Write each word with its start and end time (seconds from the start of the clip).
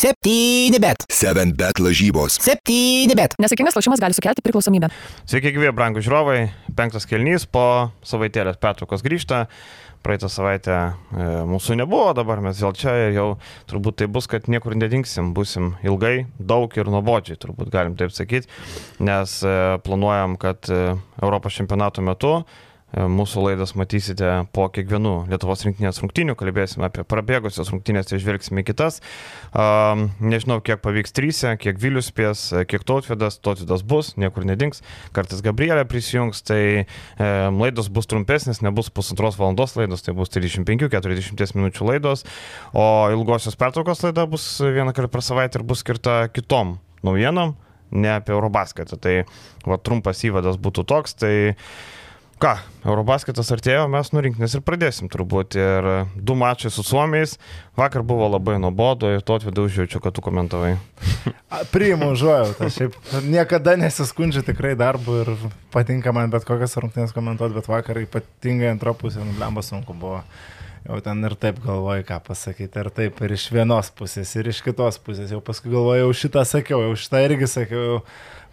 Septyni 0.00 0.78
bet. 0.80 1.02
7 1.12 1.50
bet 1.52 1.76
lažybos. 1.76 2.38
Septyni 2.40 3.12
bet. 3.18 3.34
Nesėkmingas 3.36 3.74
lošimas 3.76 4.00
gali 4.00 4.16
sukelti 4.16 4.40
priklausomybę. 4.40 4.88
Sveiki, 5.28 5.50
gyvi, 5.52 5.68
brangų 5.76 6.00
žiūrovai. 6.06 6.38
Penktas 6.78 7.04
kelnys 7.04 7.44
po 7.44 7.64
savaitėlės 8.08 8.56
pertraukos 8.62 9.04
grįžta. 9.04 9.42
Praeitą 10.00 10.30
savaitę 10.32 10.72
e, 10.72 11.26
mūsų 11.50 11.76
nebuvo, 11.82 12.14
dabar 12.16 12.40
mes 12.40 12.56
vėl 12.64 12.72
čia 12.80 12.94
ir 13.02 13.12
jau 13.18 13.26
turbūt 13.68 13.98
tai 14.00 14.08
bus, 14.08 14.24
kad 14.32 14.48
niekur 14.48 14.72
nedingsim, 14.80 15.34
busim 15.36 15.74
ilgai, 15.84 16.22
daug 16.40 16.72
ir 16.80 16.88
nuobodžiai, 16.88 17.36
turbūt 17.36 17.68
galim 17.68 17.98
taip 18.00 18.16
sakyti, 18.16 18.48
nes 19.04 19.36
e, 19.44 19.54
planuojam, 19.84 20.40
kad 20.40 20.72
e, 20.72 20.94
Europos 21.20 21.60
čempionato 21.60 22.00
metu 22.00 22.38
mūsų 22.94 23.44
laidas 23.46 23.74
matysite 23.78 24.30
po 24.54 24.66
kiekvienų 24.72 25.14
Lietuvos 25.30 25.62
rinktinės 25.66 26.00
rungtynių, 26.02 26.34
kalbėsime 26.38 26.88
apie 26.88 27.04
prabėgusias 27.06 27.70
rungtynės, 27.70 28.10
tai 28.10 28.18
žvelgsime 28.22 28.64
į 28.64 28.68
kitas. 28.72 28.98
Um, 29.54 30.08
nežinau, 30.22 30.58
kiek 30.64 30.82
pavyks 30.82 31.14
trysė, 31.14 31.54
kiek 31.60 31.78
Vilius 31.80 32.10
spės, 32.10 32.48
kiek 32.70 32.84
Tautvidas, 32.88 33.38
Tautvidas 33.44 33.84
bus, 33.86 34.14
niekur 34.20 34.46
nedings, 34.48 34.82
kartais 35.16 35.42
Gabrielė 35.44 35.86
prisijungs, 35.90 36.42
tai 36.46 36.60
laidos 37.20 37.90
bus 37.92 38.10
trumpesnės, 38.10 38.62
nebus 38.66 38.90
pusantros 38.94 39.38
valandos 39.40 39.76
laidos, 39.78 40.04
tai 40.06 40.14
bus 40.18 40.32
35-40 40.34 41.56
minučių 41.58 41.90
laidos, 41.92 42.26
o 42.74 42.84
ilgosios 43.14 43.58
pertraukos 43.60 44.04
laida 44.06 44.26
bus 44.30 44.46
vieną 44.60 44.94
kartą 44.96 45.12
per 45.14 45.24
savaitę 45.26 45.60
ir 45.60 45.66
bus 45.66 45.84
skirta 45.84 46.24
kitom 46.34 46.78
naujienom, 47.06 47.54
ne 47.90 48.12
apie 48.14 48.34
Eurobasketą. 48.34 48.98
Tai 49.00 49.14
va, 49.66 49.78
trumpas 49.78 50.22
įvadas 50.26 50.60
būtų 50.60 50.86
toks, 50.88 51.16
tai 51.22 51.34
ką, 52.40 52.54
Eurobasketas 52.88 53.50
artėjo, 53.52 53.84
mes 53.92 54.08
nurinkinės 54.14 54.54
ir 54.56 54.62
pradėsim 54.64 55.10
turbūt. 55.12 55.56
Ir 55.60 55.88
du 56.16 56.36
mačai 56.38 56.70
su 56.72 56.84
Suomiais. 56.86 57.36
Vakar 57.78 58.04
buvo 58.06 58.28
labai 58.32 58.56
nuobodu 58.62 59.10
ir 59.12 59.24
to 59.24 59.36
atvedu 59.36 59.66
užjaučiu, 59.68 60.00
kad 60.00 60.16
tu 60.16 60.24
komentavai. 60.24 60.76
Priimu 61.74 62.12
užuojautą. 62.14 62.70
Šiaip 62.72 62.96
niekada 63.28 63.76
nesiskundžiu 63.80 64.44
tikrai 64.46 64.72
darbu 64.80 65.18
ir 65.24 65.34
patinka 65.74 66.14
man 66.16 66.32
bet 66.32 66.48
kokias 66.48 66.78
rungtynės 66.80 67.12
komentuoti, 67.16 67.58
bet 67.58 67.68
vakar 67.68 68.00
ypatingai 68.06 68.72
antrą 68.72 68.96
pusę 68.96 69.20
nublemba 69.24 69.64
sunku 69.66 69.96
buvo. 69.96 70.22
Jau 70.80 70.96
ten 71.04 71.20
ir 71.28 71.34
taip 71.36 71.58
galvoju, 71.60 72.06
ką 72.08 72.16
pasakyti, 72.24 72.80
ir 72.80 72.88
taip, 72.96 73.18
ir 73.20 73.34
iš 73.36 73.50
vienos 73.52 73.90
pusės, 73.92 74.30
ir 74.40 74.48
iš 74.48 74.62
kitos 74.64 74.96
pusės. 75.04 75.28
Jau 75.34 75.42
paskui 75.44 75.74
galvoju, 75.74 76.06
jau 76.06 76.14
šitą 76.22 76.46
sakiau, 76.48 76.80
jau 76.86 76.96
šitą 76.96 77.20
irgi 77.26 77.48
sakiau. 77.52 77.82
Jau 77.84 77.98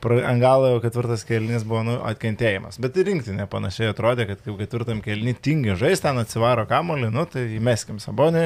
ant 0.06 0.42
galo 0.42 0.70
jau 0.72 0.82
ketvirtas 0.84 1.24
kelnys 1.28 1.64
buvo 1.68 1.82
nu, 1.88 1.96
atkentėjimas. 2.06 2.78
Bet 2.82 2.98
ir 3.00 3.08
rinktinė 3.10 3.48
panašiai 3.50 3.92
atrodė, 3.92 4.28
kad 4.30 4.44
kaip 4.44 4.60
ketvirtam 4.60 5.02
kelnį 5.06 5.34
tingi 5.42 5.78
žaisti, 5.80 6.06
ten 6.06 6.22
atsivaro 6.22 6.68
kamolį, 6.70 7.10
nu 7.14 7.26
tai 7.30 7.48
įmeskim 7.58 7.98
sabonį, 8.04 8.46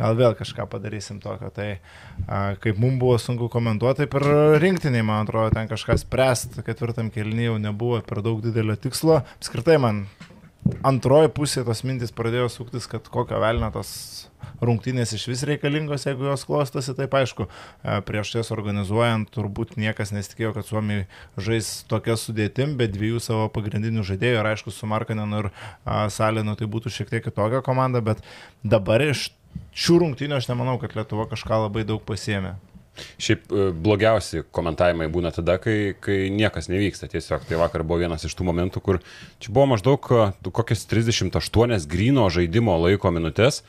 gal 0.00 0.16
vėl 0.18 0.36
kažką 0.38 0.68
padarysim 0.72 1.20
tokio. 1.24 1.50
Tai 1.56 1.68
a, 1.74 2.40
kaip 2.62 2.80
mums 2.80 3.00
buvo 3.02 3.18
sunku 3.20 3.50
komentuoti, 3.52 4.04
taip 4.04 4.16
ir 4.20 4.60
rinktiniai, 4.62 5.04
man 5.06 5.26
atrodo, 5.26 5.52
ten 5.56 5.68
kažkas 5.70 6.06
spręst, 6.06 6.60
ketvirtam 6.66 7.12
kelnį 7.14 7.50
jau 7.50 7.58
nebuvo 7.68 8.00
per 8.06 8.24
daug 8.24 8.40
didelio 8.44 8.78
tikslo. 8.80 9.20
Apskritai 9.36 9.76
man 9.82 10.06
antroji 10.86 11.30
pusė 11.34 11.64
tos 11.66 11.82
mintis 11.86 12.14
pradėjo 12.14 12.48
suktis, 12.52 12.88
kad 12.90 13.06
kokio 13.12 13.38
velnio 13.42 13.68
tos 13.74 13.90
rungtynės 14.64 15.12
iš 15.16 15.26
vis 15.30 15.42
reikalingos, 15.48 16.06
jeigu 16.08 16.28
jos 16.28 16.44
klostosi, 16.48 16.94
taip 16.96 17.14
aišku, 17.18 17.46
e, 17.46 17.96
prieš 18.08 18.34
jas 18.38 18.52
organizuojant 18.54 19.30
turbūt 19.34 19.76
niekas 19.80 20.12
nesitikėjo, 20.16 20.52
kad 20.56 20.68
Suomija 20.68 21.06
žais 21.36 21.70
tokia 21.90 22.16
sudėtim, 22.20 22.76
bet 22.80 22.94
dviejų 22.94 23.22
savo 23.22 23.48
pagrindinių 23.52 24.06
žaidėjų 24.06 24.40
ir 24.40 24.50
aišku, 24.52 24.74
su 24.74 24.88
Markanenu 24.90 25.44
ir 25.44 25.50
Salinu 26.12 26.56
tai 26.56 26.70
būtų 26.70 26.92
šiek 26.92 27.12
tiek 27.12 27.26
kitokia 27.26 27.62
komanda, 27.66 28.04
bet 28.04 28.22
dabar 28.64 29.04
iš 29.04 29.28
šių 29.76 30.00
rungtynių 30.04 30.38
aš 30.38 30.48
nemanau, 30.52 30.78
kad 30.80 30.96
Lietuva 30.96 31.28
kažką 31.30 31.66
labai 31.66 31.84
daug 31.88 32.04
pasiemė. 32.06 32.56
Šiaip 33.22 33.50
e, 33.50 33.66
blogiausi 33.72 34.44
komentavimai 34.54 35.08
būna 35.12 35.32
tada, 35.34 35.58
kai, 35.62 35.94
kai 36.02 36.26
niekas 36.34 36.70
nevyksta 36.72 37.10
tiesiog. 37.12 37.46
Tai 37.48 37.60
vakar 37.62 37.84
buvo 37.86 38.00
vienas 38.04 38.26
iš 38.26 38.36
tų 38.38 38.48
momentų, 38.48 38.82
kur 38.84 39.00
čia 39.42 39.52
buvo 39.52 39.70
maždaug 39.74 40.08
e, 40.12 40.30
kokias 40.50 40.86
38 40.90 41.90
grino 41.90 42.28
žaidimo 42.32 42.78
laiko 42.86 43.12
minutės. 43.14 43.62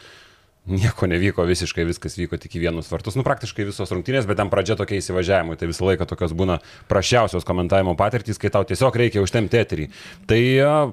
Nieko 0.68 1.08
nevyko 1.08 1.46
visiškai, 1.48 1.86
viskas 1.88 2.18
vyko 2.20 2.36
tik 2.44 2.58
į 2.60 2.66
vienus 2.66 2.90
vartus. 2.92 3.16
Nu, 3.16 3.24
praktiškai 3.24 3.70
visos 3.70 3.92
rungtynės, 3.94 4.26
bet 4.28 4.36
ten 4.42 4.50
pradžia 4.52 4.76
tokia 4.76 5.00
įsivažiavimai. 5.00 5.56
Tai 5.56 5.70
visą 5.70 5.88
laiką 5.88 6.08
tokios 6.10 6.34
būna 6.36 6.58
prašiausios 6.92 7.48
komentavimo 7.48 7.94
patirtys, 7.96 8.40
kai 8.42 8.52
tau 8.52 8.68
tiesiog 8.68 9.00
reikia 9.00 9.24
užtemti 9.24 9.62
eterį. 9.62 9.86
Tai 10.28 10.42
uh, 10.60 10.92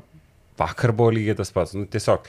vakar 0.62 0.94
buvo 0.94 1.10
lygiai 1.16 1.34
tas 1.40 1.50
pats. 1.54 1.74
Nu, 1.74 1.88
tiesiog 1.90 2.22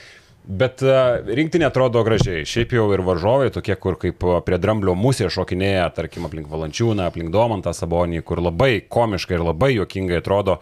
Bet 0.46 0.84
uh, 0.86 1.24
rinktinė 1.26 1.66
atrodo 1.72 2.04
gražiai. 2.06 2.44
Šiaip 2.46 2.76
jau 2.76 2.86
ir 2.94 3.02
varžovai, 3.06 3.48
tokie, 3.54 3.74
kur 3.82 3.98
kaip 4.02 4.22
prie 4.46 4.60
dramblio 4.62 4.94
musė 4.98 5.30
šokinėja, 5.34 5.88
tarkim, 5.98 6.28
aplink 6.28 6.52
Valančiūną, 6.52 7.08
aplink 7.10 7.34
Domantą 7.34 7.74
Sabonį, 7.74 8.22
kur 8.28 8.44
labai 8.46 8.84
komiškai 8.86 9.40
ir 9.40 9.46
labai 9.48 9.72
juokingai 9.80 10.20
atrodo. 10.22 10.60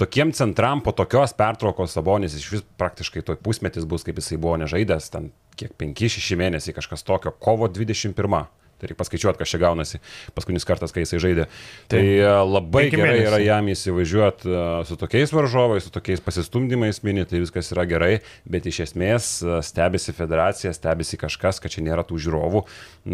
Tokiem 0.00 0.32
centram 0.34 0.80
po 0.82 0.90
tokios 0.96 1.36
pertraukos 1.38 1.94
Sabonis 1.94 2.34
iš 2.34 2.48
vis 2.50 2.64
praktiškai 2.80 3.22
toj 3.22 3.38
pusmetis 3.44 3.86
bus, 3.86 4.02
kaip 4.02 4.18
jisai 4.18 4.40
buvo 4.42 4.56
nežaidęs, 4.64 5.10
ten 5.14 5.30
kiek 5.60 5.76
5-6 5.78 6.38
mėnesiai 6.40 6.74
kažkas 6.74 7.06
tokio, 7.06 7.30
kovo 7.30 7.68
21. 7.70 8.46
Tai 8.82 8.90
reikia 8.90 8.98
paskaičiuoti, 8.98 9.38
kas 9.38 9.52
čia 9.52 9.60
gaunasi 9.62 10.00
paskutinis 10.34 10.66
kartas, 10.66 10.90
kai 10.90 11.04
jisai 11.04 11.20
žaidė. 11.22 11.44
Tai, 11.86 12.00
tai 12.00 12.02
e, 12.18 12.26
labai 12.26 12.88
gerai 12.90 13.12
mėnesiai. 13.12 13.28
yra 13.28 13.38
jam 13.44 13.68
įsivažiuoti 13.70 14.50
e, 14.50 14.62
su 14.88 14.96
tokiais 14.98 15.30
varžovais, 15.30 15.86
su 15.86 15.92
tokiais 15.94 16.24
pasistumdymais 16.24 16.98
mini, 17.06 17.22
tai 17.30 17.38
viskas 17.44 17.70
yra 17.76 17.86
gerai, 17.86 18.16
bet 18.50 18.66
iš 18.66 18.80
esmės 18.88 19.28
e, 19.46 19.60
stebisi 19.62 20.16
federacija, 20.16 20.74
stebisi 20.74 21.20
kažkas, 21.20 21.62
kad 21.62 21.70
čia 21.70 21.86
nėra 21.86 22.02
tų 22.08 22.18
žiūrovų. 22.26 22.64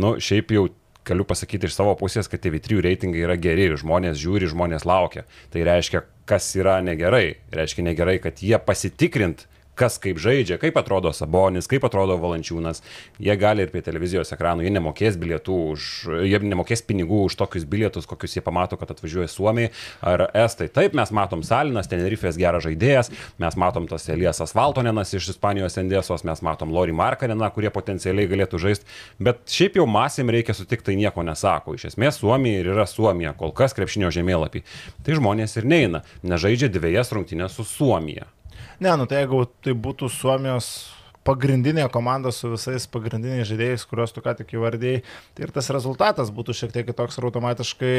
Nu, 0.00 0.14
šiaip 0.24 0.56
jau 0.56 0.70
galiu 1.08 1.28
pasakyti 1.28 1.68
iš 1.68 1.76
savo 1.76 1.92
pusės, 2.00 2.32
kad 2.32 2.40
TV3 2.40 2.80
reitingai 2.88 3.26
yra 3.26 3.36
geri, 3.36 3.68
žmonės 3.76 4.16
žiūri, 4.24 4.48
žmonės 4.48 4.88
laukia. 4.88 5.26
Tai 5.52 5.68
reiškia, 5.68 6.06
kas 6.28 6.48
yra 6.56 6.78
negerai. 6.84 7.42
Reiškia 7.52 7.84
negerai, 7.90 8.16
kad 8.24 8.40
jie 8.44 8.56
pasitikrint 8.56 9.44
kas 9.78 9.98
kaip 10.02 10.18
žaidžia, 10.22 10.58
kaip 10.60 10.76
atrodo 10.80 11.12
Sabonis, 11.14 11.68
kaip 11.70 11.84
atrodo 11.86 12.18
Valančiūnas. 12.20 12.82
Jie 13.22 13.36
gali 13.38 13.64
ir 13.64 13.72
prie 13.72 13.82
televizijos 13.86 14.32
ekranų, 14.34 14.66
jie 14.66 14.72
nemokės 14.74 15.18
bilietų 15.20 15.58
už, 15.74 15.88
jie 16.26 16.40
nemokės 16.42 16.82
pinigų 16.86 17.24
už 17.28 17.38
tokius 17.40 17.66
bilietus, 17.68 18.08
kokius 18.10 18.38
jie 18.38 18.44
pamato, 18.44 18.78
kad 18.80 18.90
atvažiuoja 18.94 19.28
Suomiai 19.30 19.72
ar 20.02 20.26
Estai. 20.36 20.68
Taip, 20.72 20.96
mes 20.98 21.12
matom 21.14 21.44
Salinas, 21.46 21.90
Tenerifės 21.90 22.38
geras 22.40 22.66
žaidėjas, 22.66 23.12
mes 23.42 23.58
matom 23.60 23.88
tas 23.90 24.08
Elijas 24.12 24.42
Asfaltonenas 24.44 25.14
iš 25.16 25.30
Ispanijos 25.34 25.78
Endesos, 25.80 26.24
mes 26.26 26.42
matom 26.44 26.72
Lori 26.74 26.94
Markaneną, 26.96 27.50
kurie 27.54 27.72
potencialiai 27.74 28.30
galėtų 28.30 28.62
žaisti, 28.62 28.88
bet 29.22 29.44
šiaip 29.52 29.78
jau 29.80 29.86
masėm 29.88 30.32
reikia 30.34 30.56
sutikti, 30.56 30.90
tai 30.90 30.98
nieko 31.00 31.24
nesako. 31.26 31.76
Iš 31.78 31.90
esmės 31.92 32.20
Suomija 32.22 32.62
ir 32.62 32.72
yra 32.74 32.86
Suomija, 32.88 33.34
kol 33.38 33.54
kas 33.56 33.76
krepšinio 33.76 34.12
žemėlapį. 34.14 34.64
Tai 35.04 35.20
žmonės 35.20 35.58
ir 35.60 35.68
neina, 35.68 36.02
nežaidžia 36.22 36.72
dviejas 36.72 37.12
rungtynės 37.14 37.58
su 37.58 37.66
Suomija. 37.68 38.28
Ne, 38.78 38.94
nu 38.94 39.08
tai 39.10 39.24
jeigu 39.24 39.42
tai 39.64 39.74
būtų 39.74 40.06
Suomijos 40.12 40.68
pagrindinė 41.28 41.84
komanda 41.92 42.30
su 42.32 42.48
visais 42.52 42.86
pagrindiniais 42.88 43.48
žaidėjais, 43.50 43.84
kuriuos 43.88 44.14
tu 44.16 44.22
ką 44.24 44.32
tik 44.38 44.54
įvardėjai, 44.56 45.02
tai 45.36 45.44
ir 45.44 45.52
tas 45.52 45.68
rezultatas 45.74 46.30
būtų 46.34 46.54
šiek 46.56 46.72
tiek 46.72 46.86
kitoks 46.88 47.18
ir 47.18 47.26
automatiškai 47.28 47.92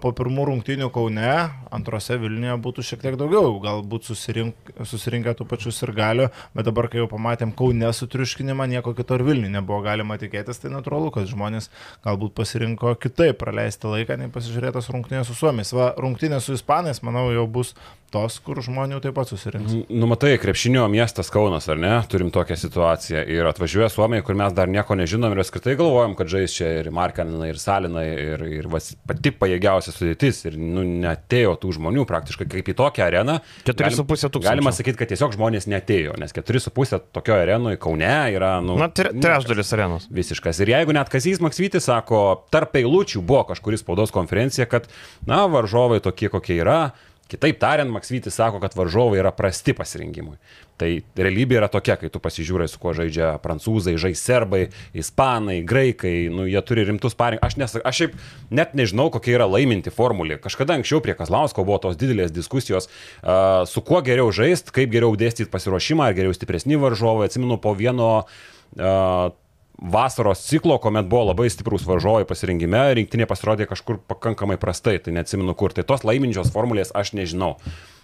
po 0.00 0.12
pirmų 0.16 0.46
rungtynių 0.48 0.88
Kaune, 0.94 1.34
antrose 1.74 2.16
Vilniuje 2.22 2.56
būtų 2.64 2.86
šiek 2.88 3.04
tiek 3.04 3.18
daugiau, 3.20 3.52
galbūt 3.62 4.08
susirink, 4.08 4.72
susirinkę 4.88 5.34
tų 5.36 5.48
pačių 5.50 5.74
ir 5.74 5.94
galių, 5.98 6.28
bet 6.56 6.68
dabar, 6.68 6.88
kai 6.92 7.02
jau 7.02 7.08
pamatėm 7.12 7.52
Kaune 7.58 7.92
sutriuškinimą, 7.98 8.68
nieko 8.72 8.96
kito 8.96 9.18
ir 9.18 9.26
Vilniuje 9.28 9.52
nebuvo 9.58 9.82
galima 9.84 10.16
tikėtis, 10.22 10.62
tai 10.62 10.72
natūralu, 10.72 11.12
kad 11.12 11.28
žmonės 11.28 11.68
galbūt 12.06 12.36
pasirinko 12.38 12.94
kitaip 13.02 13.42
praleisti 13.42 13.90
laiką, 13.90 14.16
nei 14.20 14.32
pasižiūrėtas 14.32 14.88
rungtynės 14.94 15.28
su 15.28 15.36
Suomiais. 15.36 15.74
Va, 15.76 15.92
rungtynės 16.00 16.48
su 16.48 16.56
Ispanais, 16.56 17.04
manau, 17.04 17.28
jau 17.34 17.44
bus 17.50 17.76
tos, 18.12 18.38
kur 18.44 18.60
žmonių 18.62 19.00
taip 19.02 19.16
pat 19.16 19.30
susirinks. 19.30 19.74
Numatai, 19.88 20.34
krepšinio 20.40 20.84
miestas 20.92 21.30
Kaunas, 21.32 21.68
ar 21.72 21.80
ne? 21.80 21.92
Turim 22.12 22.32
tokią 22.34 22.56
situaciją. 22.60 23.24
Ir 23.32 23.48
atvažiuoja 23.48 23.88
Suomija, 23.92 24.24
kur 24.26 24.36
mes 24.38 24.54
dar 24.56 24.70
nieko 24.70 24.96
nežinom 24.98 25.32
ir 25.32 25.42
apskritai 25.42 25.76
galvojam, 25.80 26.16
kad 26.18 26.30
žais 26.32 26.54
čia 26.54 26.68
ir 26.80 26.90
Markaninai, 26.94 27.50
ir 27.52 27.60
Salinai, 27.62 28.06
ir, 28.12 28.44
ir 28.60 28.68
vas, 28.72 28.92
pati 29.08 29.32
pajėgiausia 29.34 29.94
sudėtis. 29.94 30.42
Ir 30.50 30.58
nu, 30.60 30.84
netėjo 31.04 31.54
tų 31.62 31.76
žmonių 31.78 32.06
praktiškai 32.08 32.48
kaip 32.52 32.72
į 32.72 32.76
tokią 32.78 33.06
areną. 33.08 33.38
4,5 33.68 34.04
tūkstančių. 34.06 34.44
Galima 34.46 34.74
sakyti, 34.76 35.00
kad 35.00 35.12
tiesiog 35.12 35.36
žmonės 35.36 35.68
netėjo, 35.72 36.16
nes 36.20 36.36
4,5 36.36 37.00
tokio 37.16 37.38
arenoje 37.38 37.80
Kaune 37.82 38.12
yra... 38.36 38.54
Nu, 38.64 38.76
Na, 38.80 38.90
trečdalis 38.92 39.72
arenos. 39.76 40.08
Visiškas. 40.12 40.60
Ir 40.62 40.74
jeigu 40.74 40.96
net 40.96 41.10
Kazys 41.12 41.40
Maksytis 41.42 41.88
sako, 41.88 42.42
tarp 42.52 42.76
eilučių 42.80 43.22
buvo 43.24 43.46
kažkuris 43.52 43.84
spaudos 43.84 44.12
konferencija, 44.14 44.68
kad, 44.70 44.90
na, 45.28 45.44
varžovai 45.50 46.02
tokie 46.04 46.30
kokie 46.32 46.58
yra, 46.60 46.92
Kitaip 47.32 47.56
tariant, 47.62 47.88
Maksvytis 47.92 48.36
sako, 48.36 48.60
kad 48.60 48.74
varžovai 48.76 49.22
yra 49.22 49.30
prasti 49.32 49.72
pasirinkimui. 49.76 50.36
Tai 50.80 50.88
realybė 51.16 51.56
yra 51.60 51.68
tokia, 51.72 51.96
kai 51.96 52.10
tu 52.12 52.20
pasižiūrai, 52.20 52.66
su 52.68 52.80
kuo 52.82 52.92
žaidžia 52.96 53.30
prancūzai, 53.40 53.94
žais 54.00 54.20
serbai, 54.20 54.66
ispanai, 54.98 55.60
graikai, 55.68 56.28
nu, 56.32 56.44
jie 56.50 56.60
turi 56.66 56.84
rimtus 56.88 57.16
parinkimus. 57.16 57.48
Aš, 57.48 57.58
nes, 57.60 57.76
aš 57.88 58.00
šiaip 58.02 58.16
net 58.52 58.76
nežinau, 58.76 59.08
kokia 59.14 59.38
yra 59.38 59.48
laiminti 59.48 59.92
formulė. 59.94 60.36
Kažkada 60.42 60.76
anksčiau 60.76 61.00
prie 61.04 61.16
Kazlausko 61.16 61.64
buvo 61.64 61.80
tos 61.86 61.96
didelės 62.00 62.34
diskusijos, 62.34 62.90
uh, 62.90 63.62
su 63.68 63.84
kuo 63.86 64.02
geriau 64.04 64.28
žaisti, 64.34 64.74
kaip 64.74 64.92
geriau 64.92 65.16
dėstyti 65.16 65.52
pasiruošimą, 65.52 66.10
ar 66.10 66.18
geriau 66.18 66.36
stipresni 66.36 66.80
varžovai. 66.80 67.30
Atsimenu, 67.30 67.56
po 67.62 67.72
vieno 67.78 68.10
uh, 68.20 69.32
vasaros 69.78 70.44
ciklo, 70.46 70.76
kuomet 70.82 71.08
buvo 71.10 71.30
labai 71.30 71.48
stiprus 71.50 71.86
varžovai 71.88 72.26
pasirinkime, 72.28 72.82
rinktinė 72.98 73.26
pasirodė 73.30 73.66
kažkur 73.70 74.02
pakankamai 74.10 74.58
prastai, 74.60 74.98
tai 75.02 75.14
neatsimenu 75.16 75.54
kur. 75.58 75.74
Tai 75.74 75.86
tos 75.88 76.04
laiminčios 76.06 76.52
formulės 76.54 76.92
aš 76.94 77.14
nežinau. 77.18 77.56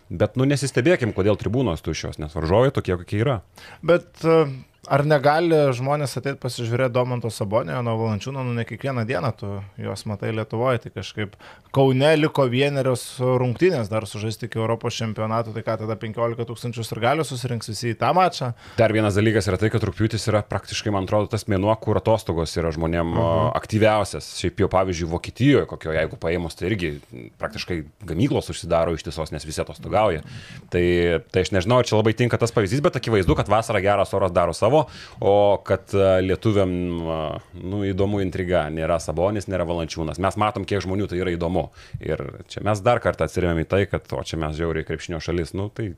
Bet, 0.09 0.39
nu, 0.41 0.47
nesistebėkim, 0.49 1.13
kodėl 1.13 1.37
tribūnos 1.37 1.85
tuščios, 1.85 2.17
nes 2.23 2.33
varžovai 2.33 2.71
tokie, 2.73 2.95
kokie 2.97 3.19
yra. 3.21 3.41
Bet 3.85 4.25
e, 4.25 4.47
ar 4.89 5.05
negali 5.07 5.57
žmonės 5.77 6.17
ateiti 6.19 6.41
pasižiūrėti 6.43 6.95
Domanto 6.95 7.31
Sabonio, 7.33 7.79
nuo 7.85 7.95
Valančiūno, 8.01 8.43
nu 8.47 8.55
ne 8.57 8.65
kiekvieną 8.69 9.05
dieną 9.09 9.33
tu 9.39 9.51
juos 9.81 10.05
matai 10.09 10.33
Lietuvoje, 10.35 10.85
tai 10.85 10.93
kažkaip 10.95 11.37
Kaune 11.75 12.15
liko 12.17 12.47
vienerios 12.49 13.03
rungtynės 13.21 13.91
dar 13.93 14.07
sužaisti 14.09 14.49
iki 14.49 14.57
Europos 14.61 14.97
čempionato, 14.97 15.53
tai 15.53 15.63
ką 15.67 15.75
tada 15.83 15.99
15 16.01 16.47
tūkstančių 16.49 16.85
ir 16.85 17.01
galių 17.03 17.27
susirinks 17.29 17.69
visi 17.69 17.91
į 17.93 17.99
tą 18.01 18.15
mačą. 18.17 18.55
Dar 18.79 18.95
vienas 18.97 19.19
dalykas 19.19 19.51
yra 19.51 19.59
tai, 19.61 19.69
kad 19.75 19.85
rūpiutis 19.85 20.25
yra 20.33 20.41
praktiškai, 20.49 20.93
man 20.95 21.05
atrodo, 21.05 21.29
tas 21.35 21.45
mėnuo, 21.51 21.75
kur 21.83 22.01
atostogos 22.01 22.57
yra 22.57 22.73
žmonėm 22.73 23.13
uh 23.13 23.21
-huh. 23.21 23.51
aktyviausias. 23.61 24.31
Šiaip 24.41 24.65
jau, 24.65 24.69
pavyzdžiui, 24.73 25.11
Vokietijoje, 25.13 25.67
kokio 25.69 25.93
jeigu 25.93 26.17
paėmus, 26.17 26.57
tai 26.57 26.71
irgi 26.71 26.95
praktiškai 27.39 27.83
gamyklos 28.09 28.49
užsidaro 28.49 28.95
ištisos, 28.97 29.33
nes 29.33 29.45
visi 29.45 29.61
atostogauja. 29.61 30.23
Tai, 30.71 30.85
tai 31.33 31.45
aš 31.45 31.53
nežinau, 31.53 31.79
ar 31.79 31.85
čia 31.85 31.97
labai 31.97 32.15
tinka 32.15 32.39
tas 32.39 32.53
pavyzdys, 32.53 32.81
bet 32.81 32.97
akivaizdu, 32.97 33.37
kad 33.37 33.49
vasarą 33.49 33.81
geras 33.81 34.15
oras 34.15 34.33
daro 34.33 34.53
savo, 34.53 34.78
o 35.21 35.35
kad 35.67 35.95
e, 35.97 36.09
lietuviam, 36.27 36.73
e, 36.73 37.21
nu, 37.63 37.83
įdomu 37.89 38.23
intriga, 38.25 38.67
nėra 38.73 39.01
Sabonis, 39.03 39.49
nėra 39.51 39.67
Valančiūnas. 39.69 40.21
Mes 40.23 40.39
matom, 40.41 40.67
kiek 40.69 40.85
žmonių 40.85 41.09
tai 41.11 41.23
yra 41.23 41.35
įdomu. 41.35 41.69
Ir 42.05 42.25
čia 42.53 42.65
mes 42.67 42.85
dar 42.85 43.03
kartą 43.05 43.29
atsirėmėm 43.29 43.65
į 43.65 43.71
tai, 43.71 43.85
kad 43.91 44.07
o 44.15 44.23
čia 44.27 44.41
mes 44.41 44.59
žiauriai 44.59 44.87
krepšinio 44.89 45.23
šalis, 45.25 45.55
nu 45.59 45.71
tai 45.75 45.93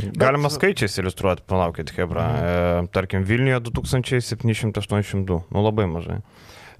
Galima 0.00 0.48
skaičiais 0.48 0.94
iliustruoti, 0.98 1.42
palaukit, 1.46 1.90
Hebra. 1.96 2.24
E, 2.24 2.86
tarkim, 2.94 3.24
Vilniuje 3.26 3.60
2782, 3.68 5.40
nu 5.50 5.64
labai 5.64 5.86
mažai. 5.90 6.20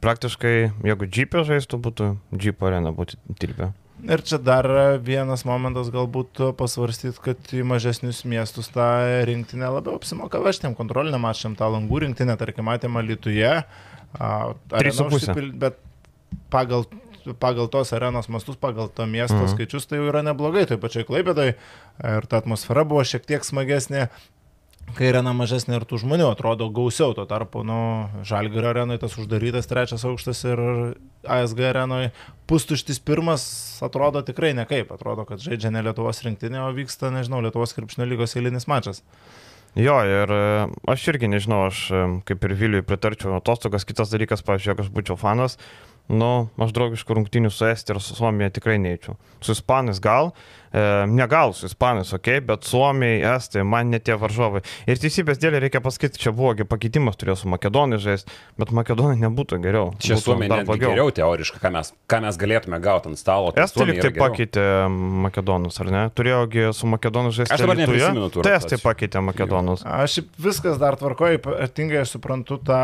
Praktiškai, 0.00 0.54
jeigu 0.88 1.08
džipė 1.10 1.44
žaistų, 1.44 1.80
būtų 1.84 2.06
džipė 2.32 2.70
arena 2.70 2.94
būtų 2.96 3.18
tilpė. 3.42 3.72
Ir 4.06 4.22
čia 4.24 4.38
dar 4.40 4.66
vienas 5.04 5.44
momentas 5.48 5.90
galbūt 5.92 6.40
pasvarstyti, 6.58 7.20
kad 7.24 7.52
į 7.52 7.64
mažesnius 7.68 8.22
miestus 8.28 8.70
tą 8.72 8.88
rinktinę 9.28 9.68
labiau 9.74 9.98
apsimoka 9.98 10.40
vežtėm 10.40 10.76
kontroliniam 10.78 11.22
mačam, 11.26 11.56
tą 11.58 11.68
langų 11.72 12.04
rinktinę, 12.06 12.38
tarkim, 12.40 12.68
matėme 12.70 13.04
Lietuvoje. 13.04 13.60
Trys 14.72 14.98
su 14.98 15.06
pusė. 15.10 15.36
Bet 15.60 15.78
pagal 16.52 16.88
pagal 17.38 17.68
tos 17.68 17.92
arenos 17.92 18.28
mastus, 18.32 18.56
pagal 18.56 18.88
to 18.88 19.06
miesto 19.06 19.36
mhm. 19.36 19.52
skaičius, 19.52 19.86
tai 19.86 20.00
jau 20.00 20.08
yra 20.08 20.22
neblogai, 20.24 20.64
taip 20.68 20.80
pačiai 20.80 21.06
klaipėdai 21.06 21.50
ir 21.52 22.28
ta 22.30 22.40
atmosfera 22.40 22.86
buvo 22.88 23.04
šiek 23.04 23.26
tiek 23.28 23.44
smagesnė, 23.44 24.08
kai 24.96 25.10
arena 25.10 25.32
mažesnė 25.36 25.78
ir 25.78 25.84
tų 25.88 26.00
žmonių 26.04 26.28
atrodo 26.30 26.68
gausiau, 26.74 27.14
tuo 27.16 27.26
tarpu, 27.28 27.62
nu, 27.66 28.08
Žalgirio 28.26 28.70
arenoje 28.72 29.02
tas 29.04 29.16
uždarytas 29.20 29.68
trečias 29.70 30.04
aukštas 30.08 30.42
ir 30.48 30.62
ASG 31.24 31.62
arenoje 31.70 32.12
pustuštis 32.50 33.02
pirmas 33.04 33.44
atrodo 33.84 34.22
tikrai 34.26 34.52
nekaip, 34.58 34.90
atrodo, 34.94 35.26
kad 35.28 35.42
žaidžia 35.42 35.72
ne 35.74 35.84
Lietuvos 35.86 36.22
rinktinė, 36.26 36.62
o 36.64 36.72
vyksta, 36.76 37.12
nežinau, 37.14 37.42
Lietuvos 37.44 37.76
krepšnio 37.76 38.08
lygos 38.10 38.36
eilinis 38.38 38.68
mačas. 38.70 39.04
Jo, 39.78 40.00
ir 40.02 40.32
e, 40.34 40.46
aš 40.90 41.04
irgi 41.12 41.28
nežinau, 41.30 41.62
aš 41.68 41.84
e, 41.94 42.00
kaip 42.26 42.42
ir 42.46 42.56
Viliui 42.58 42.82
pritarčiau 42.86 43.36
atostogas, 43.36 43.86
kitas 43.86 44.10
dalykas, 44.10 44.42
pavyzdžiui, 44.42 44.72
jeigu 44.72 44.82
aš 44.82 44.90
būčiau 44.96 45.18
fanas, 45.20 45.54
nu, 46.10 46.48
aš 46.58 46.74
draugiškų 46.74 47.20
rungtynių 47.20 47.52
su 47.54 47.68
Estija 47.68 47.94
ir 47.94 48.02
su 48.02 48.16
Suomija 48.18 48.50
tikrai 48.50 48.80
neįčiau. 48.82 49.14
Su 49.38 49.54
Ispanais 49.54 50.02
gal, 50.02 50.32
E, 50.72 51.06
negal 51.06 51.52
su 51.52 51.66
ispanais, 51.66 52.12
ok, 52.14 52.28
bet 52.46 52.62
suomiai, 52.62 53.18
estai, 53.32 53.64
man 53.66 53.90
net 53.90 54.04
tie 54.06 54.14
varžovai. 54.14 54.60
Ir 54.86 55.00
teisybės 55.02 55.40
dėlė 55.42 55.64
reikia 55.64 55.80
pasakyti, 55.82 56.20
čia 56.22 56.30
buvo 56.30 56.52
pakeitimas, 56.70 57.16
turėjo 57.18 57.40
su 57.40 57.50
makedonai 57.50 57.98
žaisti, 57.98 58.30
bet 58.60 58.70
makedonai 58.76 59.16
nebūtų 59.18 59.58
geriau. 59.64 59.88
Čia 59.98 60.20
suomiai 60.22 60.50
dar 60.52 60.62
blogiau. 60.68 60.92
Geriau 60.94 61.10
teoriškai, 61.16 61.58
ką 61.64 61.72
mes, 61.74 61.90
ką 62.06 62.20
mes 62.22 62.38
galėtume 62.38 62.78
gauti 62.84 63.10
ant 63.10 63.18
stalo. 63.18 63.50
Tai 63.56 63.64
estai 63.66 63.88
tik 63.90 63.98
tai 64.04 64.12
pakeitė 64.14 64.66
makedonus, 65.26 65.80
ar 65.82 65.90
ne? 65.90 66.04
Turėjogi 66.14 66.68
su 66.78 66.92
makedonu 66.92 67.34
žaisti. 67.34 67.56
Aš 67.56 67.64
dabar 67.66 67.80
neprisimenu 67.82 68.30
tų. 68.30 68.46
Tai 68.46 68.54
estai 68.60 68.78
pakeitė 68.84 69.24
makedonus. 69.26 69.82
Aš 69.82 70.20
viskas 70.38 70.78
dar 70.78 70.94
tvarkoju, 71.02 71.42
ypatingai 71.42 72.04
suprantu 72.06 72.60
tą, 72.62 72.78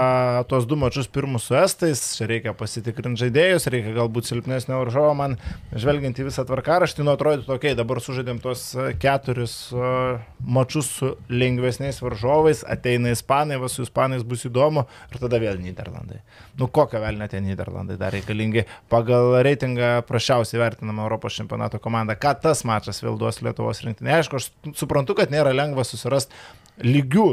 tuos 0.50 0.66
du 0.66 0.80
mačius 0.80 1.06
pirmus 1.06 1.46
su 1.46 1.54
estais, 1.62 2.02
čia 2.18 2.26
reikia 2.32 2.56
pasitikrinti 2.58 3.22
žaidėjus, 3.28 3.70
reikia 3.70 3.94
galbūt 4.00 4.26
silpnesnio 4.26 4.82
varžovo, 4.82 5.14
man 5.22 5.38
žvelgiant 5.70 6.18
į 6.18 6.26
visą 6.32 6.42
tvarkaraštį, 6.48 7.06
nu 7.06 7.14
atrodytų 7.14 7.46
tokiai, 7.46 7.75
dabar 7.78 8.00
sužaidėm 8.02 8.40
tos 8.42 8.62
e, 8.74 8.88
keturis 9.00 9.54
e, 9.72 9.90
mačius 10.56 10.88
su 10.98 11.12
lengvesniais 11.30 12.00
varžovais, 12.02 12.62
ateina 12.66 13.12
ispanai, 13.14 13.58
va 13.62 13.70
su 13.72 13.84
ispanais 13.86 14.24
bus 14.26 14.46
įdomu 14.48 14.86
ir 15.12 15.20
tada 15.22 15.40
vėl 15.42 15.60
Niderlandai. 15.62 16.20
Nu 16.60 16.70
kokią 16.72 17.02
vėl 17.04 17.20
net 17.20 17.34
tie 17.34 17.42
Niderlandai 17.44 17.98
dar 18.00 18.14
reikalingi 18.16 18.66
pagal 18.92 19.38
reitingą 19.46 20.00
prašiausiai 20.08 20.62
vertinama 20.62 21.06
Europos 21.06 21.36
čempionato 21.38 21.80
komanda. 21.82 22.18
Ką 22.18 22.36
tas 22.42 22.64
mačas 22.68 23.02
vėl 23.04 23.18
duos 23.20 23.42
Lietuvos 23.44 23.84
rinktinė? 23.84 24.18
Aišku, 24.20 24.40
aš 24.40 24.50
suprantu, 24.78 25.18
kad 25.20 25.34
nėra 25.34 25.54
lengva 25.56 25.84
susirasti 25.86 26.34
lygių 26.82 27.26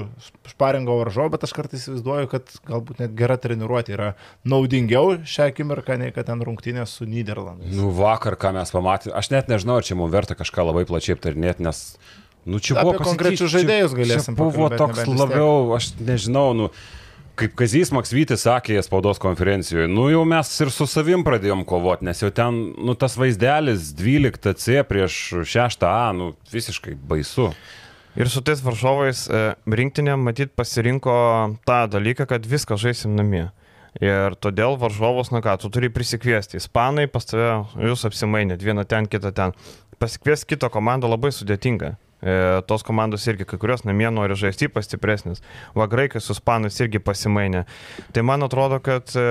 šparingo 0.47 0.95
varžovų, 1.01 1.33
bet 1.35 1.45
aš 1.47 1.53
kartais 1.55 1.83
įsivaizduoju, 1.83 2.29
kad 2.31 2.53
galbūt 2.67 3.03
net 3.03 3.13
gera 3.17 3.35
treniruotė 3.41 3.95
yra 3.97 4.09
naudingiau 4.47 5.17
šią 5.27 5.49
akimirką, 5.51 5.97
nei 5.99 6.13
kad 6.15 6.29
ten 6.29 6.43
rungtynė 6.45 6.85
su 6.89 7.07
Niderlandais. 7.09 7.73
Nu, 7.75 7.91
vakar, 7.97 8.37
ką 8.39 8.53
mes 8.55 8.71
pamatėme, 8.73 9.15
aš 9.19 9.33
net 9.35 9.51
nežinau, 9.51 9.81
ar 9.81 9.87
čia 9.87 9.99
mums 9.99 10.13
verta 10.15 10.37
kažką 10.39 10.67
labai 10.69 10.85
plačiai 10.89 11.17
aptarinėti, 11.17 11.65
nes, 11.67 11.83
nu, 12.47 12.63
čia 12.63 12.79
buvo 12.79 12.95
konkrečių 13.03 13.51
žaidėjus 13.57 13.95
galėsim. 13.99 14.39
Buvo 14.39 14.71
toks 14.71 15.03
labiau, 15.11 15.73
aš 15.75 15.91
nežinau, 15.99 16.47
nu, 16.55 16.71
kaip 17.39 17.55
Kazys 17.59 17.91
Maksvytis 17.91 18.47
sakė 18.47 18.79
spaudos 18.85 19.19
konferencijoje, 19.19 19.91
nu 19.91 20.07
jau 20.13 20.23
mes 20.29 20.55
ir 20.63 20.71
su 20.71 20.87
savim 20.87 21.27
pradėjom 21.27 21.67
kovoti, 21.67 22.07
nes 22.07 22.23
jau 22.23 22.31
ten, 22.31 22.63
nu, 22.79 22.95
tas 22.95 23.19
vaizdelis 23.19 23.91
12C 23.99 24.83
prieš 24.87 25.23
6A, 25.51 25.95
nu, 26.15 26.33
visiškai 26.53 26.95
baisu. 26.95 27.51
Ir 28.13 28.29
su 28.29 28.43
tais 28.45 28.59
varžovais 28.61 29.25
e, 29.25 29.41
rinktinė 29.65 30.13
matyt 30.21 30.51
pasirinko 30.53 31.13
tą 31.65 31.79
dalyką, 31.89 32.27
kad 32.29 32.45
viską 32.45 32.77
žaisim 32.77 33.15
namie. 33.17 33.47
Ir 34.01 34.37
todėl 34.41 34.77
varžovus, 34.81 35.31
na 35.33 35.41
ką, 35.41 35.55
tu 35.61 35.69
turi 35.73 35.89
prisikviesti. 35.93 36.59
Ispanai 36.61 37.07
pas 37.09 37.25
tave, 37.29 37.63
jūs 37.81 38.05
apsimainėt 38.09 38.61
vieną 38.65 38.85
ten, 38.89 39.09
kitą 39.09 39.33
ten. 39.33 39.57
Pasikviesti 40.01 40.53
kitą 40.53 40.69
komandą 40.73 41.09
labai 41.09 41.33
sudėtinga. 41.33 41.95
E, 42.23 42.61
tos 42.69 42.85
komandos 42.87 43.25
irgi, 43.27 43.43
kai 43.49 43.57
kurios 43.59 43.81
namie 43.83 44.07
nori 44.13 44.37
žaisti 44.39 44.69
ypač 44.69 44.87
stipresnis. 44.87 45.41
Va, 45.75 45.89
graikai 45.91 46.21
su 46.23 46.31
ispanais 46.37 46.77
irgi 46.85 47.01
pasimainė. 47.03 47.65
Tai 48.15 48.23
man 48.23 48.45
atrodo, 48.45 48.79
kad, 48.83 49.11
e, 49.17 49.25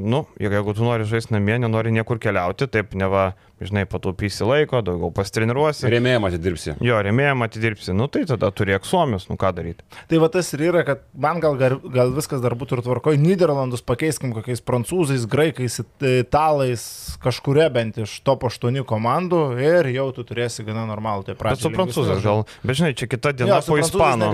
nu, 0.00 0.24
jeigu 0.40 0.72
tu 0.78 0.86
nori 0.86 1.04
žaisti 1.10 1.36
namie, 1.36 1.58
nenori 1.60 1.92
niekur 1.92 2.22
keliauti, 2.22 2.70
taip 2.72 2.96
ne 2.96 3.10
va 3.12 3.26
žinai, 3.68 3.84
pataupysi 3.90 4.46
laiko, 4.46 4.80
daugiau 4.84 5.12
pastreniruosi. 5.14 5.86
Rėmėjim 5.92 6.26
atidirbsi. 6.28 6.74
Jo, 6.84 7.00
rėmėjim 7.04 7.44
atidirbsi. 7.46 7.94
Nu 7.96 8.08
tai 8.12 8.24
tada 8.28 8.50
turėk 8.54 8.86
suomius, 8.88 9.28
nu 9.30 9.38
ką 9.40 9.52
daryti. 9.56 9.84
Tai 10.10 10.20
va 10.22 10.28
tas 10.32 10.50
ir 10.56 10.64
yra, 10.68 10.84
kad 10.86 11.04
man 11.12 11.42
gal, 11.42 11.58
gal 11.58 12.12
viskas 12.14 12.42
dar 12.44 12.56
būtų 12.58 12.78
ir 12.78 12.84
tvarkoje. 12.86 13.20
Niderlandus 13.22 13.84
pakeiskim 13.86 14.34
kokiais 14.36 14.62
prancūzais, 14.64 15.26
graikais, 15.30 15.80
italais, 16.08 16.84
kažkuria 17.22 17.68
bent 17.72 18.00
iš 18.02 18.18
top 18.26 18.46
8 18.48 18.82
komandų 18.88 19.42
ir 19.62 19.90
jau 19.94 20.08
tu 20.16 20.26
turėsi 20.28 20.66
gana 20.66 20.84
normalų. 20.90 21.28
Tai 21.30 21.38
bet 21.40 21.62
su 21.62 21.72
prancūzais 21.72 22.22
gal, 22.24 22.44
bet 22.62 22.80
žinai, 22.80 22.92
čia 22.98 23.08
kita 23.10 23.34
diena 23.36 23.58
jo, 23.60 23.66
po 23.72 23.80
ispanų. 23.80 24.32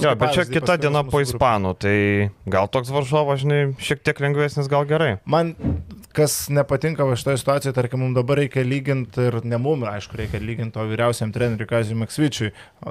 Jo, 0.00 0.14
bet 0.20 0.36
čia 0.36 0.46
kita 0.48 0.78
diena 0.80 1.04
po 1.06 1.22
ispanų, 1.24 1.74
tai 1.80 1.96
gal 2.50 2.70
toks 2.72 2.92
varžovas, 2.94 3.42
žinai, 3.44 3.62
šiek 3.82 4.04
tiek 4.06 4.22
lengvesnis, 4.22 4.70
gal 4.70 4.88
gerai. 4.88 5.16
Man 5.28 5.54
kas 6.20 6.34
nepatinka 6.52 7.04
va 7.08 7.14
šitoje 7.16 7.38
situacijoje, 7.40 7.74
tarkim, 7.74 8.02
mums 8.04 8.16
dabar 8.18 8.36
reikia 8.42 8.60
lyginti 8.66 9.22
ir 9.24 9.38
ne 9.48 9.56
mum, 9.62 9.86
aišku, 9.88 10.18
reikia 10.20 10.40
lyginti 10.42 10.74
to 10.74 10.84
vyriausiam 10.90 11.32
treneriui 11.32 11.68
Kazijui 11.70 11.96
Maksvičiui, 12.02 12.50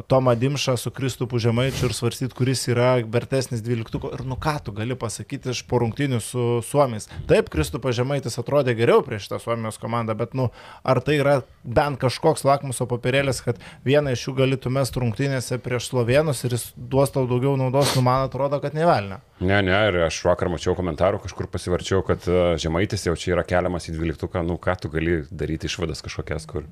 Tomą 0.10 0.34
Dimšą 0.40 0.74
su 0.82 0.90
Kristupu 0.96 1.38
Žemaičiu 1.44 1.90
ir 1.90 1.94
svarstyti, 1.94 2.34
kuris 2.34 2.66
yra 2.72 2.96
vertesnis 3.06 3.62
dvyliktuko. 3.66 4.10
Ir 4.18 4.26
nu 4.26 4.40
ką 4.42 4.56
tu 4.66 4.74
gali 4.74 4.98
pasakyti 4.98 5.54
iš 5.54 5.62
porungtinių 5.70 6.22
su 6.26 6.48
Suomiais. 6.66 7.06
Taip, 7.30 7.54
Kristupas 7.54 7.98
Žemaitis 8.00 8.42
atrodė 8.42 8.74
geriau 8.80 9.06
prieš 9.06 9.30
tą 9.30 9.38
Suomijos 9.44 9.78
komandą, 9.82 10.18
bet 10.18 10.34
nu, 10.34 10.50
ar 10.82 11.04
tai 11.06 11.20
yra 11.22 11.40
bent 11.64 12.02
kažkoks 12.02 12.48
lakmuso 12.50 12.90
papirėlis, 12.90 13.44
kad 13.46 13.62
vieną 13.86 14.18
iš 14.18 14.26
jų 14.26 14.40
galėtų 14.42 14.74
mest 14.74 14.98
rungtynėse 14.98 15.62
prieš 15.62 15.92
Slovenus 15.94 16.42
ir 16.48 16.58
jis 16.58 16.72
duos 16.74 17.14
tau 17.14 17.30
daugiau 17.30 17.60
naudos, 17.62 17.94
nu 17.94 18.08
man 18.10 18.26
atrodo, 18.26 18.58
kad 18.64 18.74
nevelnė. 18.74 19.22
Ne, 19.40 19.62
ne, 19.64 19.76
ir 19.88 19.96
aš 20.04 20.18
vakar 20.28 20.50
mačiau 20.52 20.74
komentarų, 20.76 21.22
kažkur 21.24 21.48
pasivarčiau, 21.48 22.02
kad 22.04 22.26
e, 22.28 22.40
Žemaitis 22.60 23.06
jau 23.08 23.14
čia 23.16 23.38
yra 23.38 23.46
keliamas 23.48 23.88
į 23.88 23.94
dvyliktuką, 23.96 24.42
nu 24.44 24.58
ką 24.60 24.76
tu 24.84 24.92
gali 24.92 25.22
daryti 25.32 25.70
išvadas 25.70 26.04
kažkokias, 26.04 26.44
kur, 26.50 26.66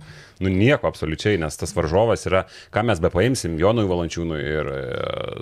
nu 0.44 0.52
nieko 0.52 0.90
absoliučiai, 0.92 1.40
nes 1.40 1.56
tas 1.56 1.72
varžovas 1.78 2.28
yra, 2.28 2.44
ką 2.76 2.84
mes 2.90 3.00
be 3.00 3.12
paimsim, 3.14 3.56
Jonui 3.62 3.88
Valančiūnui 3.88 4.42
ir 4.44 4.72
e, 4.74 4.82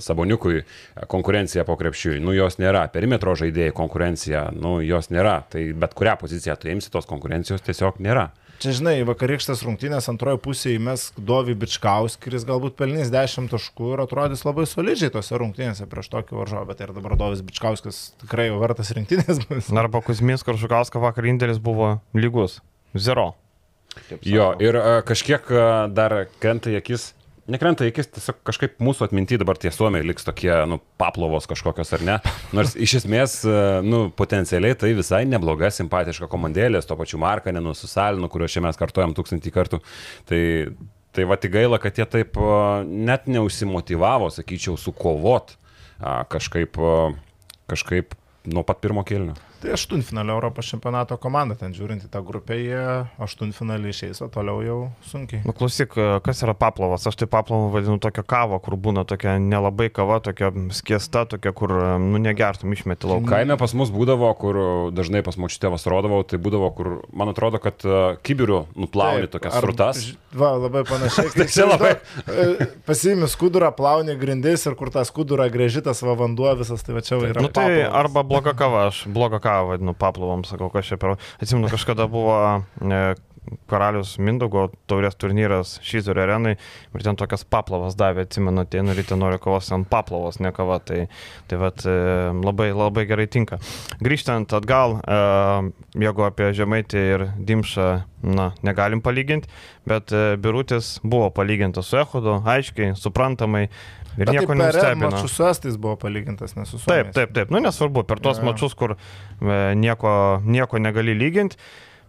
Saboniukui 0.06 0.62
konkurencija 1.10 1.66
po 1.66 1.80
krepšiui, 1.82 2.22
nu 2.22 2.38
jos 2.38 2.60
nėra, 2.62 2.86
perimetro 2.94 3.34
žaidėjai 3.42 3.74
konkurencija, 3.74 4.52
nu 4.54 4.78
jos 4.86 5.10
nėra, 5.10 5.40
tai 5.50 5.72
bet 5.74 5.98
kurią 5.98 6.20
poziciją 6.22 6.60
tu 6.62 6.70
imsi, 6.70 6.94
tos 6.94 7.10
konkurencijos 7.10 7.66
tiesiog 7.66 7.98
nėra. 8.06 8.30
Čia, 8.56 8.72
žinai, 8.78 8.94
vakarykštės 9.08 9.64
rungtynės 9.68 10.06
antrojo 10.08 10.40
pusėje 10.40 10.80
mes 10.80 11.10
Dovi 11.20 11.56
Bičkaus, 11.60 12.16
kuris 12.24 12.46
galbūt 12.48 12.78
pelnys 12.80 13.12
10 13.12 13.50
taškų 13.52 13.90
ir 13.96 14.04
atrodys 14.06 14.46
labai 14.48 14.64
solidžiai 14.70 15.12
tose 15.12 15.36
rungtynėse 15.42 15.88
prieš 15.92 16.08
tokį 16.14 16.38
varžovą, 16.40 16.68
bet 16.70 16.84
ir 16.86 16.94
dabar 16.96 17.18
Dovis 17.20 17.44
Bičkauskas 17.44 18.00
tikrai 18.24 18.48
jau 18.48 18.62
vertas 18.62 18.94
rinktinės 18.96 19.44
bus. 19.50 19.68
Arba 19.76 20.00
Kuzmins 20.06 20.46
Karšukausko 20.48 21.04
vakar 21.04 21.28
indėlis 21.28 21.60
buvo 21.60 21.98
lygus. 22.16 22.62
Zero. 22.96 23.34
Jo, 24.24 24.54
ir 24.64 24.80
a, 24.80 25.02
kažkiek 25.08 25.52
a, 25.52 25.68
dar 25.92 26.26
krenta 26.40 26.72
į 26.72 26.80
akis. 26.80 27.12
Nekrenta 27.46 27.86
akis, 27.86 28.08
tiesiog 28.10 28.40
kažkaip 28.48 28.80
mūsų 28.82 29.06
atminti 29.06 29.38
dabar 29.38 29.60
tie 29.62 29.70
suomiai 29.70 30.02
liks 30.02 30.26
tokie, 30.26 30.50
nu, 30.66 30.80
paplovos 30.98 31.46
kažkokios 31.46 31.94
ar 31.94 32.06
ne. 32.08 32.16
Nors 32.58 32.74
iš 32.74 32.96
esmės, 33.04 33.36
a, 33.46 33.84
nu, 33.86 34.08
potencialiai 34.18 34.78
tai 34.82 34.96
visai 34.98 35.22
nebloga, 35.30 35.70
simpatiška 35.70 36.26
komandėlė, 36.32 36.82
to 36.82 36.98
pačiu 36.98 37.22
Markanenu, 37.22 37.76
su 37.78 37.90
Salinu, 37.92 38.32
kurio 38.34 38.50
čia 38.50 38.66
mes 38.66 38.80
kartuojam 38.82 39.14
tūkstantį 39.14 39.54
kartų. 39.54 39.82
Tai, 40.26 40.42
tai 41.14 41.28
va 41.30 41.38
tik 41.38 41.54
gaila, 41.54 41.78
kad 41.84 42.02
jie 42.02 42.10
taip 42.18 42.42
a, 42.42 42.82
net 42.82 43.30
neužsimotivavo, 43.30 44.32
sakyčiau, 44.34 44.74
sukovot 44.82 45.54
kažkaip, 46.34 46.82
a, 46.82 47.12
kažkaip 47.70 48.18
nuo 48.50 48.66
pat 48.66 48.82
pirmo 48.82 49.06
kelnio. 49.06 49.38
Tai 49.66 49.74
aštuntfinalio 49.74 50.34
Europos 50.38 50.68
čempionato 50.70 51.18
komanda, 51.18 51.56
ten 51.58 51.74
žiūrint 51.74 52.04
į 52.06 52.10
tą 52.14 52.22
grupę, 52.26 52.54
jie 52.60 52.82
aštuntfinalį 53.26 53.90
išeis, 53.90 54.20
o 54.22 54.28
toliau 54.30 54.60
jau 54.62 54.78
sunkiai. 55.10 55.42
Nu, 55.48 55.56
klausyk, 55.58 55.96
kas 56.26 56.44
yra 56.46 56.54
paplovas? 56.58 57.08
Aš 57.10 57.18
tai 57.18 57.28
paplovą 57.32 57.72
vadinu 57.74 57.98
tokią 58.04 58.22
kavą, 58.30 58.60
kur 58.62 58.78
būna 58.78 59.06
tokia 59.10 59.40
nelabai 59.42 59.88
kava, 59.90 60.20
tokia 60.24 60.52
skiesta, 60.76 61.26
tokia, 61.34 61.50
kur, 61.58 61.74
nu, 62.02 62.22
negertum 62.22 62.76
išmeti 62.78 63.10
lauk. 63.10 63.26
Kaime 63.30 63.58
pas 63.58 63.74
mus 63.74 63.90
būdavo, 63.94 64.30
kur 64.38 64.60
dažnai 64.96 65.24
pas 65.26 65.38
močiutę 65.42 65.74
vasarodavau, 65.74 66.22
tai 66.30 66.38
būdavo, 66.46 66.70
kur, 66.78 66.92
man 67.10 67.34
atrodo, 67.34 67.58
kad 67.64 67.82
uh, 67.90 68.20
kibirių 68.22 68.62
nuplauni 68.78 69.26
Taip, 69.26 69.34
tokias 69.40 69.58
ž- 69.58 70.16
Va, 70.36 70.52
labai 70.60 70.84
panašiai. 70.86 71.32
Tai 71.40 71.48
čia 71.50 71.66
labai- 71.70 71.96
Pasiimi 72.86 73.28
skudurą, 73.32 73.72
plauni 73.76 74.14
grindis 74.20 74.66
ir 74.68 74.76
kur 74.78 74.92
tą 74.94 75.02
skudurą 75.08 75.48
grėžitas 75.52 76.04
va 76.06 76.14
vanduo 76.20 76.52
visas, 76.60 76.84
tai 76.86 76.96
va 76.98 77.02
čia 77.06 77.18
va 77.22 77.30
yra. 77.32 77.42
Nu 77.42 77.50
tai 77.50 77.66
papalas. 77.82 77.96
arba 78.02 78.24
bloga 78.28 78.54
kava, 78.58 78.82
aš 78.92 79.06
blogą 79.08 79.40
kavą 79.56 79.72
vadinu 79.72 79.96
paplovom, 79.98 80.44
sakau, 80.48 80.70
kas 80.74 80.92
čia 80.92 81.00
per... 81.02 81.16
Atsimenu, 81.40 81.72
kažkada 81.72 82.10
buvo 82.12 82.36
e, 82.82 83.02
karalius 83.70 84.16
Mindogo 84.22 84.68
taurės 84.90 85.18
turnyras 85.20 85.76
Šyzerio 85.86 86.24
arenai 86.24 86.56
ir 86.56 87.06
ten 87.06 87.18
tokias 87.20 87.46
paplovas 87.48 87.98
davė, 88.00 88.26
atsimenu, 88.26 88.64
ateinu 88.66 88.96
ryte 88.98 89.18
noriu 89.20 89.40
kavos 89.42 89.72
ant 89.76 89.90
paplovos, 89.92 90.40
ne 90.44 90.52
kava, 90.56 90.80
tai, 90.86 91.06
tai 91.50 91.60
vat, 91.62 91.86
e, 91.86 91.96
labai, 92.46 92.72
labai 92.76 93.06
gerai 93.10 93.28
tinka. 93.32 93.60
Grįžtant 94.04 94.56
atgal, 94.58 94.98
e, 95.02 95.20
jeigu 96.06 96.26
apie 96.28 96.52
Žemaitį 96.58 97.06
ir 97.16 97.28
Dimšą, 97.46 97.90
na, 98.26 98.50
negalim 98.66 99.04
palyginti, 99.06 99.52
bet 99.90 100.14
e, 100.16 100.26
Birutis 100.42 100.96
buvo 101.04 101.30
palygintas 101.36 101.92
su 101.92 102.02
Ehodu, 102.02 102.40
aiškiai, 102.56 102.96
suprantamai. 103.00 103.68
Ir 104.16 104.26
Bet 104.26 104.32
nieko 104.32 104.54
tai 104.54 104.60
nestebino. 104.62 105.10
mačus 105.12 105.34
su 105.36 105.44
Estais 105.48 105.76
buvo 105.78 105.96
palygintas, 106.00 106.56
ne 106.56 106.66
su 106.66 106.80
Taip, 106.86 107.12
taip, 107.16 107.34
taip. 107.36 107.50
Nu, 107.52 107.60
nesvarbu, 107.60 108.06
per 108.08 108.20
tuos 108.24 108.40
jo. 108.40 108.46
mačius, 108.48 108.76
kur 108.80 108.96
e, 108.96 109.76
nieko, 109.76 110.42
nieko 110.46 110.80
negali 110.80 111.16
lyginti. 111.20 111.58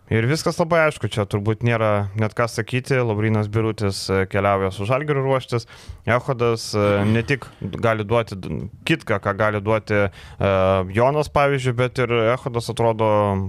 Ir 0.07 0.23
viskas 0.31 0.55
labai 0.61 0.85
aišku, 0.85 1.09
čia 1.11 1.25
turbūt 1.27 1.65
nėra 1.67 2.13
net 2.15 2.31
ką 2.39 2.45
sakyti. 2.47 2.95
Laurinas 3.03 3.49
Birutis 3.51 4.05
e, 4.07 4.21
keliauja 4.31 4.69
su 4.71 4.87
Žalgiriu 4.87 5.25
ruoštis. 5.25 5.65
Ehodas 6.07 6.69
e, 6.79 6.85
ne 7.11 7.25
tik 7.27 7.49
gali 7.83 8.07
duoti 8.07 8.39
kitką, 8.87 9.19
ką 9.25 9.33
gali 9.35 9.61
duoti 9.67 9.99
e, 9.99 10.11
Jonas, 10.95 11.31
pavyzdžiui, 11.35 11.75
bet 11.81 11.99
ir 12.05 12.15
Ehodas 12.37 12.71
atrodo 12.71 13.09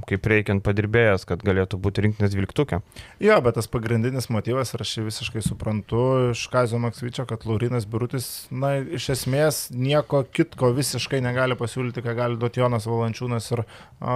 kaip 0.10 0.26
reikiant 0.32 0.66
padirbėjęs, 0.66 1.28
kad 1.30 1.46
galėtų 1.46 1.78
būti 1.84 2.08
rinktinės 2.08 2.34
vilktukė. 2.40 2.82
Jo, 3.22 3.38
bet 3.46 3.60
tas 3.60 3.70
pagrindinis 3.70 4.32
motyvas, 4.34 4.74
ir 4.74 4.86
aš 4.88 4.96
jį 4.98 5.06
visiškai 5.12 5.46
suprantu 5.46 6.08
iš 6.32 6.48
Kazio 6.50 6.82
Maksvyčio, 6.82 7.28
kad 7.30 7.46
Laurinas 7.46 7.86
Birutis, 7.86 8.48
na, 8.50 8.80
iš 8.82 9.12
esmės 9.14 9.68
nieko 9.70 10.24
kitko 10.26 10.74
visiškai 10.74 11.22
negali 11.22 11.54
pasiūlyti, 11.62 12.02
ką 12.02 12.18
gali 12.18 12.42
duoti 12.42 12.66
Jonas 12.66 12.90
Valančiūnas 12.90 13.54
ir 13.54 13.66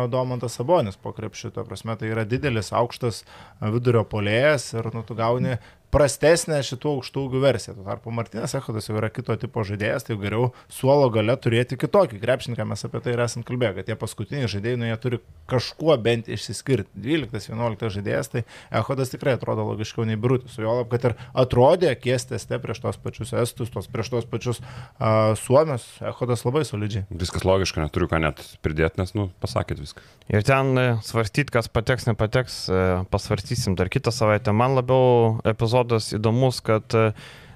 Domantas 0.10 0.58
Sabonis 0.58 0.98
po 0.98 1.14
krepšiu. 1.14 1.54
Ta 1.54 1.70
prasme, 1.70 1.94
tai 2.02 2.10
yra 2.10 2.26
didelis, 2.32 2.72
aukštas 2.76 3.24
vidurio 3.62 4.04
polėjas 4.08 4.72
ir, 4.78 4.90
nu, 4.96 5.04
tu 5.08 5.18
gauni 5.18 5.58
prastesnė 5.92 6.62
šitų 6.66 6.96
aukštų 6.96 7.26
ūgių 7.28 7.42
versija. 7.44 7.76
Tuo 7.76 7.84
tarpu 7.86 8.14
Martinas 8.16 8.56
Echodas 8.58 8.88
jau 8.88 8.96
yra 9.00 9.10
kito 9.12 9.36
tipo 9.40 9.64
žaidėjas, 9.68 10.06
tai 10.08 10.18
geriau 10.22 10.52
suolo 10.72 11.10
gale 11.14 11.36
turėti 11.42 11.78
kitokį 11.80 12.22
krepšininką, 12.22 12.66
mes 12.70 12.86
apie 12.88 13.02
tai 13.04 13.16
ir 13.16 13.24
esam 13.26 13.44
kalbėję, 13.48 13.74
kad 13.78 13.90
tie 13.90 13.98
paskutiniai 14.00 14.50
žaidėjai, 14.52 14.80
nu, 14.80 14.88
jie 14.88 14.98
turi 15.04 15.20
kažkuo 15.52 15.98
bent 16.02 16.32
išsiskirti. 16.32 16.90
12-11 16.96 17.92
žaidėjas, 17.98 18.32
tai 18.32 18.44
Echodas 18.82 19.12
tikrai 19.12 19.36
atrodo 19.36 19.66
logiškiau 19.68 20.08
nei 20.08 20.20
Brutus. 20.20 20.56
Su 20.56 20.64
juolab, 20.64 20.88
kad 20.92 21.10
ir 21.10 21.18
atrodė 21.36 21.92
kiesteste 22.00 22.60
prieš 22.64 22.84
tos 22.86 23.00
pačius 23.02 23.36
Estus, 23.42 23.72
tos 23.74 23.90
prieš 23.92 24.14
tos 24.16 24.30
pačius 24.32 24.62
uh, 24.64 25.36
Suomius, 25.40 25.88
Echodas 26.00 26.46
labai 26.48 26.64
solidžiai. 26.68 27.06
Viskas 27.12 27.44
logiška, 27.48 27.84
neturiu 27.84 28.08
ką 28.12 28.22
net 28.24 28.44
pridėti, 28.64 29.02
nes, 29.02 29.16
nu, 29.18 29.28
pasakėt 29.44 29.84
viską. 29.84 30.06
Ir 30.32 30.46
ten 30.48 30.72
e, 30.80 30.86
svarstyt, 31.04 31.50
kas 31.52 31.68
pateks, 31.72 32.06
nepateks, 32.08 32.58
e, 32.72 32.84
pasvarstysim 33.12 33.76
dar 33.80 33.90
kitą 33.92 34.14
savaitę. 34.16 34.54
Man 34.56 34.78
labiau 34.78 35.42
epizodas 35.48 35.81
įdomus, 35.90 36.62
kad 36.66 36.94
e, 36.98 37.12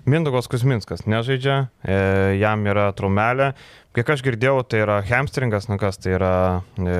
Mindogos 0.05 0.49
Kusminskas 0.51 1.05
nežaidžia, 1.09 1.69
e, 1.81 1.95
jam 2.41 2.65
yra 2.69 2.89
trumelė. 2.97 3.53
Kiek 3.95 4.11
aš 4.15 4.23
girdėjau, 4.25 4.59
tai 4.69 4.83
yra 4.83 4.99
hamstringas, 5.05 5.69
na 5.71 5.79
kas 5.81 5.97
tai 6.01 6.17
yra, 6.17 6.33
e, 6.77 6.99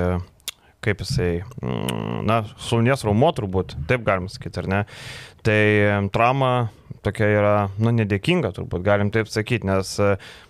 kaip 0.86 1.02
jisai, 1.04 1.30
mm, 1.60 2.24
na, 2.26 2.40
šulnies 2.68 3.04
raumo 3.06 3.30
turbūt, 3.36 3.76
taip 3.90 4.06
galima 4.06 4.32
sakyti, 4.32 4.62
ar 4.62 4.70
ne. 4.72 4.82
Tai 5.46 5.60
trauma 6.14 6.70
tokia 7.06 7.30
yra, 7.30 7.54
nu, 7.78 7.92
nedėkinga 7.94 8.50
turbūt, 8.56 8.82
galim 8.86 9.12
taip 9.14 9.30
sakyti, 9.30 9.68
nes 9.68 9.94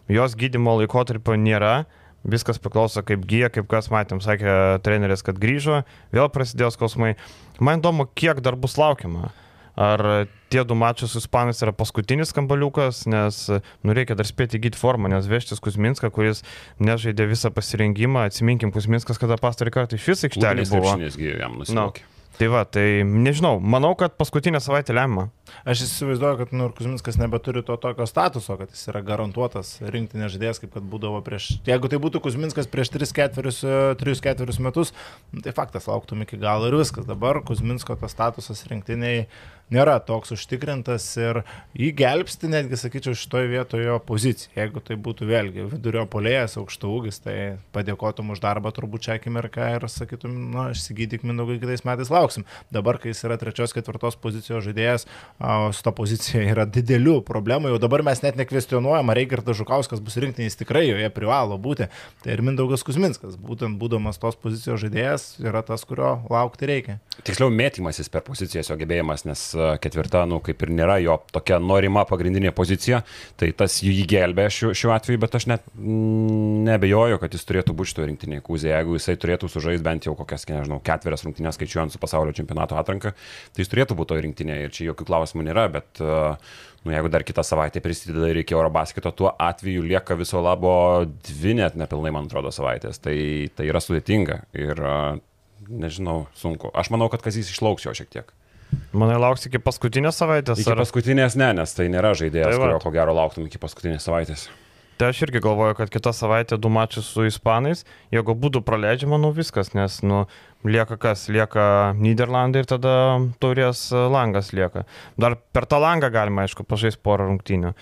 jos 0.08 0.36
gydimo 0.38 0.78
laikotarpio 0.80 1.36
nėra. 1.40 1.84
Viskas 2.26 2.58
priklauso 2.58 3.04
kaip 3.06 3.22
gyja, 3.28 3.52
kaip 3.54 3.68
kas 3.70 3.86
matėm, 3.92 4.18
sakė 4.24 4.80
treneris, 4.82 5.22
kad 5.22 5.36
grįžo, 5.38 5.84
vėl 6.14 6.30
prasidėjo 6.34 6.72
skausmai. 6.74 7.12
Man 7.62 7.78
įdomu, 7.78 8.08
kiek 8.18 8.40
dar 8.42 8.56
bus 8.58 8.74
laukiama. 8.80 9.30
Ar 9.78 10.26
tie 10.52 10.64
du 10.64 10.76
mačiai 10.78 11.10
su 11.10 11.20
Ispanais 11.22 11.62
yra 11.64 11.74
paskutinis 11.76 12.34
kambaliukas, 12.36 13.04
nes 13.10 13.40
nu, 13.50 13.94
reikia 13.96 14.16
dar 14.18 14.28
spėti 14.28 14.60
įgyti 14.60 14.80
formą, 14.80 15.10
nes 15.12 15.28
vežtis 15.30 15.62
Kusminską, 15.62 16.10
kuris 16.14 16.44
nežaidė 16.82 17.28
visą 17.30 17.52
pasirengimą, 17.54 18.26
atsiminkim, 18.30 18.74
Kusminskas 18.74 19.22
kada 19.22 19.40
pastarį 19.40 19.74
kartą 19.78 19.98
iš 19.98 20.12
vis 20.12 20.28
aikštelė 20.30 20.68
buvo. 20.68 20.92
krepšinis 20.92 21.18
gi 21.20 21.32
jam 21.34 21.58
nusilaukė. 21.62 22.12
Tai 22.36 22.50
va, 22.52 22.66
tai 22.68 23.00
nežinau, 23.00 23.56
manau, 23.64 23.94
kad 23.96 24.12
paskutinę 24.20 24.60
savaitę 24.60 24.92
lemia. 24.92 25.30
Aš 25.64 25.86
įsivaizduoju, 25.86 26.36
kad 26.42 26.50
nu, 26.52 26.66
ir 26.68 26.74
Kuzminskas 26.76 27.16
nebeturi 27.16 27.62
to 27.64 27.78
tokio 27.80 28.04
statuso, 28.08 28.58
kad 28.60 28.74
jis 28.74 28.90
yra 28.92 29.00
garantuotas 29.06 29.70
rinktinės 29.80 30.34
žaidėjas, 30.34 30.60
kaip 30.60 30.74
kad 30.74 30.84
būdavo 30.84 31.22
prieš... 31.24 31.54
Jeigu 31.64 31.88
tai 31.88 32.00
būtų 32.02 32.20
Kuzminskas 32.26 32.68
prieš 32.68 32.92
3-4 32.92 34.58
metus, 34.66 34.92
nu, 35.32 35.40
tai 35.46 35.56
faktas 35.56 35.88
lauktum 35.88 36.26
iki 36.26 36.36
galo 36.42 36.68
ir 36.68 36.76
viskas. 36.76 37.08
Dabar 37.08 37.40
Kuzminsko 37.46 37.96
tas 37.96 38.12
statusas 38.12 38.66
rinktiniai 38.68 39.24
nėra 39.72 39.96
toks 40.04 40.32
užtikrintas 40.36 41.06
ir 41.18 41.40
jį 41.76 41.90
gelbsti 41.98 42.50
netgi, 42.52 42.78
sakyčiau, 42.78 43.16
šitoje 43.18 43.50
vietoje 43.50 43.88
jo 43.88 43.96
pozicija. 44.06 44.52
Jeigu 44.56 44.82
tai 44.84 44.98
būtų 45.00 45.26
vėlgi 45.28 45.66
vidurio 45.72 46.04
polėjas, 46.10 46.56
aukštų 46.60 46.92
ūgis, 46.98 47.20
tai 47.24 47.36
padėkotum 47.74 48.30
už 48.34 48.42
darbą 48.44 48.70
turbūt 48.74 49.06
čia 49.08 49.16
akimirką 49.16 49.70
ir 49.76 49.88
sakytum, 49.90 50.36
na, 50.54 50.68
išsigydyk 50.74 51.26
mindaugai 51.26 51.58
kitais 51.62 51.82
metais 51.88 52.12
lauksim. 52.12 52.46
Dabar, 52.74 53.00
kai 53.02 53.10
jis 53.12 53.24
yra 53.26 53.38
trečios, 53.40 53.74
ketvirtos 53.76 54.18
pozicijos 54.22 54.64
žaidėjas, 54.68 55.06
su 55.74 55.86
to 55.86 55.94
pozicija 55.96 56.44
yra 56.52 56.66
didelių 56.70 57.18
problemų. 57.26 57.74
Jau 57.74 57.82
dabar 57.82 58.04
mes 58.06 58.22
net 58.22 58.38
nekvestionuojam, 58.38 59.10
ar 59.10 59.20
Reikardas 59.20 59.58
Žukauskas 59.58 60.02
bus 60.04 60.18
rinktinis 60.22 60.58
tikrai, 60.58 60.86
joje 60.92 61.10
privalo 61.14 61.58
būti. 61.60 61.90
Tai 62.22 62.32
ir 62.34 62.44
Mindaugas 62.46 62.86
Kusminskas, 62.86 63.34
būtent 63.40 63.80
būdamas 63.80 64.20
tos 64.22 64.38
pozicijos 64.38 64.84
žaidėjas, 64.84 65.28
yra 65.42 65.64
tas, 65.66 65.82
kurio 65.88 66.20
laukti 66.30 66.70
reikia. 66.70 66.98
Tiksliau, 67.26 67.50
mėtymasis 67.50 68.10
per 68.12 68.22
pozicijas 68.26 68.70
jo 68.70 68.78
gebėjimas, 68.78 69.24
nes 69.26 69.46
ketvirta, 69.82 70.24
nu, 70.28 70.38
kaip 70.44 70.62
ir 70.64 70.72
nėra 70.76 70.98
jo 71.02 71.18
tokia 71.34 71.58
norima 71.62 72.04
pagrindinė 72.08 72.52
pozicija, 72.56 73.02
tai 73.40 73.50
tas 73.56 73.78
jį 73.84 74.06
gelbė 74.10 74.48
šiuo, 74.52 74.74
šiuo 74.76 74.94
atveju, 74.96 75.22
bet 75.24 75.38
aš 75.38 75.48
net 75.52 75.66
mm, 75.74 76.62
nebejoju, 76.68 77.20
kad 77.22 77.34
jis 77.34 77.48
turėtų 77.48 77.76
būti 77.76 77.94
šitoje 77.94 78.10
rinktinėje 78.12 78.46
kūzėje. 78.46 78.76
Jeigu 78.76 78.98
jisai 78.98 79.16
turėtų 79.22 79.50
sužaisti 79.50 79.86
bent 79.86 80.08
jau 80.08 80.16
kokias, 80.18 80.46
nežinau, 80.50 80.80
ketverias 80.84 81.26
rungtynės 81.26 81.58
skaičiuojant 81.58 81.94
su 81.94 82.02
pasaulio 82.02 82.36
čempionato 82.36 82.78
atranka, 82.78 83.14
tai 83.52 83.64
jis 83.64 83.72
turėtų 83.72 83.98
būti 83.98 84.14
toje 84.14 84.26
rinktinėje 84.26 84.68
ir 84.68 84.74
čia 84.76 84.90
jokių 84.90 85.08
klausimų 85.08 85.46
nėra, 85.48 85.68
bet 85.72 86.04
uh, 86.04 86.36
nu, 86.86 86.92
jeigu 86.94 87.10
dar 87.10 87.24
kitą 87.26 87.42
savaitę 87.42 87.82
prisideda 87.82 88.28
ir 88.30 88.40
iki 88.42 88.54
Eurobasketo, 88.54 89.10
tuo 89.10 89.32
atveju 89.42 89.82
lieka 89.82 90.14
viso 90.18 90.40
labo 90.42 91.04
dvi 91.26 91.56
net 91.58 91.74
nepilnai, 91.74 92.12
man 92.14 92.28
atrodo, 92.30 92.52
savaitės. 92.54 93.00
Tai, 93.02 93.16
tai 93.58 93.66
yra 93.66 93.82
sudėtinga 93.82 94.44
ir 94.54 94.82
nežinau, 95.66 96.26
sunku. 96.38 96.70
Aš 96.78 96.92
manau, 96.94 97.10
kad 97.10 97.24
Kazys 97.24 97.50
išlauks 97.50 97.88
jo 97.88 97.94
šiek 97.96 98.12
tiek. 98.12 98.30
Manai 98.96 99.16
lauks 99.20 99.46
iki 99.48 99.60
paskutinės 99.62 100.18
savaitės? 100.20 100.62
Iki 100.62 100.76
paskutinės 100.78 101.36
ne, 101.38 101.50
nes 101.58 101.74
tai 101.76 101.90
nėra 101.92 102.14
žaidėjas, 102.18 102.54
Tai 102.54 102.62
kurio 102.62 102.78
ko 102.82 102.94
gero 102.94 103.16
lauktum 103.16 103.48
iki 103.48 103.60
paskutinės 103.62 104.06
savaitės. 104.08 104.48
Tai 104.96 105.10
aš 105.12 105.18
irgi 105.26 105.42
galvoju, 105.44 105.74
kad 105.76 105.90
kitą 105.92 106.08
savaitę 106.16 106.56
du 106.56 106.70
mačius 106.72 107.10
su 107.12 107.26
ispanais, 107.28 107.82
jeigu 108.14 108.32
būtų 108.32 108.62
praleidžiama, 108.64 109.18
nu 109.20 109.28
viskas, 109.36 109.74
nes, 109.76 109.98
nu, 110.00 110.22
lieka 110.64 110.96
kas, 110.96 111.26
lieka 111.28 111.92
Niderlandai 112.00 112.62
ir 112.64 112.70
tada 112.70 112.94
taurės 113.42 113.90
langas 113.92 114.54
lieka. 114.56 114.86
Dar 115.20 115.36
per 115.52 115.68
tą 115.68 115.82
langą 115.84 116.08
galima, 116.14 116.46
aišku, 116.46 116.64
pažaisti 116.64 117.02
porą 117.04 117.28
rungtynių. 117.28 117.74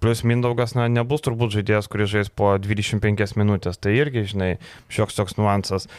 Plus 0.00 0.22
Mindaugas, 0.28 0.72
na, 0.76 0.88
nebus 0.92 1.24
turbūt 1.24 1.52
žaidėjas, 1.58 1.90
kuris 1.92 2.08
žais 2.12 2.32
po 2.32 2.54
25 2.60 3.36
minutės, 3.36 3.76
tai 3.76 3.92
irgi, 4.00 4.24
žinai, 4.32 4.50
šioks 4.92 5.20
toks 5.20 5.36
nuansas. 5.36 5.90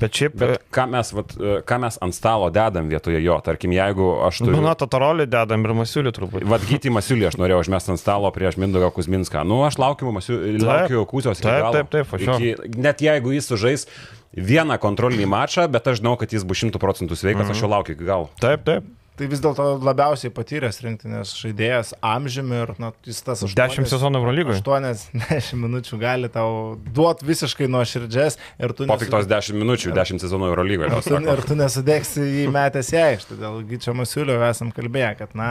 Bet 0.00 0.16
šiaip... 0.16 0.36
Bet 0.40 0.62
ką 0.72 0.86
mes, 0.88 1.10
vat, 1.12 1.34
e, 1.36 1.58
ką 1.68 1.76
mes 1.82 1.98
ant 2.00 2.14
stalo 2.16 2.48
dedam 2.54 2.88
vietoje 2.88 3.18
jo, 3.20 3.34
tarkim, 3.44 3.74
jeigu 3.76 4.06
aš 4.24 4.38
turiu... 4.40 4.62
Nu, 4.64 4.72
Tatarolį 4.78 5.26
dedam 5.28 5.66
ir 5.68 5.74
Masiulį 5.82 6.12
turbūt. 6.16 6.46
Vad 6.48 6.64
gyti 6.68 6.88
Masiulį 6.94 7.28
aš 7.28 7.36
norėjau 7.42 7.60
užmesti 7.66 7.92
ant 7.92 8.00
stalo 8.00 8.30
prieš 8.32 8.56
Mindaugą 8.62 8.88
Kuzminską. 8.96 9.44
Nu, 9.44 9.60
aš 9.68 9.76
laukiu, 9.82 10.08
Masiu, 10.16 10.40
laukiu 10.64 11.04
Kūzios 11.10 11.42
taip, 11.44 11.60
galo. 11.60 11.74
taip, 11.76 11.92
taip, 11.92 12.08
sure. 12.16 12.38
iki, 12.40 12.80
Net 12.80 13.04
jeigu 13.04 13.34
jis 13.36 13.50
sužais 13.52 13.86
vieną 14.32 14.78
kontrolinį 14.80 15.28
mačą, 15.28 15.68
bet 15.68 15.92
aš 15.92 16.00
žinau, 16.00 16.16
kad 16.16 16.32
jis 16.32 16.46
bus 16.48 16.62
šimtų 16.64 16.80
procentų 16.80 17.18
sveikas, 17.20 17.44
Mhm. 17.44 17.52
aš 17.52 17.60
jo 17.66 17.68
laukiu 17.68 17.92
iki 17.98 18.08
galo. 18.08 18.30
Taip, 18.40 18.64
taip. 18.64 18.88
Tai 19.12 19.26
vis 19.28 19.42
dėlto 19.44 19.64
labiausiai 19.84 20.32
patyręs 20.32 20.78
rinktinės 20.80 21.34
žaidėjas 21.36 21.90
amžiumi 22.00 22.56
ir 22.62 22.70
na, 22.80 22.88
jis 23.04 23.18
tas 23.26 23.42
10 23.44 23.88
sezonų 23.90 24.22
Eurolygoje. 24.22 24.62
80 24.64 25.58
minučių 25.60 25.98
gali 26.00 26.30
tau 26.32 26.78
duoti 26.96 27.28
visiškai 27.28 27.68
nuo 27.68 27.82
širdžias 27.88 28.38
ir 28.56 28.72
tu 28.72 28.86
Po 28.88 28.96
tik 29.00 29.12
tos 29.12 29.28
10 29.28 29.58
minučių, 29.60 29.92
10 29.98 30.24
sezonų 30.24 30.48
Eurolygoje. 30.48 30.88
Ir 30.96 31.04
tu, 31.04 31.18
ir 31.34 31.42
tu 31.44 31.56
nesudėksi 31.58 32.24
į 32.44 32.46
metęs 32.54 32.92
į 32.94 33.00
aikštę. 33.02 33.36
Dėl 33.42 33.60
Gyčio 33.68 33.92
Masiulio 33.98 34.38
esam 34.46 34.72
kalbėję, 34.72 35.10
kad, 35.20 35.36
na, 35.36 35.50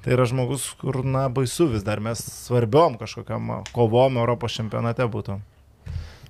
tai 0.00 0.16
yra 0.16 0.24
žmogus, 0.30 0.70
kur, 0.80 1.02
na, 1.04 1.26
baisu 1.28 1.68
vis 1.74 1.84
dar 1.84 2.00
mes 2.00 2.22
svarbiom 2.46 2.96
kažkokiam 3.02 3.58
kovom 3.76 4.16
Europos 4.22 4.56
čempionate 4.56 5.04
būtų. 5.12 5.36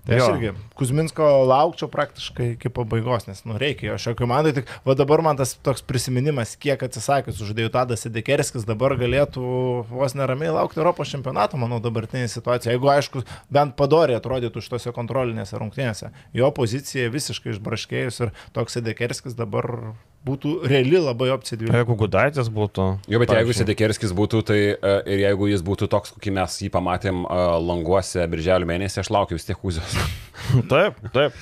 Tai 0.07 0.15
aš 0.15 0.23
Jo. 0.23 0.35
irgi 0.37 0.53
Kuzminsko 0.79 1.25
laukčiau 1.51 1.89
praktiškai 1.91 2.53
iki 2.53 2.71
pabaigos, 2.71 3.27
nes, 3.27 3.41
nu, 3.49 3.57
reikia 3.59 3.89
jo 3.91 3.97
šio 3.99 4.15
komandai. 4.19 4.53
Tik, 4.55 4.69
va 4.87 4.95
dabar 4.95 5.23
man 5.25 5.39
tas 5.41 5.57
toks 5.67 5.83
prisiminimas, 5.83 6.55
kiek 6.63 6.83
atsisakęs 6.87 7.41
žaidėjų 7.43 7.73
Tadas 7.75 8.07
Sidekerskis 8.07 8.69
dabar 8.69 8.95
galėtų 9.01 9.43
vos 9.91 10.15
neramiai 10.15 10.53
laukti 10.55 10.79
Europos 10.79 11.11
čempionato, 11.11 11.59
manau, 11.59 11.81
dabartinė 11.83 12.29
situacija. 12.31 12.77
Jeigu, 12.77 12.93
aišku, 12.93 13.25
bent 13.51 13.75
padoriai 13.81 14.21
atrodytų 14.21 14.63
šitose 14.63 14.95
kontrolinėse 14.95 15.59
rungtynėse. 15.59 16.13
Jo 16.37 16.53
pozicija 16.55 17.11
visiškai 17.11 17.57
išbraškėjus 17.57 18.23
ir 18.27 18.37
toks 18.55 18.79
Sidekerskis 18.79 19.35
dabar 19.35 19.97
būtų 20.27 20.55
reali 20.67 21.01
labai 21.01 21.31
opcija 21.35 21.59
dviejų. 21.61 21.75
Jeigu 21.81 21.97
Gudaitis 22.03 22.51
būtų. 22.53 22.87
Jo, 23.07 23.21
bet 23.23 23.31
jeigu 23.31 23.47
pavyzdžiui. 23.47 23.59
Sedekerskis 23.63 24.15
būtų, 24.17 24.43
tai 24.49 24.61
e, 24.75 24.95
ir 25.15 25.23
jeigu 25.27 25.51
jis 25.53 25.65
būtų 25.67 25.91
toks, 25.93 26.15
kokį 26.17 26.35
mes 26.41 26.57
jį 26.65 26.71
pamatėm 26.75 27.25
e, 27.25 27.43
languose 27.67 28.27
birželio 28.33 28.69
mėnesį, 28.69 29.03
aš 29.05 29.13
laukiu 29.15 29.39
vis 29.39 29.47
tiek 29.49 29.61
Kūzios. 29.61 29.99
Taip, 30.73 30.99
taip. 31.15 31.37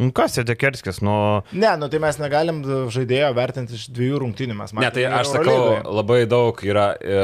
Nu, 0.00 0.08
kas 0.16 0.32
Sedekerskis, 0.38 1.02
nu... 1.04 1.12
Ne, 1.52 1.74
nu 1.76 1.90
tai 1.92 1.98
mes 2.00 2.16
negalim 2.16 2.62
žaidėjo 2.94 3.34
vertinti 3.36 3.76
iš 3.76 3.90
dviejų 3.92 4.22
rungtynių. 4.22 4.56
Mes 4.56 4.72
Ne, 4.72 4.88
tai 4.94 5.04
aš 5.12 5.34
sakau, 5.34 5.58
labai 5.84 6.22
daug 6.30 6.62
yra 6.64 6.94
e, 6.96 7.18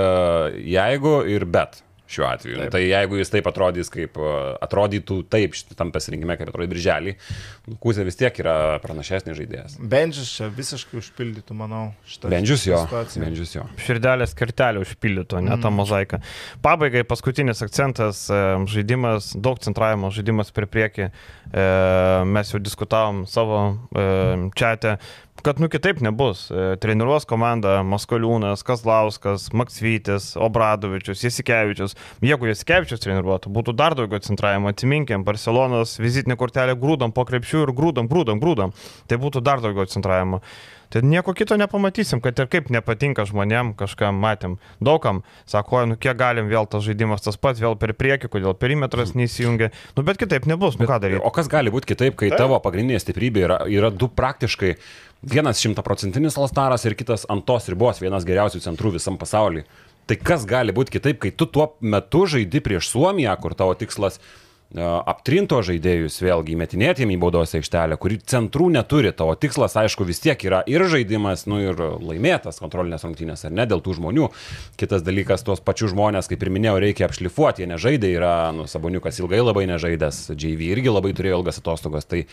jeigu 0.76 1.22
ir 1.32 1.48
bet. 1.48 1.80
Šiuo 2.06 2.26
atveju. 2.28 2.58
Taip. 2.60 2.70
Tai 2.76 2.80
jeigu 2.84 3.18
jis 3.18 3.32
taip 3.32 3.48
atrodys, 3.50 3.90
kaip 3.90 4.18
e, 4.20 4.32
atrodytų 4.62 5.18
taip 5.32 5.56
šitam 5.58 5.90
pasirinkime, 5.94 6.36
kaip 6.38 6.52
atrodė 6.52 6.68
birželį, 6.70 7.14
nu, 7.66 7.78
Kūzė 7.82 8.04
vis 8.06 8.18
tiek 8.20 8.38
yra 8.42 8.54
pranašesnis 8.84 9.34
žaidėjas. 9.38 9.74
Bendžius 9.82 10.30
čia 10.38 10.46
visiškai 10.54 11.00
užpildytų, 11.00 11.56
manau, 11.58 11.82
šitą 12.06 12.30
Bendžius 12.30 12.68
jo. 12.68 12.78
situaciją. 12.86 13.24
Bendžius 13.26 13.56
jo. 13.56 13.66
širdelės 13.82 14.36
kertelį 14.38 14.84
užpildytų, 14.86 15.42
ne 15.48 15.58
tą 15.62 15.72
mozaiką. 15.74 16.22
Pabaigai 16.62 17.02
paskutinis 17.08 17.64
akcentas 17.66 18.26
e,- 18.30 18.40
žaidimas, 18.76 19.32
daug 19.34 19.58
centravimo, 19.66 20.12
žaidimas 20.14 20.54
per 20.54 20.70
priekį. 20.70 21.10
E, 21.10 21.66
Mes 22.26 22.50
jau 22.52 22.58
diskutavom 22.62 23.24
savo 23.30 23.58
čia, 24.56 24.96
kad 25.42 25.60
nu 25.60 25.68
kitaip 25.68 26.00
nebus. 26.04 26.46
E, 26.50 26.76
Treniruos 26.82 27.26
komanda 27.28 27.80
Maskoliūnas, 27.86 28.64
Kazlauskas, 28.66 29.48
Maksvytis, 29.56 30.32
Obradovičius, 30.40 31.24
Jasikevičius. 31.26 31.96
Jeigu 32.24 32.50
Jasikevičius 32.50 33.02
treniruotų, 33.04 33.52
būtų 33.56 33.76
dar 33.76 33.96
daugiau 33.98 34.22
centravimo. 34.24 34.72
Atsiminkim, 34.72 35.26
Barcelonos 35.26 35.98
vizitinė 36.02 36.38
kortelė 36.40 36.78
grūdam 36.80 37.14
po 37.16 37.26
krepšių 37.28 37.66
ir 37.66 37.74
grūdam, 37.76 38.10
grūdam, 38.12 38.42
grūdam. 38.42 38.74
Tai 39.10 39.20
būtų 39.22 39.44
dar 39.44 39.64
daugiau 39.64 39.88
centravimo. 39.90 40.42
Tai 40.88 41.02
nieko 41.02 41.34
kito 41.34 41.56
nepamatysim, 41.58 42.20
kad 42.22 42.38
ir 42.38 42.46
kaip 42.50 42.68
nepatinka 42.70 43.24
žmonėm, 43.26 43.72
kažkam 43.78 44.20
matėm. 44.22 44.56
Daugam 44.78 45.24
sako, 45.48 45.82
nu 45.90 45.96
kiek 45.98 46.14
galim 46.18 46.46
vėl 46.50 46.68
tas 46.70 46.84
žaidimas 46.86 47.24
tas 47.24 47.38
pats, 47.40 47.60
vėl 47.62 47.74
per 47.80 47.92
priekį, 47.98 48.30
kodėl 48.30 48.54
perimetras 48.58 49.16
neįsijungia. 49.18 49.72
Nu 49.96 50.06
bet 50.06 50.20
kitaip 50.22 50.46
nebus, 50.46 50.78
nu 50.78 50.86
ką 50.86 51.00
daryti. 51.02 51.24
O 51.26 51.32
kas 51.34 51.50
gali 51.50 51.74
būti 51.74 51.90
kitaip, 51.90 52.14
kai 52.20 52.30
tavo 52.34 52.60
pagrindinė 52.62 53.02
stiprybė 53.02 53.42
yra, 53.48 53.58
yra 53.66 53.90
du 53.90 54.06
praktiškai, 54.06 54.76
vienas 55.22 55.60
šimtaprocentinis 55.62 56.38
Alstaras 56.38 56.84
ir 56.84 56.96
kitas 56.98 57.26
ant 57.32 57.44
tos 57.46 57.68
ribos, 57.72 58.00
vienas 58.02 58.26
geriausių 58.28 58.62
centrų 58.64 58.96
visam 58.98 59.18
pasaulyje. 59.20 59.66
Tai 60.06 60.16
kas 60.22 60.46
gali 60.46 60.74
būti 60.74 60.98
kitaip, 60.98 61.18
kai 61.22 61.32
tu 61.34 61.48
tuo 61.50 61.72
metu 61.82 62.26
žaidi 62.30 62.62
prieš 62.62 62.92
Suomiją, 62.92 63.32
kur 63.42 63.56
tavo 63.58 63.72
tikslas 63.74 64.20
e, 64.20 64.78
aptrinto 64.78 65.58
žaidėjus 65.66 66.20
vėlgi 66.22 66.54
metinėti 66.60 67.02
jiem 67.02 67.16
į 67.16 67.16
baudos 67.24 67.56
aikštelę, 67.58 67.98
kuri 67.98 68.20
centrų 68.22 68.68
neturi, 68.76 69.10
tavo 69.10 69.34
tikslas 69.34 69.74
aišku 69.82 70.06
vis 70.06 70.22
tiek 70.22 70.44
yra 70.46 70.60
ir 70.70 70.84
žaidimas, 70.86 71.42
nu 71.50 71.58
ir 71.64 71.82
laimėtas 71.82 72.62
kontrolinės 72.62 73.02
rungtynės, 73.08 73.42
ar 73.48 73.56
ne, 73.58 73.66
dėl 73.66 73.82
tų 73.82 73.96
žmonių. 73.98 74.28
Kitas 74.78 75.02
dalykas, 75.02 75.42
tuos 75.48 75.64
pačius 75.64 75.90
žmonės, 75.96 76.30
kaip 76.30 76.46
ir 76.46 76.52
minėjau, 76.54 76.76
reikia 76.86 77.08
apšlifuoti, 77.08 77.64
jie 77.64 77.72
nežaidė, 77.72 78.12
yra, 78.20 78.36
nu, 78.54 78.68
Saboniukas 78.70 79.18
ilgai 79.24 79.42
labai 79.42 79.66
nežaidęs, 79.72 80.28
JV 80.38 80.70
irgi 80.70 80.94
labai 80.94 81.16
turėjo 81.18 81.40
ilgas 81.40 81.58
atostogas, 81.64 82.06
tai 82.06 82.28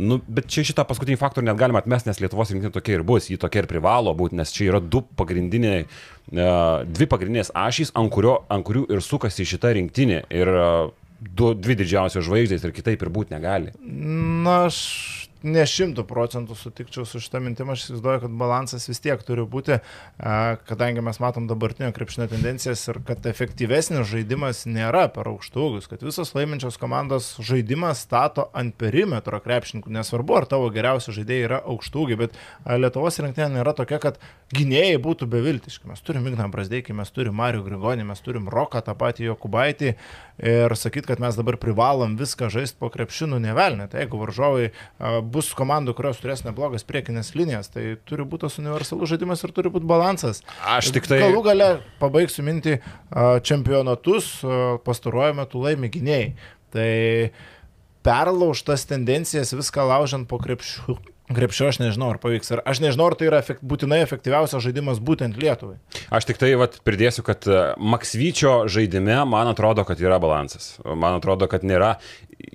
Nu, 0.00 0.16
bet 0.24 0.48
čia 0.48 0.64
šitą 0.64 0.86
paskutinį 0.88 1.18
faktorių 1.20 1.50
net 1.50 1.58
galima 1.60 1.82
atmesti, 1.82 2.08
nes 2.08 2.20
Lietuvos 2.22 2.52
rinktinė 2.52 2.72
tokia 2.72 2.96
ir 2.96 3.04
bus, 3.04 3.28
ji 3.28 3.36
tokia 3.40 3.60
ir 3.62 3.68
privalo 3.68 4.14
būti, 4.16 4.38
nes 4.38 4.52
čia 4.54 4.70
yra 4.70 4.80
du 4.80 5.02
pagrindiniai, 5.18 5.84
e, 5.84 6.46
dvi 6.88 7.08
pagrindinės 7.12 7.52
ašys, 7.52 7.92
ant, 8.00 8.08
kurio, 8.14 8.38
ant 8.52 8.64
kurių 8.64 8.86
ir 8.94 9.04
sukasi 9.04 9.44
šita 9.48 9.74
rinktinė. 9.76 10.22
Ir 10.32 10.48
e, 10.48 10.70
du, 11.22 11.52
dvi 11.54 11.76
didžiausios 11.82 12.24
žvaigždės 12.26 12.64
ir 12.64 12.72
kitaip 12.74 13.04
ir 13.04 13.12
būti 13.12 13.36
negali. 13.36 13.74
Na, 13.82 14.64
aš 14.70 15.21
ne 15.46 15.64
šimtų 15.68 16.04
procentų 16.08 16.56
sutikčiau 16.58 17.04
su 17.08 17.20
šitą 17.22 17.40
mintimą, 17.42 17.74
aš 17.74 17.86
įsivaizduoju, 17.86 18.22
kad 18.24 18.36
balansas 18.42 18.86
vis 18.88 19.00
tiek 19.02 19.22
turi 19.26 19.44
būti, 19.48 19.78
kadangi 20.68 21.04
mes 21.04 21.18
matom 21.22 21.48
dabartinio 21.50 21.92
krepšinio 21.94 22.28
tendencijas 22.30 22.84
ir 22.90 23.00
kad 23.06 23.26
efektyvesnis 23.28 24.06
žaidimas 24.10 24.64
nėra 24.70 25.06
per 25.14 25.30
aukštų 25.32 25.64
ūgius, 25.66 25.88
kad 25.90 26.04
visos 26.06 26.34
laiminčios 26.36 26.78
komandos 26.80 27.32
žaidimas 27.42 28.04
stato 28.06 28.48
ant 28.58 28.76
perimetro 28.78 29.40
krepšininkų, 29.42 29.92
nesvarbu, 29.98 30.38
ar 30.40 30.48
tavo 30.50 30.70
geriausi 30.74 31.14
žaidėjai 31.16 31.48
yra 31.48 31.62
aukštų 31.72 32.04
ūgiai, 32.06 32.20
bet 32.24 32.38
Lietuvos 32.82 33.18
rinktinė 33.22 33.58
nėra 33.58 33.74
tokia, 33.76 33.98
kad 34.02 34.20
gynėjai 34.54 34.98
būtų 35.02 35.28
beviltiški. 35.32 35.88
Mes 35.90 36.02
turim 36.04 36.26
Igną 36.28 36.48
Brasdeikį, 36.52 36.96
mes 36.98 37.10
turim 37.14 37.36
Marių 37.38 37.62
Grigonį, 37.66 38.06
mes 38.08 38.22
turim 38.24 38.50
Roką, 38.52 38.82
tą 38.84 38.94
patį 38.98 39.30
Jokubaitį 39.30 39.94
ir 40.40 40.72
sakyti, 40.78 41.06
kad 41.10 41.20
mes 41.22 41.36
dabar 41.36 41.58
privalom 41.60 42.16
viską 42.20 42.48
žaisti 42.52 42.78
po 42.80 42.88
krepšinų 42.92 43.40
nevelnė. 43.44 43.88
Tai 43.92 44.00
jeigu 44.04 44.20
varžovai 44.22 44.70
bus 45.34 45.52
komandų, 45.58 45.94
kurios 45.98 46.22
turės 46.22 46.44
neblogas 46.46 46.86
priekinės 46.88 47.34
linijas, 47.36 47.68
tai 47.74 47.98
turi 48.08 48.24
būti 48.24 48.46
tas 48.46 48.58
universalus 48.62 49.12
žaidimas 49.12 49.44
ir 49.44 49.52
turi 49.52 49.72
būti 49.74 49.88
balansas. 49.88 50.42
Aš 50.64 50.92
tik 50.96 51.10
tai... 51.10 51.20
Galų 51.26 51.44
gale 51.50 51.70
pabaigsiu 52.00 52.46
mintį 52.48 52.78
čempionatus 53.44 54.34
pastaruoju 54.86 55.38
metu 55.42 55.62
laimi 55.62 55.92
gynėjai. 55.92 56.34
Tai 56.72 56.90
perlaužtas 58.02 58.88
tendencijas 58.88 59.52
viską 59.54 59.84
laužiant 59.86 60.26
po 60.30 60.40
krepšių. 60.42 60.96
Krepšio 61.36 61.68
aš 61.70 61.80
nežinau, 61.82 62.12
ar 62.14 62.20
pavyks. 62.22 62.52
Ar 62.56 62.62
aš 62.68 62.82
nežinau, 62.84 63.08
ar 63.10 63.16
tai 63.18 63.28
yra 63.30 63.40
efekt, 63.42 63.64
būtinai 63.66 64.02
efektyviausias 64.04 64.64
žaidimas 64.64 65.00
būtent 65.02 65.38
Lietuvai. 65.40 65.78
Aš 66.14 66.28
tik 66.28 66.40
tai 66.42 66.52
vat, 66.60 66.78
pridėsiu, 66.86 67.24
kad 67.26 67.46
e, 67.48 67.62
Maksvyčio 67.78 68.54
žaidime 68.72 69.22
man 69.28 69.50
atrodo, 69.52 69.86
kad 69.88 70.00
yra 70.02 70.20
balansas. 70.22 70.74
Man 70.84 71.18
atrodo, 71.20 71.48
kad 71.50 71.66
nėra. 71.66 71.96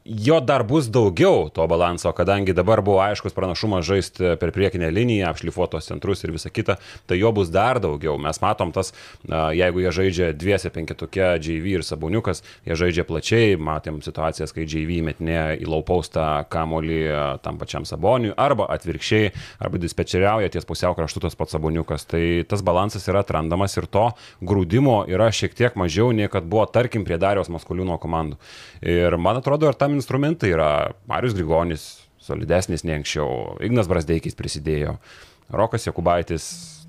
Jo 0.07 0.39
dar 0.39 0.63
bus 0.63 0.87
daugiau 0.87 1.49
to 1.51 1.67
balanso, 1.67 2.11
kadangi 2.15 2.53
dabar 2.55 2.79
buvo 2.81 3.01
aiškus 3.03 3.35
pranašumas 3.35 3.85
žaisti 3.85 4.37
per 4.39 4.51
priekinę 4.55 4.87
liniją, 4.91 5.27
apšlifuotos 5.27 5.89
centrus 5.89 6.23
ir 6.23 6.31
visa 6.31 6.49
kita, 6.49 6.77
tai 7.07 7.17
jo 7.19 7.31
bus 7.35 7.51
dar 7.51 7.79
daugiau. 7.83 8.15
Mes 8.19 8.39
matom 8.39 8.71
tas, 8.75 8.93
e, 9.27 9.33
jeigu 9.59 9.83
jie 9.83 9.91
žaidžia 9.97 10.29
dviese 10.31 10.71
penketuke, 10.71 11.27
JV 11.43 11.77
ir 11.77 11.83
Saboniukas, 11.83 12.43
jie 12.67 12.77
žaidžia 12.79 13.03
plačiai, 13.07 13.57
matėm 13.59 13.99
situacijas, 14.03 14.55
kai 14.55 14.63
JV 14.63 15.01
metinė 15.07 15.41
į 15.59 15.67
laupaustą 15.71 16.47
kamolį 16.51 16.99
e, 17.03 17.19
tam 17.43 17.59
pačiam 17.59 17.87
Saboniui, 17.87 18.31
arba 18.35 18.69
atvirkščiai, 18.75 19.33
arba 19.59 19.83
dispečeriauja 19.83 20.51
ties 20.55 20.67
pusiau 20.67 20.95
kraštu 20.95 21.23
tas 21.27 21.35
pats 21.35 21.55
Saboniukas. 21.55 22.07
Tai 22.07 22.23
tas 22.47 22.63
balansas 22.63 23.07
yra 23.11 23.25
atrandamas 23.27 23.75
ir 23.75 23.87
to 23.91 24.07
grūdimo 24.39 25.01
yra 25.11 25.27
šiek 25.31 25.55
tiek 25.55 25.75
mažiau, 25.79 26.11
nei 26.15 26.31
kad 26.31 26.47
buvo, 26.47 26.63
tarkim, 26.71 27.03
prie 27.07 27.19
Dariaus 27.19 27.51
Maskuliūno 27.51 27.99
komandų. 27.99 28.39
Ir 28.87 29.19
man 29.19 29.39
atrodo, 29.43 29.67
ir 29.67 29.76
tam 29.79 29.95
instrumentai 29.97 30.51
yra 30.55 30.71
Marius 31.09 31.35
Grigonis, 31.37 31.87
solidesnis 32.21 32.83
nei 32.83 32.97
anksčiau, 32.99 33.57
Ignas 33.63 33.89
Brasdeikis 33.89 34.37
prisidėjo. 34.37 34.97
Rokas 35.53 35.87
Jekubaitis, 35.87 36.47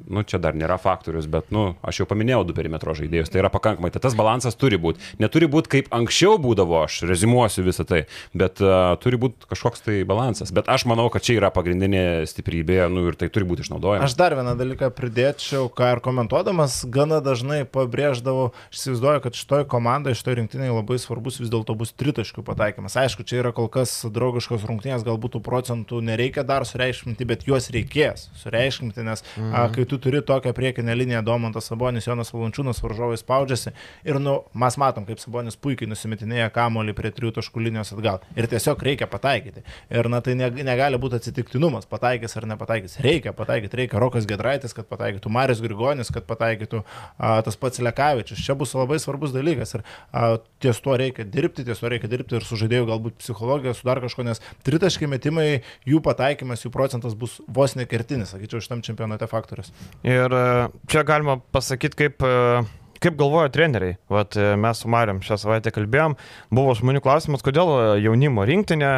nu 0.08 0.24
čia 0.26 0.40
dar 0.42 0.56
nėra 0.58 0.78
faktorius, 0.80 1.28
bet, 1.30 1.50
nu, 1.54 1.74
aš 1.84 2.02
jau 2.02 2.08
paminėjau 2.08 2.44
du 2.48 2.56
perimetro 2.56 2.94
žaidėjus, 2.96 3.30
tai 3.32 3.42
yra 3.42 3.50
pakankamai, 3.52 3.90
tai 3.94 4.02
tas 4.02 4.16
balansas 4.18 4.56
turi 4.58 4.78
būti. 4.80 5.02
Neturi 5.20 5.48
būti 5.50 5.72
kaip 5.76 5.90
anksčiau 5.94 6.38
būdavo, 6.42 6.80
aš 6.86 7.02
rezimuosiu 7.08 7.64
visą 7.66 7.84
tai, 7.88 8.04
bet 8.36 8.62
uh, 8.64 8.94
turi 9.02 9.20
būti 9.20 9.48
kažkoks 9.50 9.84
tai 9.84 10.00
balansas. 10.08 10.52
Bet 10.54 10.70
aš 10.72 10.86
manau, 10.90 11.08
kad 11.12 11.24
čia 11.26 11.38
yra 11.38 11.52
pagrindinė 11.54 12.24
stiprybė, 12.28 12.80
nu 12.92 13.06
ir 13.10 13.18
tai 13.20 13.30
turi 13.32 13.48
būti 13.48 13.66
išnaudojama. 13.66 14.08
Aš 14.08 14.16
dar 14.18 14.36
vieną 14.38 14.56
dalyką 14.58 14.90
pridėčiau, 14.96 15.68
ką 15.72 15.92
ir 15.96 16.02
komentuodamas, 16.04 16.80
gana 16.88 17.20
dažnai 17.24 17.62
pabrėždavau, 17.68 18.50
aš 18.72 18.80
įsivaizduoju, 18.82 19.24
kad 19.26 19.38
šitoje 19.38 19.68
komandoje, 19.70 20.18
šitoje 20.18 20.40
rinktinėje 20.40 20.76
labai 20.78 20.98
svarbus 21.02 21.40
vis 21.42 21.52
dėlto 21.52 21.76
bus 21.78 21.92
tritaškių 21.98 22.44
pataikymas. 22.46 22.96
Aišku, 22.98 23.26
čia 23.28 23.42
yra 23.42 23.52
kol 23.56 23.68
kas 23.72 24.00
draugiškos 24.08 24.64
rungtynės, 24.68 25.04
galbūt 25.06 25.36
tų 25.36 25.42
procentų 25.44 26.00
nereikia 26.04 26.46
dar 26.48 26.66
sureikšminti, 26.68 27.26
bet 27.28 27.46
juos 27.48 27.68
reikės 27.74 28.28
sureikšminti, 28.40 29.04
nes 29.06 29.24
mhm. 29.36 29.52
a, 29.52 29.66
kai 29.74 29.86
tu 29.88 29.97
turi 30.02 30.22
tokią 30.22 30.52
priekinę 30.56 30.94
liniją 30.96 31.22
Domantas 31.26 31.68
Sabonis, 31.70 32.06
Jonas 32.08 32.32
Valančiūnas 32.34 32.82
varžovai 32.82 33.18
spaudžiasi 33.20 33.72
ir 34.08 34.18
nu, 34.22 34.38
mes 34.58 34.78
matom, 34.80 35.06
kaip 35.08 35.20
Sabonis 35.22 35.58
puikiai 35.60 35.90
nusimetinėja 35.90 36.50
kamolį 36.54 36.94
prie 36.98 37.12
trijų 37.14 37.34
taškų 37.38 37.62
linijos 37.66 37.92
atgal. 37.96 38.20
Ir 38.38 38.48
tiesiog 38.50 38.82
reikia 38.88 39.08
pataikyti. 39.10 39.64
Ir 39.94 40.08
na 40.12 40.20
tai 40.24 40.36
ne, 40.38 40.50
negali 40.66 41.00
būti 41.00 41.18
atsitiktinumas, 41.18 41.88
pataikys 41.90 42.36
ar 42.38 42.48
nepataikys. 42.50 42.98
Reikia 43.04 43.34
pataikyti, 43.36 43.82
reikia 43.82 44.02
Rokas 44.02 44.28
Gedraitis, 44.28 44.74
kad 44.76 44.88
pataikytų, 44.90 45.32
Marius 45.32 45.62
Grigonis, 45.64 46.12
kad 46.14 46.26
pataikytų, 46.28 46.82
a, 47.18 47.38
tas 47.46 47.58
pats 47.60 47.82
Lekavičius. 47.84 48.42
Čia 48.44 48.56
bus 48.58 48.74
labai 48.78 49.00
svarbus 49.02 49.34
dalykas. 49.34 49.76
Ir 49.78 49.84
a, 49.84 50.36
ties 50.62 50.80
tuo 50.84 50.96
reikia 50.98 51.26
dirbti, 51.28 51.66
ties 51.68 51.82
tuo 51.82 51.92
reikia 51.92 52.10
dirbti 52.10 52.38
ir 52.38 52.46
su 52.46 52.58
žaidėjų 52.60 52.88
galbūt 52.90 53.18
psichologija, 53.22 53.74
su 53.76 53.86
dar 53.88 54.02
kažko, 54.04 54.26
nes 54.26 54.42
tritaškai 54.66 55.10
metimai, 55.10 55.48
jų 55.88 56.02
pataikymas, 56.04 56.64
jų 56.64 56.72
procentas 56.74 57.16
bus 57.18 57.38
vos 57.46 57.76
nekertinis, 57.78 58.32
sakyčiau, 58.34 58.62
šitam 58.64 58.82
čempionate 58.86 59.28
faktorius. 59.30 59.72
Ir 60.06 60.34
e, 60.34 60.44
čia 60.90 61.02
galima 61.06 61.38
pasakyti, 61.52 61.98
kaip, 61.98 62.22
e, 62.22 62.62
kaip 63.02 63.18
galvoja 63.18 63.52
treneriai. 63.54 63.98
Vat 64.12 64.36
e, 64.38 64.50
mes 64.60 64.82
su 64.82 64.90
Mariam 64.92 65.20
šią 65.24 65.38
savaitę 65.42 65.72
kalbėjom, 65.74 66.16
buvo 66.54 66.74
žmonių 66.78 67.02
klausimas, 67.04 67.44
kodėl 67.46 68.00
jaunimo 68.02 68.46
rinktinė 68.48 68.92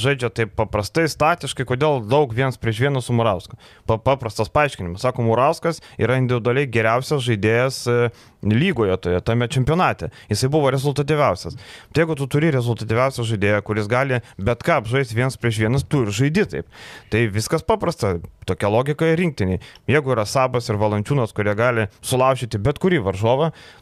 žaidžia 0.00 0.30
taip 0.34 0.54
paprastai, 0.58 1.06
statiškai, 1.10 1.66
kodėl 1.68 2.00
daug 2.06 2.32
vienas 2.34 2.58
prieš 2.60 2.84
vieną 2.86 3.02
su 3.04 3.14
Murausku. 3.16 3.58
Paprastas 3.86 4.50
paaiškinimas. 4.52 5.04
Sako, 5.04 5.26
Murauskas 5.28 5.82
yra 6.00 6.18
individualiai 6.20 6.70
geriausias 6.70 7.24
žaidėjas 7.26 7.84
lygoje, 8.42 8.96
toje, 8.96 9.20
tame 9.20 9.48
čempionate. 9.48 10.10
Jisai 10.30 10.48
buvo 10.48 10.70
rezultatyviausias. 10.72 11.56
Tai 11.92 12.04
jeigu 12.04 12.16
tu 12.16 12.26
turi 12.30 12.50
rezultatyviausią 12.54 13.26
žaidėją, 13.28 13.60
kuris 13.66 13.88
gali 13.90 14.20
bet 14.40 14.64
ką 14.64 14.80
apžaisti 14.80 15.18
vienas 15.18 15.36
prieš 15.40 15.60
vienas, 15.60 15.84
tu 15.84 16.04
ir 16.06 16.12
žaidži 16.14 16.46
taip. 16.54 16.70
Tai 17.12 17.24
viskas 17.34 17.64
paprasta, 17.66 18.16
tokia 18.48 18.72
logika 18.72 19.08
ir 19.10 19.20
rinktiniai. 19.20 19.60
Jeigu 19.90 20.14
yra 20.14 20.24
Sabas 20.28 20.70
ir 20.70 20.80
Valančiūnas, 20.80 21.34
kurie 21.36 21.54
gali 21.58 21.88
sulaužyti 22.00 22.60
bet 22.62 22.80
kurį 22.80 23.02
varžovą, 23.04 23.19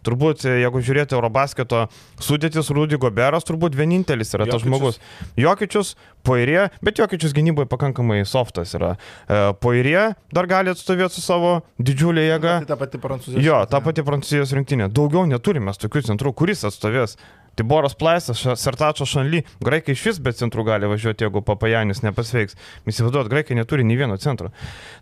turbūt 0.06 0.44
jeigu 0.48 0.82
žiūrėti 0.84 1.16
Eurobasketo 1.16 1.86
sudėtis, 2.22 2.70
Rudy 2.74 2.98
Goberas 3.00 3.46
turbūt 3.48 3.76
vienintelis 3.78 4.34
yra 4.36 4.48
tas 4.50 4.62
žmogus. 4.64 5.00
Jokičius, 5.38 5.94
Poirė, 6.26 6.68
bet 6.84 7.00
Jokičius 7.00 7.32
gynyboje 7.36 7.68
pakankamai 7.70 8.20
softas 8.28 8.74
yra. 8.76 8.94
E, 9.30 9.40
Poirė 9.62 10.12
dar 10.34 10.48
gali 10.50 10.74
atstovėti 10.74 11.16
su 11.16 11.24
savo 11.24 11.58
didžiulė 11.80 12.26
jėga. 12.28 12.60
Tai 12.64 12.72
ta 12.74 12.80
pati 12.80 13.00
prancūzija. 13.02 13.42
Jo, 13.44 13.60
ta 13.70 13.80
pati 13.84 14.04
prancūzijos 14.06 14.54
rinktinė. 14.58 14.90
Daugiau 14.92 15.24
neturime 15.30 15.72
tokių 15.78 16.08
centrų, 16.10 16.34
kuris 16.36 16.66
atstovės. 16.68 17.16
Tiboras 17.58 17.96
Plaisas, 17.98 18.38
Sertačio 18.60 19.06
Šanly, 19.08 19.40
graikai 19.64 19.96
iš 19.96 20.04
vis 20.06 20.20
be 20.22 20.30
centrų 20.36 20.62
gali 20.68 20.86
važiuoti, 20.86 21.26
jeigu 21.26 21.42
Papajanis 21.42 22.04
nepasveiks. 22.04 22.54
Įsivaizduot, 22.86 23.26
graikai 23.32 23.56
neturi 23.58 23.86
nei 23.86 23.98
vieno 23.98 24.14
centro. 24.22 24.52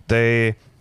Tai 0.09 0.23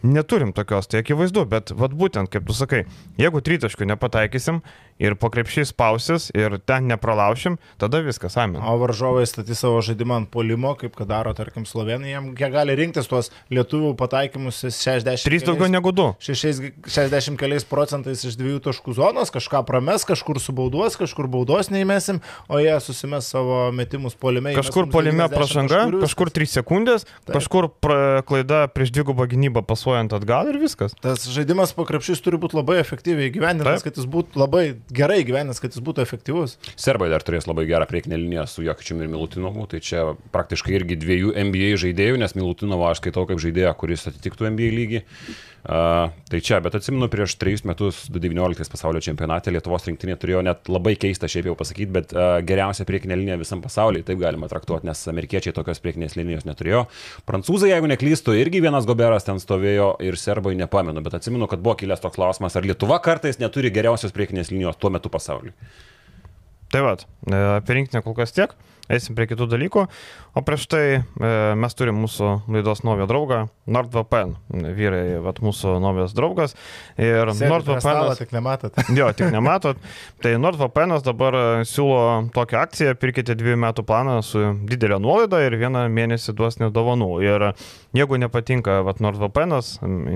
neturim 0.06 0.54
tokios, 0.56 0.88
tai 0.88 1.02
akivaizdu, 1.04 1.46
bet 1.50 1.74
vad 1.76 1.96
būtent, 1.98 2.30
kaip 2.32 2.46
tu 2.48 2.56
sakai, 2.56 2.84
jeigu 3.20 3.42
tritaškių 3.46 3.90
nepataikysim 3.94 4.62
ir 5.02 5.16
po 5.20 5.30
krepšiai 5.34 5.68
spausis 5.68 6.30
ir 6.36 6.58
ten 6.64 6.88
nepralaušim, 6.88 7.58
tada 7.82 8.00
viskas, 8.06 8.38
amen. 8.40 8.62
O 8.64 8.78
varžovai 8.80 9.26
statys 9.28 9.60
savo 9.64 9.82
žaidimą 9.84 10.22
ant 10.22 10.30
polimo, 10.32 10.76
kaip 10.80 10.96
kad 10.96 11.10
daro, 11.12 11.34
tarkim, 11.36 11.66
Slovenija, 11.68 12.22
jie 12.40 12.50
gali 12.54 12.76
rinktis 12.80 13.10
tuos 13.12 13.32
lietuvių 13.52 13.92
pataikymus 14.00 14.62
60. 14.64 15.26
3 15.28 15.48
daugiau 15.50 15.72
negu 15.72 15.92
2. 15.96 16.08
60 16.24 17.40
keliais 17.40 17.68
procentais 17.68 18.24
iš 18.24 18.38
dviejų 18.40 18.62
taškų 18.70 18.96
zonos, 18.96 19.34
kažką 19.36 19.66
prames, 19.68 20.08
kažkur 20.08 20.40
subauduos, 20.44 20.96
kažkur 21.00 21.28
baudos 21.32 21.72
neįmesim, 21.74 22.22
o 22.48 22.62
jie 22.64 22.78
susimes 22.84 23.28
savo 23.34 23.66
metimus 23.76 24.16
polime. 24.16 24.56
Kažkur 24.56 24.88
polime 24.94 25.28
pražanga, 25.32 25.86
kažkur 26.06 26.32
3 26.32 26.56
sekundės, 26.56 27.08
Taip. 27.26 27.36
kažkur 27.40 27.70
pra, 27.84 28.24
klaida 28.28 28.66
prieš 28.72 28.94
dvigubą 28.96 29.28
gynybą 29.32 29.66
pasuojant 29.96 30.14
atgal 30.14 30.50
ir 30.52 30.60
viskas. 30.60 30.96
Tas 31.02 31.24
žaidimas 31.32 31.74
po 31.76 31.86
krepšiais 31.88 32.22
turi 32.24 32.38
būti 32.42 32.58
labai 32.58 32.80
efektyviai 32.82 33.32
gyvendintas, 33.34 33.84
kad 33.86 33.96
jis 33.96 34.08
būtų 34.12 34.40
labai 34.40 34.64
gerai 34.92 35.24
gyvenęs, 35.28 35.62
kad 35.62 35.76
jis 35.76 35.84
būtų 35.86 36.04
efektyvus. 36.04 36.58
Serbai 36.76 37.10
dar 37.10 37.24
turės 37.24 37.48
labai 37.48 37.66
gerą 37.70 37.88
priekinę 37.88 38.20
liniją 38.20 38.46
su 38.50 38.66
Jokičiumi 38.66 39.06
ir 39.06 39.12
Milutinovu, 39.14 39.68
tai 39.72 39.80
čia 39.80 40.16
praktiškai 40.36 40.76
irgi 40.76 41.00
dviejų 41.00 41.36
NBA 41.48 41.76
žaidėjų, 41.86 42.20
nes 42.22 42.36
Milutinovo 42.36 42.90
aš 42.90 43.04
skaitau 43.04 43.26
kaip 43.30 43.42
žaidėją, 43.44 43.76
kuris 43.80 44.08
atitiktų 44.12 44.52
NBA 44.52 44.72
lygį. 44.76 45.04
Uh, 45.66 46.12
tai 46.30 46.40
čia, 46.46 46.60
bet 46.62 46.76
atsimenu, 46.78 47.08
prieš 47.10 47.34
trejus 47.42 47.64
metus, 47.66 48.04
2019 48.14 48.70
pasaulio 48.70 49.00
čempionate 49.02 49.50
Lietuvos 49.50 49.88
rinktinė 49.88 50.14
turėjo 50.22 50.44
net 50.46 50.70
labai 50.70 50.94
keistą 51.02 51.26
šiaip 51.32 51.48
jau 51.50 51.56
pasakyti, 51.58 51.88
bet 51.96 52.14
uh, 52.14 52.36
geriausia 52.46 52.86
priekinė 52.86 53.18
linija 53.18 53.40
visam 53.42 53.64
pasaulyje, 53.64 54.06
taip 54.06 54.22
galima 54.22 54.46
traktuoti, 54.52 54.86
nes 54.86 55.02
amerikiečiai 55.10 55.56
tokios 55.58 55.82
priekinės 55.82 56.14
linijos 56.20 56.46
neturėjo. 56.46 56.84
Prancūzai, 57.26 57.72
jeigu 57.72 57.90
neklystu, 57.90 58.38
irgi 58.38 58.62
vienas 58.62 58.86
goberas 58.86 59.26
ten 59.26 59.42
stovėjo 59.42 59.96
ir 60.06 60.20
serbai 60.22 60.54
nepamenu, 60.60 61.02
bet 61.02 61.18
atsimenu, 61.18 61.50
kad 61.50 61.66
buvo 61.66 61.74
kilęs 61.82 62.06
toks 62.06 62.20
klausimas, 62.20 62.54
ar 62.54 62.70
Lietuva 62.70 63.02
kartais 63.02 63.42
neturi 63.42 63.74
geriausios 63.74 64.14
priekinės 64.14 64.54
linijos 64.54 64.78
tuo 64.78 64.94
metu 64.94 65.10
pasaulyje. 65.10 65.58
Tai 66.70 66.86
vad, 66.86 67.10
apie 67.26 67.80
rinktinę 67.80 68.06
kol 68.06 68.14
kas 68.22 68.38
tiek 68.38 68.54
eisim 68.92 69.18
prie 69.18 69.28
kitų 69.30 69.48
dalykų. 69.50 69.86
O 70.36 70.42
prieš 70.44 70.66
tai 70.68 70.84
e, 71.00 71.04
mes 71.56 71.78
turim 71.80 71.96
mūsų 72.04 72.30
laidos 72.52 72.82
naują 72.84 73.06
draugą, 73.08 73.38
NordVPN. 73.72 74.34
Vyrai, 74.76 75.04
vat, 75.24 75.40
mūsų 75.40 75.78
naujas 75.80 76.12
draugas. 76.18 76.58
Ir 77.00 77.32
NordVPN. 77.32 78.12
Tik 78.20 78.36
nematot. 78.36 78.76
Jo, 79.00 79.08
tik 79.16 79.32
nematot. 79.32 79.80
Tai 80.20 80.34
NordVPN 80.44 80.98
dabar 81.06 81.38
siūlo 81.64 82.28
tokią 82.36 82.62
akciją, 82.66 82.98
pirkite 83.00 83.38
dviejų 83.40 83.62
metų 83.64 83.86
planą 83.88 84.20
su 84.28 84.44
didelė 84.68 85.00
nuolaida 85.00 85.40
ir 85.46 85.56
vieną 85.62 85.88
mėnesį 85.96 86.36
duos 86.36 86.60
nedovanų. 86.60 87.12
Ir 87.24 87.50
jeigu 87.96 88.20
nepatinka 88.20 88.82
vat, 88.84 89.00
NordVPN, 89.04 89.56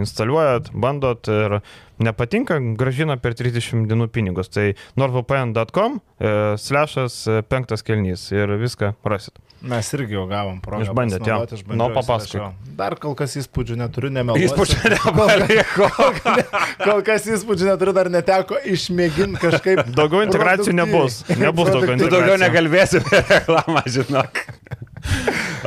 instaliuojat, 0.03 0.73
bandot 0.75 1.31
ir 1.31 1.61
nepatinka, 2.03 2.59
gražina 2.79 3.15
per 3.23 3.39
30 3.39 3.87
dienų 3.87 4.11
pinigus. 4.11 4.51
Tai 4.51 4.73
nordvpn.com 4.99 5.99
e, 6.19 6.33
slešas 6.59 7.21
penktas 7.47 7.87
kelnys 7.87 8.27
ir 8.35 8.59
viską 8.59 8.97
rasit. 9.07 9.39
Mes 9.59 9.89
irgi 9.91 10.08
jau 10.13 10.25
gavom 10.29 10.59
progą. 10.63 10.87
Išbandėt, 10.87 11.25
jo. 11.27 11.37
Nu, 11.77 11.89
papasakok. 11.95 12.57
Dar 12.79 12.95
kol 13.01 13.15
kas 13.19 13.35
įspūdžių 13.41 13.77
neturiu, 13.79 14.11
nemeluosiu. 14.15 14.49
Įspūdžių 14.49 14.91
nepaliko. 14.95 15.89
Kol, 15.99 16.41
kol 16.83 17.01
kas 17.07 17.27
įspūdžių 17.29 17.69
neturiu, 17.71 17.93
dar 17.95 18.09
neteko 18.13 18.59
išmėginti 18.73 19.41
kažkaip. 19.41 19.83
Daugiau 19.95 20.25
integracijų 20.27 20.75
nebus. 20.79 21.21
Nebus 21.39 21.71
daugiau 21.71 21.95
integracijų. 21.95 22.09
Tu 22.09 22.15
daugiau 22.15 22.39
negalvėsi 22.41 23.01
apie 23.01 23.21
reklamą, 23.29 23.83
žinok. 23.87 24.43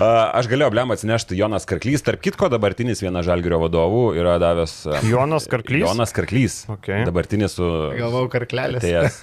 Aš 0.03 0.49
galėjau 0.51 0.71
blem 0.73 0.95
atsinešti 0.95 1.37
Jonas 1.37 1.67
Karklys, 1.69 2.03
tarp 2.05 2.23
kitko 2.25 2.49
dabartinis 2.53 3.03
vienas 3.05 3.27
žalgerio 3.27 3.61
vadovų 3.63 4.05
yra 4.19 4.39
davęs. 4.43 4.75
Jonas 5.07 5.47
Karklys. 5.51 5.85
Jonas 5.85 6.15
Karklys. 6.17 6.57
Okay. 6.73 7.05
Dabartinis 7.09 7.59
su... 7.59 7.69
Galvau, 7.99 8.25
karklelis. 8.33 8.81
Atėjęs 8.81 9.21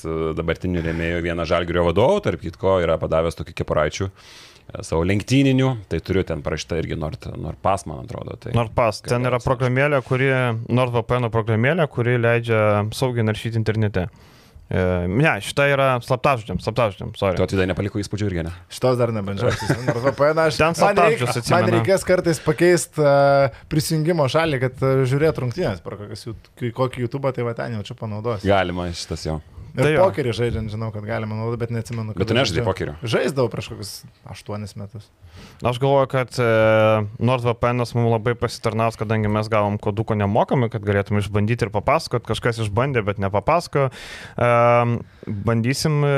su 0.00 0.34
dabartiniu 0.36 0.82
rėmėju 0.84 1.22
vienas 1.24 1.48
žalgerio 1.52 1.86
vadovų, 1.88 2.20
tarp 2.26 2.42
kitko 2.42 2.80
yra 2.82 2.98
padavęs 3.00 3.38
tokį 3.38 3.56
keparaičių 3.62 4.10
savo 4.82 5.04
lenktyninių, 5.06 5.68
tai 5.90 6.00
turiu 6.04 6.24
ten 6.26 6.42
parašyta 6.44 6.78
irgi 6.80 6.98
Nord, 6.98 7.28
NordPass, 7.38 7.86
man 7.86 8.02
atrodo. 8.02 8.34
Tai 8.42 8.54
NordPass, 8.56 9.04
ten 9.06 9.28
yra 9.28 9.38
programėlė, 9.42 10.00
kuri, 10.06 10.30
NordVPN 10.66 11.30
programėlė, 11.34 11.86
kuri 11.92 12.16
leidžia 12.18 12.62
saugiai 12.96 13.26
naršyti 13.26 13.60
internete. 13.60 14.08
E, 14.66 15.06
ne, 15.06 15.32
šita 15.46 15.68
yra 15.70 15.88
slaptažodžiam, 16.02 16.58
slaptažodžiam, 16.62 17.12
sorry. 17.18 17.38
Tu 17.38 17.44
atidai 17.46 17.68
nepaliko 17.70 18.00
įspūdžių 18.02 18.30
irgi, 18.30 18.44
ne? 18.48 18.54
Šitos 18.74 18.98
dar 18.98 19.12
nebandžiau. 19.14 19.52
Nors 19.86 20.02
VPN 20.08 20.42
aš 20.42 20.58
ten 20.58 20.78
slaptažodžius 20.78 21.38
atsimenu. 21.38 21.68
Man 21.68 21.74
reikės 21.78 22.06
kartais 22.08 22.42
pakeisti 22.42 23.04
uh, 23.04 23.60
prisijungimo 23.70 24.26
šalį, 24.32 24.62
kad 24.66 24.82
uh, 24.82 25.04
žiūrėt 25.06 25.38
rungtynės 25.44 25.84
per 25.86 26.00
kokius, 26.00 26.26
kokį 26.82 27.06
YouTube, 27.06 27.30
tai 27.36 27.46
va 27.46 27.54
ten 27.58 27.78
jau 27.78 27.86
čia 27.86 27.98
panaudos. 28.00 28.42
Galima 28.46 28.90
šitas 28.90 29.28
jau. 29.28 29.38
Ir 29.76 29.82
Tai 29.84 29.92
pokerį 30.08 30.32
žaidžiant, 30.32 30.70
žinau, 30.72 30.88
kad 30.94 31.04
galima 31.04 31.36
naudoti, 31.36 31.60
bet 31.60 31.70
neatsimenu. 31.74 32.14
Bet 32.16 32.28
tu 32.30 32.34
nežaidai 32.36 32.64
pokerio? 32.64 32.94
Žaisdavau 33.04 33.50
prieš 33.52 33.68
kokius 33.74 33.90
8 34.24 34.76
metus. 34.80 35.04
Aš 35.60 35.76
galvoju, 35.82 36.08
kad 36.08 36.32
e, 36.40 36.46
NordVPN 37.20 37.82
mums 37.84 37.92
labai 37.94 38.32
pasitarnaus, 38.40 38.96
kadangi 38.96 39.28
mes 39.28 39.50
gavom 39.52 39.76
koduko 39.76 40.16
nemokamai, 40.16 40.70
kad 40.72 40.80
galėtume 40.80 41.20
išbandyti 41.20 41.68
ir 41.68 41.72
papasakot, 41.74 42.24
kažkas 42.24 42.62
išbandė, 42.64 43.04
bet 43.04 43.20
nepapasako. 43.20 43.90
E, 43.92 44.48
bandysim, 45.26 46.00
e, 46.04 46.14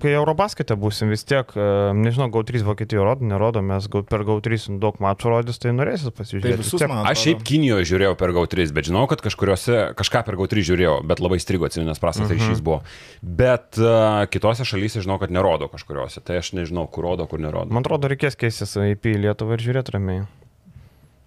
kai 0.00 0.14
Eurobaskete 0.16 0.76
būsim 0.78 1.10
vis 1.12 1.24
tiek, 1.28 1.48
e, 1.56 1.68
nežinau, 1.98 2.30
GAU3 2.32 2.64
Vokietijoje 2.66 3.04
rodo, 3.04 3.26
nerodo, 3.28 3.62
mes 3.64 3.88
gau, 3.90 4.00
per 4.06 4.24
GAU3 4.26 4.78
daug 4.82 4.96
mačų 5.02 5.32
rodys, 5.34 5.58
tai 5.60 5.74
norėsit 5.76 6.08
Tai 6.12 6.16
pasižiūrėti. 6.22 6.56
vis 6.60 6.72
visus 6.72 6.86
man. 6.88 7.04
Aš 7.10 7.24
šiaip 7.26 7.44
Kinijoje 7.44 7.84
žiūrėjau 7.92 8.16
per 8.20 8.32
GAU3, 8.36 8.72
bet 8.72 8.88
žinau, 8.88 9.04
kad 9.10 9.20
kažkuriuose 9.24 9.94
kažką 9.98 10.24
per 10.24 10.38
GAU3 10.40 10.64
žiūrėjau, 10.70 10.96
bet 11.04 11.20
labai 11.20 11.40
strigo 11.42 11.66
atsiminęs 11.68 12.00
prastas 12.00 12.28
Mhm. 12.30 12.38
ryšys 12.38 12.62
buvo. 12.64 12.82
Bet 13.24 13.78
uh, 13.80 14.26
kitose 14.28 14.66
šalyse 14.68 15.00
žinau, 15.04 15.16
kad 15.22 15.32
nerodo 15.32 15.70
kažkuriuose. 15.72 16.20
Tai 16.24 16.42
aš 16.42 16.52
nežinau, 16.58 16.84
kur 16.92 17.08
rodo, 17.08 17.24
kur 17.30 17.40
nerodo. 17.40 17.72
Man 17.72 17.86
atrodo, 17.86 18.10
reikės 18.12 18.36
keistis 18.36 18.76
IP 18.76 19.14
į 19.14 19.20
Lietuvą 19.26 19.56
ir 19.56 19.64
žiūrėti 19.64 19.94
ramiai. 19.96 20.26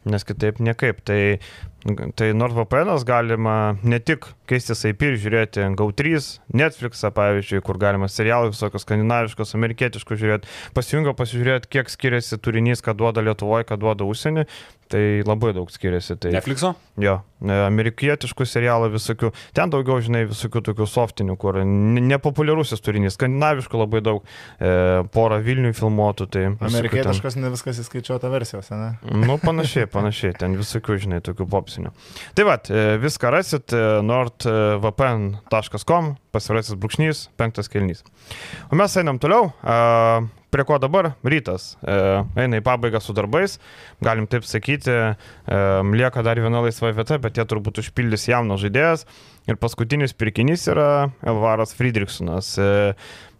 Nes 0.08 0.23
kitaip 0.23 0.62
niekaip. 0.63 1.01
Tai, 1.03 1.39
tai 2.15 2.27
NordVPN 2.38 2.93
galima 3.08 3.56
ne 3.84 3.99
tik 3.99 4.30
keistis 4.47 4.86
IP 4.88 5.03
ir 5.10 5.17
žiūrėti 5.19 5.65
GAU3, 5.80 6.21
Netflixą, 6.62 7.12
pavyzdžiui, 7.17 7.63
kur 7.65 7.80
galima 7.82 8.08
serialų 8.12 8.53
visokius 8.53 8.86
skandinaviškus, 8.88 9.56
amerikietiškus 9.58 10.21
žiūrėti. 10.21 10.53
Pasijungia 10.77 11.15
pasižiūrėti, 11.17 11.71
kiek 11.75 11.91
skiriasi 11.91 12.39
turinys, 12.39 12.86
ką 12.86 12.95
duoda 12.99 13.25
Lietuvoje, 13.25 13.67
ką 13.67 13.80
duoda 13.82 14.08
užsienį. 14.08 14.47
Tai 14.88 15.02
labai 15.28 15.50
daug 15.58 15.67
skiriasi. 15.73 16.15
Tai, 16.21 16.30
Netflixo? 16.32 16.69
Jo, 17.04 17.17
e, 17.43 17.52
amerikietiškų 17.67 18.45
serialų 18.47 18.88
visokių. 18.93 19.32
Ten 19.58 19.69
daugiau, 19.73 19.97
žinai, 20.02 20.21
visokių 20.30 20.62
tokių 20.69 20.86
softinių, 20.88 21.36
kur 21.41 21.54
nepopuliarusis 21.63 22.80
turinys. 22.86 23.17
Skandinaviškų 23.17 23.76
labai 23.82 24.00
daug. 24.06 24.23
E, 24.60 25.04
porą 25.13 25.41
Vilnių 25.43 25.73
filmuotų. 25.78 26.28
Tai 26.32 26.43
visokių 26.54 26.63
ten- 26.63 26.71
Amerikietiškas 26.71 27.36
ne 27.41 27.52
viskas 27.54 27.82
įskaičiuota 27.84 28.32
versijose, 28.32 28.73
ne? 28.80 28.89
Nu, 29.28 29.36
panašiai, 29.43 29.86
panašiai, 29.97 30.34
ten 30.39 30.56
visokių, 30.60 30.97
žinai, 31.04 31.19
tokių 31.26 31.45
popsinių. 31.52 31.91
Tai 32.38 32.43
va, 32.47 32.56
viską 33.04 33.26
rasit 33.36 33.67
e, 33.76 33.84
nordvpn.com, 34.08 36.04
pasvirasis 36.36 36.76
brūkšnys, 36.80 37.17
penktas 37.39 37.67
kelnys. 37.71 38.00
O 38.71 38.73
mes 38.80 38.91
einam 39.00 39.17
toliau. 39.21 39.43
a, 39.63 40.21
Prie 40.53 40.63
ko 40.63 40.77
dabar? 40.79 41.12
Rytas. 41.27 41.73
E, 41.83 41.95
Eina 42.39 42.62
į 42.62 42.63
pabaigą 42.63 43.01
su 43.03 43.12
darbais, 43.15 43.57
galim 44.03 44.29
taip 44.31 44.47
sakyti, 44.47 44.93
e, 44.95 45.62
lieka 45.91 46.23
dar 46.23 46.39
viena 46.39 46.62
laisva 46.63 46.93
vieta, 46.95 47.19
bet 47.19 47.36
jie 47.36 47.43
turbūt 47.49 47.81
užpildys 47.83 48.29
jaunas 48.31 48.63
žaidėjas. 48.63 49.03
Ir 49.47 49.60
paskutinis 49.60 50.15
pirkinys 50.15 50.67
yra 50.71 51.10
Elvaras 51.27 51.75
Friedrichsonas. 51.75 52.55
E, 52.60 52.69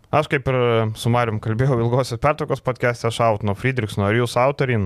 Aš 0.08 0.30
kaip 0.32 0.46
ir 0.48 0.56
su 0.96 1.10
Marium 1.12 1.42
kalbėjau 1.44 1.82
ilgosios 1.82 2.22
pertraukos 2.24 2.62
podcast'e, 2.64 3.10
aš 3.10 3.18
out 3.26 3.42
nuo 3.44 3.58
Friedrichsono, 3.60 4.06
ar 4.08 4.16
jūs 4.16 4.38
autorin? 4.40 4.86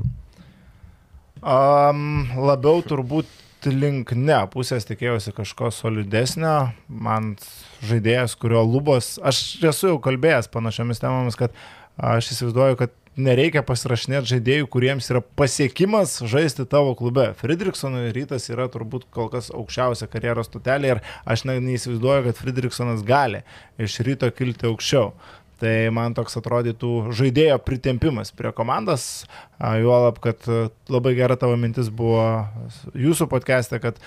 Um, 1.46 2.26
labiau 2.42 2.82
turbūt 2.82 3.30
link 3.70 4.16
ne, 4.18 4.40
pusės 4.50 4.88
tikėjausi 4.90 5.36
kažko 5.38 5.70
solidesnio. 5.74 6.72
Man 6.90 7.36
žaidėjas, 7.86 8.34
kurio 8.42 8.64
lubos, 8.66 9.20
aš 9.22 9.62
esu 9.62 9.92
jau 9.92 10.00
kalbėjęs 10.02 10.50
panašiomis 10.54 11.04
temomis, 11.04 11.38
kad 11.38 11.54
aš 11.98 12.32
įsivaizduoju, 12.36 12.80
kad 12.80 12.98
nereikia 13.20 13.64
pasirašinėti 13.68 14.30
žaidėjų, 14.36 14.68
kuriems 14.72 15.10
yra 15.12 15.22
pasiekimas 15.38 16.18
žaisti 16.32 16.64
tavo 16.70 16.94
klube. 16.96 17.32
Friedrichsonui 17.40 18.12
rytas 18.16 18.48
yra 18.52 18.70
turbūt 18.72 19.10
kol 19.12 19.28
kas 19.34 19.52
aukščiausia 19.52 20.08
karjeros 20.12 20.48
stotelė 20.48 20.96
ir 20.96 21.04
aš 21.26 21.46
ne, 21.50 21.58
neįsivaizduoju, 21.64 22.30
kad 22.30 22.40
Friedrichsonas 22.40 23.04
gali 23.08 23.44
iš 23.82 24.00
ryto 24.08 24.32
kilti 24.36 24.70
aukščiau. 24.70 25.12
Tai 25.62 25.74
man 25.94 26.16
toks 26.18 26.40
atrodytų 26.40 27.12
žaidėjo 27.14 27.60
pritempimas 27.62 28.32
prie 28.34 28.50
komandos, 28.58 29.28
juolab, 29.60 30.18
kad 30.24 30.42
a, 30.50 30.72
labai 30.90 31.14
gera 31.20 31.38
tavo 31.38 31.54
mintis 31.62 31.92
buvo 31.94 32.24
jūsų 32.98 33.28
podcast'e, 33.30 33.78
kad, 33.84 34.00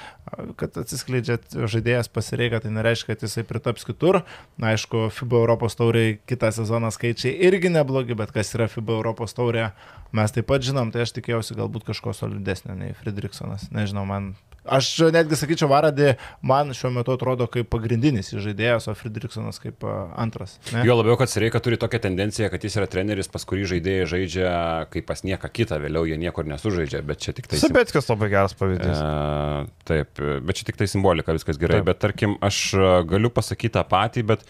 kad 0.58 0.80
atsiskleidžiat 0.82 1.54
žaidėjas 1.54 2.10
pasireikia, 2.10 2.58
tai 2.64 2.72
nereiškia, 2.74 3.12
kad 3.12 3.22
jisai 3.22 3.46
pritaps 3.46 3.86
kitur. 3.86 4.24
Na, 4.58 4.72
aišku, 4.74 5.06
FIBA 5.14 5.44
Europos 5.44 5.78
tauriai 5.78 6.16
kitą 6.26 6.50
sezoną 6.56 6.90
skaičiai 6.94 7.36
irgi 7.46 7.70
neblogi, 7.70 8.18
bet 8.18 8.34
kas 8.34 8.50
yra 8.58 8.66
FIBA 8.72 8.98
Europos 8.98 9.38
taurė, 9.38 9.70
mes 10.10 10.34
taip 10.34 10.50
pat 10.50 10.66
žinom, 10.66 10.90
tai 10.90 11.06
aš 11.06 11.14
tikėjausi 11.20 11.54
galbūt 11.60 11.86
kažko 11.92 12.16
solidesnio 12.18 12.74
nei 12.80 12.98
Friedrichsonas. 12.98 13.70
Nežinau, 13.74 14.02
man 14.10 14.32
Aš 14.64 14.88
netgi 15.12 15.36
sakyčiau, 15.36 15.68
Varadį 15.68 16.14
man 16.46 16.72
šiuo 16.76 16.90
metu 16.94 17.12
atrodo 17.12 17.46
kaip 17.52 17.68
pagrindinis 17.72 18.32
žaidėjas, 18.32 18.88
o 18.88 18.94
Friedrichsonas 18.96 19.60
kaip 19.60 19.84
antras. 19.84 20.56
Ne? 20.72 20.86
Jo 20.88 20.96
labiau, 20.96 21.18
kad 21.20 21.28
Sereika 21.28 21.60
turi 21.64 21.76
tokią 21.80 22.00
tendenciją, 22.06 22.48
kad 22.52 22.64
jis 22.64 22.78
yra 22.80 22.88
treneris, 22.90 23.28
pas 23.32 23.44
kurį 23.44 23.66
žaidėjai 23.74 24.08
žaidžia 24.14 24.52
kaip 24.94 25.08
pas 25.10 25.20
nieką 25.26 25.50
kitą, 25.52 25.80
vėliau 25.84 26.08
jie 26.08 26.16
niekur 26.20 26.48
nesužaidžia, 26.48 27.04
bet 27.04 27.20
čia 27.24 27.36
tik 27.36 27.50
tai... 27.50 27.60
Sabėtskas 27.60 28.08
labai 28.08 28.30
geras 28.32 28.56
pavyzdys. 28.56 29.02
E, 29.04 29.74
taip, 29.90 30.24
bet 30.48 30.60
čia 30.60 30.70
tik 30.70 30.80
tai 30.80 30.88
simbolika, 30.88 31.36
viskas 31.36 31.60
gerai. 31.60 31.82
Taip. 31.82 31.90
Bet 31.92 32.00
tarkim, 32.06 32.38
aš 32.44 32.62
galiu 33.10 33.32
pasakyti 33.34 33.76
tą 33.76 33.84
patį, 33.90 34.24
bet 34.32 34.48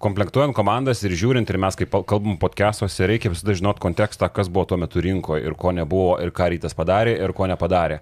komplektuojant 0.00 0.54
komandas 0.56 1.00
ir 1.06 1.14
žiūrint, 1.16 1.48
ir 1.48 1.58
mes 1.60 1.76
kaip 1.78 1.94
kalbam 2.08 2.36
podcastuose, 2.40 3.06
reikia 3.08 3.32
visada 3.32 3.56
žinot 3.56 3.80
kontekstą, 3.82 4.28
kas 4.32 4.50
buvo 4.52 4.66
tuo 4.68 4.78
metu 4.80 5.00
rinkoje 5.04 5.46
ir 5.46 5.56
ko 5.58 5.72
nebuvo, 5.76 6.18
ir 6.20 6.34
ką 6.36 6.50
rytas 6.54 6.76
padarė, 6.76 7.16
ir 7.24 7.32
ko 7.36 7.48
nepadarė. 7.50 8.00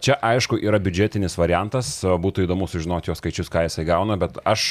Čia 0.00 0.18
aišku 0.32 0.58
yra 0.64 0.80
biudžetinis 0.82 1.36
variantas, 1.40 1.98
būtų 2.02 2.48
įdomu 2.48 2.68
sužinoti 2.70 3.12
jo 3.12 3.18
skaičius, 3.18 3.52
ką 3.52 3.66
jisai 3.68 3.86
gauna, 3.88 4.16
bet 4.20 4.40
aš 4.48 4.68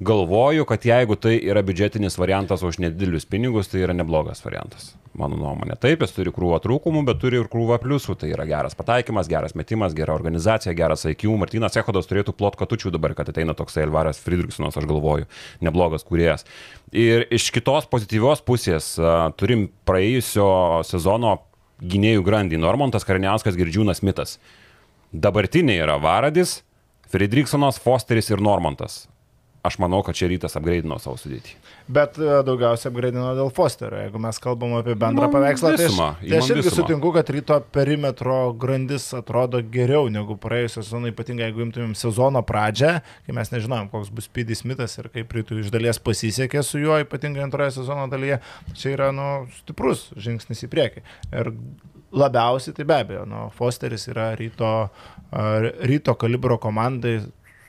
galvoju, 0.00 0.64
kad 0.64 0.84
jeigu 0.84 1.16
tai 1.20 1.34
yra 1.44 1.60
biudžetinis 1.62 2.16
variantas 2.18 2.62
už 2.64 2.78
nedidelius 2.80 3.26
pinigus, 3.28 3.68
tai 3.68 3.82
yra 3.84 3.94
neblogas 3.96 4.40
variantas. 4.44 4.94
Mano 5.18 5.36
nuomonė. 5.36 5.74
Taip, 5.82 6.04
jis 6.04 6.14
turi 6.14 6.30
krūvą 6.32 6.60
trūkumų, 6.64 7.02
bet 7.08 7.18
turi 7.20 7.40
ir 7.40 7.48
krūvą 7.50 7.80
pliusų. 7.82 8.14
Tai 8.20 8.30
yra 8.30 8.46
geras 8.48 8.76
pataikymas, 8.78 9.28
geras 9.28 9.56
metimas, 9.58 9.92
gera 9.98 10.14
organizacija, 10.14 10.72
geras 10.78 11.04
IQ. 11.10 11.26
Martinas 11.40 11.76
Echodas 11.76 12.08
turėtų 12.08 12.32
plot 12.38 12.56
katučių 12.60 12.94
dabar, 12.94 13.16
kad 13.18 13.28
ateina 13.28 13.56
toksai 13.58 13.84
Elvaras 13.88 14.22
Friedrichsonas, 14.22 14.78
aš 14.78 14.86
galvoju, 14.88 15.26
neblogas 15.66 16.06
kuriejas. 16.06 16.46
Ir 16.94 17.26
iš 17.28 17.50
kitos 17.52 17.90
pozityvios 17.90 18.44
pusės 18.46 18.94
turim 19.36 19.68
praėjusio 19.84 20.48
sezono 20.86 21.40
gynėjų 21.82 22.24
grandį 22.24 22.62
Normontas 22.62 23.04
Karniauskas 23.08 23.58
Girdžiūnas 23.58 24.04
Mitas. 24.06 24.38
Dabartiniai 25.10 25.82
yra 25.82 25.98
Varadis, 26.00 26.60
Friedrichsonas, 27.10 27.82
Fosteris 27.82 28.30
ir 28.30 28.40
Normontas. 28.40 29.08
Aš 29.60 29.76
manau, 29.76 30.00
kad 30.00 30.16
čia 30.16 30.24
rytas 30.30 30.54
apgraidino 30.56 30.96
savo 30.96 31.18
sudėtį. 31.20 31.52
Bet 31.92 32.14
e, 32.16 32.28
daugiausiai 32.46 32.88
apgraidino 32.88 33.26
dėl 33.36 33.50
Fosterio. 33.52 33.98
Jeigu 34.00 34.20
mes 34.24 34.38
kalbam 34.40 34.72
apie 34.78 34.94
bendrą 34.96 35.26
Imam 35.26 35.34
paveikslą, 35.34 35.74
tai 35.74 35.84
aš, 35.84 35.90
visumą, 35.90 36.06
tai 36.16 36.30
aš 36.38 36.48
imam 36.48 36.54
irgi 36.54 36.64
visumą. 36.64 36.76
sutinku, 36.78 37.10
kad 37.12 37.32
ryto 37.36 37.58
perimetro 37.76 38.38
grandis 38.62 39.10
atrodo 39.18 39.60
geriau 39.74 40.08
negu 40.12 40.38
praėjusio 40.40 40.80
sezono, 40.80 41.10
ypatingai 41.12 41.50
jeigu 41.50 41.66
imtumėm 41.66 41.92
sezono 41.98 42.40
pradžią, 42.48 42.94
kai 43.26 43.36
mes 43.36 43.52
nežinojom, 43.52 43.90
koks 43.92 44.08
bus 44.16 44.30
Speedy 44.30 44.56
Smithas 44.56 44.96
ir 45.02 45.10
kaip 45.12 45.36
rytų 45.36 45.60
iš 45.60 45.68
dalies 45.74 46.00
pasisekė 46.00 46.62
su 46.64 46.80
juo, 46.80 46.96
ypatingai 47.04 47.44
antroje 47.44 47.74
sezono 47.76 48.08
dalyje. 48.08 48.40
Čia 48.80 48.94
yra 48.94 49.10
nu, 49.12 49.28
stiprus 49.58 50.06
žingsnis 50.16 50.64
į 50.64 50.70
priekį. 50.72 51.04
Ir 51.34 51.52
labiausiai 52.16 52.74
tai 52.74 52.88
be 52.88 52.96
abejo, 52.96 53.26
nu, 53.28 53.44
Fosteris 53.54 54.08
yra 54.10 54.30
ryto, 54.40 54.72
a, 54.88 55.44
ryto 55.84 56.16
kalibro 56.18 56.56
komandai 56.62 57.18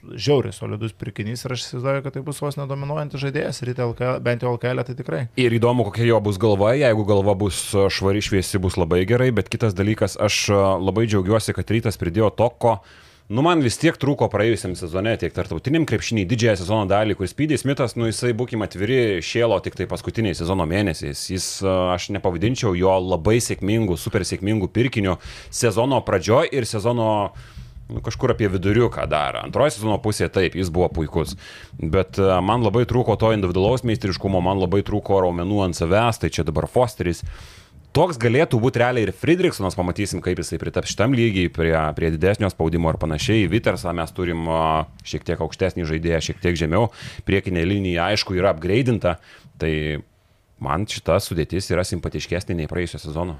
žiauriai 0.09 0.53
solidus 0.55 0.93
pirkinys 0.97 1.45
ir 1.45 1.55
aš 1.55 1.65
įsivaizduoju, 1.65 2.03
kad 2.05 2.15
tai 2.15 2.23
bus 2.25 2.41
vos 2.41 2.57
nedominuojantis 2.59 3.21
žaidėjas, 3.21 3.61
ryte 3.67 3.85
LKL, 3.85 4.17
bent 4.25 4.45
jau 4.45 4.55
LKL 4.55 4.83
tai 4.87 4.95
tikrai. 4.97 5.21
Ir 5.39 5.55
įdomu, 5.57 5.85
kokia 5.89 6.09
jo 6.09 6.21
bus 6.23 6.39
galva, 6.41 6.73
jeigu 6.77 7.05
galva 7.07 7.35
bus 7.37 7.61
a, 7.75 7.87
švari 7.93 8.23
šviesi, 8.25 8.61
bus 8.61 8.79
labai 8.81 9.03
gerai, 9.09 9.31
bet 9.35 9.51
kitas 9.51 9.77
dalykas, 9.77 10.17
aš 10.21 10.43
a, 10.49 10.65
labai 10.81 11.07
džiaugiuosi, 11.09 11.55
kad 11.57 11.73
rytas 11.75 12.01
pridėjo 12.01 12.31
to, 12.39 12.49
ko, 12.61 12.73
nu 13.31 13.45
man 13.45 13.61
vis 13.63 13.77
tiek 13.79 13.95
trūko 14.01 14.27
praėjusiam 14.33 14.73
sezone, 14.79 15.13
tiek 15.21 15.35
tarptautiniam 15.35 15.85
krepšiniai, 15.87 16.27
didžiąją 16.27 16.57
sezono 16.63 16.89
dalį, 16.89 17.19
kur 17.19 17.29
Speedy 17.29 17.61
Smithas, 17.61 17.95
nu 17.99 18.09
jisai, 18.09 18.33
būkime 18.37 18.65
atviri, 18.67 19.21
šėlo 19.25 19.61
tik 19.63 19.77
tai 19.79 19.87
paskutiniais 19.91 20.41
sezono 20.41 20.65
mėnesiais. 20.69 21.29
Jis, 21.35 21.53
a, 21.61 21.93
aš 21.95 22.09
nepavadinčiau 22.17 22.73
jo 22.79 22.97
labai 23.05 23.37
sėkmingų, 23.43 24.01
super 24.01 24.25
sėkmingų 24.27 24.73
pirkinių 24.73 25.17
sezono 25.53 26.01
pradžioj 26.09 26.55
ir 26.57 26.69
sezono 26.69 27.11
nu, 27.91 28.01
kažkur 28.03 28.33
apie 28.33 28.49
viduriuką 28.51 29.05
dar. 29.11 29.41
Antroji 29.43 29.77
sezono 29.77 29.97
pusė 30.01 30.29
taip, 30.33 30.55
jis 30.57 30.71
buvo 30.73 30.89
puikus. 30.95 31.35
Bet 31.79 32.19
e, 32.21 32.27
man 32.45 32.63
labai 32.65 32.85
trūko 32.89 33.17
to 33.19 33.33
individualaus 33.35 33.85
meistriškumo, 33.87 34.41
man 34.43 34.61
labai 34.61 34.83
trūko 34.87 35.21
raumenų 35.25 35.65
ant 35.67 35.77
savęs, 35.77 36.21
tai 36.21 36.31
čia 36.33 36.47
dabar 36.47 36.69
Fosteris. 36.71 37.25
Toks 37.91 38.15
galėtų 38.15 38.55
būti 38.63 38.79
realiai 38.79 39.03
ir 39.03 39.11
Friedrichsonas, 39.11 39.75
pamatysim, 39.75 40.21
kaip 40.23 40.39
jisai 40.39 40.61
pritaps 40.61 40.93
šitam 40.93 41.11
lygiai 41.11 41.49
prie, 41.51 41.73
prie 41.97 42.13
didesnio 42.13 42.47
spaudimo 42.53 42.87
ir 42.93 42.99
panašiai. 43.01 43.49
Vitersą 43.51 43.91
mes 43.97 44.15
turim 44.15 44.47
a, 44.47 44.61
šiek 45.03 45.27
tiek 45.27 45.43
aukštesnį 45.43 45.89
žaidėją, 45.89 46.21
šiek 46.29 46.39
tiek 46.39 46.55
žemiau. 46.55 46.87
Priekinė 47.27 47.65
linija, 47.67 48.07
aišku, 48.13 48.37
yra 48.39 48.55
upgraidinta. 48.55 49.17
Tai 49.59 49.73
man 50.63 50.87
šita 50.87 51.19
sudėtis 51.19 51.67
yra 51.75 51.83
simpatiškesnė 51.83 52.61
nei 52.61 52.71
praėjusio 52.71 53.03
sezono. 53.09 53.35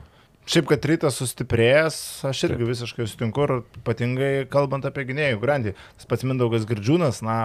Šiaip, 0.50 0.66
kad 0.72 0.86
rytas 0.90 1.20
sustiprėjęs, 1.22 1.98
aš 2.26 2.48
irgi 2.48 2.66
visiškai 2.66 3.06
sutinku 3.08 3.44
ir 3.46 3.54
ypatingai 3.78 4.32
kalbant 4.52 4.88
apie 4.90 5.06
gynėjų 5.12 5.38
grandį. 5.44 5.76
Tas 6.00 6.10
pats 6.10 6.26
Mindaugas 6.26 6.66
Girdžiūnas, 6.70 7.22
na, 7.26 7.36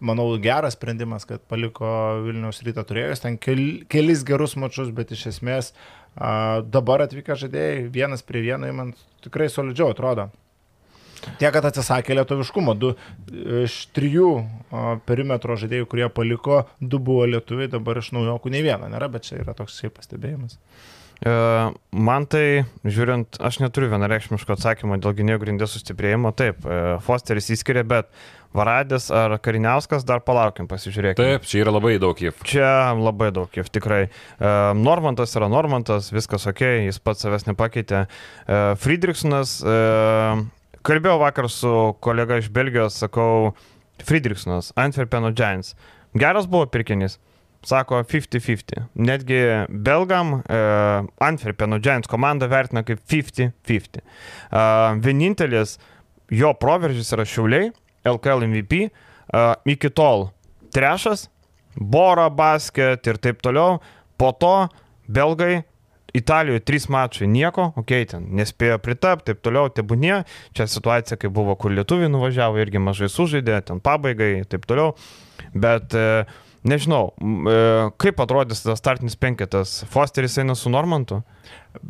manau, 0.00 0.26
geras 0.42 0.76
sprendimas, 0.78 1.26
kad 1.28 1.42
paliko 1.50 1.88
Vilniaus 2.24 2.62
rytą 2.66 2.84
turėjus 2.88 3.22
ten 3.22 3.36
kel, 3.40 3.84
kelis 3.92 4.24
gerus 4.26 4.56
mačius, 4.56 4.90
bet 4.94 5.12
iš 5.14 5.26
esmės 5.34 5.72
a, 5.72 6.62
dabar 6.64 7.04
atvykę 7.04 7.36
žaidėjai 7.44 7.84
vienas 7.92 8.24
prie 8.26 8.42
vieno, 8.48 8.70
man 8.76 8.94
tikrai 9.24 9.50
solidžiau 9.52 9.92
atrodo. 9.92 10.30
Tie, 11.38 11.46
kad 11.54 11.62
atsisakė 11.68 12.16
lietuviškumo, 12.18 12.72
du 12.74 12.94
iš 13.62 13.76
trijų 13.94 14.32
a, 14.40 14.96
perimetro 15.06 15.54
žaidėjų, 15.60 15.90
kurie 15.92 16.08
paliko, 16.10 16.64
du 16.80 16.98
buvo 16.98 17.28
lietuviai, 17.30 17.70
dabar 17.70 18.02
iš 18.02 18.10
naujokų 18.16 18.56
nei 18.56 18.64
vieno 18.66 18.90
nėra, 18.90 19.12
bet 19.12 19.28
čia 19.28 19.38
yra 19.44 19.54
toks 19.58 19.78
šiaip 19.78 20.00
pastebėjimas. 20.00 20.58
E, 21.22 21.32
Man 21.92 22.24
tai, 22.26 22.64
žiūrint, 22.88 23.36
aš 23.44 23.60
neturiu 23.62 23.90
vienareikšmiško 23.92 24.56
atsakymo 24.56 24.96
dėl 25.02 25.12
gynėjų 25.18 25.42
grindės 25.44 25.74
sustiprėjimo. 25.76 26.32
Taip, 26.34 26.64
e, 26.64 26.78
Fosteris 27.04 27.50
įskiria, 27.52 27.84
bet 27.86 28.08
Varadis 28.56 29.06
ar 29.14 29.36
Kariniauskas 29.40 30.06
dar 30.08 30.22
palaukim, 30.24 30.66
pasižiūrėkime. 30.70 31.20
Taip, 31.20 31.46
čia 31.48 31.62
yra 31.62 31.74
labai 31.76 31.94
daug 32.02 32.18
įv. 32.18 32.42
Čia 32.48 32.92
labai 32.98 33.30
daug, 33.34 33.52
jau 33.54 33.64
tikrai. 33.70 34.02
E, 34.08 34.52
Normantas 34.80 35.36
yra 35.38 35.50
Normantas, 35.52 36.10
viskas 36.12 36.48
ok, 36.50 36.64
jis 36.88 36.98
pats 37.04 37.22
savęs 37.24 37.46
nepakeitė. 37.50 38.06
Friedrichsonas, 38.82 39.58
kalbėjau 40.82 41.18
vakar 41.22 41.48
su 41.52 41.74
kolega 42.02 42.40
iš 42.42 42.50
Belgijos, 42.52 42.98
sakau, 43.04 43.52
Friedrichsonas, 44.02 44.72
Antwerpeno 44.80 45.30
Giants. 45.36 45.76
Geras 46.18 46.48
buvo 46.50 46.66
pirkinys. 46.72 47.20
Sako 47.66 48.02
50-50. 48.02 48.86
Netgi 48.94 49.40
belgam 49.68 50.40
e, 50.40 50.60
Antwerpeno 51.22 51.78
Giants 51.78 52.10
komanda 52.10 52.48
vertina 52.50 52.82
kaip 52.86 53.00
50-50. 53.10 54.02
E, 54.02 54.62
vienintelis 55.04 55.78
jo 56.32 56.52
proveržys 56.58 57.12
yra 57.14 57.26
Šiauliai, 57.28 57.70
LKL 58.08 58.48
MVP. 58.48 58.86
E, 58.88 59.44
iki 59.74 59.92
tol 59.94 60.30
Trešas, 60.72 61.28
Bora 61.76 62.28
basket 62.28 63.06
ir 63.06 63.18
taip 63.20 63.40
toliau. 63.44 63.78
Po 64.20 64.32
to 64.36 64.68
belgai 65.08 65.62
Italijoje 66.12 66.60
trys 66.60 66.90
mačai 66.92 67.26
nieko, 67.26 67.70
okei, 67.72 68.02
okay, 68.02 68.08
ten 68.10 68.26
nespėjo 68.36 68.76
pritapti, 68.84 69.30
taip 69.30 69.40
toliau, 69.40 69.70
tebūnie. 69.72 70.18
Čia 70.52 70.66
situacija, 70.68 71.16
kai 71.16 71.30
buvo, 71.32 71.54
kur 71.56 71.72
lietuviai 71.72 72.10
nuvažiavo, 72.12 72.60
irgi 72.60 72.82
mažai 72.84 73.08
sužaidė, 73.08 73.62
ten 73.70 73.80
pabaigai, 73.80 74.42
taip 74.44 74.66
toliau. 74.68 74.92
Bet 75.56 75.96
e, 75.96 76.26
nežinau, 76.68 77.12
e, 77.18 77.56
kaip 78.02 78.20
atrodys 78.22 78.62
tas 78.64 78.80
startinis 78.80 79.16
penketas. 79.18 79.80
Fosteris 79.92 80.38
eina 80.38 80.56
su 80.58 80.70
Normantu, 80.72 81.22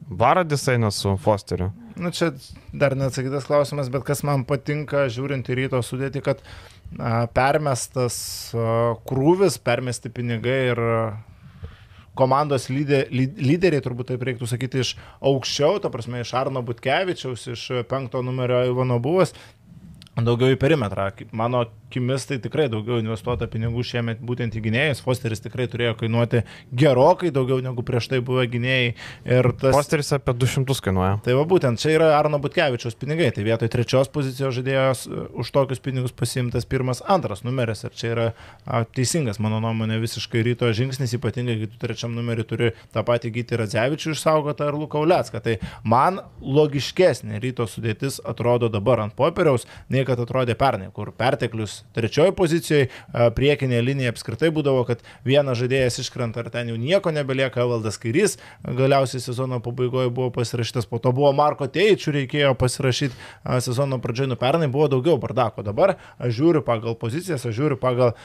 Varadis 0.08 0.66
eina 0.70 0.90
su 0.94 1.16
Fosteriu. 1.20 1.72
Na 1.96 2.08
nu, 2.08 2.12
čia 2.14 2.30
dar 2.72 2.96
neatsakytas 2.96 3.48
klausimas, 3.48 3.90
bet 3.92 4.06
kas 4.06 4.22
man 4.24 4.46
patinka, 4.48 5.08
žiūrint 5.12 5.50
į 5.50 5.58
ryto 5.58 5.82
sudėti, 5.84 6.22
kad 6.24 6.40
a, 6.98 7.26
permestas 7.34 8.16
a, 8.54 8.94
krūvis, 9.08 9.58
permesti 9.62 10.12
pinigai 10.14 10.60
ir 10.70 10.80
a, 10.80 11.02
komandos 12.18 12.68
lyde, 12.72 13.06
lyd, 13.12 13.40
lyderiai, 13.40 13.82
turbūt 13.84 14.12
taip 14.12 14.24
reiktų 14.28 14.48
sakyti, 14.48 14.84
iš 14.84 14.94
aukščiau, 15.24 15.80
ta 15.82 15.92
prasme, 15.92 16.20
iš 16.22 16.34
Arno 16.36 16.62
Butkevičiaus, 16.64 17.46
iš 17.54 17.66
penkto 17.90 18.22
numerio 18.24 18.62
Ivano 18.68 18.98
Buvas, 19.02 19.32
daugiau 20.20 20.52
į 20.52 20.60
perimetrą. 20.60 21.08
Mano 21.36 21.64
akimis 21.92 22.24
tai 22.26 22.38
tikrai 22.40 22.70
daugiau 22.72 22.98
investuota 23.02 23.46
pinigų 23.50 23.82
šiemet 23.84 24.20
būtent 24.24 24.56
į 24.56 24.62
gynėjus. 24.64 25.02
Fosteris 25.04 25.42
tikrai 25.44 25.66
turėjo 25.68 25.92
kainuoti 26.00 26.42
gerokai 26.72 27.32
daugiau 27.34 27.60
negu 27.60 27.84
prieš 27.84 28.08
tai 28.08 28.22
buvę 28.24 28.46
gynėjai. 28.52 28.94
Ir 29.28 29.48
tas... 29.60 29.76
Fosteris 29.76 30.12
apie 30.16 30.32
200 30.40 30.78
kainuoja. 30.86 31.18
Tai 31.26 31.36
va 31.36 31.44
būtent, 31.48 31.80
čia 31.82 31.92
yra 31.98 32.08
Arno 32.16 32.40
Butkevičiaus 32.42 32.96
pinigai. 32.96 33.28
Tai 33.36 33.44
vietoj 33.44 33.70
trečios 33.72 34.10
pozicijos 34.12 34.56
žaidėjos 34.56 35.04
e, 35.06 35.26
už 35.42 35.52
tokius 35.52 35.82
pinigus 35.84 36.16
pasimtas 36.16 36.66
pirmas, 36.68 37.02
antras 37.12 37.44
numeris. 37.44 37.84
Ir 37.84 37.96
čia 37.98 38.12
yra 38.14 38.26
a, 38.64 38.82
teisingas, 38.88 39.40
mano 39.42 39.60
nuomonė, 39.62 40.00
visiškai 40.02 40.44
ryto 40.48 40.72
žingsnis, 40.72 41.12
ypatingai, 41.18 41.58
kai 41.60 41.70
tu 41.74 41.82
trečiam 41.84 42.16
numeriu 42.16 42.46
turi 42.48 42.72
tą 42.94 43.04
patį 43.06 43.34
gyti 43.36 43.60
Radzevičių 43.60 44.16
išsaugotą 44.16 44.70
ar 44.70 44.80
Luką 44.80 45.04
Ulecką. 45.04 45.42
Tai 45.44 45.58
man 45.84 46.22
logiškesnė 46.40 47.42
ryto 47.42 47.68
sudėtis 47.68 48.20
atrodo 48.24 48.72
dabar 48.72 49.04
ant 49.04 49.16
popieriaus, 49.18 49.68
nei 49.92 50.06
kad 50.08 50.20
atrodė 50.22 50.56
pernai, 50.58 50.88
kur 50.94 51.12
perteklius 51.16 51.81
trečioji 51.96 52.34
pozicijoje, 52.36 52.88
priekinė 53.36 53.82
linija 53.84 54.12
apskritai 54.12 54.52
būdavo, 54.54 54.84
kad 54.88 55.02
vienas 55.26 55.60
žaidėjas 55.60 56.00
iškrenta 56.02 56.44
ir 56.44 56.50
ten 56.54 56.72
jau 56.72 56.78
nieko 56.80 57.12
nebelieka, 57.14 57.66
Valdas 57.68 58.00
Kairys 58.02 58.38
galiausiai 58.62 59.22
sezono 59.24 59.60
pabaigoje 59.64 60.12
buvo 60.14 60.30
pasirašytas, 60.34 60.88
po 60.90 61.02
to 61.02 61.12
buvo 61.16 61.32
Marko 61.36 61.68
Teičių 61.72 62.16
reikėjo 62.18 62.54
pasirašyti 62.58 63.60
sezono 63.66 64.00
pradžioje, 64.02 64.32
nu 64.32 64.40
pernai 64.40 64.70
buvo 64.72 64.88
daugiau 64.92 65.18
bardako, 65.22 65.66
dabar 65.66 65.96
aš 66.18 66.34
žiūriu 66.40 66.64
pagal 66.66 66.98
pozicijas, 66.98 67.46
aš 67.46 67.56
žiūriu 67.58 67.80
pagal 67.82 68.16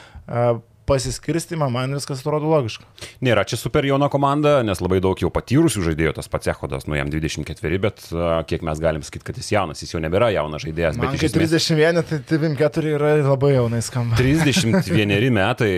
pasiskirstimą, 0.88 1.68
man 1.72 1.94
viskas 1.96 2.22
atrodo 2.24 2.50
logiška. 2.50 2.86
Nėra 3.24 3.44
čia 3.48 3.60
super 3.60 3.86
jauna 3.86 4.08
komanda, 4.12 4.58
nes 4.66 4.82
labai 4.82 5.00
daug 5.04 5.20
jau 5.20 5.30
patyrusių 5.34 5.84
žaidėjų, 5.90 6.16
tas 6.18 6.30
pats 6.32 6.50
Ehodas, 6.50 6.88
nu 6.88 6.98
jam 6.98 7.12
24, 7.12 7.80
bet 7.84 8.04
kiek 8.50 8.64
mes 8.66 8.82
galim 8.82 9.04
sakyti, 9.06 9.28
kad 9.28 9.40
jis 9.40 9.52
jaunas, 9.54 9.84
jis 9.84 9.94
jau 9.94 10.02
nebėra 10.02 10.32
jaunas 10.34 10.64
žaidėjas. 10.66 10.98
Man 10.98 11.12
bet 11.12 11.22
kai 11.22 11.30
esmės 11.30 11.54
31, 11.54 12.04
tai 12.08 12.22
24 12.32 12.94
yra 12.96 13.14
labai 13.22 13.54
jaunai 13.56 13.82
skamba. 13.84 14.18
31 14.22 15.34
metai 15.34 15.72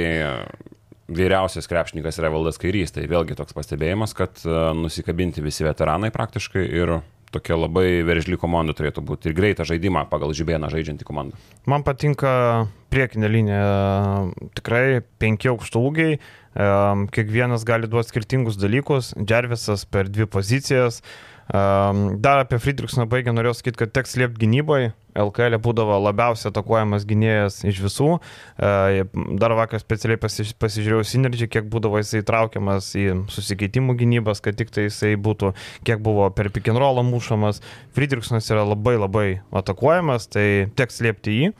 vyriausias 1.10 1.66
krepšininkas 1.70 2.20
yra 2.20 2.30
Valdas 2.32 2.60
Kairys, 2.60 2.94
tai 2.94 3.06
vėlgi 3.10 3.36
toks 3.38 3.56
pastebėjimas, 3.56 4.14
kad 4.16 4.42
nusikabinti 4.78 5.42
visi 5.42 5.66
veteranai 5.66 6.12
praktiškai 6.14 6.62
ir 6.70 7.00
tokia 7.34 7.58
labai 7.58 8.02
veržli 8.06 8.38
komanda 8.40 8.74
turėtų 8.76 9.04
būti 9.06 9.30
ir 9.30 9.36
greitą 9.38 9.66
žaidimą 9.68 10.06
pagal 10.10 10.34
žibėną 10.36 10.70
žaidžianti 10.72 11.06
komanda. 11.06 11.38
Man 11.70 11.84
patinka 11.86 12.68
priekinė 12.90 13.30
linija, 13.30 13.66
tikrai 14.58 15.00
penki 15.22 15.50
aukštaugiai, 15.52 16.18
kiekvienas 17.14 17.66
gali 17.68 17.90
duoti 17.90 18.10
skirtingus 18.10 18.58
dalykus, 18.58 19.12
Džervisas 19.18 19.86
per 19.86 20.10
dvi 20.10 20.26
pozicijas. 20.26 21.00
Dar 21.50 22.38
apie 22.44 22.60
Friedrichsoną 22.62 23.08
baigę 23.10 23.32
norėjau 23.34 23.56
sakyti, 23.58 23.80
kad 23.82 23.92
teks 23.96 24.14
liepti 24.20 24.44
gynyboje. 24.44 24.92
LKL 25.18 25.56
būdavo 25.58 25.96
labiausiai 25.98 26.52
atakuojamas 26.52 27.02
gynėjas 27.10 27.56
iš 27.66 27.80
visų. 27.82 28.10
Dar 29.42 29.54
vakar 29.58 29.82
specialiai 29.82 30.20
pasižiūrėjau 30.22 31.02
Synergy, 31.10 31.48
kiek 31.50 31.66
būdavo 31.72 31.98
jisai 31.98 32.22
traukiamas 32.26 32.92
į 32.94 33.08
susikeitimų 33.34 33.98
gynybas, 33.98 34.38
kad 34.44 34.54
tik 34.60 34.70
tai 34.70 34.86
jisai 34.86 35.16
būtų, 35.18 35.50
kiek 35.88 35.98
buvo 36.06 36.30
per 36.30 36.52
pick 36.54 36.70
and 36.70 36.78
rollą 36.78 37.02
mušamas. 37.08 37.58
Friedrichsonas 37.98 38.52
yra 38.54 38.62
labai 38.70 38.94
labai 39.00 39.28
atakuojamas, 39.50 40.30
tai 40.30 40.46
teks 40.78 41.02
liepti 41.02 41.34
jį, 41.40 41.52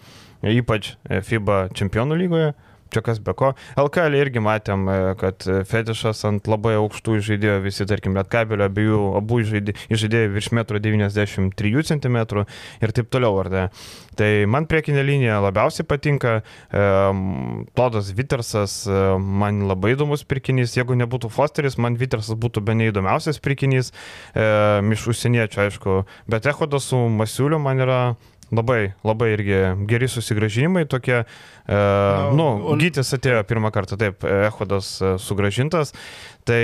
ypač 0.62 0.94
FIBA 1.26 1.64
čempionų 1.74 2.22
lygoje 2.22 2.52
čia 2.92 3.02
kas 3.06 3.20
be 3.22 3.34
ko. 3.36 3.52
LKL 3.80 4.18
irgi 4.20 4.42
matėm, 4.44 4.86
e, 4.90 4.98
kad 5.20 5.46
fetišas 5.70 6.24
ant 6.28 6.50
labai 6.50 6.76
aukštų 6.80 7.18
žaidėjų, 7.30 7.58
visi, 7.66 7.86
tarkim, 7.90 8.16
Lietkabelio 8.18 8.68
abiejų, 8.68 9.00
abu 9.20 9.40
žaidėjai 9.46 10.30
virš 10.34 10.52
1,93 10.54 11.88
cm 11.90 12.20
ir 12.80 12.94
taip 12.96 13.10
toliau, 13.12 13.38
ar 13.42 13.50
ne. 13.52 13.66
Tai 14.18 14.28
man 14.50 14.66
priekinė 14.68 15.04
linija 15.06 15.38
labiausiai 15.40 15.86
patinka, 15.88 16.40
e, 16.40 16.86
Todas 17.78 18.10
Vitersas, 18.16 18.82
e, 18.84 19.02
man 19.18 19.64
labai 19.70 19.94
įdomus 19.94 20.26
pirkinys, 20.28 20.76
jeigu 20.76 20.98
nebūtų 20.98 21.30
Fosteris, 21.32 21.78
man 21.80 21.96
Vitersas 22.00 22.36
būtų 22.40 22.64
be 22.66 22.76
neįdomiausias 22.82 23.40
pirkinys, 23.40 23.94
e, 24.34 24.44
iš 24.96 25.06
užsieniečių, 25.14 25.62
aišku, 25.66 25.96
bet 26.30 26.50
Ehodas 26.50 26.90
su 26.90 27.00
Masiuliu 27.08 27.60
man 27.62 27.80
yra 27.80 28.00
labai, 28.54 28.92
labai 29.06 29.28
irgi 29.34 29.60
geri 29.90 30.08
susigražinimai 30.10 30.86
tokie. 30.90 31.22
E, 31.22 31.74
Na, 31.74 32.30
nu, 32.36 32.48
o- 32.72 32.76
Gytis 32.80 33.12
atėjo 33.16 33.42
pirmą 33.48 33.70
kartą, 33.74 33.98
taip, 34.00 34.24
Ehodas 34.24 34.96
e, 35.02 35.14
sugražintas. 35.22 35.94
Tai 36.48 36.62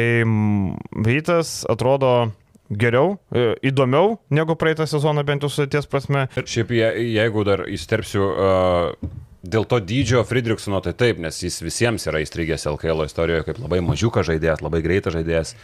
Vytas 1.07 1.61
atrodo 1.71 2.33
geriau, 2.71 3.17
e, 3.31 3.53
įdomiau 3.71 4.17
negu 4.35 4.57
praeitą 4.59 4.87
sezoną, 4.91 5.23
bent 5.29 5.45
jau 5.47 5.51
sudėties 5.53 5.87
prasme. 5.91 6.27
Šiaip 6.43 6.73
je, 6.75 6.89
jeigu 7.15 7.45
dar 7.47 7.63
įsterpsiu, 7.71 8.25
uh, 8.27 9.11
dėl 9.47 9.67
to 9.71 9.79
dydžio 9.79 10.25
Friedrichsono 10.27 10.81
tai 10.83 10.93
taip, 10.99 11.21
nes 11.23 11.39
jis 11.45 11.61
visiems 11.63 12.09
yra 12.11 12.23
įstrigęs 12.25 12.67
LKL 12.73 13.05
istorijoje 13.07 13.47
kaip 13.47 13.61
labai 13.63 13.79
mažiukas 13.87 14.27
žaidėjas, 14.27 14.65
labai 14.67 14.83
greitas 14.83 15.15
žaidėjas. 15.15 15.55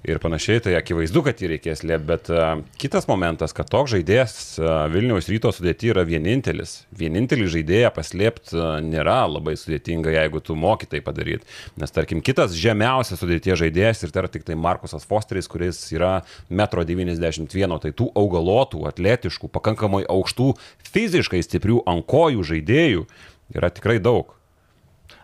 Ir 0.00 0.16
panašiai, 0.16 0.62
tai 0.64 0.72
akivaizdu, 0.78 1.20
kad 1.26 1.42
jį 1.42 1.50
reikės 1.50 1.82
liepti, 1.84 2.06
bet 2.08 2.28
uh, 2.32 2.62
kitas 2.80 3.04
momentas, 3.04 3.52
kad 3.52 3.68
toks 3.68 3.92
žaidėjas 3.92 4.32
uh, 4.56 4.86
Vilniaus 4.88 5.28
ryto 5.28 5.50
sudėti 5.52 5.90
yra 5.92 6.06
vienintelis. 6.08 6.86
Vienintelį 6.96 7.50
žaidėją 7.52 7.90
paslėpti 7.92 8.56
uh, 8.56 8.78
nėra 8.80 9.18
labai 9.28 9.58
sudėtinga, 9.60 10.14
jeigu 10.14 10.40
tu 10.40 10.56
moki 10.56 10.88
tai 10.88 11.02
padaryti. 11.04 11.44
Nes 11.76 11.92
tarkim, 11.92 12.24
kitas 12.24 12.56
žemiausias 12.56 13.20
sudėties 13.20 13.60
žaidėjas 13.60 14.00
ir 14.06 14.14
tai 14.14 14.24
yra 14.24 14.32
tik 14.32 14.48
tai 14.48 14.56
Markusas 14.56 15.04
Fosteris, 15.04 15.50
kuris 15.52 15.82
yra 15.92 16.22
1,91 16.48 17.44
m, 17.44 17.76
tai 17.84 17.92
tų 17.92 18.08
augalotų, 18.16 18.86
atletiškų, 18.88 19.52
pakankamai 19.52 20.06
aukštų, 20.08 20.54
fiziškai 20.96 21.44
stiprių 21.44 21.82
ant 21.84 22.08
kojų 22.08 22.48
žaidėjų 22.54 23.04
yra 23.52 23.68
tikrai 23.68 24.00
daug. 24.00 24.32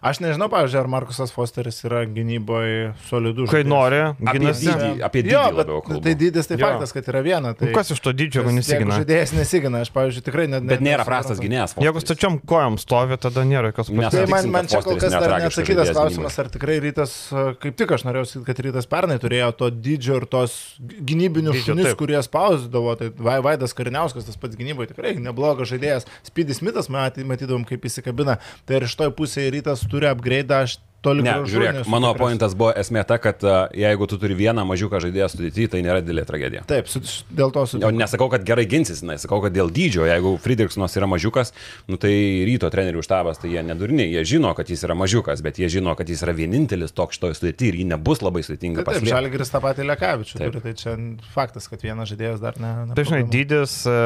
Aš 0.05 0.21
nežinau, 0.21 0.47
pavyzdžiui, 0.53 0.79
ar 0.83 0.89
Markusas 0.93 1.33
Fosteris 1.33 1.79
yra 1.89 2.03
gynyboje 2.05 2.93
solidus. 3.09 3.49
Kai 3.51 3.63
žaidėjas. 3.63 3.71
nori, 3.73 4.01
Apie 4.29 4.39
ginasi. 4.39 4.67
dydį. 4.69 4.91
apie 5.07 5.23
dydį 5.25 5.33
jo, 5.33 5.45
labiau 5.57 5.79
kalbu. 5.83 6.03
Tai 6.05 6.13
dydis 6.21 6.47
tai 6.51 6.57
Jo. 6.61 6.67
faktas, 6.67 6.93
kad 6.93 7.09
yra 7.09 7.23
viena. 7.25 7.55
Tai 7.57 7.67
Nu, 7.67 7.73
Kas 7.75 7.91
iš 7.91 8.01
to 8.05 8.13
dydžio, 8.13 8.43
jeigu 8.45 8.53
nesigina? 8.55 8.99
žaidėjas 9.01 9.33
nesigina, 9.33 9.81
aš, 9.81 9.91
pavyzdžiui, 9.97 10.23
tikrai 10.29 10.47
net... 10.53 10.63
Bet 10.69 10.81
net 10.81 10.85
nėra 11.01 11.05
prastas 11.09 11.41
gynėjas. 11.41 11.75
Jeigu 11.81 12.01
stačiom 12.05 12.39
kojom 12.45 12.77
stovi, 12.79 13.17
tada 13.17 13.41
nėra 13.49 13.73
jokios 13.73 13.89
Mes 13.97 14.13
Tai 14.13 14.27
man, 14.31 14.51
man 14.53 14.67
čia 14.69 14.83
kol 14.85 15.01
kas 15.01 15.11
dar 15.17 15.41
neatsakytas 15.41 15.91
klausimas, 15.97 16.39
ar 16.39 16.53
tikrai 16.53 16.77
rytas, 16.85 17.17
kaip 17.65 17.75
tik 17.81 17.91
aš 17.97 18.05
norėjau 18.05 18.27
sakyti, 18.29 18.47
kad 18.53 18.63
rytas 18.69 18.87
pernai 18.87 19.17
turėjo 19.19 19.51
to 19.57 19.71
dydžio 19.73 20.21
ir 20.21 20.27
tos 20.29 20.77
gynybinių 20.79 21.57
Dydžio, 21.57 21.73
šunis, 21.73 21.95
kurie 21.97 22.21
spausdavo. 22.23 22.97
Tai 23.01 23.11
Vai- 23.17 23.41
Vaidas 23.41 23.73
Kariniauskas, 23.73 24.29
tas 24.29 24.37
pats 24.37 24.55
gynyboje 24.61 24.93
tikrai 24.93 25.17
neblogas 25.17 25.73
žaidėjas. 25.73 26.05
Spydis 26.23 26.61
Mitas, 26.63 26.89
maty- 26.93 27.25
matydavom, 27.25 27.65
kaip 27.67 27.81
įsikabina. 27.89 28.37
Tai 28.67 28.77
ir 28.77 28.83
iš 28.85 28.95
toj 28.95 29.11
pusėje 29.17 29.51
rytas 29.57 29.87
turi 29.89 29.96
upgrade, 30.05 30.53
aš 30.53 30.79
toli 31.07 31.25
Ne, 31.27 31.33
gražu 31.39 31.55
žiūrėk, 31.55 31.81
mano 31.91 32.13
tikras. 32.13 32.23
pointas 32.23 32.57
buvo 32.59 32.73
esmė 32.77 33.07
ta, 33.09 33.19
kad 33.23 33.43
a, 33.47 33.57
jeigu 33.77 34.09
tu 34.11 34.19
turi 34.23 34.37
vieną 34.39 34.67
mažiuką 34.69 35.01
žaidėją 35.07 35.31
sudėti, 35.33 35.69
tai 35.73 35.83
nėra 35.87 36.03
didelė 36.05 36.27
tragedija. 36.29 36.65
Taip, 36.69 36.91
su, 36.91 37.03
dėl 37.31 37.55
to 37.55 37.67
su... 37.71 37.81
O 37.81 37.93
nesakau, 37.95 38.29
kad 38.33 38.45
gerai 38.47 38.67
ginsis, 38.71 39.03
na, 39.07 39.19
sakau, 39.23 39.41
kad 39.45 39.55
dėl 39.55 39.71
dydžio, 39.75 40.07
jeigu 40.09 40.35
Friedrichsonas 40.43 40.97
yra 40.99 41.09
mažiukas, 41.11 41.55
nu, 41.91 41.99
tai 42.03 42.13
ryto 42.49 42.71
trenerių 42.73 43.05
štabas, 43.07 43.41
tai 43.43 43.53
jie 43.55 43.65
nedurniai, 43.67 44.11
jie 44.19 44.25
žino, 44.37 44.53
kad 44.59 44.71
jis 44.73 44.85
yra 44.87 44.97
mažiukas, 44.99 45.43
bet 45.47 45.61
jie 45.63 45.71
žino, 45.79 45.95
kad 45.99 46.11
jis 46.11 46.25
yra 46.27 46.35
vienintelis 46.37 46.95
toks 46.97 47.19
šitoje 47.19 47.39
sudėti 47.39 47.71
ir 47.71 47.81
jį 47.81 47.89
nebus 47.95 48.23
labai 48.25 48.43
sudėtinga 48.47 48.83
Taip, 48.83 48.89
taip 48.89 48.93
paslėpti. 48.97 49.13
Žalgiris 49.15 49.53
tą 49.53 49.63
patį 49.65 49.87
Lekavičių 49.91 50.39
Taip. 50.41 50.51
turi, 50.51 50.63
tai 50.65 50.75
čia 50.81 50.97
faktas, 51.35 51.69
kad 51.71 51.85
vienas 51.85 52.11
žaidėjas 52.13 52.43
dar 52.43 52.59
ne. 52.63 52.73
ne 52.91 52.97
Tai 52.99 53.23
dydis, 53.33 53.77
e, 53.89 53.97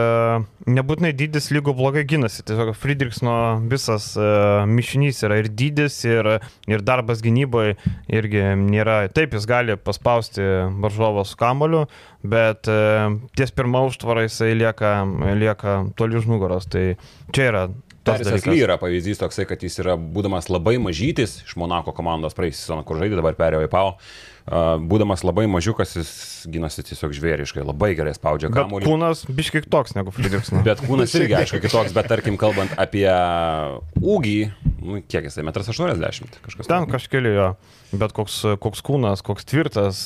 nebūtinai 0.71 1.13
dydis 1.17 1.51
lygų 1.55 1.75
blogai 1.79 2.05
ginasi. 2.09 2.45
Tiesiog 2.47 2.73
Friedrichsno 2.79 3.37
visas 3.71 4.13
e, 4.19 4.31
mišinys 4.71 5.23
yra 5.27 5.41
ir 5.43 5.51
dydis, 5.53 6.01
ir, 6.09 6.31
ir 6.71 6.85
darbas 6.91 7.23
gynyboje 7.25 7.77
irgi 8.13 8.43
nėra. 8.61 9.03
Taip, 9.15 9.37
jis 9.39 9.47
gali 9.49 9.79
paspausti 9.81 10.45
varžovą 10.83 11.25
su 11.29 11.39
kamoliu, 11.41 11.87
bet 12.23 12.69
e, 12.71 12.81
ties 13.39 13.55
pirmą 13.57 13.87
užtvarą 13.91 14.27
jisai 14.27 14.53
lieka, 14.59 14.97
lieka 15.39 15.79
toli 15.99 16.19
už 16.21 16.29
nugaros. 16.31 16.69
Tai 16.71 16.85
čia 17.35 17.49
yra 17.53 17.69
dalykas. 18.07 18.47
Ly 18.49 18.65
yra 18.65 18.77
pavyzdys 18.81 19.21
toksai, 19.21 19.47
kad 19.49 19.63
jis 19.65 19.81
yra 19.83 19.97
būdamas 19.99 20.51
labai 20.53 20.77
mažytis 20.83 21.41
iš 21.45 21.57
Monako 21.61 21.95
komandos 21.97 22.37
praeisį 22.37 22.63
sezoną, 22.63 22.85
kur 22.89 23.01
žaidė, 23.01 23.19
dabar 23.21 23.39
perėjo 23.39 23.67
į 23.67 23.73
Pau. 23.73 23.95
Būdamas 24.49 25.23
labai 25.27 25.45
mažiukas, 25.51 25.93
jis 25.99 26.11
gynasi 26.51 26.83
tiesiog 26.89 27.13
žvėriškai, 27.15 27.63
labai 27.67 27.93
gerai 27.99 28.15
spaudžia 28.17 28.49
kamuolį. 28.55 28.89
kūnas 28.89 29.27
biškiai 29.29 29.67
toks 29.71 29.95
negu 29.95 30.15
Friedrichsno. 30.15 30.63
Bet 30.67 30.83
kūnas 30.83 31.13
irgi, 31.19 31.37
aišku, 31.43 31.61
kitoks, 31.63 31.93
bet 31.97 32.09
tarkim, 32.11 32.39
kalbant 32.41 32.73
apie 32.81 33.07
ūgį, 34.01 34.39
nu, 34.81 35.03
kiek 35.05 35.29
jisai, 35.29 35.45
metras 35.47 35.71
80 35.71 36.41
kažkas. 36.47 36.71
Ten 36.71 36.89
kažkeli 36.91 37.35
jo, 37.37 37.49
bet 38.01 38.17
koks, 38.17 38.41
koks 38.65 38.83
kūnas, 38.87 39.23
koks 39.27 39.47
tvirtas, 39.51 40.03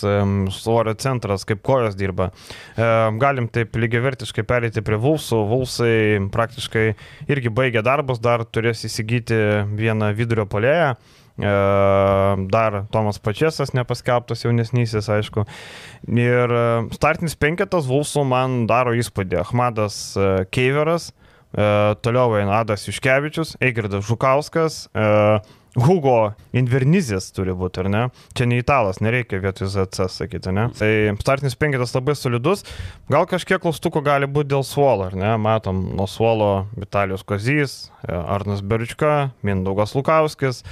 svorio 0.59 0.97
centras, 1.01 1.47
kaip 1.49 1.63
kojos 1.65 1.97
dirba. 1.97 2.31
Galim 2.77 3.49
taip 3.53 3.79
lygiavertiškai 3.79 4.45
perėti 4.49 4.85
prie 4.85 4.99
Vulsų. 5.01 5.45
Vulsai 5.49 5.97
praktiškai 6.35 6.87
irgi 7.31 7.53
baigė 7.55 7.85
darbus, 7.87 8.21
dar 8.23 8.45
turės 8.45 8.85
įsigyti 8.89 9.39
vieną 9.79 10.13
vidurio 10.19 10.49
polėją. 10.51 10.95
Dar 11.35 12.77
Tomas 12.95 13.19
Pačiasas 13.19 13.73
nepaskelbtas 13.75 14.45
jaunesnysis, 14.45 15.09
aišku. 15.11 15.43
Ir 16.07 16.55
startinis 16.95 17.35
penketas 17.35 17.89
Vulsų 17.91 18.23
man 18.29 18.63
daro 18.71 18.95
įspūdį. 18.95 19.41
Ahmadas 19.43 19.99
Keiveras, 20.55 21.11
toliau 22.07 22.39
eina 22.39 22.61
Adas 22.61 22.87
Juškevičius, 22.87 23.57
Eigirdas 23.59 24.07
Žukauskas, 24.07 24.85
Hugo 25.75 26.37
Invernizės 26.55 27.33
turi 27.35 27.51
būti, 27.51 27.81
ar 27.83 27.89
ne? 27.91 28.03
Čia 28.39 28.47
ne 28.47 28.61
italas, 28.63 29.01
nereikia 29.03 29.41
vietoj 29.43 29.67
ZC 29.73 30.07
sakyti, 30.07 30.53
ne? 30.55 30.69
Tai 30.79 30.91
startinis 31.19 31.59
penketas 31.59 31.97
labai 31.97 32.15
solidus. 32.15 32.63
Gal 33.11 33.27
kažkiek 33.27 33.59
klaustukų 33.59 34.05
gali 34.07 34.29
būti 34.31 34.53
dėl 34.53 34.63
suolo, 34.63 35.09
ar 35.11 35.19
ne? 35.19 35.33
Matom 35.35 35.81
nuo 35.99 36.07
suolo 36.07 36.69
Vitalijos 36.79 37.27
Kozys, 37.27 37.75
Arnas 38.07 38.63
Berčka, 38.63 39.33
Mindaugas 39.43 39.97
Lukauskis. 39.99 40.63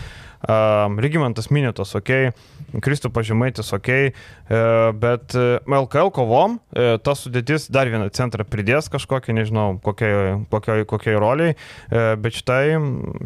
Um, 0.42 0.96
Regimantas 0.98 1.46
Minėtas, 1.54 1.92
ok, 1.94 2.32
Kristupas 2.82 3.26
Žemaitis, 3.28 3.68
ok, 3.76 3.88
e, 3.92 4.12
bet 4.98 5.36
e, 5.38 5.60
LKL 5.68 6.10
kovom 6.16 6.56
e, 6.74 6.96
ta 6.98 7.14
sudėtis 7.14 7.68
dar 7.70 7.86
vieną 7.92 8.08
centrą 8.16 8.42
pridės 8.48 8.88
kažkokį, 8.90 9.36
nežinau, 9.38 9.66
kokiai, 9.84 10.40
kokiai, 10.50 10.86
kokiai 10.88 11.14
roliai, 11.20 11.54
e, 11.54 12.04
bet 12.18 12.34
šitai, 12.40 12.74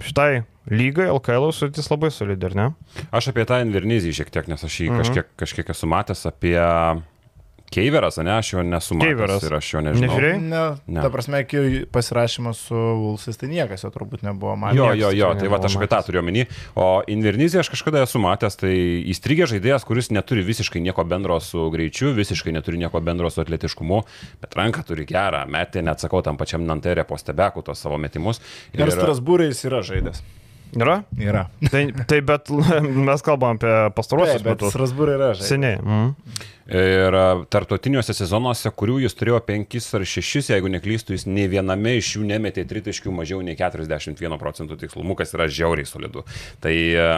šitai 0.04 0.30
lygai 0.68 1.06
LKL 1.14 1.48
sudėtis 1.54 1.88
labai 1.92 2.10
solidi, 2.12 2.50
ar 2.50 2.58
ne? 2.58 2.68
Aš 3.14 3.30
apie 3.32 3.46
tą 3.48 3.62
Invernizį 3.64 4.12
šiek 4.20 4.32
tiek, 4.34 4.48
nes 4.50 4.66
aš 4.66 4.80
jį 4.82 4.90
Mhm. 4.90 5.00
kažkiek, 5.04 5.32
kažkiek 5.40 5.70
esu 5.72 5.86
matęs 5.88 6.26
apie 6.28 6.58
Keiveras, 7.72 8.16
ne, 8.22 8.30
aš 8.38 8.52
jo 8.52 8.62
nesu 8.62 8.94
matęs 8.94 9.08
Keiveras. 9.10 9.42
ir 9.48 9.54
aš 9.58 9.68
jo 9.74 9.80
nežinau. 9.82 10.06
Nežiūrėjai? 10.14 10.40
Ne, 10.40 10.60
Ne. 10.86 11.02
Ta 11.02 11.10
prasme, 11.10 11.40
iki 11.42 11.84
pasirašymas 11.92 12.60
su 12.68 12.74
Vulsais, 12.76 13.36
tai 13.36 13.48
niekas 13.50 13.82
jo 13.84 13.90
turbūt 13.90 14.22
nebuvo 14.22 14.54
man. 14.56 14.76
Jo, 14.76 14.92
jo, 14.94 15.10
jo, 15.10 15.32
tai 15.34 15.50
va, 15.50 15.58
aš 15.58 15.74
apie 15.76 15.88
tą 15.90 15.98
matęs. 15.98 16.06
turiu 16.06 16.22
omeny. 16.22 16.46
O 16.78 17.02
Invernizį 17.10 17.60
aš 17.64 17.72
kažkada 17.74 18.04
esu 18.06 18.22
matęs, 18.22 18.56
tai 18.62 18.72
įstrigė 19.10 19.50
žaidėjas, 19.50 19.84
kuris 19.88 20.12
neturi 20.14 20.46
visiškai 20.46 20.80
nieko 20.80 21.04
bendro 21.04 21.40
su 21.42 21.66
greičiu, 21.74 22.14
visiškai 22.14 22.54
neturi 22.54 22.78
nieko 22.78 23.02
bendro 23.02 23.30
su 23.30 23.42
atletiškumu, 23.42 24.02
bet 24.40 24.54
ranką 24.54 24.86
turi 24.86 25.04
gerą, 25.04 25.42
metė, 25.50 25.82
net 25.82 25.98
sakau, 26.00 26.22
tam 26.22 26.38
pačiam 26.38 26.62
Nanterė 26.66 27.04
po 27.06 27.18
stebeku 27.18 27.62
tos 27.66 27.82
savo 27.82 27.98
metimus. 27.98 28.40
Ir 28.72 28.86
Strasbūrai 28.94 29.50
jis 29.50 29.64
yra 29.66 29.82
žaidęs. 29.82 30.22
Yra? 30.74 30.98
Yra. 31.20 31.46
Tai, 31.70 31.84
tai 32.08 32.20
bet 32.26 32.50
mes 33.08 33.24
kalbam 33.24 33.56
apie 33.56 33.72
pastaruosius 33.96 34.42
bet 34.42 34.56
metus. 34.56 34.74
Strasbūrai 34.74 35.16
yra 35.16 35.30
žaidęs. 35.36 35.48
Seniai. 35.48 35.78
Mm. 35.80 36.10
Ir 36.66 37.14
a, 37.14 37.26
tarptautiniuose 37.52 38.14
sezonuose, 38.16 38.72
kurių 38.74 38.98
jis 39.04 39.14
turėjo 39.14 39.38
penkis 39.46 39.86
ar 39.94 40.02
šešis, 40.02 40.50
jeigu 40.50 40.70
neklystų, 40.74 41.14
jis 41.14 41.28
nei 41.30 41.46
viename 41.50 41.94
iš 42.00 42.16
jų 42.16 42.26
nemetė 42.26 42.66
tritaškių 42.66 43.14
mažiau 43.14 43.38
nei 43.46 43.54
41 43.58 44.40
procentų 44.42 44.80
tikslumu, 44.82 45.14
kas 45.18 45.36
yra 45.36 45.46
žiauriai 45.46 45.86
solidu. 45.86 46.26
Tai, 46.64 46.74
a, 46.98 47.10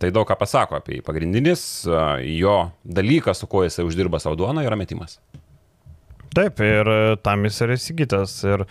tai 0.00 0.12
daug 0.14 0.28
ką 0.28 0.38
pasako 0.40 0.80
apie 0.80 0.98
jį. 0.98 1.06
Pagrindinis 1.06 1.66
a, 1.84 2.14
jo 2.24 2.58
dalykas, 2.84 3.44
su 3.44 3.50
kuo 3.50 3.66
jisai 3.66 3.84
uždirba 3.84 4.22
savo 4.24 4.40
duoną, 4.40 4.64
yra 4.64 4.80
metimas. 4.80 5.20
Taip, 6.34 6.60
ir 6.64 6.88
e, 6.90 7.00
tam 7.22 7.44
jis 7.46 7.60
yra 7.64 7.76
įsigytas. 7.78 8.36
Ir 8.48 8.64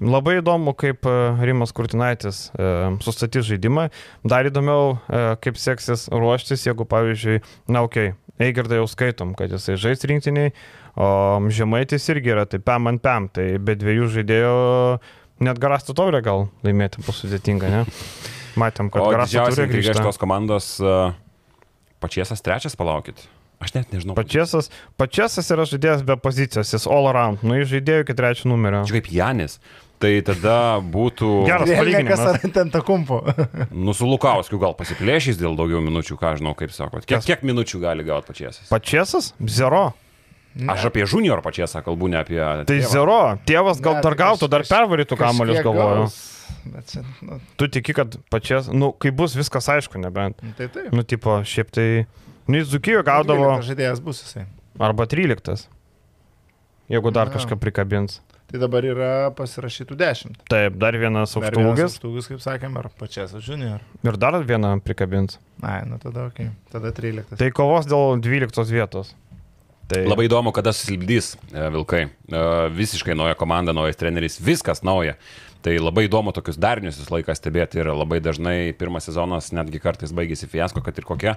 labai 0.00 0.38
įdomu, 0.40 0.72
kaip 0.78 1.06
e, 1.08 1.16
Rimas 1.44 1.74
Kurtinaitis 1.76 2.46
e, 2.56 2.70
sustatys 3.04 3.48
žaidimą. 3.50 3.88
Dar 4.26 4.48
įdomiau, 4.48 4.96
kaip 5.44 5.60
seksis 5.60 6.06
ruoštis, 6.12 6.64
jeigu, 6.68 6.88
pavyzdžiui, 6.88 7.42
na, 7.68 7.84
okei, 7.86 8.14
okay, 8.14 8.20
Eigirdą 8.36 8.82
jau 8.82 8.88
skaitom, 8.90 9.30
kad 9.36 9.48
jisai 9.48 9.78
žais 9.80 10.02
rinktiniai, 10.04 10.50
o 11.00 11.06
Žemaitis 11.48 12.04
irgi 12.12 12.34
yra, 12.34 12.44
tai 12.44 12.60
pam 12.60 12.90
ant 12.90 13.00
pam, 13.00 13.30
tai 13.32 13.54
be 13.56 13.72
dviejų 13.80 14.10
žaidėjų 14.18 14.56
net 15.46 15.60
garastų 15.60 15.96
taurę 15.96 16.20
gal 16.24 16.44
laimėti 16.66 17.00
bus 17.06 17.22
sudėtinga, 17.22 17.70
ne? 17.72 17.80
Matėm, 18.60 18.90
kad 18.92 19.04
O 19.04 19.08
garastų 19.12 19.38
didžiausia 19.38 19.54
taurė 19.54 19.66
intriga 19.70 19.86
grįžta. 19.86 20.02
šitos 20.02 20.20
komandos 20.20 20.68
a, 20.84 20.98
pačiesas 22.04 22.44
trečias, 22.44 22.76
palaukit. 22.76 23.24
Aš 23.62 23.72
net 23.72 23.92
nežinau. 23.94 24.12
Pačiasas, 24.18 24.68
pačiasas 25.00 25.48
yra 25.54 25.64
žaidėjas 25.64 26.02
be 26.04 26.16
pozicijos, 26.20 26.74
jis 26.74 26.84
all 26.92 27.08
around, 27.08 27.40
nu 27.46 27.56
jis 27.56 27.70
žaidėjo 27.72 28.04
iki 28.04 28.16
trečio 28.18 28.50
numerio. 28.52 28.82
Čia 28.88 28.98
kaip 28.98 29.08
Janis. 29.14 29.58
Tai 29.96 30.10
tada 30.28 30.56
būtų... 30.84 31.28
Geras 31.48 31.70
Kas 31.70 31.78
palyginimas. 31.80 32.20
ar 32.28 32.50
ten 32.52 32.68
ta 32.74 32.82
kumpo. 32.84 33.22
Nu, 33.86 33.94
su 33.96 34.04
Lukauskiu 34.04 34.58
gal 34.60 34.74
pasiplėšys 34.76 35.38
dėl 35.40 35.56
daugiau 35.56 35.80
minučių, 35.80 36.18
ką 36.20 36.34
žinau, 36.36 36.52
kaip 36.58 36.74
sakot. 36.76 37.06
Kiek, 37.08 37.16
Kas? 37.22 37.28
kiek 37.30 37.40
minučių 37.48 37.80
gali 37.80 38.04
gauti 38.04 38.28
pačiesas? 38.28 38.66
Pačiasas? 38.68 39.30
Zero. 39.48 39.86
Aš 40.68 40.86
apie 40.90 41.04
junior 41.08 41.40
pačiasą 41.44 41.80
kalbu, 41.84 42.08
ne 42.12 42.20
apie... 42.20 42.36
Tai 42.40 42.76
tėvą. 42.76 42.92
zero. 42.92 43.16
Tėvas 43.48 43.80
gal 43.84 43.96
Ne, 43.98 44.04
dar 44.04 44.16
tai 44.16 44.20
gautų, 44.26 44.48
dar 44.52 44.64
pervarytų 44.68 45.18
kamolius, 45.20 45.62
galvoju. 45.64 46.04
gaus, 46.04 46.20
Bet 46.66 46.92
nu, 47.22 47.40
Tu 47.56 47.68
tiki, 47.72 47.94
kad 47.96 48.16
pačias, 48.32 48.68
nu, 48.72 48.92
kai 48.92 49.10
bus 49.16 49.32
viskas 49.38 49.68
aišku, 49.72 50.00
nebent. 50.02 50.40
tai 50.58 50.68
taip. 50.72 50.92
Nu, 50.92 51.04
tipo, 51.08 51.38
šiaip 51.46 51.72
tai, 51.72 51.88
nu, 52.48 52.58
jis 52.60 52.68
Zukijo 52.72 53.02
gaudavo 53.06 53.48
12 53.56 53.66
Žaidėjas 53.70 54.00
bus 54.04 54.22
jisai. 54.24 54.46
arba 54.78 55.06
13. 55.06 55.66
Jeigu 56.88 57.10
dar 57.10 57.26
Na. 57.30 57.34
kažką 57.34 57.56
prikabins. 57.58 58.20
Tai 58.46 58.60
dabar 58.62 58.84
yra 58.86 59.08
pasirašytų 59.34 59.96
10. 59.98 60.36
Taip, 60.46 60.76
dar 60.78 60.94
vienas 60.94 61.32
aukštūgis 61.34 61.96
Aukštūgis, 61.98 62.28
kaip 62.30 62.42
sakėm, 62.44 62.76
ar 62.78 62.86
pačias 62.94 63.32
junior. 63.42 63.80
ir 64.06 64.16
dar 64.22 64.36
vieną 64.46 64.76
prikabins. 64.86 65.40
Ai, 65.66 65.80
nu 65.90 65.98
tada 65.98 66.28
ok. 66.30 66.44
Tada 66.70 66.92
13. 66.94 67.34
Tai 67.40 67.50
kovos 67.50 67.88
dėl 67.90 68.20
12 68.22 68.70
vietos. 68.70 69.14
Tai 69.90 70.04
Labai 70.06 70.26
įdomu, 70.26 70.50
kada 70.54 70.72
susilpdys 70.74 71.36
e, 71.54 71.66
Vilkai. 71.74 72.04
E, 72.06 72.44
Visiškai 72.74 73.14
nauja 73.18 73.34
komanda, 73.38 73.74
naujas 73.74 73.98
treneris, 73.98 74.38
viskas 74.42 74.82
nauja. 74.86 75.14
Tai 75.66 75.72
labai 75.82 76.04
įdomu 76.06 76.30
tokius 76.30 76.60
darinius 76.62 77.00
visą 77.00 77.16
laiką 77.16 77.34
stebėti 77.34 77.80
ir 77.80 77.88
labai 77.90 78.20
dažnai 78.22 78.70
pirmas 78.78 79.08
sezonas 79.08 79.48
netgi 79.50 79.80
kartais 79.82 80.12
baigėsi 80.14 80.46
fiasko, 80.46 80.78
kad 80.78 80.94
ir 80.94 81.06
kokia. 81.08 81.32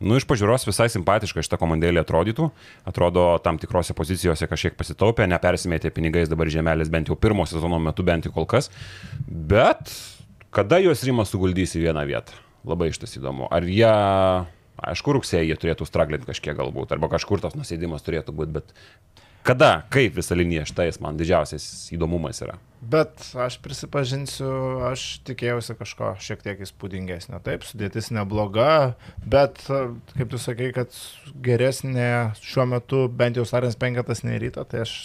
Nu, 0.00 0.16
iš 0.16 0.24
pažiūros 0.24 0.64
visai 0.64 0.86
simpatiška 0.94 1.44
šitą 1.44 1.58
komandėlį 1.60 2.00
atrodytų. 2.00 2.46
Atrodo, 2.88 3.26
tam 3.44 3.60
tikrose 3.60 3.92
pozicijose 3.98 4.48
kažkiek 4.48 4.78
pasitaupė, 4.80 5.26
nepersimėtė 5.28 5.92
pinigais 5.92 6.32
dabar 6.32 6.48
žemelis 6.48 6.88
bent 6.88 7.12
jau 7.12 7.18
pirmo 7.20 7.44
sezono 7.44 7.76
metu, 7.84 8.06
bent 8.06 8.24
jau 8.24 8.32
kol 8.38 8.48
kas. 8.48 8.70
Bet 9.28 9.92
kada 10.56 10.80
juos 10.80 11.04
Rimas 11.04 11.36
suguldys 11.36 11.76
į 11.76 11.84
vieną 11.90 12.08
vietą? 12.08 12.40
Labai 12.64 12.88
iš 12.94 13.04
tas 13.04 13.12
įdomu. 13.20 13.50
Ar 13.52 13.68
jie, 13.68 13.92
aišku, 14.88 15.18
rugsėjai 15.18 15.50
jie 15.50 15.60
turėtų 15.60 15.84
straglinti 15.84 16.32
kažkiek 16.32 16.56
galbūt, 16.56 16.96
arba 16.96 17.12
kažkur 17.12 17.44
tas 17.44 17.60
nusėdimas 17.60 18.08
turėtų 18.08 18.40
būti, 18.40 18.56
bet 18.56 18.72
kada, 19.46 19.70
kaip 19.92 20.16
visa 20.18 20.36
linija 20.36 20.66
štais 20.68 20.98
man 21.02 21.18
didžiausias 21.18 21.64
įdomumas 21.94 22.42
yra. 22.44 22.56
Bet 22.86 23.22
aš 23.40 23.56
prisipažinsiu, 23.64 24.48
aš 24.86 25.04
tikėjausi 25.26 25.74
kažko 25.78 26.12
šiek 26.22 26.44
tiek 26.44 26.60
įspūdingesnio. 26.62 27.40
Taip, 27.42 27.64
sudėtis 27.66 28.12
nebloga, 28.14 28.94
bet, 29.26 29.62
kaip 29.66 30.30
tu 30.30 30.38
sakai, 30.38 30.70
kad 30.76 30.94
geresnė 31.42 32.36
šiuo 32.42 32.68
metu 32.76 33.06
bent 33.10 33.40
jau 33.40 33.46
Sarins 33.48 33.78
penketas 33.80 34.22
nei 34.26 34.38
ryto, 34.42 34.62
tai 34.68 34.84
aš 34.84 34.98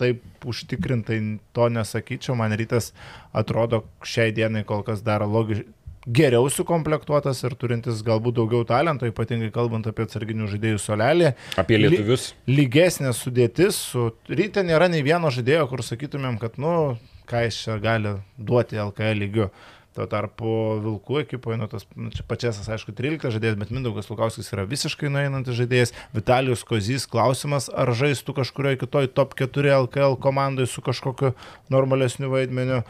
taip 0.00 0.44
užtikrintai 0.48 1.20
to 1.56 1.68
nesakyčiau. 1.72 2.36
Man 2.38 2.54
rytas 2.58 2.92
atrodo 3.32 3.84
šiai 4.04 4.34
dienai 4.36 4.66
kol 4.68 4.84
kas 4.86 5.04
daro 5.06 5.30
logiškai 5.30 5.81
geriau 6.06 6.48
sukomplektuotas 6.50 7.42
ir 7.46 7.54
turintis 7.58 8.02
galbūt 8.06 8.36
daugiau 8.40 8.66
talento, 8.68 9.06
ypatingai 9.08 9.52
kalbant 9.54 9.86
apie 9.86 10.06
atsarginių 10.06 10.48
žaidėjų 10.50 10.80
solelį. 10.82 11.34
Apie 11.60 11.78
lietuvius. 11.78 12.32
Li, 12.46 12.62
lygesnė 12.62 13.12
sudėtis, 13.16 13.78
su 13.92 14.10
ryte 14.30 14.64
nėra 14.66 14.90
nei 14.90 15.04
vieno 15.06 15.30
žaidėjo, 15.34 15.68
kur 15.70 15.84
sakytumėm, 15.86 16.40
kad, 16.42 16.58
nu, 16.62 16.96
ką 17.30 17.46
jis 17.46 17.60
čia 17.66 17.78
gali 17.82 18.16
duoti 18.38 18.80
LKL 18.82 19.22
lygiu. 19.22 19.52
Tuo 19.92 20.06
tarpu 20.08 20.48
Vilkų 20.80 21.18
ekipoje, 21.20 21.58
nu, 21.60 21.66
tas 21.68 21.84
nu, 21.92 22.08
čia 22.14 22.24
pačiasas, 22.24 22.64
aišku, 22.72 22.94
13 22.96 23.34
žaidėjas, 23.34 23.58
bet 23.60 23.72
Mindaugas 23.76 24.08
Lukauskis 24.08 24.48
yra 24.54 24.64
visiškai 24.64 25.10
nueinantis 25.12 25.58
žaidėjas. 25.58 25.92
Vitalijus 26.16 26.64
Kozys, 26.64 27.04
klausimas, 27.12 27.68
ar 27.68 27.92
žaistų 27.92 28.38
kažkurioje 28.40 28.80
kitoje 28.86 29.12
top 29.12 29.36
4 29.36 29.74
LKL 29.82 30.16
komandai 30.24 30.64
su 30.64 30.80
kažkokiu 30.80 31.34
normalesniu 31.72 32.32
vaidmeniu. 32.32 32.80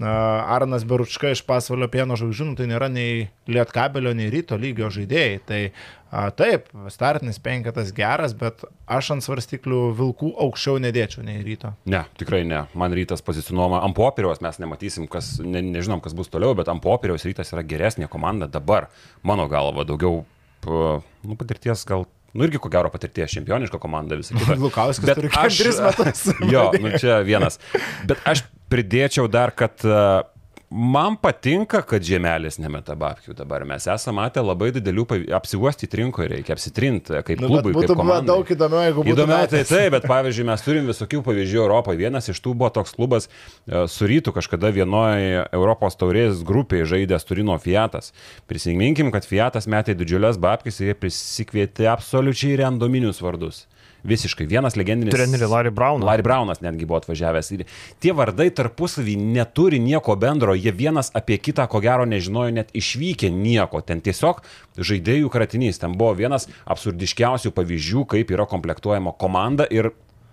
Arnas 0.00 0.84
Beručka 0.88 1.30
iš 1.34 1.42
pasvalio 1.44 1.88
pieno 1.92 2.16
žvaigždžių, 2.16 2.46
nu, 2.48 2.56
tai 2.56 2.66
nėra 2.70 2.88
nei 2.92 3.26
Lietkabelio, 3.50 4.14
nei 4.16 4.30
ryto 4.32 4.56
lygio 4.56 4.88
žaidėjai. 4.92 5.40
Tai 5.48 5.58
a, 5.68 6.22
taip, 6.36 6.70
startinis 6.92 7.40
penketas 7.42 7.92
geras, 7.96 8.32
bet 8.38 8.64
aš 8.88 9.12
ant 9.16 9.26
svarstyklių 9.26 9.82
vilkų 9.98 10.32
aukščiau 10.46 10.80
nedėčiau 10.86 11.24
nei 11.26 11.42
ryto. 11.44 11.74
Ne, 11.90 12.04
tikrai 12.20 12.42
ne. 12.48 12.62
Man 12.72 12.96
rytas 12.96 13.24
pozicionuojama 13.26 13.82
ant 13.84 13.96
popieriaus, 13.98 14.40
mes 14.44 14.60
nematysim, 14.62 15.08
kas, 15.10 15.34
ne, 15.44 15.62
nežinom, 15.68 16.00
kas 16.04 16.16
bus 16.16 16.32
toliau, 16.32 16.56
bet 16.58 16.72
ant 16.72 16.82
popieriaus 16.84 17.26
rytas 17.28 17.52
yra 17.52 17.66
geresnė 17.66 18.08
komanda 18.12 18.48
dabar, 18.48 18.88
mano 19.26 19.48
galva, 19.52 19.84
daugiau 19.88 20.24
nu, 20.64 21.36
patirties 21.40 21.86
gal 21.88 22.08
Nu 22.30 22.46
irgi 22.46 22.60
ko 22.62 22.70
gero 22.70 22.90
patirties 22.94 23.32
čempioniška 23.34 23.80
komanda 23.82 24.14
visą 24.18 24.36
kitą. 24.38 24.54
Lukauskas 24.64 25.08
Bet 25.08 25.18
turi 25.18 25.30
aš, 25.34 25.56
tris 25.58 25.80
metus. 25.82 26.20
jo, 26.54 26.68
nu 26.78 26.92
čia 26.94 27.18
vienas. 27.26 27.58
Bet 28.06 28.22
aš 28.22 28.44
pridėčiau 28.70 29.28
dar, 29.30 29.54
kad 29.56 29.82
uh, 29.86 30.22
Man 30.70 31.16
patinka, 31.18 31.80
kad 31.82 32.04
žiemelis 32.06 32.60
nemeta 32.62 32.94
babkių 32.94 33.32
dabar. 33.34 33.64
Mes 33.66 33.88
esame 33.90 34.20
matę 34.20 34.38
labai 34.38 34.68
didelių, 34.76 35.02
apsiuostyti 35.34 35.98
rinkoje 35.98 36.28
reikia, 36.30 36.54
apsitrinti, 36.54 37.16
kaip 37.26 37.40
nu, 37.42 37.48
klubai. 37.50 37.72
Būtų 37.74 37.96
buvę 37.98 38.18
daug 38.22 38.52
įdomiau, 38.54 38.84
jeigu 38.84 39.02
būtų. 39.02 39.16
Įdomiau, 39.16 39.48
tai 39.50 39.64
taip, 39.66 39.88
bet 39.96 40.06
pavyzdžiui, 40.06 40.44
mes 40.46 40.62
turim 40.62 40.86
visokių 40.86 41.24
pavyzdžių 41.26 41.58
Europoje. 41.64 41.98
Vienas 42.04 42.30
iš 42.30 42.38
tų 42.44 42.54
buvo 42.54 42.70
toks 42.76 42.94
klubas 42.94 43.26
uh, 43.26 43.88
su 43.90 44.06
rytų 44.06 44.36
kažkada 44.36 44.70
vienoje 44.76 45.42
Europos 45.48 45.98
taurės 45.98 46.46
grupėje 46.46 46.86
žaidęs 46.94 47.26
Turino 47.26 47.58
Fiatas. 47.58 48.14
Prisiminkim, 48.46 49.10
kad 49.10 49.26
Fiatas 49.26 49.66
metė 49.66 49.98
didžiulės 49.98 50.38
babkis 50.38 50.78
ir 50.78 50.92
jie 50.92 50.98
prisikvietė 51.02 51.90
absoliučiai 51.90 52.62
randominius 52.62 53.18
vardus. 53.26 53.64
Visiškai. 54.06 54.46
Vienas 54.48 54.76
legendinis. 54.78 55.12
Trenerį 55.14 55.48
Larry 55.50 55.72
Brownas. 55.74 56.06
Larry 56.08 56.24
Brownas 56.24 56.62
netgi 56.64 56.88
buvo 56.88 57.00
atvažiavęs. 57.02 57.52
Ir 57.56 57.64
tie 58.00 58.14
vardai 58.16 58.48
tarpusavį 58.56 59.16
neturi 59.20 59.80
nieko 59.82 60.16
bendro. 60.20 60.54
Jie 60.56 60.72
vienas 60.76 61.12
apie 61.16 61.38
kitą, 61.42 61.66
ko 61.70 61.82
gero, 61.84 62.06
nežinojo 62.08 62.54
net 62.56 62.72
išvykę 62.76 63.30
nieko. 63.34 63.82
Ten 63.84 64.00
tiesiog 64.04 64.42
žaidėjų 64.80 65.32
kratinys. 65.32 65.82
Ten 65.82 65.96
buvo 66.00 66.14
vienas 66.18 66.48
absurdiškiausių 66.70 67.52
pavyzdžių, 67.56 68.06
kaip 68.16 68.32
yra 68.32 68.48
komplektuojama 68.48 69.14
komanda 69.20 69.68
ir 69.68 69.92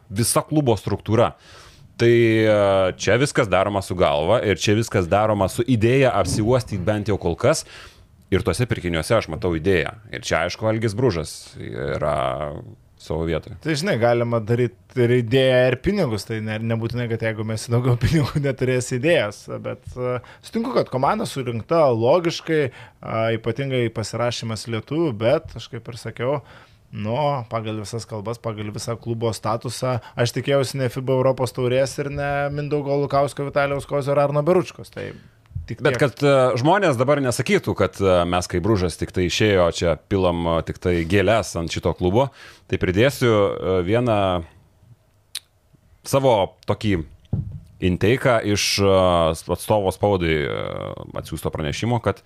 visa 0.09 0.43
klubo 0.47 0.77
struktūra. 0.79 1.33
Tai 1.97 2.13
e, 2.13 2.47
čia 3.01 3.17
viskas 3.17 3.49
daroma 3.49 3.81
su 3.81 3.97
galva 3.97 4.37
ir 4.45 4.59
čia 4.61 4.75
viskas 4.77 5.07
daroma 5.09 5.47
su 5.49 5.65
idėja 5.65 6.11
apsiuostyti 6.19 6.83
bent 6.85 7.09
jau 7.09 7.17
kol 7.17 7.35
kas. 7.39 7.65
Ir 8.27 8.43
tuose 8.43 8.67
pirkiniuose 8.67 9.15
aš 9.15 9.29
matau 9.31 9.53
idėją. 9.55 9.93
Ir 10.11 10.21
čia, 10.21 10.43
aišku, 10.45 10.67
Algis 10.67 10.93
Bružas 10.97 11.31
yra 11.63 12.51
savo 13.01 13.25
vietoje. 13.27 13.57
Tai 13.63 13.75
žinai, 13.77 13.97
galima 14.01 14.39
daryti 14.43 15.03
ir 15.03 15.13
idėją, 15.19 15.57
ir 15.69 15.77
pinigus, 15.85 16.25
tai 16.27 16.39
ne, 16.45 16.57
nebūtinai, 16.71 17.07
kad 17.11 17.25
jeigu 17.27 17.45
mes 17.47 17.67
daugiau 17.71 17.97
pinigų 18.03 18.41
neturės 18.43 18.89
idėjas, 18.97 19.43
bet 19.63 19.83
uh, 19.95 20.23
sutinku, 20.45 20.73
kad 20.77 20.91
komanda 20.93 21.27
surinkta 21.29 21.85
logiškai, 21.93 22.63
uh, 22.69 23.27
ypatingai 23.37 23.85
pasirašymas 23.95 24.67
lietuvių, 24.73 25.11
bet 25.25 25.59
aš 25.59 25.69
kaip 25.73 25.93
ir 25.93 26.01
sakiau, 26.01 26.39
Nu, 26.87 27.43
pagal 27.51 27.81
visas 27.81 28.05
kalbas, 28.07 28.37
pagal 28.39 28.69
visą 28.71 28.93
klubo 28.95 29.27
statusą, 29.35 29.97
aš 30.15 30.31
tikėjausi 30.37 30.79
ne 30.79 30.87
FIBA 30.87 31.17
Europos 31.19 31.51
taurės 31.51 31.97
ir 31.99 32.07
ne 32.15 32.29
Mindaugo 32.55 32.95
Lukausko, 33.01 33.49
Vitalijos 33.49 33.85
Kozo 33.89 34.13
ir 34.13 34.21
Arno 34.23 34.39
Beručkos. 34.39 34.93
Tai 34.95 35.09
Tik 35.67 35.81
Bet 35.83 35.97
kad 35.99 36.21
uh, 36.23 36.55
žmonės 36.59 36.95
dabar 36.99 37.19
nesakytų, 37.23 37.73
kad 37.75 37.97
uh, 37.99 38.21
mes 38.29 38.47
kaip 38.47 38.63
brūžas 38.63 38.95
tik 38.99 39.11
tai 39.15 39.25
išėjo, 39.27 39.65
čia 39.75 39.95
pilam 40.07 40.45
uh, 40.47 40.59
tik 40.63 40.79
tai 40.79 41.01
gėlės 41.09 41.51
ant 41.59 41.73
šito 41.73 41.91
klubo, 41.97 42.29
tai 42.71 42.79
pridėsiu 42.79 43.33
vieną 43.87 44.19
savo 46.07 46.35
tokį 46.69 46.93
inteiką 47.83 48.39
iš 48.47 48.69
atstovo 49.53 49.91
spaudai 49.93 50.39
atsiųsto 51.19 51.51
pranešimo, 51.53 51.99
kad 52.03 52.23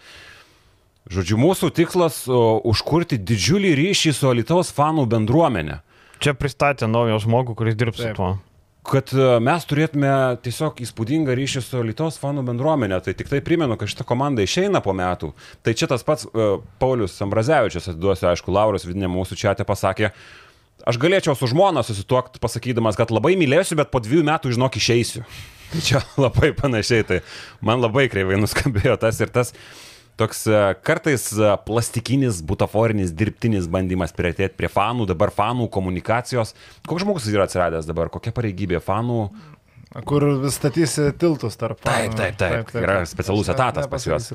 Žodžiu, 1.12 1.34
mūsų 1.42 1.72
tikslas 1.74 2.28
užkurti 2.30 3.18
didžiulį 3.18 3.72
ryšį 3.80 4.12
su 4.14 4.30
Alitaus 4.30 4.70
fanų 4.70 5.08
bendruomenė. 5.10 5.80
Čia 6.22 6.36
pristatė 6.38 6.86
naują 6.86 7.18
žmogų, 7.24 7.58
kuris 7.58 7.74
dirbs 7.74 7.98
Taip. 7.98 8.14
su 8.14 8.20
tuo 8.22 8.30
kad 8.88 9.12
e, 9.14 9.26
mes 9.44 9.66
turėtume 9.70 10.12
tiesiog 10.46 10.82
įspūdingą 10.86 11.36
ryšį 11.38 11.62
su 11.66 11.82
Lietuvos 11.86 12.18
fanų 12.22 12.44
bendruomenė. 12.48 13.02
Tai 13.06 13.14
tik 13.18 13.30
tai 13.30 13.42
primenu, 13.46 13.78
kad 13.80 13.92
šita 13.92 14.06
komanda 14.08 14.46
išeina 14.46 14.82
po 14.84 14.96
metų. 14.98 15.32
Tai 15.62 15.76
čia 15.78 15.90
tas 15.92 16.06
pats 16.08 16.26
uh, 16.30 16.58
Paulius 16.82 17.20
Ambrazevičius, 17.22 17.92
atiduosiu, 17.94 18.32
aišku, 18.32 18.54
Lauras 18.54 18.88
vidinė 18.88 19.12
mūsų 19.12 19.38
čia 19.38 19.54
te 19.58 19.68
pasakė, 19.68 20.12
aš 20.90 21.00
galėčiau 21.02 21.38
su 21.38 21.52
žmona 21.52 21.86
susituokti, 21.86 22.42
pasakydamas, 22.42 22.98
kad 22.98 23.14
labai 23.14 23.36
mylėsiu, 23.40 23.78
bet 23.80 23.94
po 23.94 24.02
dviejų 24.02 24.26
metų, 24.32 24.56
žinok, 24.58 24.82
išeisiu. 24.82 25.24
Tai 25.72 25.86
čia 25.86 26.02
labai 26.20 26.50
panašiai, 26.58 27.06
tai 27.08 27.22
man 27.64 27.80
labai 27.80 28.10
kreivai 28.12 28.36
nuskambėjo 28.42 28.98
tas 29.00 29.22
ir 29.24 29.30
tas. 29.32 29.54
Uh, 29.54 29.91
toks 30.22 30.46
e, 30.48 30.60
kartais 30.86 31.28
e, 31.36 31.54
plastikinis, 31.68 32.44
butaforinis, 32.48 33.14
dirbtinis 33.18 33.70
bandymas 33.72 34.14
prieartėti 34.16 34.58
prie 34.60 34.70
fanų, 34.72 35.10
dabar 35.12 35.34
fanų 35.36 35.68
komunikacijos. 35.74 36.56
Koks 36.88 37.06
žmogus 37.06 37.30
yra 37.32 37.50
atsiradęs 37.50 37.90
dabar, 37.90 38.14
kokia 38.14 38.34
pareigybė 38.36 38.84
fanų 38.86 39.26
Kur 40.08 40.24
statysi 40.48 41.10
tiltus 41.20 41.58
tarp. 41.60 41.82
Taip, 41.84 42.14
taip, 42.16 42.38
taip. 42.40 42.54
taip, 42.54 42.70
taip 42.72 42.86
yra 42.86 43.02
specialus 43.10 43.50
etatas 43.52 43.90
pas 43.92 44.06
juos. 44.08 44.30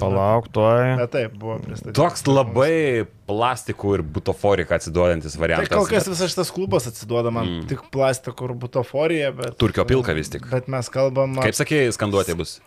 Palauk, 0.00 0.48
tuoj. 0.48 0.94
Bet 1.02 1.12
taip, 1.12 1.34
buvo 1.36 1.58
pristatytas. 1.60 1.98
Toks 1.98 2.24
labai 2.24 3.04
plastikų 3.28 3.94
ir 3.98 4.02
butoforiką 4.16 4.76
atsiduodantis 4.76 5.36
variantas. 5.40 5.70
Tai 5.72 5.80
kol 5.80 5.88
kas 5.88 6.08
visas 6.10 6.32
šitas 6.32 6.50
klubas 6.54 6.88
atsiduoda 6.90 7.32
man 7.34 7.48
mm. 7.48 7.66
tik 7.70 7.84
plastikų 7.94 8.50
ir 8.50 8.54
butoforija, 8.64 9.30
bet... 9.36 9.56
Turkio 9.60 9.86
pilka 9.88 10.14
vis 10.16 10.30
tik. 10.32 10.44
Bet 10.50 10.68
mes 10.72 10.90
kalbam... 10.92 11.38
Kaip 11.44 11.56
sakėjai, 11.56 11.92
skanduotė 11.96 12.36
bus? 12.38 12.58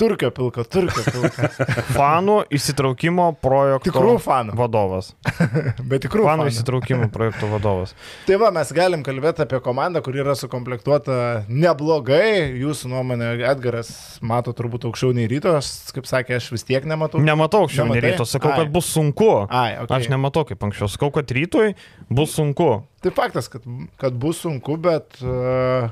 Turkio 0.00 0.32
pilka, 0.34 0.64
turkio 0.66 1.04
pilka. 1.06 1.50
fanų 1.98 2.40
įsitraukimo 2.56 3.28
projekto 3.42 3.90
tikrų 3.90 4.16
fanų. 4.24 4.56
vadovas. 4.58 5.12
bet 5.90 6.06
tikrų 6.06 6.26
fanų. 6.26 6.46
Fanų 6.46 6.48
įsitraukimo 6.54 7.10
projekto 7.14 7.50
vadovas. 7.52 7.94
tai 8.26 8.40
va, 8.40 8.50
mes 8.54 8.74
galim 8.76 9.04
kalbėti 9.06 9.44
apie 9.46 9.62
komandą, 9.64 10.02
kuri 10.04 10.24
yra 10.24 10.34
sukomplektuota 10.38 11.20
neblogai. 11.48 12.50
Jūsų 12.60 12.90
nuomonė, 12.94 13.32
Edgaras 13.50 13.92
mato 14.26 14.54
turbūt 14.56 14.88
aukščiau 14.90 15.14
nei 15.16 15.28
ryto, 15.30 15.54
aš, 15.58 15.70
kaip 15.94 16.08
sakė, 16.10 16.40
aš 16.40 16.50
vis 16.56 16.66
tiek 16.66 16.86
nematau. 16.88 17.22
Nematau 17.22 17.64
aukščiau 17.66 17.88
nei 17.92 18.02
ryto, 18.04 18.26
sakau, 18.28 18.52
Ai. 18.54 18.64
kad 18.64 18.74
bus 18.74 18.90
sunku. 18.90 19.30
Ai, 19.46 19.78
okay. 19.78 19.99
Aš 20.00 20.10
nematau 20.12 20.44
kaip 20.48 20.62
anksčiau. 20.66 20.90
Sakau, 20.90 21.10
kad 21.14 21.30
rytoj 21.34 21.74
bus 22.10 22.34
sunku. 22.36 22.70
Tai 23.04 23.12
faktas, 23.16 23.50
kad, 23.52 23.66
kad 24.00 24.16
bus 24.20 24.42
sunku, 24.44 24.76
bet 24.80 25.20
uh, 25.24 25.90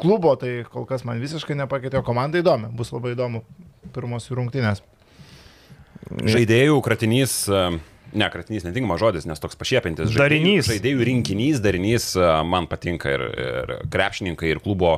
klubo 0.00 0.34
tai 0.40 0.62
kol 0.70 0.86
kas 0.88 1.04
man 1.08 1.20
visiškai 1.22 1.58
nepakeitė, 1.58 2.00
o 2.00 2.06
komanda 2.06 2.40
įdomi. 2.40 2.72
Bus 2.78 2.94
labai 2.94 3.14
įdomu 3.16 3.44
pirmos 3.94 4.30
rungtynės. 4.32 4.82
Žaidėjų 6.08 6.82
kratinys. 6.86 7.40
Uh... 7.50 7.78
Ne, 8.16 8.24
kratinys 8.32 8.64
netinkamas 8.64 9.02
žodis, 9.02 9.26
nes 9.28 9.36
toks 9.36 9.58
pašiepintis. 9.60 10.08
Žaidėjų, 10.08 10.22
darinys. 10.22 10.68
Žaidėjų 10.70 11.02
rinkinys, 11.10 11.58
darinys 11.60 12.06
man 12.48 12.64
patinka 12.70 13.10
ir, 13.12 13.24
ir 13.36 13.72
krepšininkai, 13.92 14.48
ir 14.54 14.62
klubo 14.64 14.94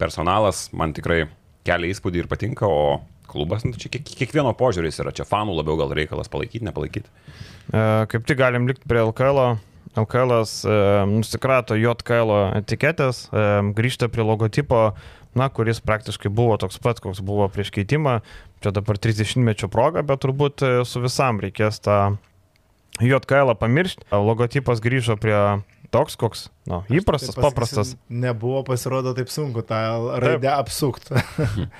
personalas 0.00 0.62
man 0.72 0.94
tikrai 0.96 1.26
kelia 1.66 1.92
įspūdį 1.92 2.22
ir 2.22 2.30
patinka, 2.30 2.64
o 2.64 3.02
klubas, 3.30 3.64
nu, 3.66 3.76
čia 3.78 3.90
kiekvieno 3.92 4.52
požiūris 4.58 5.00
yra, 5.02 5.14
čia 5.14 5.26
fanų 5.28 5.58
labiau 5.58 5.78
gal 5.80 5.94
reikalas 5.96 6.30
palaikyti, 6.32 6.66
nepalaikyti. 6.68 7.10
E, 7.72 7.80
kaip 8.12 8.28
tik 8.28 8.38
galim 8.40 8.68
likti 8.70 8.88
prie 8.88 9.02
LKL. 9.04 9.56
LKL 9.96 10.32
e, 10.36 10.78
nusikrato 11.08 11.76
JKL 11.78 12.32
etiketės, 12.60 13.26
e, 13.30 13.46
grįžta 13.76 14.10
prie 14.12 14.26
logotipo, 14.26 14.90
na, 15.36 15.48
kuris 15.52 15.82
praktiškai 15.84 16.32
buvo 16.32 16.56
toks 16.60 16.80
pat, 16.82 17.00
koks 17.04 17.22
buvo 17.24 17.48
prieš 17.52 17.72
keitimą. 17.74 18.20
Čia 18.64 18.72
dabar 18.76 18.98
30-mečio 19.00 19.68
proga, 19.72 20.04
bet 20.06 20.24
turbūt 20.24 20.64
e, 20.64 20.72
su 20.88 21.02
visam 21.04 21.40
reikės 21.42 21.80
tą 21.84 22.16
JKL 23.04 23.52
pamiršti. 23.60 24.08
Logotipas 24.12 24.80
grįžo 24.84 25.18
prie 25.20 25.36
toks, 25.92 26.16
koks, 26.20 26.42
na, 26.66 26.80
nu, 26.82 26.98
įprastas, 26.98 27.36
tai 27.36 27.44
paprastas. 27.44 27.94
Nebuvo 28.10 28.62
pasirodo 28.66 29.14
taip 29.16 29.30
sunku 29.32 29.64
tą 29.66 29.78
raidę 30.22 30.50
apsukti. 30.54 31.16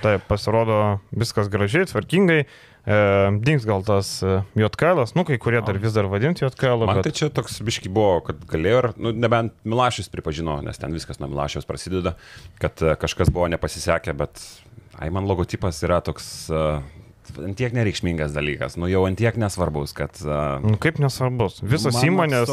Taip, 0.05 0.25
pasirodo 0.29 0.97
viskas 1.11 1.51
gražiai, 1.53 1.87
tvarkingai. 1.89 2.41
E, 2.87 2.97
dings 3.43 3.65
gal 3.67 3.83
tas 3.83 4.13
e, 4.23 4.37
JKL, 4.55 5.03
nu 5.17 5.25
kai 5.27 5.35
kurie 5.43 5.59
dar 5.65 5.79
vis 5.83 5.95
dar 5.95 6.07
vadinti 6.07 6.45
JKL. 6.45 6.85
Man 6.87 7.01
bet... 7.01 7.09
tai 7.09 7.15
čia 7.19 7.27
toks 7.35 7.59
biški 7.67 7.91
buvo, 7.91 8.21
kad 8.29 8.45
galėjo 8.47 8.83
ir, 8.83 8.89
nu, 8.95 9.11
nebent 9.11 9.57
Milašius 9.67 10.07
pripažino, 10.13 10.61
nes 10.63 10.79
ten 10.79 10.95
viskas 10.95 11.19
nuo 11.19 11.27
Milašiaus 11.33 11.67
prasideda, 11.67 12.15
kad 12.63 12.79
e, 12.79 12.95
kažkas 12.99 13.33
buvo 13.33 13.49
nepasisekę, 13.51 14.15
bet, 14.15 14.39
ai, 14.95 15.11
man 15.11 15.27
logotipas 15.27 15.83
yra 15.83 15.99
toks... 16.05 16.47
Uh, 16.53 16.79
antiek 17.43 17.75
nereikšmingas 17.75 18.33
dalykas, 18.35 18.77
nu 18.79 18.89
jau 18.91 19.03
antiek 19.09 19.37
nesvarbus, 19.39 19.93
kad... 19.97 20.15
Uh, 20.23 20.63
nu, 20.63 20.79
kaip 20.81 21.01
nesvarbus? 21.03 21.61
Visos 21.65 21.99
įmonės, 22.05 22.51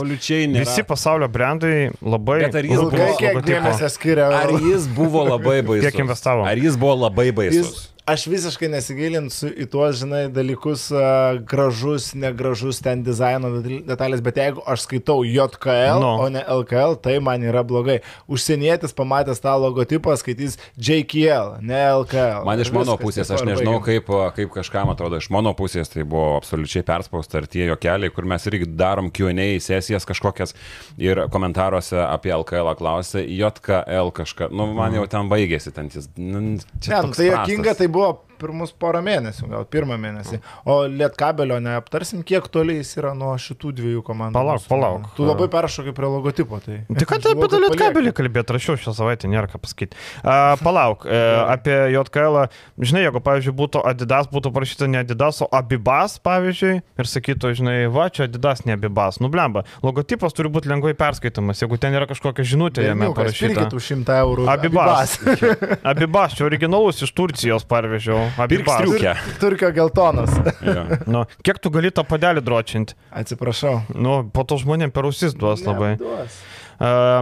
visi 0.54 0.84
pasaulio 0.88 1.30
brandai 1.32 1.90
labai... 2.02 2.40
Bet 2.46 2.60
ar 2.60 2.68
jis 2.68 2.84
buvo... 2.84 3.08
Kiek 3.20 3.40
dėmesio 3.46 3.90
skiria? 3.94 4.28
Ar 4.42 4.54
jis 4.58 4.90
buvo 4.90 5.24
labai 5.28 5.60
baisus? 5.66 5.88
Kiek 5.88 6.04
investavo? 6.04 6.46
Ar 6.48 6.60
jis 6.60 6.78
buvo 6.80 6.98
labai 7.06 7.30
baisus? 7.36 7.74
Jis 7.74 7.93
aš 8.04 8.26
visiškai 8.28 8.68
nesigilinsiu 8.68 9.48
į 9.48 9.64
tuos, 9.72 9.96
žinai, 10.02 10.26
dalykus 10.32 10.86
uh, 10.92 11.38
gražus, 11.48 12.10
negražus 12.18 12.82
ten 12.84 13.00
dizaino 13.04 13.48
detalės, 13.64 14.20
bet 14.24 14.36
jeigu 14.40 14.64
aš 14.68 14.84
skaitau 14.84 15.24
JKL, 15.24 16.02
no. 16.02 16.10
o 16.20 16.26
ne 16.32 16.42
LKL, 16.44 16.98
tai 17.00 17.16
man 17.24 17.44
yra 17.44 17.62
blogai. 17.64 18.02
Užsienietis 18.28 18.92
pamatęs 18.96 19.40
tą 19.40 19.54
logotipą 19.62 20.16
skaitys 20.20 20.58
JKL, 20.76 21.56
ne 21.64 21.80
LKL. 22.02 22.44
Man 22.44 22.60
iš 22.60 22.72
mano 22.76 22.98
pusės, 23.00 23.30
aš 23.32 23.46
nežinau, 23.48 23.78
kaip, 23.84 24.12
kaip 24.36 24.52
kažkam 24.52 24.92
atrodo, 24.92 25.22
iš 25.22 25.30
mano 25.32 25.54
pusės 25.56 25.88
tai 25.92 26.04
buvo 26.04 26.36
absoliučiai 26.42 26.84
perspausta 26.84 27.40
ir 27.40 27.48
tie 27.48 27.70
jokeliai, 27.70 28.12
kur 28.12 28.28
mes 28.28 28.44
irgi 28.50 28.68
darom 28.68 29.08
QA 29.14 29.48
sesijas 29.64 30.04
kažkokias 30.04 30.52
ir 31.00 31.24
komentaruose 31.32 31.96
apie 32.04 32.34
LKL 32.36 32.74
klausė, 32.76 33.24
JKL 33.24 34.12
kažką, 34.20 34.52
nu 34.52 34.68
man 34.74 34.92
mhm. 34.92 35.00
jau 35.00 35.08
ten 35.16 35.32
baigėsi, 35.32 35.72
ten 35.72 35.88
jis... 35.88 36.12
Nu, 36.20 36.44
ne, 36.44 36.60
nu, 36.60 37.16
tai 37.16 37.30
jokinga, 37.30 37.72
tai 37.78 37.88
buvo 37.94 38.24
pirmus 38.44 38.74
porą 38.76 39.00
mėnesių, 39.04 39.48
gal 39.50 39.64
pirmą 39.68 39.96
mėnesį. 40.00 40.40
O 40.68 40.82
Lietkabelio 40.90 41.58
neaptarsim, 41.64 42.22
kiek 42.26 42.46
toliai 42.52 42.82
jis 42.82 42.94
yra 43.00 43.14
nuo 43.16 43.32
šitų 43.40 43.72
dviejų 43.80 44.04
komandų. 44.04 44.36
Palauk, 44.36 44.66
palauk. 44.68 45.08
Tu 45.16 45.26
labai 45.26 45.48
peršokai 45.52 45.94
prie 45.96 46.10
logotipo. 46.12 46.60
Tai, 46.64 46.80
tai 46.90 47.08
ką 47.08 47.20
apie 47.32 47.48
tą 47.50 47.60
Lietkabelį 47.64 48.14
kalbėt, 48.16 48.52
rašiau 48.56 48.78
šią 48.80 48.94
savaitę, 48.96 49.30
nėra 49.32 49.48
ką 49.50 49.60
pasakyti. 49.64 49.98
Uh, 50.20 50.54
palauk, 50.62 51.06
uh, 51.08 51.46
apie 51.54 51.76
JKL, 51.94 52.40
žinai, 52.80 53.06
jeigu, 53.06 53.22
pavyzdžiui, 53.24 53.56
būtų 53.62 53.84
Adidas, 53.88 54.28
būtų 54.32 54.52
parašyta 54.54 54.90
ne 54.90 55.02
Adidas, 55.04 55.40
o 55.44 55.48
Abibas, 55.54 56.18
pavyzdžiui, 56.24 56.74
ir 56.84 57.10
sakytų, 57.10 57.54
žinai, 57.60 57.76
va, 57.92 58.08
čia 58.12 58.28
Adidas, 58.28 58.64
ne 58.68 58.76
Abibas. 58.76 59.20
Nublemba, 59.24 59.64
logotipas 59.84 60.36
turi 60.36 60.52
būti 60.52 60.70
lengvai 60.72 60.94
perskaitomas, 60.98 61.62
jeigu 61.62 61.78
ten 61.80 61.96
yra 61.96 62.08
kažkokia 62.10 62.46
žinutė 62.54 62.86
jame 62.88 63.10
parašyta. 63.16 63.52
Pirkit 63.54 63.78
už 63.78 63.90
100 64.04 64.18
eurų. 64.24 64.48
Abibas. 64.50 65.16
Abibas, 65.94 66.36
čia 66.36 66.46
originalus 66.48 67.02
iš 67.04 67.14
Turcijos 67.16 67.66
parvežiau. 67.68 68.26
Pirk 68.50 68.68
striukę. 68.68 69.14
Turkio 69.40 69.70
geltonas. 69.76 70.34
ja. 70.62 70.84
nu, 71.14 71.24
kiek 71.46 71.60
tu 71.62 71.72
gali 71.74 71.92
tą 71.94 72.04
padelį 72.08 72.42
dročinti? 72.44 72.98
Atsiprašau. 73.14 73.80
Nu, 73.94 74.22
po 74.34 74.44
to 74.48 74.58
žmonėm 74.60 74.94
per 74.94 75.08
ausis 75.08 75.36
duos 75.38 75.64
ne, 75.64 75.70
labai. 75.70 75.94
Duos. 76.00 76.42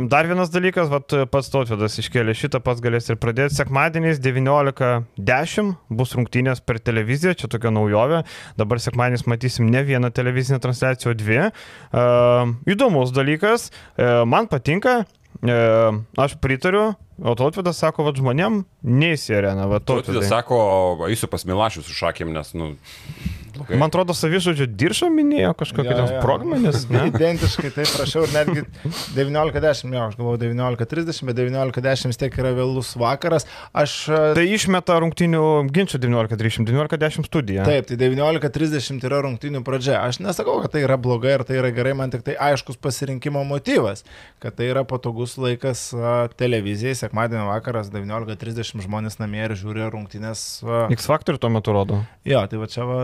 Dar 0.09 0.27
vienas 0.27 0.51
dalykas, 0.51 0.89
vat, 0.89 1.13
pats 1.31 1.51
Tautvidas 1.53 1.99
iškėlė 2.01 2.35
šitą, 2.37 2.63
pats 2.65 2.81
galės 2.83 3.11
ir 3.13 3.19
pradėti. 3.21 3.59
Sekmadieniais 3.59 4.21
19.10 4.23 5.75
bus 5.93 6.15
rungtynės 6.17 6.63
per 6.65 6.81
televiziją, 6.81 7.35
čia 7.37 7.51
tokia 7.53 7.73
naujovė. 7.75 8.23
Dabar 8.61 8.81
sekmadieniais 8.81 9.27
matysim 9.29 9.69
ne 9.73 9.85
vieną 9.85 10.13
televizinę 10.17 10.61
transliaciją, 10.63 11.13
o 11.13 11.19
dvi. 11.19 11.41
Uh, 11.43 12.55
įdomus 12.71 13.13
dalykas, 13.15 13.69
uh, 13.71 14.23
man 14.29 14.49
patinka, 14.49 15.03
aš 15.43 16.37
pritariu, 16.39 16.93
O 17.23 17.35
Tautvidas 17.39 17.79
sako, 17.79 18.09
kad 18.09 18.19
žmonėm 18.19 18.65
neįsirena. 18.83 19.69
Tautvidas 19.87 20.27
sako, 20.31 20.59
eisiu 21.07 21.29
pas 21.31 21.45
Milašius 21.47 21.87
su 21.87 21.95
šakėm, 21.95 22.33
nes, 22.35 22.51
nu, 22.59 22.73
Okay. 23.61 23.77
Man 23.77 23.91
atrodo, 23.93 24.15
savižodžio 24.17 24.67
diršą 24.81 25.09
minėjo 25.13 25.53
kažkokia 25.61 25.93
ja, 25.93 25.97
ja. 26.01 26.21
sprogmenis. 26.21 26.87
Identiškai 27.11 27.73
taip 27.75 27.91
prašiau 27.93 28.25
ir 28.25 28.33
netgi 28.33 28.63
19.10, 29.17 29.93
jo, 29.93 30.05
aš 30.09 30.17
galvoju 30.17 30.41
19.30, 30.41 31.27
bet 31.29 31.39
19.10 31.41 32.13
vis 32.13 32.21
tiek 32.23 32.39
yra 32.41 32.55
vėlus 32.57 32.95
vakaras. 33.01 33.47
Aš... 33.77 33.97
E, 34.09 34.21
tai 34.39 34.47
išmeta 34.55 34.97
rungtinių 35.05 35.43
ginčių 35.75 36.01
19.30, 36.03 36.69
19.10 36.71 37.29
studija. 37.29 37.67
Taip, 37.69 37.91
tai 37.91 37.99
19.30 38.01 39.07
yra 39.11 39.21
rungtinių 39.27 39.63
pradžia. 39.67 40.01
Aš 40.01 40.23
nesakau, 40.25 40.57
kad 40.65 40.75
tai 40.77 40.87
yra 40.87 40.97
blogai 41.01 41.37
ar 41.37 41.47
tai 41.49 41.61
yra 41.61 41.73
gerai, 41.77 41.95
man 41.99 42.15
tik 42.15 42.25
tai 42.27 42.39
aiškus 42.51 42.81
pasirinkimo 42.83 43.45
motyvas, 43.49 44.07
kad 44.43 44.57
tai 44.57 44.71
yra 44.73 44.87
patogus 44.89 45.37
laikas 45.41 45.91
televizijai, 46.41 46.97
sekmadienio 47.05 47.51
vakaras 47.51 47.93
19.30 47.93 48.87
žmonės 48.87 49.21
namie 49.21 49.45
ir 49.45 49.57
žiūri 49.61 49.93
rungtinės. 49.93 50.47
X 50.97 51.11
Factor 51.11 51.39
tuo 51.41 51.53
metu 51.53 51.77
rodo. 51.77 52.03
Jo, 52.29 52.45
tai 52.49 52.61
va 52.63 52.71
čia 52.71 52.89
va 52.89 53.01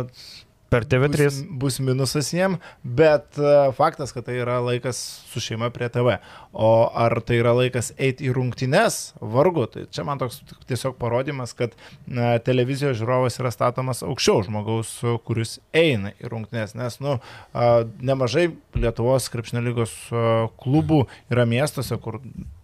Per 0.69 0.85
TV3. 0.85 1.25
Bus, 1.25 1.39
bus 1.49 1.79
minusas 1.81 2.29
jiem, 2.35 2.59
bet 2.85 3.39
uh, 3.41 3.71
faktas, 3.73 4.13
kad 4.13 4.27
tai 4.27 4.35
yra 4.43 4.59
laikas 4.61 4.99
su 5.31 5.41
šeima 5.41 5.71
prie 5.73 5.89
TV. 5.93 6.19
O 6.53 6.91
ar 6.93 7.17
tai 7.25 7.39
yra 7.41 7.55
laikas 7.57 7.95
eiti 7.97 8.29
į 8.29 8.35
rungtynes, 8.37 8.99
vargu. 9.21 9.65
Tai 9.73 9.87
čia 9.89 10.05
man 10.05 10.21
toks 10.21 10.43
tiesiog 10.69 10.99
parodimas, 11.01 11.55
kad 11.57 11.73
uh, 11.73 12.37
televizijos 12.45 12.99
žiūrovas 13.01 13.41
yra 13.41 13.53
statomas 13.55 14.05
aukščiau 14.05 14.45
žmogaus, 14.51 14.93
kuris 15.25 15.57
eina 15.73 16.13
į 16.21 16.35
rungtynes. 16.35 16.77
Nes, 16.77 17.01
nu, 17.05 17.17
uh, 17.17 17.81
nemažai 18.05 18.51
Lietuvos 18.77 19.31
krepšnio 19.33 19.65
lygos 19.65 19.97
uh, 20.13 20.53
klubų 20.61 21.07
yra 21.33 21.49
miestuose, 21.49 21.97
kur 22.03 22.21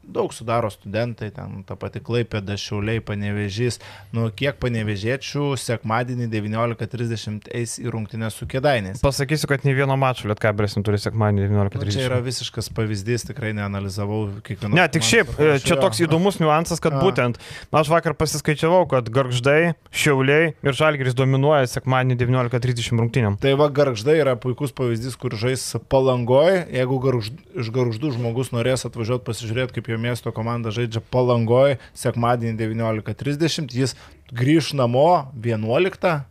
daug 0.06 0.32
sudaro 0.34 0.70
studentai, 0.72 1.30
ten 1.34 1.62
ta 1.66 1.76
pati 1.78 2.00
Klaipėda, 2.04 2.56
Šiauliai, 2.60 3.02
Panevežys. 3.04 3.80
Nu, 4.14 4.26
kiek 4.34 4.58
panevežėčių 4.62 5.52
sekmadienį 5.60 6.28
19.30 6.32 7.50
eis 7.54 7.76
į 7.82 7.92
rungtinę 7.94 8.30
su 8.32 8.48
kėdainiais. 8.50 9.02
Pasakysiu, 9.04 9.48
kad 9.50 9.66
nei 9.66 9.76
vieno 9.76 9.96
mačo 10.00 10.28
Lietkabelis 10.30 10.76
neturi 10.78 11.00
sekmadienį 11.02 11.48
19.30. 11.48 11.80
Nu, 11.80 11.94
čia 11.96 12.06
yra 12.08 12.20
visiškas 12.24 12.70
pavyzdys, 12.76 13.26
tikrai 13.30 13.54
neanalizavau 13.56 14.20
kiekvieno. 14.44 14.74
Ne, 14.76 14.86
tik 14.92 15.06
šiaip, 15.06 15.34
e, 15.38 15.56
čia 15.64 15.78
toks 15.80 16.02
įdomus 16.04 16.40
niuansas, 16.42 16.82
kad 16.84 16.96
A. 16.96 17.02
būtent, 17.02 17.40
aš 17.74 17.92
vakar 17.92 18.16
pasiskaičiavau, 18.18 18.84
kad 18.90 19.10
Garždai, 19.14 19.74
Šiauliai 19.94 20.52
ir 20.54 20.76
Žalgiris 20.76 21.16
dominuoja 21.18 21.68
sekmadienį 21.70 22.18
19.30 22.22 23.02
rungtinėm. 23.02 23.38
Tai 23.42 23.56
va, 23.60 23.70
Garždai 23.72 24.18
yra 24.20 24.36
puikus 24.40 24.74
pavyzdys, 24.76 25.18
kur 25.20 25.36
žais 25.38 25.62
palangoje, 25.92 26.64
jeigu 26.74 27.00
garžd, 27.02 27.38
iš 27.60 27.70
Garždų 27.74 28.14
žmogus 28.16 28.52
norės 28.54 28.86
atvažiuoti 28.88 29.26
pasižiūrėti, 29.28 29.76
kaip 29.78 29.90
jo 29.94 30.02
miesto 30.02 30.34
komanda 30.34 30.74
žaidžia 30.74 31.02
palangoje 31.14 31.78
sekmadienį 31.96 32.58
19.30, 32.60 33.74
jis 33.74 33.96
grįž 34.34 34.74
namo 34.78 35.08
11. 35.38 36.24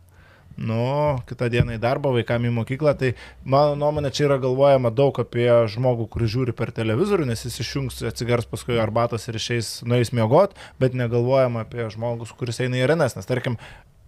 Nu, 0.54 1.18
kitą 1.26 1.48
dieną 1.50 1.74
į 1.74 1.80
darbą, 1.82 2.12
vaikam 2.14 2.44
į 2.46 2.52
mokyklą, 2.54 2.92
tai 2.98 3.08
mano 3.42 3.74
nuomonė 3.78 4.12
čia 4.14 4.28
yra 4.28 4.36
galvojama 4.42 4.92
daug 4.94 5.16
apie 5.18 5.48
žmogų, 5.72 6.06
kuris 6.12 6.30
žiūri 6.30 6.54
per 6.54 6.70
televizorių, 6.74 7.26
nes 7.26 7.42
jis 7.42 7.58
išjungs, 7.64 7.98
atsigars 8.06 8.46
paskui 8.46 8.78
arbatos 8.78 9.26
ir 9.26 9.40
išeis, 9.40 9.80
nueis 9.82 10.12
miegot, 10.14 10.54
bet 10.78 10.94
negalvojama 10.94 11.64
apie 11.66 11.88
žmogus, 11.90 12.30
kuris 12.38 12.62
eina 12.62 12.78
į 12.78 12.84
arenas, 12.86 13.18
nes 13.18 13.26
tarkim, 13.26 13.58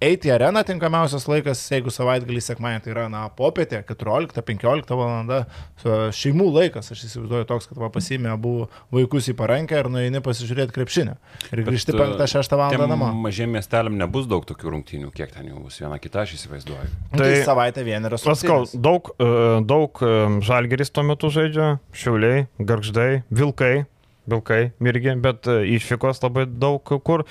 eiti 0.02 0.28
į 0.28 0.34
areną 0.34 0.62
tinkamiausias 0.66 1.24
laikas, 1.30 1.60
jeigu 1.72 1.92
savaitgalį 1.92 2.42
sekmadienį 2.44 2.84
tai 2.84 2.92
yra, 2.92 3.06
na, 3.12 3.22
popietė, 3.32 3.80
14-15 3.88 4.92
val. 4.98 5.32
šeimų 6.16 6.48
laikas, 6.52 6.90
aš 6.92 7.06
įsivaizduoju 7.08 7.48
toks, 7.48 7.68
kad 7.70 7.80
va 7.80 7.88
pasimė 7.94 8.32
abu 8.34 8.54
vaikus 8.94 9.30
į 9.32 9.36
parankę 9.38 9.80
ir 9.80 9.90
nueini 9.92 10.20
pasižiūrėti 10.24 10.76
krepšinę. 10.76 11.16
Ir 11.52 11.64
grįžti 11.68 11.96
5-6 11.96 12.56
val. 12.60 12.76
namo. 12.90 13.10
Mažiem 13.26 13.56
miesteliam 13.56 13.96
nebus 13.98 14.28
daug 14.30 14.44
tokių 14.48 14.76
rungtynių, 14.76 15.10
kiek 15.16 15.32
ten 15.32 15.48
jau 15.50 15.64
bus 15.64 15.80
viena 15.80 15.98
kita, 16.02 16.26
aš 16.26 16.36
įsivaizduoju. 16.40 16.92
Tai, 17.16 17.22
tai 17.24 17.32
savaitę 17.48 17.86
vieneros. 17.86 18.26
Paskau, 18.26 18.64
daug, 18.74 19.12
e, 19.16 19.32
daug 19.64 20.04
e, 20.04 20.14
žalgeris 20.44 20.92
tuo 20.92 21.06
metu 21.08 21.32
žaidžia, 21.32 21.76
šiauliai, 21.96 22.46
garždai, 22.60 23.22
vilkai, 23.32 23.86
Vilkai 24.26 24.60
irgi, 24.82 25.14
bet 25.22 25.46
e, 25.50 25.60
išvykos 25.76 26.22
labai 26.24 26.46
daug 26.50 26.82
kur. 27.06 27.24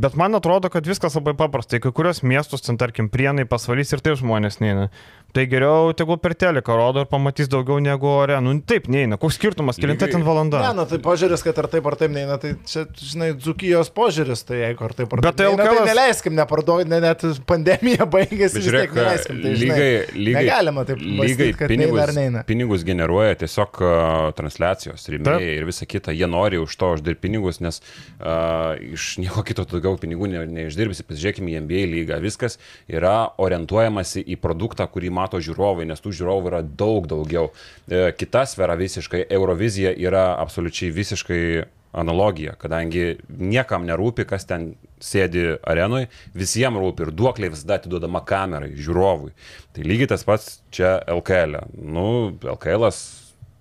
Bet 0.00 0.16
man 0.20 0.36
atrodo, 0.36 0.68
kad 0.72 0.86
viskas 0.88 1.16
labai 1.16 1.34
paprasta. 1.38 1.80
Kai 1.82 1.94
kurios 1.96 2.22
miestus, 2.26 2.64
ten 2.66 2.80
tarkim, 2.80 3.08
prienai, 3.12 3.46
pasvalys 3.48 3.94
ir 3.94 4.04
tai 4.04 4.16
žmonės 4.20 4.60
neina. 4.60 4.90
Tai 5.32 5.46
geriau 5.48 5.94
tegul 5.96 6.18
per 6.20 6.34
teleką 6.36 6.74
rodo 6.76 7.02
ir 7.02 7.08
pamatys 7.08 7.48
daugiau 7.48 7.80
negu 7.80 8.04
ore. 8.04 8.36
Nu 8.44 8.52
taip, 8.68 8.84
neina. 8.92 9.16
Koks 9.20 9.38
skirtumas, 9.38 9.78
kilinta 9.80 10.04
ten 10.12 10.20
valanda. 10.26 10.58
Ne, 10.60 10.72
nu 10.76 10.84
tai 10.90 10.98
požiūris, 11.00 11.40
kad 11.46 11.56
ar 11.62 11.70
taip 11.72 11.86
ar 11.88 11.94
taip 11.96 12.12
neina, 12.12 12.36
tai 12.40 12.50
čia, 12.68 12.82
žinai, 13.00 13.30
dzukijos 13.38 13.88
požiūris, 13.96 14.42
tai 14.44 14.58
jeigu 14.60 14.84
ar 14.84 14.92
taip 14.98 15.14
ar 15.16 15.22
Bet 15.24 15.38
tai 15.40 15.46
taip 15.48 15.62
neina, 15.62 15.70
tai 15.78 15.86
neleiskim, 15.88 16.36
neparduoti, 16.36 16.88
ne, 16.92 16.98
net 17.00 17.24
pandemija 17.48 18.04
baigėsi, 18.12 18.58
Bet 18.58 18.60
vis 18.60 18.66
žiūrėk, 18.66 18.92
tiek 18.92 18.98
neleiskim. 18.98 19.38
Tai, 19.40 19.54
žinai, 19.62 19.78
lygai, 19.78 20.18
lygai, 20.18 20.42
negalima 20.44 20.84
taip 20.90 21.00
lygai 21.00 21.22
mąstyt, 21.22 21.56
kad 21.62 21.72
pinigus, 21.72 21.94
neina 21.96 22.04
ar 22.04 22.14
neina. 22.18 22.44
pinigus 22.52 22.84
generuoja 22.90 23.40
tiesiog 23.40 23.80
uh, 23.80 24.28
transliacijos, 24.36 25.08
rėmėjai 25.16 25.56
ir 25.56 25.68
visa 25.70 25.88
kita. 25.88 26.12
Jie 26.12 26.28
nori 26.28 26.60
už 26.60 26.76
to 26.76 26.92
uždirbti 26.98 27.24
pinigus, 27.24 27.62
nes 27.64 27.80
uh, 27.80 28.76
iš 28.84 29.14
nieko 29.24 29.46
kito 29.48 29.64
daugiau 29.72 29.96
pinigų 30.04 30.28
ne, 30.34 30.44
neišdirbsi. 30.60 31.08
Pasižiūrėkime 31.08 31.56
į 31.56 31.64
NBA 31.64 31.88
lygą. 31.96 32.20
Viskas 32.20 32.60
yra 32.84 33.16
orientuojamasi 33.40 34.26
į 34.28 34.36
produktą, 34.44 34.84
kurį 34.92 35.14
mato 35.22 35.40
žiūrovai, 35.42 35.86
nes 35.88 36.02
tų 36.02 36.14
žiūrovų 36.18 36.52
yra 36.52 36.62
daug 36.62 37.06
daugiau. 37.10 37.52
E, 37.86 38.10
kita 38.18 38.44
sfera 38.50 38.76
visiškai, 38.78 39.24
Eurovizija 39.30 39.94
yra 39.94 40.32
absoliučiai 40.42 40.92
visiškai 40.94 41.44
analogija, 41.92 42.54
kadangi 42.60 43.18
niekam 43.28 43.84
nerūpi, 43.84 44.24
kas 44.28 44.46
ten 44.48 44.72
sėdi 45.02 45.58
arenui, 45.68 46.06
visiems 46.36 46.80
rūpi 46.80 47.06
ir 47.06 47.12
duoklė 47.16 47.50
visada 47.52 47.76
atiduodama 47.80 48.22
kamerai, 48.28 48.72
žiūrovui. 48.80 49.32
Tai 49.76 49.84
lygiai 49.84 50.08
tas 50.14 50.24
pats 50.24 50.62
čia 50.72 50.98
LKL. 51.18 51.58
-e. 51.60 51.66
Nu, 51.76 52.32
LKL 52.40 52.88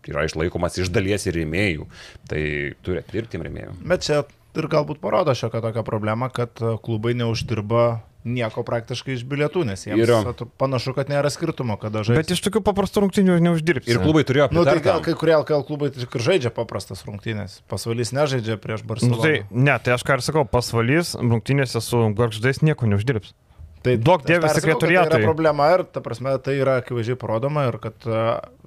yra 0.07 0.25
išlaikomas 0.25 0.77
iš 0.77 0.89
dalies 0.89 1.27
ir 1.27 1.35
rėmėjų, 1.37 1.87
tai 2.29 2.43
turi 2.85 3.03
dirbti 3.11 3.41
rėmėjų. 3.41 3.75
Bet 3.85 4.07
čia 4.07 4.23
ir 4.55 4.67
galbūt 4.67 5.01
parodo 5.03 5.35
šiokią 5.35 5.61
tokią 5.61 5.83
problemą, 5.83 6.31
kad 6.33 6.55
klubai 6.83 7.13
neuždirba 7.13 8.01
nieko 8.25 8.63
praktiškai 8.67 9.15
iš 9.17 9.23
bilietų, 9.27 9.63
nes 9.65 9.85
jiems 9.87 10.01
Yra. 10.03 10.21
panašu, 10.61 10.93
kad 10.97 11.09
nėra 11.09 11.31
skirtumo, 11.33 11.77
kada 11.81 12.03
žaidžia. 12.05 12.21
Bet 12.21 12.33
iš 12.35 12.41
tokių 12.45 12.61
paprastų 12.65 13.05
rungtynių 13.05 13.37
neuždirbsi. 13.47 13.89
Ir 13.89 14.01
klubai 14.03 14.23
turėjo 14.27 14.49
Nu, 14.53 14.65
tai 14.67 14.79
gal 14.83 15.01
kai 15.05 15.15
kurie 15.17 15.35
LKL 15.39 15.65
klubai 15.67 15.89
tik 15.95 16.17
ir 16.19 16.25
žaidžia 16.27 16.53
paprastas 16.53 17.01
rungtynės. 17.07 17.59
Pasvalys 17.71 18.13
nežaidžia 18.13 18.59
prieš 18.61 18.85
Nu, 18.85 18.91
Barceloną. 18.93 19.21
tai 19.25 19.35
ne, 19.49 19.77
tai 19.81 19.95
aš 19.97 20.05
ką 20.05 20.19
ir 20.19 20.25
sakau, 20.25 20.45
pasvalys 20.45 21.15
rungtynėse 21.17 21.81
su 21.81 22.03
garždais 22.17 22.61
nieko 22.61 22.89
neuždirbs. 22.89 23.33
Tai 23.81 23.95
sakau, 23.97 24.41
kad 24.45 24.57
sekretoriatui. 24.61 25.09
Tai 25.09 25.21
yra 25.23 25.25
problema 25.25 25.71
ir, 25.73 25.83
ta 25.89 26.03
prasme, 26.05 26.35
tai 26.45 26.59
yra 26.61 26.77
akivaizdžiai 26.83 27.17
parodoma 27.17 27.65
ir 27.71 27.79
kad 27.81 28.05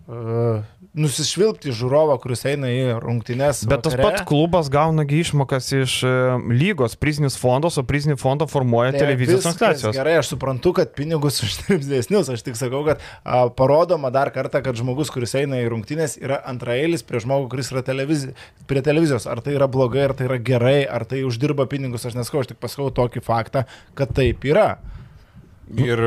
nusišvilpti 0.04 1.72
žiūrovą, 1.72 2.18
kuris 2.20 2.44
eina 2.50 2.68
į 2.68 2.98
rungtynes. 3.00 3.62
Bet 3.70 3.86
tas 3.86 3.94
vakare, 3.94 4.04
pats 4.04 4.26
klubas 4.28 4.68
gaunagi 4.72 5.22
išmokas 5.22 5.70
iš 5.78 5.94
e, 6.04 6.10
lygos 6.52 6.98
prizinis 7.00 7.38
fondas, 7.40 7.78
o 7.80 7.84
prizinį 7.88 8.18
fondą 8.20 8.44
formuoja 8.50 8.92
tai 8.92 9.00
televizijos 9.06 9.46
transliacijos. 9.46 9.96
Gerai, 9.96 10.18
aš 10.20 10.34
suprantu, 10.34 10.74
kad 10.76 10.92
pinigus 10.98 11.40
uždirbs 11.46 11.88
didesnius. 11.88 12.28
Aš 12.34 12.44
tik 12.44 12.60
sakau, 12.60 12.82
kad 12.86 13.00
a, 13.00 13.46
parodoma 13.56 14.12
dar 14.14 14.28
kartą, 14.34 14.60
kad 14.66 14.76
žmogus, 14.76 15.08
kuris 15.14 15.32
eina 15.40 15.62
į 15.64 15.72
rungtynės, 15.72 16.18
yra 16.20 16.42
antraeilis 16.52 17.06
prie 17.08 17.24
žmogų, 17.24 17.48
kuris 17.56 17.72
yra 17.72 17.84
televizi... 17.88 18.34
prie 18.68 18.84
televizijos. 18.84 19.24
Ar 19.30 19.40
tai 19.44 19.56
yra 19.56 19.70
blogai, 19.72 20.04
ar 20.10 20.16
tai 20.18 20.28
yra 20.28 20.38
gerai, 20.52 20.78
ar 20.84 21.08
tai 21.08 21.24
uždirba 21.24 21.64
pinigus, 21.70 22.04
aš 22.04 22.20
neskau, 22.20 22.44
aš 22.44 22.52
tik 22.52 22.60
pasakau 22.60 22.92
tokį 22.92 23.24
faktą, 23.24 23.64
kad 23.96 24.12
taip 24.12 24.44
yra. 24.44 24.74
Ir 25.80 26.04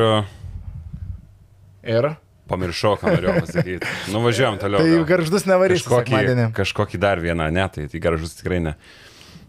Ir 1.88 2.18
pamiršau, 2.50 2.96
ką 3.02 3.12
norėjau 3.16 3.42
pasakyti. 3.46 3.92
Nuvažiuojam 4.14 4.58
toliau. 4.62 4.84
tai 4.86 5.04
garždus 5.10 5.46
nevarys 5.50 5.84
kažkokį, 5.86 6.48
kažkokį 6.58 7.02
dar 7.04 7.22
vieną, 7.24 7.50
ne, 7.54 7.68
tai, 7.74 7.88
tai 7.92 8.02
garžus 8.04 8.38
tikrai 8.40 8.62
ne. 8.70 8.76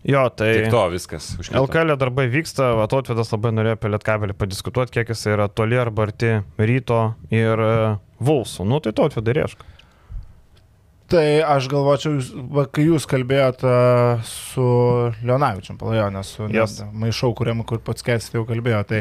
Jo, 0.08 0.28
tai 0.30 0.52
Tik 0.54 0.68
to 0.70 0.84
viskas. 0.92 1.32
LKL 1.50 1.96
darbai 1.98 2.28
vyksta, 2.30 2.70
Atotvedas 2.84 3.32
labai 3.34 3.50
norėjo 3.56 3.74
apie 3.76 3.90
Lietkabelį 3.90 4.36
padiskutuoti, 4.38 4.94
kiek 4.94 5.10
jis 5.10 5.24
yra 5.34 5.48
toli 5.50 5.76
arba 5.80 6.06
arti 6.06 6.36
ryto 6.60 7.00
ir 7.34 7.58
e, 7.64 7.72
Vulsų. 8.22 8.64
Nu, 8.70 8.78
tai 8.84 8.94
Atotvedai 8.94 9.34
reiškia. 9.40 9.66
Tai 11.08 11.24
aš 11.56 11.66
galvočiau, 11.72 12.18
kai 12.70 12.84
jūs 12.84 13.06
kalbėjote 13.08 13.74
su 14.28 14.64
Leonavičiam 15.24 15.78
Palajonė, 15.80 16.20
su 16.24 16.46
Yes. 16.52 16.82
maišau, 16.92 17.32
kuriam, 17.36 17.64
kur 17.64 17.80
pats 17.80 18.04
Ketstai 18.04 18.36
jau 18.38 18.44
kalbėjo, 18.48 18.82
tai 18.90 19.00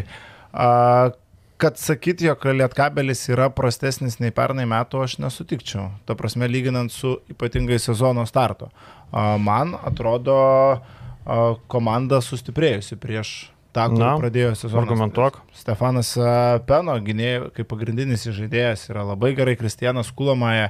a, 0.56 1.12
kad 1.58 1.78
sakyti, 1.82 2.26
jog 2.30 2.45
Lietkabelis 2.45 3.26
yra 3.34 3.49
prastesnis 3.53 4.20
nei 4.22 4.32
pernai 4.36 4.66
metų, 4.70 5.03
aš 5.05 5.18
nesutikčiau. 5.24 5.89
Ta 6.05 6.16
prasme, 6.20 6.47
lyginant 6.49 6.93
su 6.93 7.18
ypatingai 7.34 7.80
sezono 7.82 8.26
startu. 8.30 8.70
Man 9.41 9.74
atrodo, 9.88 10.38
komanda 11.72 12.22
sustiprėjusi 12.24 12.97
prieš 13.01 13.32
tą, 13.76 13.88
kur 13.91 13.99
Na, 13.99 14.12
pradėjo 14.18 14.53
sezoną. 14.58 14.84
argumentuok. 14.86 15.39
Stefanas 15.58 16.14
Peno, 16.70 16.95
gynėjai, 17.03 17.49
kaip 17.58 17.68
pagrindinis 17.70 18.24
žaidėjas, 18.34 18.88
yra 18.89 19.03
labai 19.05 19.34
gerai. 19.38 19.58
Kristianas 19.60 20.10
Kulomaja, 20.18 20.70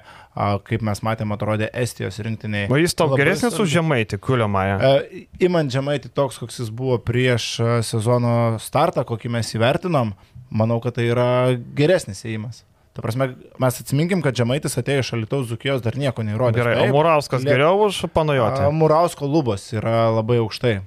kaip 0.67 0.81
mes 0.87 1.03
matėme, 1.05 1.35
atrodė 1.37 1.69
Estijos 1.77 2.17
rinktiniai. 2.25 2.67
O 2.73 2.79
jis 2.79 2.95
tau 2.97 3.11
geresnis 3.15 3.53
svarbu. 3.53 3.67
už 3.67 3.75
Žemaitį, 3.77 4.19
Kuliamąją. 4.23 4.79
E, 4.79 5.21
Imant 5.47 5.71
žemaitį 5.71 6.11
toks, 6.15 6.39
koks 6.41 6.59
jis 6.63 6.71
buvo 6.73 6.97
prieš 6.99 7.57
sezono 7.87 8.57
startą, 8.63 9.05
kokį 9.07 9.31
mes 9.37 9.53
įvertinom, 9.55 10.15
manau, 10.49 10.79
kad 10.83 10.95
tai 10.97 11.09
yra 11.11 11.27
geresnis 11.75 12.23
įėjimas. 12.25 12.63
Ta 12.97 13.03
prasme, 13.05 13.35
mes 13.61 13.75
atsiminkim, 13.81 14.23
kad 14.25 14.33
žemaitis 14.33 14.73
atėjo 14.81 15.03
iš 15.03 15.11
Alitaus 15.13 15.47
Zukijos, 15.51 15.83
dar 15.85 15.93
nieko 16.01 16.23
neįrodė. 16.25 16.57
Gerai, 16.63 16.77
o 16.81 16.93
Murauskas 16.95 17.43
Liet- 17.45 17.53
geriau 17.53 17.85
už 17.85 17.99
Panajotį. 18.13 18.71
Murausko 18.73 19.29
lubos 19.29 19.67
yra 19.77 20.09
labai 20.09 20.39
aukštai. 20.41 20.79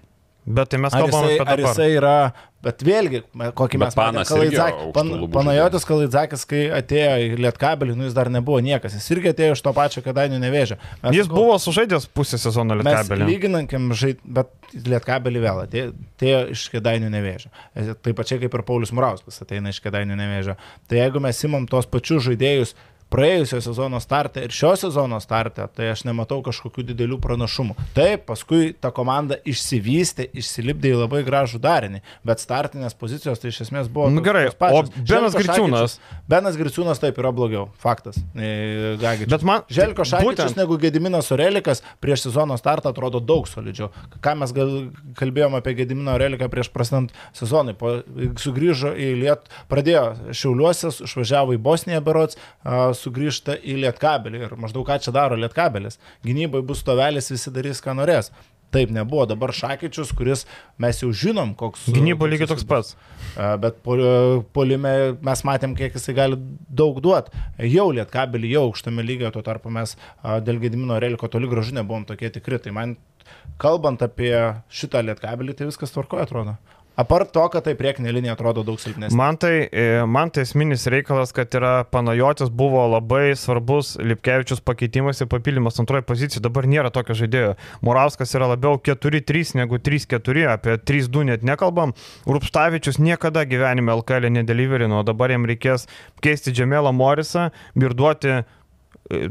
Bet 0.47 0.71
tai 0.73 0.79
mes 0.81 0.95
Ar 0.95 1.03
kalbame 1.05 1.29
jisai, 1.29 1.41
apie 1.41 1.53
ar 1.53 1.57
dabar. 1.61 1.75
jisai 1.75 1.89
yra, 1.95 2.15
bet 2.65 2.81
vėlgi, 2.83 3.19
kokį 3.55 3.79
Bet 3.79 3.93
mes 3.93 3.97
irgi 4.01 4.25
Kalaidzak- 4.31 4.79
Pan- 4.97 5.11
Panajotis 5.35 5.85
Kalaidzakis, 5.85 6.45
kai 6.49 6.63
atėjo 6.79 7.13
į 7.21 7.37
Lietkabelį, 7.45 7.95
nu 7.97 8.05
jis 8.09 8.15
dar 8.17 8.31
nebuvo 8.33 8.59
niekas, 8.65 8.95
jis 8.97 9.11
irgi 9.15 9.31
atėjo 9.35 9.53
iš 9.59 9.63
to 9.63 9.73
pačio 9.77 10.01
kadainių 10.03 10.41
nevėžio. 10.41 10.79
Mes 11.05 11.15
Jis 11.15 11.27
sakau, 11.29 11.37
buvo 11.37 11.59
sužaidęs 11.61 12.09
pusę 12.09 12.39
sezono 12.41 12.75
Mes 12.75 12.85
Lietkabelį. 12.89 13.29
lyginankim, 13.29 13.91
žaid, 13.93 14.19
bet 14.25 14.49
Lietkabelį 14.75 15.41
vėl 15.45 15.63
atėjo, 15.67 15.93
atėjo 16.17 16.41
iš 16.57 16.65
kėdainių 16.73 17.11
nevėžio. 17.13 17.49
E, 17.77 17.95
Taip 18.01 18.17
pačiai 18.17 18.41
kaip 18.41 18.55
ir 18.55 18.63
Paulius 18.63 18.93
Murauskas 18.97 19.43
ateina 19.45 19.69
iš 19.69 19.81
kėdainių 19.85 20.17
nevėžio. 20.17 20.57
Tai 20.89 20.97
jeigu 21.05 21.21
mes 21.21 21.45
imam 21.45 21.67
tos 21.67 21.85
pačius 21.87 22.25
žaidėjus 22.29 22.75
praėjusio 23.11 23.59
sezono 23.65 23.99
startą 24.01 24.45
ir 24.47 24.53
šio 24.55 24.73
sezono 24.79 25.19
startą, 25.23 25.67
tai 25.75 25.89
aš 25.93 26.05
nematau 26.07 26.41
kažkokių 26.47 26.85
didelių 26.93 27.19
pranašumų. 27.23 27.75
Taip, 27.97 28.25
paskui 28.29 28.73
ta 28.79 28.93
komanda 28.95 29.39
išsivystė, 29.45 30.29
išsilipdė 30.41 30.93
į 30.95 31.01
labai 31.03 31.23
gražų 31.27 31.59
darinį, 31.63 32.01
bet 32.27 32.43
startinės 32.43 32.95
pozicijos 32.99 33.43
tai 33.43 33.51
iš 33.53 33.61
esmės 33.67 33.91
buvo... 33.91 34.09
Nu 34.11 34.23
tos- 34.23 34.29
gerai, 34.29 34.45
o 34.51 34.83
Benas 35.11 35.35
Griciūnas? 35.35 35.97
Benas 36.31 36.59
Griciūnas 36.61 37.03
taip 37.03 37.19
yra 37.19 37.33
blogiau, 37.35 37.69
faktas. 37.83 38.21
E, 38.35 38.97
Gagičius. 39.03 39.33
Bet 39.35 39.47
man- 39.47 39.67
Želko 39.71 40.07
Šakyčius 40.07 40.55
būtent- 40.55 40.61
negu 40.63 40.79
Gediminas 40.81 41.31
Orelikas 41.35 41.83
prieš 42.01 42.29
sezono 42.29 42.57
startą 42.61 42.95
atrodo 42.95 43.21
daug 43.21 43.49
solidžiau. 43.51 43.91
Ką 44.23 44.37
mes 44.39 44.55
gal, 44.55 44.71
kalbėjome 45.19 45.59
apie 45.59 45.75
Gediminą 45.83 46.15
Oreliką 46.15 46.49
prieš 46.53 46.71
prasidant 46.71 47.11
sezonui. 47.35 47.75
Po, 47.75 47.97
sugrįžo 48.39 48.95
į 48.95 49.11
Lietuvą, 49.25 49.65
pradėjo 49.71 50.05
Šiauliuose, 50.37 50.91
išvažiavo 51.07 51.55
į 51.57 51.61
Bosniją 51.63 52.01
berots, 52.05 52.37
sugrįžta 53.01 53.57
į 53.65 53.79
Lietkabelį 53.87 54.45
ir 54.47 54.55
maždaug 54.61 54.87
ką 54.89 55.01
čia 55.03 55.13
daro 55.17 55.37
Lietkabelis. 55.41 55.99
Gynybai 56.27 56.63
bus 56.67 56.83
stovelis, 56.85 57.31
visi 57.33 57.53
darys, 57.55 57.81
ką 57.85 57.97
norės. 57.99 58.31
Taip 58.71 58.93
nebuvo. 58.95 59.25
Dabar 59.27 59.51
Šakyčius, 59.51 60.13
kuris 60.15 60.45
mes 60.79 61.01
jau 61.03 61.09
žinom, 61.11 61.57
koks. 61.59 61.89
Gynybo 61.91 62.29
lygiai 62.31 62.47
toks 62.47 62.63
pats. 62.71 62.93
Bet 63.35 63.81
pol- 63.83 64.45
polime 64.55 64.93
mes 65.27 65.43
matėm, 65.49 65.75
kiek 65.75 65.97
jisai 65.99 66.15
gali 66.15 66.39
daug 66.71 67.01
duoti. 67.03 67.35
Jau 67.67 67.89
lietkabelį, 67.97 68.53
jau 68.55 68.63
aukštame 68.69 69.03
lygiai, 69.03 69.33
tuo 69.35 69.43
tarpu 69.43 69.73
mes 69.75 69.97
dėl 70.47 70.63
Gedimino 70.63 71.01
Reliko 71.03 71.27
toli 71.27 71.51
gražu 71.51 71.75
nebuvom 71.75 72.07
tokie 72.07 72.31
tikri. 72.31 72.61
Tai 72.63 72.71
man, 72.79 72.95
kalbant 73.59 74.07
apie 74.07 74.31
šitą 74.71 75.03
lietkabelį, 75.09 75.59
tai 75.59 75.67
viskas 75.73 75.91
tvarkoja, 75.97 76.29
atrodo. 76.31 76.55
Apart 77.01 77.31
to, 77.33 77.43
kad 77.53 77.65
tai 77.65 77.73
priekinė 77.79 78.13
linija 78.13 78.35
atrodo 78.37 78.65
daug 78.67 78.81
silpnesnė. 78.81 79.17
Man 79.17 79.39
tai, 79.41 79.55
e, 79.73 80.03
man 80.05 80.33
tai 80.35 80.45
esminis 80.45 80.85
reikalas, 80.93 81.33
kad 81.37 81.55
yra 81.57 81.73
Panajotis 81.89 82.51
buvo 82.53 82.83
labai 82.93 83.33
svarbus 83.39 83.95
Lipkevičius 84.05 84.61
pakeitimas 84.61 85.23
ir 85.23 85.31
papildymas 85.33 85.81
antroji 85.81 86.05
pozicija. 86.09 86.45
Dabar 86.45 86.69
nėra 86.69 86.93
tokio 86.93 87.17
žaidėjo. 87.23 87.55
Morauskas 87.87 88.37
yra 88.37 88.51
labiau 88.53 88.77
4-3 88.77 89.57
negu 89.63 89.81
3-4, 89.81 90.45
apie 90.53 90.77
3-2 90.93 91.27
net 91.33 91.47
nekalbam. 91.47 91.97
Rupštavičius 92.29 93.01
niekada 93.01 93.47
gyvenime 93.49 93.97
LKL 93.97 94.29
nedeliverino, 94.37 95.01
o 95.01 95.07
dabar 95.07 95.33
jam 95.33 95.49
reikės 95.49 95.89
keisti 96.21 96.53
Džemelą 96.53 96.93
Morisą 96.97 97.49
ir 97.81 97.97
duoti 97.97 98.35
e, 98.35 98.45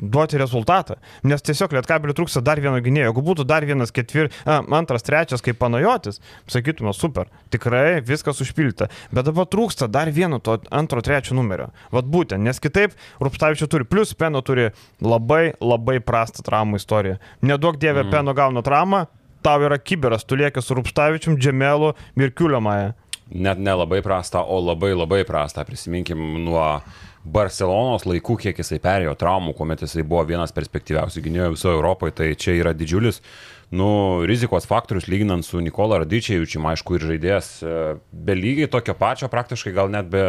duoti 0.02 0.40
rezultatą. 0.40 0.98
Nes 1.28 1.44
tiesiog 1.46 1.74
Lietkabelių 1.78 2.16
trūksta 2.18 2.42
dar 2.46 2.60
vieno 2.62 2.80
gynėjo. 2.84 3.10
Jeigu 3.10 3.24
būtų 3.26 3.46
dar 3.48 3.66
vienas 3.68 3.94
ketvir, 3.96 4.30
a, 4.44 4.60
antras, 4.76 5.06
trečias 5.08 5.44
kaip 5.46 5.60
panajotis, 5.62 6.20
sakytume, 6.52 6.94
super, 6.96 7.30
tikrai 7.54 8.00
viskas 8.06 8.42
užpildyta. 8.44 8.90
Bet 9.16 9.30
dabar 9.30 9.48
trūksta 9.50 9.90
dar 9.92 10.12
vieno 10.16 10.42
to 10.44 10.60
antro, 10.76 11.04
trečio 11.06 11.38
numerio. 11.38 11.70
Vat 11.96 12.10
būtent, 12.10 12.44
nes 12.44 12.60
kitaip 12.60 12.96
Rupstavičius 13.24 13.72
turi, 13.72 13.88
plus 13.88 14.14
Peno 14.20 14.42
turi 14.46 14.70
labai, 15.02 15.54
labai 15.64 16.00
prastą 16.04 16.44
traumų 16.46 16.82
istoriją. 16.82 17.20
Nedaug 17.46 17.80
dievė 17.80 18.04
mm. 18.06 18.14
Peno 18.14 18.36
gauna 18.36 18.64
traumą, 18.66 19.06
tau 19.46 19.64
yra 19.64 19.80
kiberas, 19.80 20.26
tu 20.28 20.40
lieki 20.40 20.64
su 20.64 20.76
Rupstavičium, 20.76 21.40
Džemelu 21.40 21.94
ir 22.20 22.34
Kiuliamąją. 22.36 22.96
Net 23.30 23.60
nelabai 23.62 24.02
prasta, 24.02 24.42
o 24.42 24.58
labai 24.58 24.96
labai 24.98 25.22
prasta. 25.28 25.62
Prisiminkim 25.66 26.18
nuo 26.48 26.64
Barcelonos 27.30 28.08
laikų, 28.10 28.40
kiek 28.46 28.60
jisai 28.62 28.80
perėjo 28.84 29.14
traumų, 29.20 29.54
kuomet 29.58 29.86
jisai 29.86 30.06
buvo 30.08 30.24
vienas 30.30 30.54
perspektyviausių 30.56 31.24
gynėjų 31.26 31.54
visoje 31.56 31.78
Europoje, 31.78 32.16
tai 32.18 32.34
čia 32.40 32.58
yra 32.58 32.74
didžiulis 32.78 33.22
nu, 33.70 34.26
rizikos 34.26 34.66
faktorius 34.66 35.08
lyginant 35.08 35.46
su 35.46 35.62
Nikola 35.62 36.00
Radičiajučiu, 36.02 36.62
aišku, 36.72 36.98
ir 36.98 37.06
žaidėjas 37.12 37.50
e, 37.62 37.74
be 38.10 38.38
lygiai 38.38 38.70
tokio 38.72 38.96
pačio, 38.98 39.30
praktiškai 39.30 39.74
gal 39.76 39.92
net 39.94 40.10
be 40.10 40.24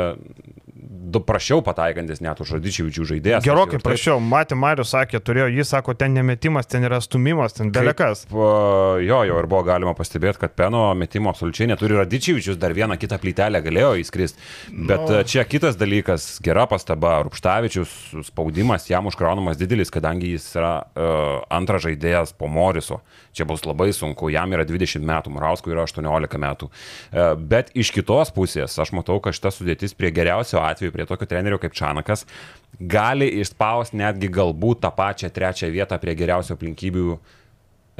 du 0.91 1.21
prašiau 1.23 1.63
pataikantis 1.63 2.19
net 2.19 2.41
už 2.43 2.57
Radičiajučių 2.57 3.05
žaidėjas. 3.13 3.45
Gerokai 3.47 3.79
taip- 3.79 3.85
prašiau, 3.87 4.17
matė 4.19 4.57
Marius 4.59 4.91
sakė, 4.91 5.21
turėjo, 5.23 5.47
jis 5.55 5.71
sako, 5.71 5.95
ten 5.95 6.17
nemetimas, 6.19 6.67
ten 6.67 6.83
yra 6.83 6.99
stumimas, 7.01 7.55
ten 7.55 7.71
belekas. 7.71 8.25
Jo, 8.31 9.21
jau 9.23 9.37
ir 9.39 9.47
buvo 9.47 9.63
galima 9.69 9.95
pastebėti, 9.95 10.41
kad 10.43 10.57
Peno 10.59 10.89
metimo 10.99 11.31
absoliučiai 11.31 11.71
neturi 11.71 11.95
Radičiavičius, 11.95 12.59
dar 12.59 12.75
vieną 12.75 12.99
kitą 12.99 13.21
plytelę 13.23 13.63
galėjo 13.63 13.93
įskristi. 14.03 14.43
Bet 14.91 15.07
no. 15.07 15.23
čia 15.23 15.45
kitas 15.47 15.79
dalykas, 15.79 16.41
gera 16.43 16.67
pastaba, 16.67 17.21
Rupštavičius 17.23 18.27
spaudimas 18.27 18.91
jam 18.91 19.07
užkraunamas 19.07 19.61
didelis, 19.61 19.95
kadangi 19.95 20.35
jis 20.35 20.51
yra 20.59 20.75
uh, 20.83 21.47
antras 21.55 21.87
žaidėjas 21.87 22.35
po 22.35 22.51
Moriso. 22.51 23.01
Čia 23.37 23.47
bus 23.47 23.63
labai 23.63 23.93
sunku, 23.95 24.27
jam 24.35 24.51
yra 24.51 24.65
20 24.67 25.05
metų, 25.07 25.31
Murauskui 25.35 25.71
yra 25.75 25.85
18 25.87 26.41
metų. 26.43 26.67
Uh, 26.67 27.35
bet 27.39 27.71
iš 27.79 27.93
kitos 27.95 28.33
pusės 28.35 28.75
aš 28.83 28.91
matau, 28.97 29.21
kad 29.23 29.37
šita 29.37 29.53
sudėtis 29.55 29.95
prie 29.95 30.11
geriausio 30.15 30.59
atveju, 30.65 30.95
prie 30.95 31.07
tokio 31.07 31.29
trenerio 31.31 31.61
kaip 31.63 31.77
Čanakas, 31.79 32.27
gali 32.81 33.29
išspausti 33.43 34.01
netgi 34.01 34.33
galbūt 34.35 34.83
tą 34.83 34.91
pačią 34.97 35.31
trečią 35.35 35.71
vietą 35.71 36.01
prie 36.03 36.17
geriausio 36.19 36.59
aplinkybių 36.59 37.07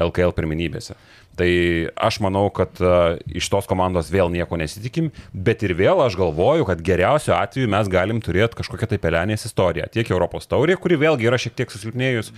LKL 0.01 0.35
pirminybėse. 0.35 0.97
Tai 1.41 1.49
aš 1.97 2.19
manau, 2.21 2.45
kad 2.53 2.77
uh, 2.85 3.15
iš 3.33 3.47
tos 3.49 3.65
komandos 3.71 4.11
vėl 4.13 4.29
nieko 4.33 4.59
nesitikim, 4.61 5.07
bet 5.33 5.63
ir 5.65 5.73
vėl 5.79 6.03
aš 6.05 6.19
galvoju, 6.21 6.67
kad 6.69 6.83
geriausiu 6.85 7.33
atveju 7.39 7.71
mes 7.73 7.89
galim 7.89 8.21
turėti 8.21 8.59
kažkokią 8.59 8.91
tai 8.91 8.99
pelenės 9.01 9.47
istoriją. 9.49 9.89
Tiek 9.95 10.11
Europos 10.13 10.45
taurė, 10.51 10.77
kuri 10.77 10.99
vėlgi 11.01 11.31
yra 11.31 11.39
šiek 11.41 11.57
tiek 11.57 11.73
susilpnėjus, 11.73 12.29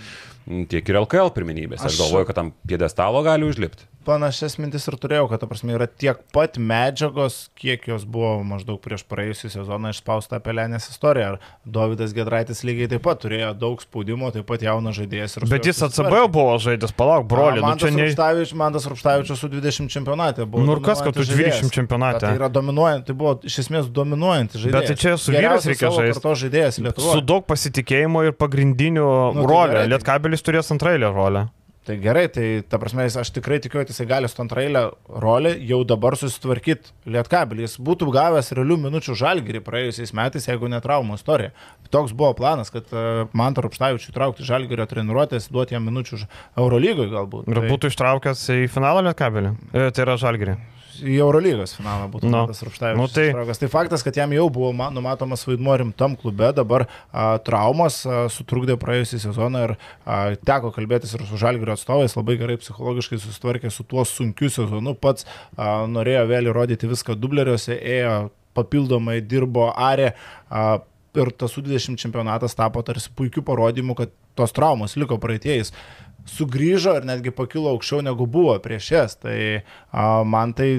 tiek 0.71 0.87
ir 0.93 1.01
LKL 1.03 1.33
pirminybėse. 1.35 1.83
Aš 1.83 1.97
Aš- 1.97 2.03
galvoju, 2.05 2.29
kad 2.31 2.39
tam 2.39 2.53
piedestalo 2.63 3.25
gali 3.27 3.49
užlipti. 3.49 3.89
Panašias 4.03 4.57
mintis 4.59 4.83
ir 4.89 4.97
turėjau, 4.99 5.29
kad, 5.31 5.39
ta 5.39 5.47
prasme, 5.47 5.71
yra 5.77 5.85
tiek 5.87 6.19
pat 6.35 6.57
medžiagos, 6.59 7.47
kiek 7.59 7.85
jos 7.87 8.03
buvo 8.09 8.35
maždaug 8.43 8.81
prieš 8.83 9.05
praėjusią 9.07 9.51
sezoną 9.53 9.93
išspausta 9.95 10.39
apie 10.41 10.51
Lenės 10.57 10.89
istoriją. 10.91 11.33
Ar 11.33 11.37
Davidas 11.63 12.11
Gedraitis 12.15 12.63
lygiai 12.67 12.89
taip 12.91 13.03
pat 13.05 13.21
turėjo 13.23 13.53
daug 13.55 13.79
spaudimo, 13.83 14.31
taip 14.35 14.45
pat 14.49 14.65
jaunas 14.65 14.97
žaidėjas. 14.99 15.37
Bet 15.47 15.69
jis 15.69 15.79
ACB 15.87 16.11
buvo 16.33 16.57
žaidęs, 16.59 16.91
palauk, 16.99 17.27
broli, 17.31 17.61
nu 17.61 17.67
Mantas 17.69 17.87
čia 17.87 17.95
ne... 17.95 18.09
Rupštavičius, 18.09 18.53
Mantas 18.59 18.89
Rupštavičius 18.91 19.39
su 19.45 19.49
20 19.53 19.89
čempionate 19.95 20.45
buvo. 20.45 20.65
Nu 20.67 20.75
ir 20.77 20.83
kas, 20.83 20.99
kad 20.99 21.15
tu 21.15 21.23
dominuojantis 21.23 21.33
20 21.33 21.63
žaidėjas. 21.63 21.73
čempionate? 21.79 22.25
Tai 22.27 22.35
yra 22.41 22.51
dominuojant, 22.59 23.07
tai 23.07 23.15
buvo 23.23 23.37
iš 23.47 23.59
esmės 23.65 23.87
dominuojantis 23.95 24.59
žaidėjas. 24.65 24.79
Bet 24.83 24.91
tai 24.91 24.99
čia 25.05 25.15
su 25.17 25.31
Geriausias 25.33 25.71
reikia 25.71 25.87
savo 25.87 26.03
žaist. 26.03 26.19
kartos 26.19 26.43
žaidėjas 26.43 26.81
Lietuvoje. 26.83 27.15
Su 27.17 27.25
daug 27.33 27.47
pasitikėjimo 27.47 28.27
ir 28.27 28.35
pagrindinių 28.35 29.03
Nu, 29.03 29.41
nu, 29.41 29.47
gerai, 29.47 29.83
tai- 29.85 29.89
Lietkabelis 29.95 30.43
turės 30.43 30.71
antrailę 30.75 31.09
rolę. 31.15 31.47
Tai 31.83 31.97
gerai, 31.99 32.29
tai 32.31 32.45
ta 32.63 32.77
prasme, 32.79 33.03
aš 33.03 33.33
tikrai 33.35 33.57
tikiu, 33.59 33.81
kad 33.81 33.89
jisai 33.91 34.05
gali 34.07 34.27
su 34.31 34.39
antrailę 34.39 34.85
rolę 35.19 35.51
jau 35.67 35.81
dabar 35.83 36.15
susitvarkyti 36.15 36.93
Lietkabelį. 37.11 37.65
Jis 37.65 37.75
būtų 37.83 38.07
gavęs 38.15 38.53
realių 38.55 38.77
minučių 38.85 39.17
žalgyrį 39.19 39.59
praėjusiais 39.65 40.15
metais, 40.15 40.47
jeigu 40.47 40.71
ne 40.71 40.79
traumų 40.83 41.17
istorija. 41.19 41.51
Toks 41.91 42.15
buvo 42.15 42.31
planas, 42.39 42.71
kad 42.71 42.87
uh, 42.95 43.25
man 43.35 43.57
tarpštaivičių 43.57 44.15
traukti 44.15 44.47
žalgyrio 44.47 44.87
treniruotės, 44.87 45.49
duoti 45.51 45.75
jam 45.75 45.83
minučių 45.91 46.21
Eurolygoje 46.55 47.11
galbūt. 47.11 47.51
Ir 47.51 47.59
tai 47.59 47.73
būtų 47.75 47.91
ištraukęs 47.91 48.45
į 48.55 48.61
finalą 48.71 49.03
Lietkabelį. 49.09 49.51
E, 49.73 49.89
tai 49.91 50.07
yra 50.07 50.15
Žalgirį. 50.23 50.55
Į 51.01 51.15
Eurolygos 51.23 51.73
finalą 51.77 52.09
būtų 52.13 52.29
Nu. 52.29 52.43
Mantas 52.43 52.61
Rupštavičius. 52.65 52.99
Nu, 53.01 53.07
tai- 53.07 53.29
ištraukęs. 53.31 53.59
tai 53.59 53.69
faktas, 53.73 54.03
kad 54.05 54.15
jam 54.15 54.29
jau 54.35 54.49
buvo 54.53 54.71
ma- 54.73 54.89
numatomas 54.93 55.45
vaidmuo 55.47 55.77
rimtam 55.79 56.15
klube, 56.15 56.51
dabar 56.53 56.85
a, 57.11 57.37
traumos 57.39 58.05
a, 58.05 58.27
sutrukdė 58.29 58.77
praėjusią 58.77 59.19
sezoną 59.25 59.63
ir 59.69 59.75
a, 60.05 60.35
teko 60.35 60.71
kalbėtis 60.75 61.13
ir 61.17 61.25
su 61.25 61.37
Žalgirio 61.41 61.73
atstovais, 61.73 62.15
labai 62.15 62.37
gerai 62.37 62.57
psichologiškai 62.61 63.17
susitvarkė 63.19 63.71
su 63.71 63.83
tuo 63.83 64.05
sunkiu 64.05 64.49
sezonu, 64.53 64.93
pats 64.95 65.25
a, 65.57 65.85
norėjo 65.87 66.27
vėl 66.29 66.51
įrodyti 66.53 66.89
viską 66.91 67.15
dubleriuose, 67.17 67.79
ėjo 67.81 68.29
papildomai, 68.53 69.21
dirbo 69.21 69.71
arė. 69.75 70.13
A, 70.49 70.79
Ir 71.13 71.29
tas 71.29 71.53
U20 71.53 71.93
čempionatas 72.01 72.55
tapo 72.57 72.81
tarsi 72.81 73.11
puikiu 73.13 73.43
parodymu, 73.45 73.93
kad 73.93 74.09
tos 74.33 74.49
traumos 74.51 74.95
liko 74.97 75.19
praeitėjais 75.21 75.69
sugrįžo 76.29 76.95
ir 76.99 77.07
netgi 77.07 77.33
pakilo 77.35 77.73
aukščiau 77.73 78.03
negu 78.05 78.27
buvo 78.29 78.55
prieš 78.63 78.91
jas. 78.93 79.17
Tai 79.19 79.37
a, 79.59 80.23
man 80.23 80.55
tai 80.57 80.71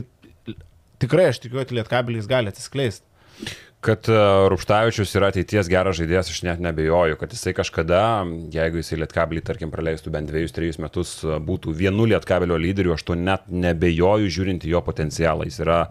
tikrai 1.03 1.31
aš 1.33 1.43
tikiu, 1.45 1.61
kad 1.61 1.75
Lietkabelis 1.75 2.31
gali 2.31 2.53
atsiskleisti. 2.53 3.07
Kad 3.85 4.09
e, 4.09 4.17
Rupštavičius 4.49 5.11
yra 5.19 5.29
ateities 5.29 5.69
geras 5.69 5.99
žaidėjas, 5.99 6.31
aš 6.33 6.41
net 6.47 6.61
nebejoju, 6.65 7.19
kad 7.21 7.35
jisai 7.35 7.53
kažkada, 7.57 8.01
jeigu 8.55 8.81
jisai 8.81 9.03
Lietkabelį, 9.03 9.43
tarkim, 9.45 9.73
praleistų 9.75 10.13
bent 10.15 10.31
dviejus, 10.31 10.55
trejus 10.57 10.81
metus, 10.81 11.19
e, 11.21 11.37
būtų 11.37 11.75
vienu 11.77 12.07
Lietkabelio 12.09 12.57
lyderiu, 12.61 12.95
aš 12.97 13.05
to 13.11 13.19
net 13.19 13.45
nebejoju 13.53 14.31
žiūrint 14.39 14.65
į 14.65 14.73
jo 14.73 14.81
potencialą. 14.87 15.45
Jis 15.51 15.61
yra 15.67 15.83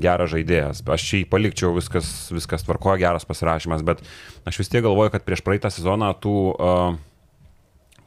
geras 0.00 0.32
žaidėjas. 0.32 0.80
Aš 0.94 1.04
šį 1.10 1.22
palikčiau, 1.28 1.74
viskas, 1.76 2.08
viskas 2.32 2.64
tvarkoja, 2.64 3.02
geras 3.02 3.28
pasirašymas, 3.28 3.84
bet 3.84 4.00
aš 4.48 4.62
vis 4.62 4.72
tiek 4.72 4.86
galvoju, 4.86 5.12
kad 5.12 5.26
prieš 5.26 5.44
praeitą 5.44 5.72
sezoną 5.74 6.14
tų 6.22 6.36
uh, 6.54 6.96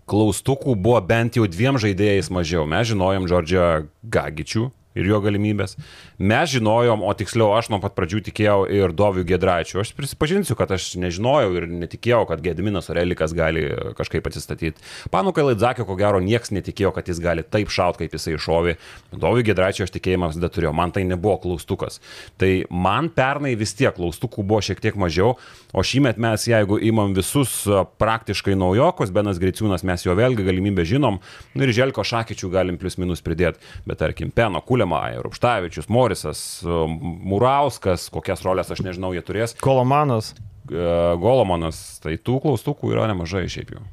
klaustukų 0.10 0.76
buvo 0.76 1.02
bent 1.06 1.38
jau 1.38 1.47
dviem 1.49 1.80
žaidėjais 1.82 2.32
mažiau. 2.34 2.66
Mes 2.70 2.89
žinojom 2.91 3.28
Džordžią 3.30 3.68
Gagičių 4.04 4.70
ir 4.97 5.07
jo 5.07 5.21
galimybės. 5.23 5.77
Mes 6.19 6.51
žinojom, 6.51 7.03
o 7.05 7.11
tiksliau 7.17 7.53
aš 7.55 7.69
nuo 7.71 7.79
pat 7.83 7.95
pradžių 7.97 8.21
tikėjau 8.27 8.65
ir 8.71 8.93
Doviu 8.95 9.23
Gedraičiu. 9.27 9.79
Aš 9.81 9.93
prisipažinsiu, 9.97 10.57
kad 10.59 10.73
aš 10.75 10.91
nežinojau 11.01 11.53
ir 11.59 11.67
netikėjau, 11.71 12.25
kad 12.29 12.43
Gediminas 12.43 12.91
Orelikas 12.91 13.35
gali 13.37 13.67
kažkaip 13.97 14.27
atsistatyti. 14.27 14.83
Panukai 15.13 15.45
Laidzakio, 15.47 15.85
ko 15.87 15.95
gero, 15.99 16.21
niekas 16.23 16.51
netikėjo, 16.55 16.93
kad 16.95 17.07
jis 17.07 17.21
gali 17.23 17.45
taip 17.47 17.71
šaut, 17.71 17.99
kaip 18.01 18.15
jisai 18.17 18.35
šovė. 18.41 18.75
Doviu 19.15 19.45
Gedraičiu 19.47 19.85
aš 19.87 19.95
tikėjimą 19.95 20.31
visada 20.33 20.51
turėjau, 20.51 20.75
man 20.75 20.93
tai 20.95 21.05
nebuvo 21.07 21.37
klaustukas. 21.45 22.01
Tai 22.41 22.51
man 22.69 23.09
pernai 23.15 23.55
vis 23.59 23.73
tiek 23.77 23.95
klaustukų 23.95 24.43
buvo 24.47 24.61
šiek 24.65 24.81
tiek 24.83 24.97
mažiau, 24.99 25.37
o 25.71 25.83
šįmet 25.85 26.19
mes, 26.21 26.47
jeigu 26.49 26.79
imam 26.83 27.15
visus 27.15 27.63
praktiškai 28.01 28.57
naujokus, 28.59 29.13
Benas 29.13 29.39
Griciūnas, 29.41 29.85
mes 29.87 30.05
jo 30.05 30.15
vėlgi 30.17 30.45
galimybę 30.47 30.85
žinom, 30.87 31.19
nu 31.55 31.65
ir 31.65 31.73
Želko 31.75 32.03
Šakyčių 32.07 32.51
galim 32.51 32.79
plus 32.81 32.97
minus 32.99 33.23
pridėti, 33.23 33.61
bet 33.87 34.01
tarkim, 34.01 34.31
Peno, 34.35 34.61
Kuliamai, 34.82 35.21
Rupštavičius, 35.21 35.89
Morisas, 35.89 36.63
a, 36.65 36.86
Murauskas, 36.89 38.09
kokias 38.09 38.41
rolės 38.41 38.71
aš 38.73 38.82
nežinau, 38.82 39.13
jie 39.13 39.21
turės, 39.21 39.53
Kolomanas. 39.61 40.34
a, 40.71 41.13
Golomonas, 41.21 41.99
tai 42.01 42.17
tų 42.17 42.39
klaustukų 42.41 42.95
yra 42.95 43.05
nemažai 43.11 43.45
šiaip 43.45 43.75
jau. 43.75 43.84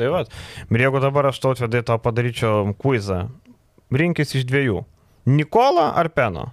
Tai 0.00 0.08
va. 0.10 0.24
Ir 0.66 0.82
jeigu 0.82 1.02
dabar 1.02 1.30
aš 1.30 1.38
tau 1.38 1.54
atvedai 1.54 1.84
tau 1.86 2.00
padaryčiau 2.02 2.72
quizą, 2.80 3.28
rinkis 3.94 4.34
iš 4.34 4.48
dviejų. 4.50 4.82
Nikola 5.30 5.92
ar 5.94 6.10
Peno? 6.10 6.48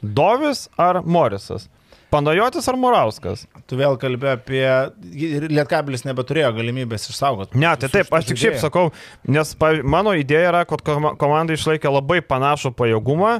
Dovis 0.00 0.68
ar 0.78 1.02
Morisas? 1.04 1.68
Panajotis 2.08 2.64
ar 2.70 2.76
Morauskas? 2.80 3.44
Tu 3.68 3.76
vėl 3.76 3.98
kalbė 4.00 4.30
apie... 4.38 4.64
ir 5.12 5.48
Lietkabelis 5.52 6.06
nebeturėjo 6.06 6.54
galimybės 6.56 7.10
išsaugoti. 7.10 7.58
Ne, 7.60 7.68
tai 7.80 7.90
taip, 7.92 8.12
aš 8.16 8.30
tik 8.30 8.40
šiaip 8.40 8.56
sakau, 8.62 8.86
nes 9.28 9.52
mano 9.84 10.14
idėja 10.16 10.54
yra, 10.54 10.62
kad 10.68 10.80
koma- 10.86 11.12
komanda 11.20 11.56
išlaikė 11.56 11.92
labai 11.92 12.22
panašų 12.24 12.72
pajėgumą, 12.78 13.34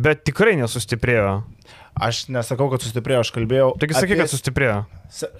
bet 0.00 0.24
tikrai 0.26 0.56
nesustiprėjo. 0.58 1.36
Aš 2.00 2.24
nesakau, 2.32 2.70
kad 2.72 2.82
sustiprėjo, 2.82 3.22
aš 3.26 3.30
kalbėjau. 3.34 3.70
Taigi 3.78 3.96
sakyk, 3.98 4.14
apie 4.16 4.24
kad 4.24 4.32
sustiprėjo. 4.32 4.76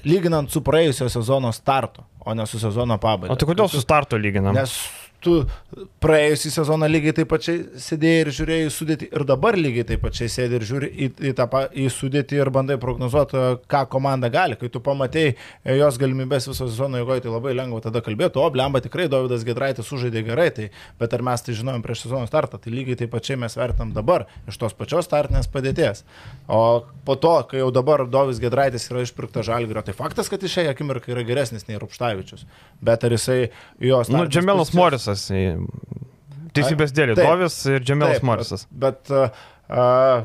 Lyginant 0.06 0.50
su 0.52 0.62
praėjusio 0.66 1.06
sezono 1.10 1.50
startu, 1.56 2.04
o 2.22 2.34
ne 2.36 2.46
su 2.50 2.58
sezono 2.62 2.98
pabaiga. 3.02 3.32
O 3.32 3.38
tai 3.38 3.48
kodėl 3.48 3.70
su 3.72 3.82
starto 3.82 4.18
lyginam? 4.20 4.54
Nes 4.54 4.74
tu 5.24 5.34
praėjusį 6.02 6.50
sezoną 6.54 6.88
lygiai 6.90 7.14
taip 7.16 7.28
pačiai 7.30 7.62
sėdėjai 7.80 8.22
ir 8.24 8.30
žiūrėjai 8.36 8.66
į 8.66 8.72
sudėtį 8.74 9.08
ir 9.10 9.24
dabar 9.28 9.58
lygiai 9.58 9.86
taip 9.88 10.02
pačiai 10.04 10.30
sėdi 10.32 10.56
ir 10.58 10.64
žiūri 10.68 10.90
į, 10.90 11.08
į, 11.30 11.32
tą, 11.38 11.46
į 11.70 11.86
sudėtį 11.94 12.40
ir 12.40 12.50
bandai 12.54 12.78
prognozuoti, 12.80 13.42
ką 13.70 13.82
komanda 13.92 14.30
gali. 14.32 14.56
Kai 14.60 14.70
tu 14.72 14.82
pamatėjai 14.84 15.34
e, 15.34 15.76
jos 15.78 15.98
galimybės 16.00 16.48
viso 16.50 16.68
sezono 16.68 17.00
eigoje, 17.00 17.24
tai 17.24 17.34
labai 17.34 17.54
lengva 17.56 17.82
tada 17.84 18.02
kalbėti, 18.04 18.40
o 18.40 18.48
blemba 18.52 18.82
tikrai 18.84 19.08
Davidas 19.12 19.44
Gedraitis 19.46 19.88
sužaidė 19.90 20.24
gerai, 20.26 20.48
tai, 20.56 20.70
bet 21.00 21.16
ar 21.16 21.24
mes 21.26 21.44
tai 21.44 21.56
žinojom 21.58 21.84
prieš 21.84 22.06
sezono 22.06 22.28
startą, 22.30 22.60
tai 22.62 22.72
lygiai 22.74 23.02
taip 23.02 23.12
pačiai 23.14 23.38
mes 23.40 23.56
vertinam 23.58 23.92
dabar 23.96 24.26
iš 24.50 24.60
tos 24.60 24.76
pačios 24.76 25.08
startinės 25.08 25.50
padėties. 25.52 26.04
O 26.48 26.62
po 27.04 27.18
to, 27.20 27.34
kai 27.50 27.60
jau 27.62 27.70
dabar 27.74 28.06
Davidas 28.08 28.40
Gedraitis 28.42 28.88
yra 28.90 29.04
išpirkta 29.04 29.44
žalgerio, 29.46 29.84
tai 29.84 29.96
faktas, 29.96 30.30
kad 30.32 30.42
išėjai 30.44 30.72
akimirkai 30.72 31.14
yra 31.14 31.24
geresnis 31.26 31.66
nei 31.68 31.80
Rupštavičius. 31.80 32.46
Bet 32.84 33.04
ar 33.04 33.16
jisai 33.16 33.40
jos... 33.82 34.10
Nu, 34.12 34.24
Džemelas 34.30 34.72
Morisas. 34.76 35.09
Į- 35.30 35.58
Teisybės 36.56 36.90
dėlį. 36.94 37.14
Dovis 37.18 37.56
ir 37.70 37.82
Džemelas 37.84 38.18
Taip, 38.18 38.26
Morisas. 38.26 38.64
Bet 38.70 39.10
uh, 39.14 39.30
uh, 39.70 40.24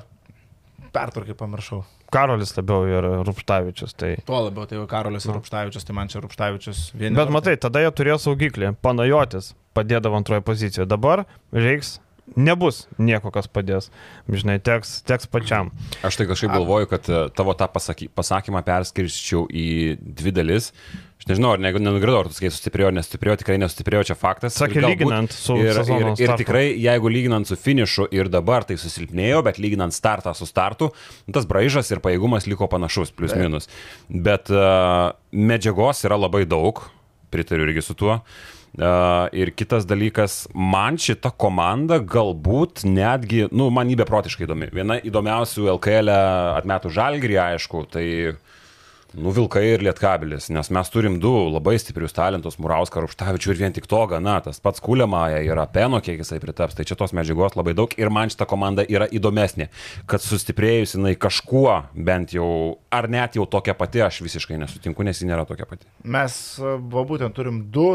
pertvarkai 0.95 1.35
pamiršau. 1.37 1.83
Karolis 2.15 2.53
labiau 2.55 2.85
ir 2.87 3.05
Rupštavičius. 3.27 3.93
Tai... 3.99 4.11
Tuo 4.25 4.39
labiau 4.45 4.65
tai 4.69 4.77
jau 4.79 4.85
Karolis 4.89 5.25
ir 5.25 5.33
Nu. 5.33 5.37
Rupštavičius, 5.39 5.85
tai 5.85 5.95
man 5.97 6.09
čia 6.09 6.21
Rupštavičius 6.23 6.81
vieni. 6.95 7.17
Bet 7.17 7.33
matai, 7.33 7.57
tada 7.61 7.81
jie 7.83 7.91
turėjo 7.97 8.17
saugiklį. 8.29 8.71
Panajotis 8.85 9.51
padėdavo 9.75 10.17
antroje 10.17 10.41
pozicijoje. 10.45 10.87
Dabar 10.87 11.25
reiks 11.53 11.97
nebus 12.33 12.85
nieko, 12.97 13.29
kas 13.33 13.47
padės. 13.51 13.91
Žinai, 14.31 14.57
teks, 14.63 14.99
teks 15.05 15.29
pačiam. 15.29 15.69
Aš 16.05 16.17
tai 16.19 16.25
kažkaip 16.29 16.53
galvoju, 16.55 16.89
kad 16.89 17.09
e, 17.09 17.19
tavo 17.37 17.53
tą 17.57 17.67
pasaky, 17.71 18.09
pasakymą 18.09 18.63
perskirščiau 18.65 19.45
į 19.53 19.65
dvi 20.01 20.33
dalis. 20.35 20.71
Aš 21.21 21.29
nežinau, 21.29 21.53
ar 21.55 21.61
nenugridau, 21.61 22.17
ar 22.23 22.29
tu 22.29 22.35
sakai 22.35 22.49
sustiprėjo, 22.51 22.89
nesustiprėjo, 22.97 23.37
tikrai 23.41 23.59
nesustiprėjo, 23.61 24.01
čia 24.09 24.17
faktas. 24.19 24.57
Sakė, 24.57 24.81
Ir 24.81 24.83
galbūt- 24.83 25.05
lyginant 25.05 25.31
su 25.37 25.55
ir, 25.61 25.69
ir, 25.69 26.09
ir 26.11 26.17
startu. 26.17 26.41
tikrai, 26.43 26.65
jeigu 26.81 27.11
lyginant 27.13 27.47
su 27.47 27.55
finišu 27.55 28.09
ir 28.11 28.27
dabar 28.33 28.65
tai 28.67 28.75
susilpnėjo, 28.81 29.43
bet 29.45 29.61
lyginant 29.61 29.95
startą 29.95 30.33
su 30.35 30.45
startu, 30.49 30.91
tas 31.31 31.47
braižas 31.47 31.89
ir 31.93 32.01
pajėgumas 32.03 32.49
liko 32.51 32.67
panašus, 32.67 33.13
plus 33.15 33.33
minus. 33.37 33.69
Bet 34.09 34.51
uh, 34.51 35.13
medžiagos 35.31 36.03
yra 36.05 36.19
labai 36.19 36.43
daug, 36.45 36.83
pritariu 37.31 37.69
irgi 37.69 37.81
su 37.85 37.95
tuo. 37.95 38.19
Uh, 38.19 38.54
ir 38.77 39.51
kitas 39.55 39.87
dalykas, 39.87 40.45
man 40.53 40.99
šita 41.01 41.31
komanda 41.39 41.99
galbūt 41.99 42.83
netgi, 42.87 43.45
nu, 43.55 43.69
man 43.73 43.91
jį 43.91 43.99
beprotiškai 44.03 44.47
įdomi. 44.47 44.71
Viena 44.75 44.99
įdomiausių 44.99 45.69
LKL 45.77 46.11
atmetų 46.59 46.91
žalgrį, 46.95 47.39
aišku, 47.49 47.85
tai 47.93 48.07
Nu, 49.15 49.31
Vilkai 49.31 49.61
ir 49.69 49.83
Lietkabilis, 49.85 50.49
nes 50.51 50.69
mes 50.75 50.89
turim 50.91 51.13
du 51.23 51.29
labai 51.47 51.77
stiprius 51.79 52.11
talentus, 52.15 52.57
Murauską, 52.59 52.99
Rupštavičių 53.05 53.53
ir 53.53 53.59
vien 53.61 53.75
tik 53.75 53.87
to 53.87 54.01
gana, 54.11 54.33
tas 54.43 54.59
pats 54.59 54.83
Kuliamaja 54.83 55.37
yra 55.45 55.63
Peno, 55.71 56.01
kiek 56.03 56.19
jisai 56.19 56.41
pritaps, 56.43 56.75
tai 56.75 56.83
čia 56.87 56.97
tos 56.99 57.15
medžiagos 57.15 57.55
labai 57.55 57.71
daug 57.77 57.95
ir 57.95 58.11
man 58.11 58.33
šita 58.33 58.47
komanda 58.49 58.83
yra 58.91 59.07
įdomesnė, 59.07 59.69
kad 60.11 60.23
sustiprėjus 60.25 60.97
jinai 60.97 61.13
kažkuo 61.15 61.77
bent 61.95 62.35
jau, 62.35 62.49
ar 62.91 63.07
net 63.11 63.39
jau 63.39 63.47
tokia 63.47 63.77
pati, 63.79 64.03
aš 64.03 64.19
visiškai 64.25 64.59
nesutinku, 64.59 65.07
nes 65.07 65.23
ji 65.23 65.31
nėra 65.31 65.47
tokia 65.47 65.69
pati. 65.69 65.87
Mes, 66.03 66.35
va, 66.59 67.07
būtent 67.07 67.39
turim 67.39 67.63
du 67.71 67.87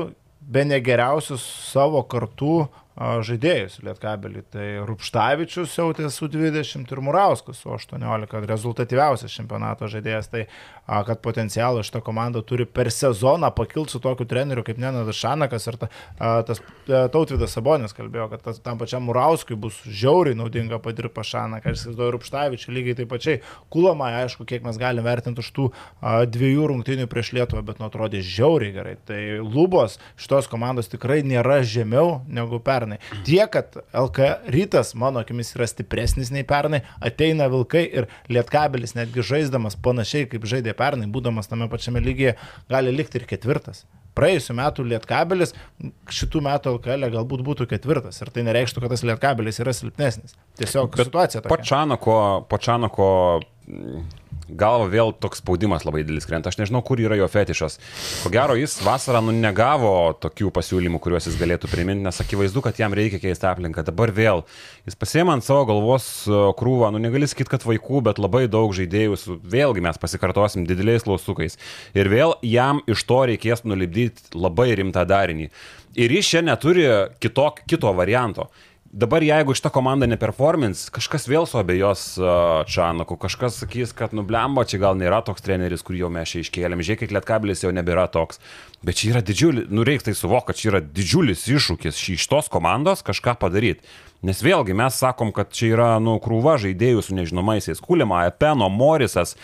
be 0.51 0.65
negeriausius 0.67 1.43
savo 1.71 2.03
kartų 2.11 2.55
žaidėjus 2.99 3.79
Lietkabelį. 3.85 4.43
Tai 4.53 4.67
Rupštavičius 4.89 5.77
jautė 5.79 6.11
su 6.13 6.29
20 6.31 6.91
ir 6.91 7.03
Murauskas 7.05 7.63
su 7.63 7.71
18, 7.73 8.45
rezultatyviausias 8.51 9.35
čempionato 9.35 9.89
žaidėjas. 9.91 10.31
Tai 10.33 10.47
kad 11.07 11.21
potencialą 11.23 11.85
šitą 11.87 12.01
komandą 12.03 12.43
turi 12.43 12.67
per 12.67 12.91
sezoną 12.91 13.51
pakilti 13.55 13.95
su 13.95 14.01
tokiu 14.03 14.27
treneriu 14.27 14.65
kaip 14.67 14.81
Nenadas 14.83 15.19
Šanakas 15.21 15.69
ir 15.71 15.77
ta, 15.79 15.89
tas 16.19 16.59
a, 16.59 17.05
Tautvidas 17.13 17.55
Sabonis 17.55 17.95
kalbėjo, 17.95 18.27
kad 18.33 18.43
tas, 18.49 18.59
tam 18.65 18.81
pačiam 18.81 19.05
Murauskui 19.07 19.55
bus 19.61 19.79
žiauriai 19.87 20.35
naudinga 20.39 20.81
padirbti 20.83 21.15
pa 21.15 21.23
Šanaką. 21.27 21.71
Aš 21.71 21.85
įsivaizduoju 21.85 22.15
Rupštavičių 22.17 22.75
lygiai 22.75 22.99
taip 22.99 23.13
pačiai. 23.13 23.39
Kulomai, 23.71 24.11
aišku, 24.25 24.47
kiek 24.51 24.67
mes 24.67 24.81
galime 24.81 25.07
vertinti 25.07 25.45
už 25.45 25.53
tų 25.55 25.69
dviejų 26.35 26.67
rungtynių 26.73 27.07
prieš 27.11 27.33
Lietuvą, 27.39 27.63
bet 27.71 27.79
nu 27.79 27.87
atrodė 27.87 28.25
žiauriai 28.27 28.75
gerai. 28.75 28.97
Tai 29.07 29.21
lubos 29.47 30.01
šitos 30.19 30.51
komandos 30.51 30.91
tikrai 30.91 31.21
nėra 31.23 31.61
žemiau 31.63 32.25
negu 32.27 32.59
pernai. 32.59 32.90
Tie, 33.27 33.41
kad 33.53 33.77
LK 33.93 34.51
rytas, 34.55 34.95
mano 34.99 35.23
akimis, 35.23 35.53
yra 35.57 35.69
stipresnis 35.71 36.33
nei 36.35 36.45
pernai, 36.49 36.83
ateina 37.05 37.49
Vilkai 37.53 37.85
ir 37.87 38.09
Lietkabelis 38.33 38.97
netgi 38.99 39.25
žaisdamas 39.27 39.79
panašiai 39.85 40.29
kaip 40.31 40.47
žaidė 40.51 40.75
pernai, 40.79 41.09
būdamas 41.13 41.51
tame 41.51 41.69
pačiame 41.71 42.03
lygyje, 42.05 42.37
gali 42.71 42.95
likti 42.95 43.21
ir 43.21 43.27
ketvirtas. 43.31 43.85
Praėjusiu 44.19 44.57
metu 44.59 44.85
Lietkabelis, 44.85 45.55
šitų 46.11 46.43
metų 46.45 46.75
LKL 46.77 47.13
galbūt 47.15 47.45
būtų 47.47 47.69
ketvirtas 47.71 48.19
ir 48.25 48.33
tai 48.35 48.45
nereikštų, 48.49 48.83
kad 48.83 48.95
tas 48.95 49.05
Lietkabelis 49.07 49.63
yra 49.63 49.75
silpnesnis. 49.77 50.35
Tiesiog 50.59 50.91
Bet 50.97 51.09
situacija 51.13 51.45
tokia. 51.45 51.55
Pačanako, 51.55 52.17
pačanako 52.51 53.07
galva 54.59 54.89
vėl 54.91 55.13
toks 55.17 55.41
spaudimas 55.43 55.85
labai 55.87 56.03
didelis 56.05 56.27
krenta. 56.29 56.51
Aš 56.51 56.59
nežinau, 56.61 56.83
kur 56.87 57.01
yra 57.03 57.19
jo 57.19 57.29
fetišas. 57.31 57.79
Ko 58.25 58.33
gero, 58.35 58.57
jis 58.59 58.79
vasarą 58.85 59.23
nu, 59.25 59.35
negavo 59.37 60.13
tokių 60.23 60.53
pasiūlymų, 60.57 61.01
kuriuos 61.03 61.29
jis 61.31 61.39
galėtų 61.41 61.71
priminti, 61.73 62.05
nes 62.07 62.23
akivaizdu, 62.23 62.63
kad 62.65 62.81
jam 62.81 62.95
reikia 62.97 63.21
keisti 63.23 63.49
aplinką. 63.51 63.85
Dabar 63.87 64.13
vėl 64.17 64.45
jis 64.89 64.99
pasiema 64.99 65.37
ant 65.37 65.47
savo 65.47 65.67
galvos 65.71 66.09
e, 66.27 66.41
krūvą, 66.61 66.93
nu 66.95 67.03
negali 67.03 67.29
sakyti, 67.31 67.53
kad 67.55 67.67
vaikų, 67.69 68.05
bet 68.11 68.23
labai 68.23 68.47
daug 68.51 68.75
žaidėjų, 68.77 69.19
vėlgi 69.51 69.85
mes 69.85 70.01
pasikartosim 70.01 70.67
dideliais 70.69 71.07
lausukais. 71.09 71.59
Ir 71.97 72.11
vėl 72.13 72.37
jam 72.47 72.83
iš 72.91 73.05
to 73.09 73.23
reikės 73.31 73.67
nulipdyti 73.67 74.35
labai 74.37 74.73
rimtą 74.81 75.07
darinį. 75.09 75.51
Ir 75.99 76.13
jis 76.15 76.29
čia 76.31 76.43
neturi 76.47 76.85
kitok, 77.23 77.65
kito 77.69 77.91
varianto. 77.99 78.47
Dabar 78.91 79.23
jeigu 79.23 79.55
šita 79.55 79.71
komanda 79.71 80.07
neperformins, 80.11 80.89
kažkas 80.91 81.29
vėl 81.31 81.45
suabejos 81.47 82.01
uh, 82.19 82.31
Čanaku, 82.67 83.15
kažkas 83.23 83.61
sakys, 83.63 83.93
kad 83.95 84.11
nublemba, 84.19 84.65
čia 84.67 84.81
gal 84.83 84.99
nėra 84.99 85.21
toks 85.23 85.45
treneris, 85.47 85.85
kurį 85.87 86.01
jau 86.01 86.09
mes 86.11 86.33
čia 86.33 86.43
iškėlėm, 86.43 86.83
žiūrėkit, 86.83 87.15
Lietkabilis 87.15 87.63
jau 87.63 87.71
nebėra 87.71 88.09
toks. 88.11 88.43
Bet 88.81 88.97
čia 88.97 89.11
yra 89.13 89.21
didžiulis, 89.21 89.67
nu 89.69 89.85
reikia 89.85 90.09
tai 90.09 90.15
suvokti, 90.17 90.49
kad 90.49 90.57
čia 90.57 90.69
yra 90.71 90.79
didžiulis 90.81 91.43
iššūkis 91.53 91.99
šį 92.01 92.15
iš 92.17 92.25
tos 92.33 92.47
komandos 92.49 93.05
kažką 93.05 93.35
padaryti. 93.43 93.85
Nes 94.25 94.41
vėlgi 94.45 94.73
mes 94.77 94.97
sakom, 95.01 95.35
kad 95.37 95.53
čia 95.57 95.69
yra 95.75 95.89
nu, 96.01 96.15
krūva 96.21 96.59
žaidėjų 96.61 97.05
su 97.05 97.17
nežinomaisiais. 97.17 97.81
Kulima, 97.85 98.23
Epeno, 98.29 98.69
Morisas, 98.73 99.35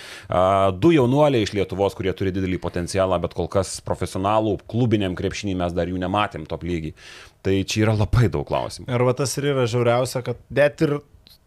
du 0.80 0.92
jaunuoliai 0.92 1.44
iš 1.44 1.52
Lietuvos, 1.56 1.96
kurie 1.96 2.12
turi 2.16 2.32
didelį 2.32 2.60
potencialą, 2.64 3.16
bet 3.20 3.36
kol 3.36 3.48
kas 3.52 3.78
profesionalų 3.84 4.58
klubiniam 4.68 5.16
krepšinį 5.16 5.56
mes 5.60 5.76
dar 5.76 5.88
jų 5.92 6.00
nematėm 6.00 6.48
top 6.48 6.64
lygiai. 6.68 6.96
Tai 7.44 7.58
čia 7.64 7.86
yra 7.86 7.96
labai 7.96 8.28
daug 8.32 8.44
klausimų. 8.48 8.88
Ir 8.88 9.04
va 9.08 9.16
tas 9.16 9.36
ir 9.36 9.52
yra 9.52 9.68
žiauriausia, 9.68 10.24
kad 10.26 10.40
net 10.52 10.84
ir 10.84 10.98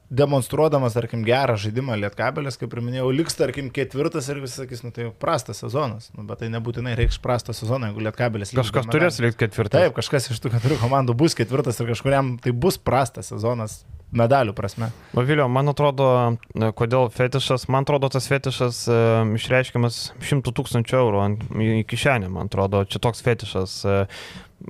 demonstruodamas, 0.10 0.96
tarkim, 0.98 1.22
gerą 1.26 1.56
žaidimą 1.62 1.98
Lietkabelis, 2.02 2.58
kaip 2.60 2.74
ir 2.74 2.82
minėjau, 2.86 3.12
liks, 3.14 3.38
tarkim, 3.38 3.70
ketvirtas 3.74 4.30
ir 4.32 4.42
visi 4.42 4.64
sakys, 4.64 4.82
nu 4.86 4.94
tai 4.96 5.10
prastas 5.22 5.62
sezonas. 5.62 6.10
Nu, 6.18 6.26
bet 6.30 6.42
tai 6.42 6.50
nebūtinai 6.54 6.96
reikš 6.98 7.20
prastą 7.24 7.54
sezoną, 7.58 7.92
jeigu 7.92 8.08
Lietkabelis 8.08 8.54
liks 8.54 8.64
Kažkas 8.64 8.90
be 8.90 8.98
turės 8.98 9.22
likti 9.22 9.44
ketvirtas. 9.46 9.86
Taip, 9.86 9.96
kažkas 10.00 10.32
iš 10.34 10.42
tų 10.42 10.56
keturių 10.56 10.80
komandų 10.82 11.18
bus 11.20 11.38
ketvirtas 11.38 11.80
ir 11.80 11.94
kažkuriam 11.94 12.38
tai 12.42 12.56
bus 12.58 12.82
prastas 12.82 13.30
sezonas 13.34 13.84
medalių 14.16 14.56
prasme. 14.58 14.90
Vavilio, 15.14 15.46
man 15.52 15.70
atrodo, 15.70 16.10
kodėl 16.78 17.10
fetišas, 17.14 17.68
man 17.70 17.86
atrodo, 17.86 18.10
tas 18.10 18.26
fetišas 18.30 18.82
e, 18.90 19.00
išreiškiamas 19.38 20.00
100 20.18 20.54
tūkstančių 20.58 21.00
eurų 21.04 21.22
ant, 21.22 21.44
į 21.54 21.84
kišenę, 21.90 22.32
man 22.34 22.50
atrodo, 22.50 22.82
čia 22.90 23.02
toks 23.04 23.22
fetišas, 23.26 23.76
e, 23.86 24.00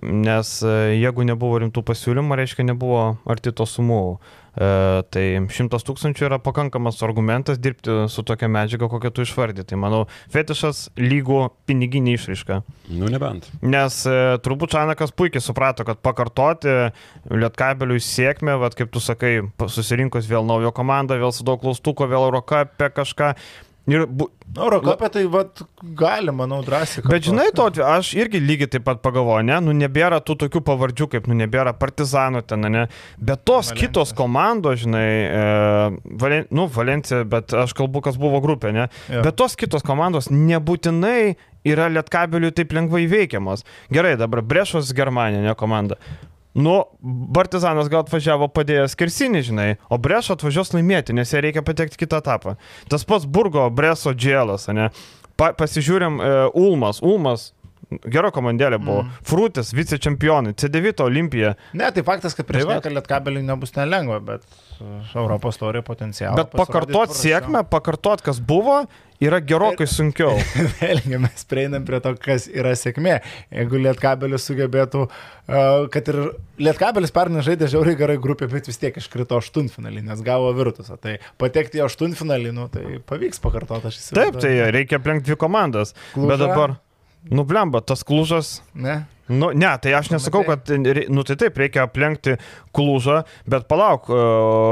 nes 0.02 0.52
e, 0.64 0.76
jeigu 1.00 1.26
nebuvo 1.28 1.60
rimtų 1.64 1.84
pasiūlymų, 1.86 2.38
reiškia, 2.40 2.66
nebuvo 2.68 3.02
arti 3.30 3.54
to 3.56 3.66
sumų. 3.68 4.04
E, 4.60 4.70
tai 5.14 5.24
100 5.50 5.80
tūkstančių 5.88 6.26
yra 6.28 6.40
pakankamas 6.44 7.00
argumentas 7.06 7.60
dirbti 7.62 7.96
su 8.12 8.24
tokia 8.28 8.50
medžiaga, 8.52 8.90
kokią 8.92 9.12
tu 9.14 9.26
išvardė. 9.26 9.66
Tai 9.70 9.80
manau, 9.82 10.02
fetišas 10.34 10.90
lygų 11.00 11.42
piniginė 11.70 12.18
išraiška. 12.18 12.62
Nu 12.94 13.12
nebent. 13.12 13.50
Nes 13.62 14.02
e, 14.10 14.18
turbūt 14.46 14.76
Čanakas 14.76 15.16
puikiai 15.16 15.44
suprato, 15.44 15.86
kad 15.88 16.02
pakartoti 16.06 16.76
Lietkabeliui 17.34 18.02
sėkmę, 18.04 18.60
vat, 18.62 18.78
kaip 18.78 18.94
tu 18.94 19.02
sakai, 19.04 19.40
susirinkus 19.66 20.30
vėl 20.30 20.46
naujo 20.48 20.74
komandą, 20.76 21.18
vėl 21.22 21.34
su 21.36 21.48
daug 21.48 21.62
klaustuko, 21.64 22.10
vėl 22.10 22.30
Eurocapė 22.30 22.94
kažką. 22.94 23.34
Ir, 23.90 24.06
bu, 24.08 24.30
Eurocapė 24.58 25.10
tai 25.14 25.24
vat, 25.30 25.62
gali, 25.98 26.32
manau, 26.34 26.62
drąsiai. 26.66 27.04
bet 27.10 27.26
žinai, 27.28 27.48
to, 27.56 27.68
aš 27.86 28.12
irgi 28.18 28.40
lygiai 28.42 28.70
taip 28.74 28.84
pat 28.88 29.02
pagalvoju, 29.06 29.46
ne, 29.46 29.60
nu 29.62 29.76
nebėra 29.78 30.18
tų 30.26 30.36
tokių 30.46 30.62
pavardžių, 30.66 31.08
kaip, 31.14 31.28
nu 31.30 31.38
nebėra 31.38 31.74
Partizano 31.78 32.42
ten, 32.42 32.66
ne, 32.66 32.88
bet 33.18 33.44
tos 33.46 33.70
Valencija. 33.70 33.88
kitos 33.88 34.14
komandos, 34.18 34.82
žinai, 34.84 35.06
e, 35.06 35.44
Valen, 36.24 36.48
nu, 36.50 36.66
Valencija, 36.74 37.22
bet 37.30 37.54
aš 37.54 37.76
kalbu, 37.78 38.02
kas 38.10 38.18
buvo 38.18 38.42
grupė, 38.42 38.74
ne, 38.74 38.88
Jo. 39.10 39.22
bet 39.28 39.38
tos 39.38 39.56
kitos 39.60 39.86
komandos 39.86 40.32
nebūtinai 40.34 41.36
yra 41.70 41.90
lietkabelių 41.94 42.52
taip 42.56 42.74
lengvai 42.74 43.06
veikiamos. 43.12 43.66
Gerai, 43.94 44.16
dabar 44.18 44.42
Brešos 44.42 44.94
Germanija, 44.98 45.46
ne 45.46 45.54
komanda. 45.60 46.00
Nu, 46.58 46.80
Partizanas 47.36 47.90
gal 47.92 48.02
atvažiavo 48.04 48.50
padėjęs 48.50 48.98
kersinį, 48.98 49.44
žinai, 49.52 49.70
o 49.90 50.00
Brešo 50.02 50.34
atvažiuos 50.34 50.74
laimėti, 50.74 51.14
nes 51.14 51.30
jie 51.30 51.44
reikia 51.46 51.62
patekti 51.66 52.00
kitą 52.02 52.24
etapą. 52.24 52.56
Tas 52.90 53.06
pats 53.06 53.28
Burgo, 53.30 53.68
Breso, 53.70 54.16
Džėlas, 54.18 54.66
ne? 54.74 54.90
Pa, 55.40 55.54
pasižiūrėm, 55.58 56.20
e, 56.20 56.36
Ulmas, 56.58 57.04
Ulmas. 57.06 57.52
Gera 57.90 58.30
komandėlė 58.30 58.78
buvo. 58.78 59.02
Mm. 59.02 59.14
Frutis, 59.26 59.72
vicečempionai, 59.74 60.52
C9 60.62 61.02
Olimpija. 61.02 61.56
Ne, 61.74 61.88
tai 61.94 62.04
faktas, 62.06 62.36
kad 62.38 62.46
prieš 62.46 62.68
Tai 62.84 62.92
Lietkabeliui 62.94 63.42
nebus 63.48 63.74
nelengva, 63.74 64.20
bet 64.22 64.46
Europos 65.18 65.58
turi 65.58 65.82
potencialą. 65.86 66.38
Bet 66.38 66.54
pakartot 66.54 67.16
sėkmę, 67.18 67.64
pakartot, 67.72 68.22
kas 68.26 68.38
buvo, 68.46 68.84
yra 69.24 69.40
gerokai 69.44 69.88
sunkiau. 69.90 70.38
Vėlgi 70.80 71.20
mes 71.22 71.46
prieinam 71.50 71.86
prie 71.88 72.00
to, 72.04 72.14
kas 72.22 72.48
yra 72.52 72.74
sėkmė. 72.80 73.20
Jeigu 73.54 73.82
Lietkabelis 73.84 74.48
sugebėtų, 74.50 75.06
kad 75.94 76.12
ir 76.14 76.20
Lietkabelis 76.62 77.14
pernai 77.16 77.44
žaidė 77.46 77.70
žiauriai 77.72 78.00
gerai 78.00 78.20
grupė, 78.22 78.50
bet 78.52 78.70
vis 78.72 78.80
tiek 78.82 78.96
iškrito 79.00 79.40
aštuntfinalį, 79.40 80.04
nes 80.10 80.26
gavo 80.26 80.52
virtusą. 80.58 81.00
Tai 81.02 81.18
patekti 81.42 81.82
į 81.82 81.88
aštuntfinalį, 81.88 82.54
nu, 82.56 82.68
tai 82.74 83.00
pavyks 83.10 83.44
pakartoti, 83.44 83.92
aš 83.92 84.02
įsivaizduoju. 84.02 84.38
Taip, 84.40 84.44
tai 84.46 84.76
reikia 84.76 85.02
aplenkti 85.02 85.32
dvi 85.32 85.40
komandas. 85.40 85.96
Klužą? 86.16 86.32
Bet 86.34 86.44
dabar, 86.44 86.80
nublemba, 87.28 87.82
tas 87.82 88.04
klužas. 88.04 88.60
Ne? 88.74 89.04
Nu, 89.30 89.52
ne, 89.54 89.70
tai 89.78 89.92
aš 89.94 90.08
nesakau, 90.10 90.42
kad, 90.42 90.72
nu 91.14 91.24
tai 91.24 91.36
taip, 91.38 91.58
reikia 91.62 91.84
aplenkti 91.86 92.40
Kulūžą, 92.74 93.20
bet 93.50 93.68
palauk, 93.70 94.10
e, 94.10 94.24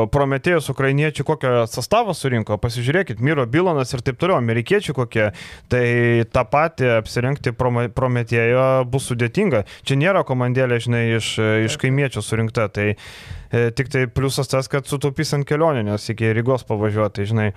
Prometėjus 0.09 0.71
ukrainiečių 0.73 1.25
kokią 1.27 1.51
sastavą 1.69 2.15
surinko, 2.17 2.57
pasižiūrėkit, 2.63 3.21
Miro 3.21 3.45
Bilonas 3.45 3.93
ir 3.93 4.01
taip 4.01 4.17
toliau, 4.17 4.39
amerikiečių 4.41 4.97
kokie, 4.97 5.29
tai 5.69 5.85
tą 6.33 6.45
patį 6.49 6.89
apsirengti 6.95 7.53
Prome- 7.53 7.91
Prometėjo 7.93 8.67
bus 8.89 9.11
sudėtinga. 9.11 9.67
Čia 9.85 10.01
nėra 10.01 10.25
komandėlė, 10.25 10.81
žinai, 10.87 11.03
iš, 11.19 11.35
iš 11.69 11.77
kaimiečių 11.83 12.25
surinkta, 12.25 12.65
tai 12.73 12.95
e, 12.95 13.67
tik 13.77 13.93
tai 13.93 14.07
pliusas 14.09 14.49
tas, 14.49 14.65
kad 14.73 14.89
sutaupys 14.89 15.37
ant 15.37 15.45
kelionė, 15.45 15.85
nes 15.85 16.09
iki 16.09 16.33
Rygos 16.33 16.65
pavažiuoti, 16.65 17.29
žinai. 17.29 17.51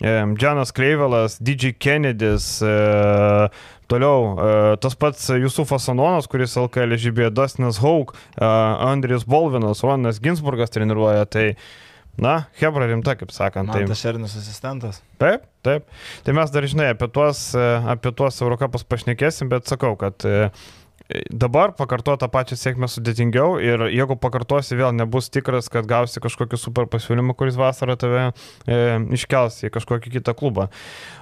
Džanas 0.00 0.72
Kleivelas, 0.76 1.38
DJ 1.40 1.72
Kennedys, 1.72 2.60
e, 2.60 3.48
toliau 3.90 4.34
e, 4.34 4.76
tas 4.82 4.96
pats 4.98 5.28
Jusufas 5.42 5.88
Anonas, 5.92 6.28
kuris 6.30 6.56
LKL 6.60 6.96
žybėjo, 7.00 7.32
Dustinas 7.34 7.80
Hauk, 7.82 8.14
e, 8.34 8.46
Andrijus 8.46 9.26
Bolvinas, 9.28 9.82
Ronas 9.86 10.20
Ginsburgas 10.22 10.74
treniruoja, 10.74 11.26
tai, 11.30 11.46
na, 12.20 12.38
Hebra 12.60 12.88
rimta, 12.90 13.16
kaip 13.18 13.34
sakant. 13.34 13.72
Tai, 13.72 13.84
tas 13.90 14.02
šerinis 14.02 14.36
asistentas. 14.38 15.02
taip, 15.22 15.46
taip. 15.66 15.86
Tai 16.26 16.38
mes 16.38 16.54
dar, 16.54 16.66
žinai, 16.68 16.90
apie 16.94 17.10
tuos, 17.12 17.48
e, 17.58 17.68
apie 17.96 18.14
tuos 18.16 18.42
Eurokapus 18.42 18.86
pašnekėsim, 18.88 19.52
bet 19.52 19.70
sakau, 19.70 19.94
kad 20.00 20.26
Dabar 21.30 21.70
pakartoti 21.78 22.24
tą 22.24 22.28
pačią 22.32 22.56
sėkmę 22.58 22.88
sudėtingiau 22.90 23.60
ir 23.62 23.84
jeigu 23.94 24.16
pakartosi 24.18 24.74
vėl 24.78 24.90
nebus 24.96 25.30
tikras, 25.30 25.70
kad 25.70 25.86
gausi 25.86 26.22
kažkokį 26.22 26.58
super 26.58 26.88
pasiūlymą, 26.90 27.36
kuris 27.38 27.58
vasarą 27.60 27.94
tave 28.00 28.24
e, 28.26 28.78
iškels 29.14 29.60
į 29.68 29.70
kažkokį 29.76 30.16
kitą 30.16 30.34
klubą. 30.38 30.66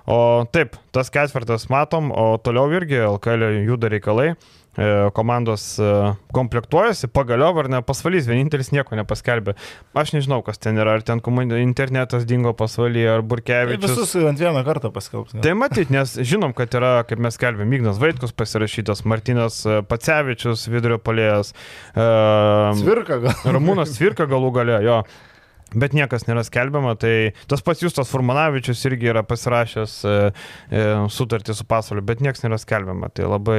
O 0.08 0.18
taip, 0.56 0.78
tas 0.94 1.12
ketvirtas 1.12 1.68
matom, 1.72 2.08
o 2.16 2.38
toliau 2.40 2.72
irgi 2.72 3.02
LKL 3.04 3.50
juda 3.68 3.92
reikalai. 3.92 4.32
E, 4.74 5.10
komandos 5.14 5.78
e, 5.78 5.88
komplektuojasi, 6.34 7.06
pagaliau 7.14 7.54
ar 7.62 7.68
ne 7.70 7.78
pasvalys, 7.86 8.26
vienintelis 8.26 8.72
nieko 8.74 8.96
nepaskelbė. 8.98 9.54
Aš 9.94 10.14
nežinau, 10.16 10.40
kas 10.42 10.58
ten 10.58 10.80
yra, 10.82 10.96
ar 10.98 11.04
ten 11.06 11.22
internetas 11.60 12.24
dingo 12.26 12.50
pasvaly, 12.58 13.04
ar 13.06 13.22
Tai 13.22 13.28
Burkevičius. 13.30 13.84
visus 13.84 14.16
ant 14.26 14.40
vieną 14.40 14.64
kartą 14.66 14.90
paskelbs. 14.90 15.36
Tai 15.44 15.52
matyt, 15.54 15.92
nes 15.94 16.16
žinom, 16.18 16.54
kad 16.58 16.74
yra, 16.74 17.04
kaip 17.06 17.22
mes 17.22 17.38
kelbėm, 17.38 17.70
Mygnas 17.70 18.00
Vaitkus 18.02 18.34
pasirašytas, 18.34 19.04
Martinas 19.06 19.60
e, 19.62 19.78
Pacevičius, 19.86 20.66
vidurio 20.66 20.98
polėjas, 20.98 21.54
Svirka 21.94 23.20
gal. 23.22 23.38
Ramūnas 23.54 23.94
Tvirka 23.94 24.26
galų 24.26 24.50
gale, 24.58 24.80
jo. 24.82 25.04
Bet 25.74 25.94
niekas 25.96 26.28
nėra 26.28 26.44
skelbiama, 26.46 26.94
tai 27.00 27.32
tas 27.50 27.62
pats 27.64 27.82
Justas 27.82 28.10
Furmanavičius 28.12 28.84
irgi 28.86 29.10
yra 29.10 29.24
pasirašęs 29.26 29.94
e, 30.06 30.14
e, 30.70 30.84
sutartį 31.10 31.56
su 31.58 31.66
pasauliu, 31.66 32.04
bet 32.06 32.22
niekas 32.22 32.44
nėra 32.44 32.60
skelbiama. 32.62 33.10
Tai 33.14 33.32
labai, 33.32 33.58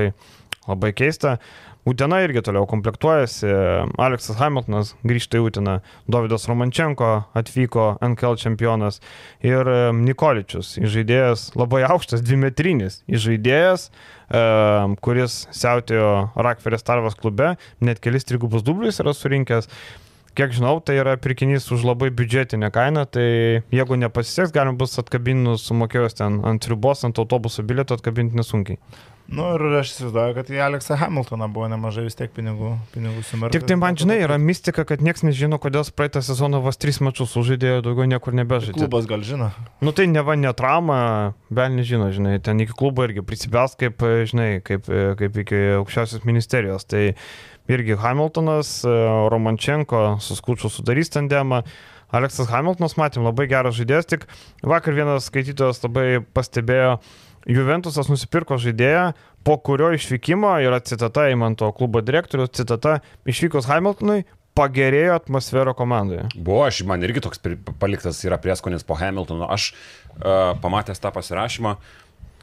labai 0.67 0.93
keista. 0.97 1.37
Utena 1.85 2.17
irgi 2.25 2.41
toliau 2.41 2.65
komplektuojasi. 2.65 3.45
Aleksas 4.01 4.39
Hamiltonas 4.39 4.95
grįžta 5.05 5.37
į 5.37 5.43
Uteną. 5.51 5.75
Davidas 6.09 6.47
Romančenko 6.49 7.09
atvyko 7.37 7.91
NKL 8.01 8.39
čempionas. 8.41 8.97
Ir 9.45 9.69
Nikoličius, 9.93 10.79
žaidėjas 10.81 11.51
labai 11.53 11.83
aukštas, 11.85 12.25
dvimetrinis. 12.25 13.03
Žaidėjas, 13.05 13.91
kuris 15.05 15.37
siautėjo 15.53 16.09
Rakferės 16.33 16.87
Tarvas 16.87 17.19
klube, 17.21 17.53
net 17.85 18.01
kelis 18.01 18.25
trigubus 18.25 18.65
dublius 18.65 18.97
yra 19.05 19.13
surinkęs. 19.13 19.69
Kiek 20.35 20.51
žinau, 20.51 20.81
tai 20.83 20.97
yra 20.99 21.13
pirkinys 21.21 21.69
už 21.71 21.85
labai 21.87 22.09
biudžetinę 22.11 22.67
kainą, 22.75 23.05
tai 23.07 23.61
jeigu 23.71 23.95
nepasiseks, 23.95 24.51
galima 24.51 24.75
bus 24.81 24.97
atkabinus 24.99 25.69
sumokėjus 25.69 26.17
ten 26.17 26.41
ant 26.49 26.65
ribos, 26.67 27.05
ant 27.07 27.21
autobuso 27.21 27.63
bilieto 27.63 27.95
atkabinti 27.95 28.35
nesunkiai. 28.35 28.81
Nu 29.25 29.45
ir 29.55 29.63
aš 29.79 29.89
įsivaizduoju, 29.89 30.33
kad 30.37 30.49
į 30.53 30.59
Aleksą 30.61 30.95
Hamiltoną 31.01 31.47
buvo 31.53 31.65
nemažai 31.71 32.03
vis 32.05 32.17
tiek 32.17 32.29
pinigų, 32.33 32.75
pinigų 32.93 33.23
sumirkta. 33.25 33.57
Tik 33.57 33.65
tai 33.71 33.77
man 33.81 33.97
žinai, 33.97 34.19
yra 34.21 34.37
mistika, 34.37 34.85
kad 34.85 35.01
niekas 35.01 35.25
nežino, 35.25 35.57
kodėl 35.61 35.87
praeitą 35.97 36.21
sezoną 36.25 36.59
vos 36.61 36.77
tris 36.77 37.01
mačius 37.01 37.33
sužaidėjo, 37.33 37.81
daugiau 37.87 38.05
niekur 38.11 38.37
nebežaidė. 38.37 38.77
Klubas 38.77 39.09
gal 39.09 39.25
žino. 39.25 39.49
Nu 39.81 39.95
tai 39.97 40.05
neva 40.11 40.37
ne 40.37 40.53
trauma, 40.53 40.99
bel 41.49 41.73
nežino, 41.73 42.11
žinai, 42.13 42.37
ten 42.45 42.61
iki 42.61 42.77
klubo 42.77 43.07
irgi 43.07 43.25
prisibels 43.25 43.73
kaip, 43.81 44.05
e, 44.05 44.29
žinai, 44.29 44.49
kaip, 44.65 44.85
e, 44.93 45.07
kaip 45.17 45.41
iki 45.41 45.63
aukščiausios 45.79 46.29
ministerijos. 46.29 46.85
Tai 46.85 47.03
irgi 47.73 47.97
Hamiltonas, 47.97 48.77
e, 48.85 48.95
Romančenko 49.33 50.05
suskučiu 50.21 50.69
sudarys 50.69 51.09
tandemą. 51.17 51.63
Aleksas 52.13 52.47
Hamiltonas, 52.53 52.93
matėm, 52.99 53.25
labai 53.25 53.47
geras 53.49 53.73
žaidėjas, 53.75 54.05
tik 54.05 54.27
vakar 54.63 54.93
vienas 54.93 55.25
skaitytojas 55.31 55.81
labai 55.83 56.21
pastebėjo, 56.37 56.99
Juventusas 57.45 58.09
nusipirko 58.09 58.57
žaidėją, 58.61 59.11
po 59.45 59.57
kurio 59.61 59.91
išvykimo 59.93 60.55
yra 60.65 60.79
citata 60.81 61.27
įmanto 61.29 61.69
klubo 61.77 62.01
direktorius, 62.01 62.53
citata, 62.57 62.99
išvykus 63.29 63.69
Hamiltonui 63.69 64.23
pagerėjo 64.55 65.17
atmosfera 65.19 65.75
komandoje. 65.75 66.29
Buvo, 66.35 66.63
aš 66.65 66.81
man 66.87 67.03
irgi 67.03 67.21
toks 67.25 67.41
paliktas 67.81 68.21
yra 68.25 68.39
prieskonis 68.41 68.87
po 68.87 68.95
Hamiltono. 68.97 69.49
Aš 69.51 69.73
uh, 69.73 70.55
pamatęs 70.63 71.03
tą 71.03 71.11
pasirašymą, 71.15 71.75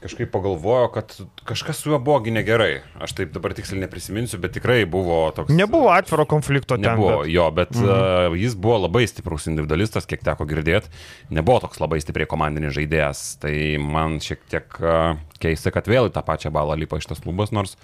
kažkaip 0.03 0.31
pagalvojau, 0.35 0.89
kad 0.95 1.15
kažkas 1.49 1.79
su 1.83 1.91
juo 1.93 1.99
buvogi 2.03 2.33
negerai. 2.35 2.83
Aš 3.03 3.15
taip 3.19 3.33
dabar 3.35 3.55
tiksliai 3.57 3.85
neprisiminsiu, 3.85 4.41
bet 4.43 4.55
tikrai 4.57 4.83
buvo 4.91 5.25
toks. 5.37 5.53
Nebuvo 5.55 5.91
atviro 5.95 6.27
konflikto 6.29 6.77
ten. 6.77 6.85
Nebuvo, 6.89 7.23
bet- 7.23 7.33
jo, 7.33 7.47
bet 7.55 7.75
mhm. 7.77 7.89
uh, 7.89 8.37
jis 8.39 8.57
buvo 8.59 8.83
labai 8.85 9.07
stiprus 9.11 9.49
individualistas, 9.51 10.09
kiek 10.11 10.25
teko 10.27 10.47
girdėti. 10.51 10.93
Nebuvo 11.33 11.63
toks 11.67 11.81
labai 11.83 12.03
stipriai 12.03 12.31
komandinis 12.31 12.75
žaidėjas. 12.77 13.25
Tai 13.43 13.55
man 13.83 14.19
šiek 14.23 14.45
tiek 14.53 14.79
uh, 14.83 15.17
keista, 15.43 15.75
kad 15.75 15.91
vėl 15.91 16.11
į 16.11 16.15
tą 16.17 16.25
pačią 16.27 16.53
balą 16.55 16.77
lipa 16.79 17.01
šitas 17.03 17.23
klubas, 17.25 17.55
nors, 17.55 17.79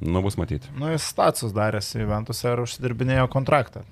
nu, 0.00 0.24
bus 0.24 0.40
matyti. 0.40 0.72
Nu, 0.80 0.90
jis 0.94 1.06
status 1.12 1.54
darėsi 1.56 2.00
Juventus 2.02 2.44
ir 2.44 2.64
užsidirbinėjo 2.64 3.28
kontraktą. 3.32 3.84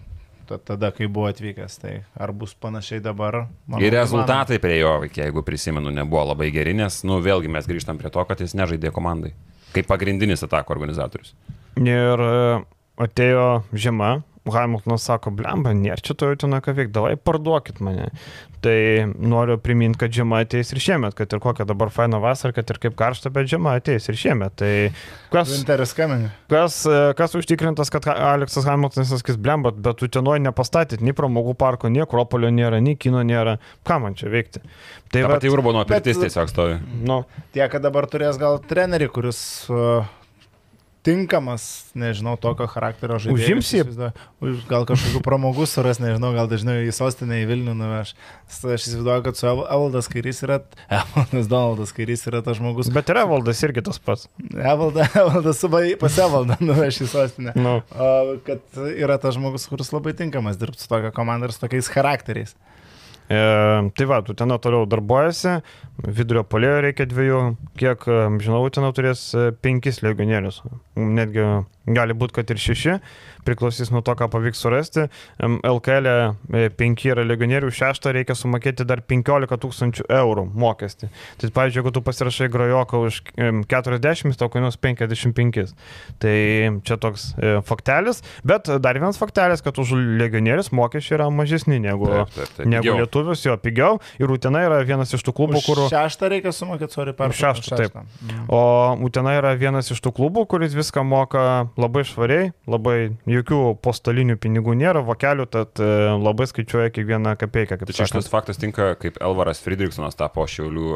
Ta- 0.49 0.59
Tada, 0.72 0.88
kai 0.96 1.07
buvo 1.12 1.26
atvykęs, 1.28 1.76
tai 1.82 1.94
ar 2.16 2.32
bus 2.32 2.55
panašiai 2.57 3.03
dabar? 3.05 3.42
Manau, 3.68 3.82
Ir 3.84 3.92
rezultatai 3.92 4.57
prie 4.62 4.78
jo, 4.80 4.94
jeigu 5.12 5.42
prisimenu, 5.44 5.92
nebuvo 5.92 6.24
labai 6.32 6.49
geri, 6.55 6.72
nes, 6.78 7.03
nu, 7.05 7.18
vėlgi 7.24 7.51
mes 7.53 7.68
grįžtam 7.68 8.01
prie 8.01 8.09
to, 8.14 8.24
kad 8.24 8.40
jis 8.40 8.57
nežaidė 8.57 8.90
komandai. 8.96 9.34
Kaip 9.76 9.86
pagrindinis 9.90 10.40
atako 10.46 10.72
organizatorius. 10.78 11.34
Ir 11.76 12.22
e, 12.24 12.64
atėjo 13.05 13.44
žiema, 13.76 14.22
Hamiltonas 14.55 15.05
sako, 15.09 15.30
blemba, 15.34 15.72
nėra 15.76 16.01
čia 16.03 16.14
to 16.18 16.28
jau 16.32 16.36
ten 16.44 16.57
ką 16.61 16.74
veikti, 16.76 16.92
davai 16.96 17.16
parduokit 17.16 17.80
mane. 17.84 18.11
Tai 18.64 18.74
noriu 19.22 19.55
priminti, 19.62 20.01
kad 20.01 20.11
žiema 20.11 20.40
ateis 20.42 20.72
ir 20.74 20.80
šiemet, 20.82 21.14
kad 21.14 21.30
ir 21.30 21.38
kokia 21.38 21.62
dabar 21.68 21.92
faina 21.94 22.18
vasara, 22.18 22.51
kad 22.57 22.66
ir 22.72 22.80
kaip 22.82 22.96
karšta, 22.99 23.30
bet 23.30 23.46
žiema 23.46 23.76
ateis 23.78 24.09
ir 24.11 24.18
šiemet. 24.18 24.57
Tai 24.59 24.70
kas, 25.30 25.53
kas, 26.51 26.80
e, 26.90 26.99
kas 27.18 27.36
užtikrintas, 27.38 27.92
kad 27.94 28.09
Aleksas 28.11 28.66
Hamiltonas 28.66 29.12
sakys, 29.14 29.38
blemba, 29.38 29.70
bet 29.70 30.01
tu 30.03 30.09
tenoj 30.11 30.40
nepastatyt 30.42 31.05
nei 31.07 31.14
pramogų 31.14 31.55
parko, 31.61 31.86
nei 31.92 32.03
Akropolio 32.03 32.51
nėra, 32.51 32.82
nei 32.82 32.96
kino 32.99 33.22
nėra. 33.22 33.59
Ką 33.86 34.01
man 34.03 34.18
čia 34.18 34.26
veikti? 34.32 34.64
Tai 35.09 35.18
Tai 35.18 35.22
va, 35.28 35.36
pati 35.38 35.49
Urbono 35.55 35.84
bet- 35.86 36.03
pirtis 36.03 36.18
tiesiog 36.20 36.51
stovi. 36.51 36.80
nu, 37.07 37.22
Tie, 37.55 37.62
kad 37.70 37.82
dabar 37.82 38.07
turės 38.11 38.36
gal 38.42 38.59
trenerį, 38.59 39.07
kuris 39.14 39.38
uh, 39.70 40.03
tinkamas, 41.09 41.63
nežinau, 41.97 42.37
tokio 42.41 42.67
charakterio 42.69 43.17
žaidėjas. 43.23 43.49
Užims 43.49 43.71
jį? 43.73 44.11
Gal 44.69 44.85
kažkokių 44.89 45.23
pramogų 45.25 45.65
suras, 45.71 46.01
nežinau, 46.03 46.35
gal 46.37 46.51
dažniau 46.51 46.85
į 46.85 46.93
sostinę, 46.95 47.41
į 47.43 47.49
Vilnių 47.49 47.75
nuveš. 47.79 48.13
Aš 48.49 48.85
įsivaizduoju, 48.91 49.25
kad 49.27 49.41
su 49.41 49.49
Ev- 49.49 49.65
Evaldas 49.67 50.11
Kairys 50.13 50.43
yra, 50.47 50.61
Evaldas 51.01 51.49
Donaldas 51.51 51.95
Kairys 51.97 52.27
yra 52.29 52.43
tas 52.45 52.61
žmogus. 52.61 52.93
bet 52.93 53.09
yra 53.15 53.25
valdas 53.31 53.65
irgi 53.65 53.85
tas 53.89 53.99
pats. 54.05 54.29
Evalda, 54.53 55.09
Evaldas 55.25 55.63
su 55.65 55.73
bai- 55.73 55.97
pas 56.01 56.21
Evaldą 56.29 56.61
nuveš 56.61 57.03
į 57.07 57.11
sostinę. 57.17 57.57
Nu. 57.59 57.79
O, 57.97 58.11
kad 58.47 58.61
yra 58.93 59.17
tas 59.23 59.39
žmogus, 59.41 59.65
kuris 59.73 59.95
labai 59.97 60.13
tinkamas 60.19 60.61
dirbti 60.61 60.85
su 60.85 60.93
tokia 60.93 61.15
komanda 61.17 61.49
ir 61.49 61.57
su 61.57 61.65
tokiais 61.65 61.89
charakteriais. 61.93 62.53
E, 63.29 63.37
tai 63.93 64.07
va, 64.09 64.23
tu 64.25 64.33
ten 64.33 64.49
toliau 64.57 64.87
darbuojasi, 64.89 65.59
vidurio 66.07 66.44
polėjo 66.46 66.82
reikia 66.84 67.09
dviejų, 67.11 67.40
kiek 67.80 68.07
e, 68.07 68.20
žinau, 68.44 68.62
ten 68.74 68.86
turės 68.94 69.24
e, 69.34 69.51
penkis 69.64 70.03
legionierius, 70.05 70.62
netgi 70.99 71.46
gali 71.94 72.14
būti, 72.16 72.36
kad 72.38 72.51
ir 72.53 72.61
šeši, 72.61 72.96
priklausys 73.46 73.90
nuo 73.92 74.03
to, 74.05 74.12
ką 74.18 74.28
pavyks 74.32 74.61
surasti. 74.61 75.07
LKL 75.40 76.09
e, 76.09 76.68
penki 76.76 77.12
yra 77.12 77.24
legionierių, 77.26 77.70
šeštą 77.74 78.12
reikia 78.16 78.36
sumokėti 78.36 78.86
dar 78.88 79.03
15 79.09 79.59
tūkstančių 79.62 80.09
eurų 80.18 80.44
mokestį. 80.59 81.11
Tai 81.40 81.51
pavyzdžiui, 81.57 81.80
jeigu 81.80 81.94
tu 81.96 82.03
pasirašai 82.05 82.51
grajoką 82.53 83.03
už 83.07 83.20
em, 83.40 83.62
40, 83.68 84.36
tau 84.40 84.51
kainuos 84.53 84.78
55. 84.80 85.74
Tai 86.22 86.36
čia 86.88 86.99
toks 87.01 87.30
e, 87.38 87.57
faktelis, 87.68 88.22
bet 88.46 88.68
dar 88.82 89.01
vienas 89.01 89.20
faktelis, 89.20 89.64
kad 89.64 89.80
už 89.80 89.94
legionierius 90.20 90.72
mokesčiai 90.76 91.18
yra 91.20 91.30
mažesni 91.32 91.80
negu, 91.82 92.09
Taip, 92.09 92.34
taip, 92.36 92.55
taip, 92.59 92.68
negu 92.68 92.99
lietuvius, 93.01 93.46
jo 93.46 93.57
pigiau. 93.62 94.03
Ir 94.20 94.30
Utena 94.34 94.64
yra 94.66 94.82
vienas 94.86 95.14
iš 95.14 95.24
tų 95.24 95.34
klubų, 95.40 95.62
Už 95.62 95.68
kur... 95.68 95.84
šeštą 95.93 96.30
reikia 96.32 96.53
sumokėti, 96.55 96.95
sorry, 96.97 97.14
per 97.16 97.34
šeštą, 97.36 97.78
taip. 97.78 97.99
O 98.53 98.61
Utena 99.09 99.34
yra 99.39 99.55
vienas 99.59 99.91
iš 99.95 100.03
tų 100.05 100.12
klubų, 100.16 100.47
kuris 100.51 100.76
viską 100.76 101.05
moka 101.07 101.45
labai 101.80 102.05
švariai, 102.09 102.51
labai 102.70 102.97
jokių 103.28 103.61
postalinių 103.84 104.39
pinigų 104.43 104.76
nėra, 104.78 105.05
vokelių, 105.07 105.49
tad 105.53 105.82
e, 105.82 105.93
labai 106.18 106.49
skaičiuoja 106.51 106.93
kiekvieną 106.95 107.36
kapeiką. 107.41 107.80
Tai 107.82 107.95
sakant. 107.95 108.12
šitas 108.14 108.32
faktas 108.32 108.61
tinka, 108.61 108.93
kaip 109.01 109.20
Elvaras 109.22 109.62
Friedrichsonas 109.64 110.18
tapo 110.18 110.47
Šiaulių 110.49 110.93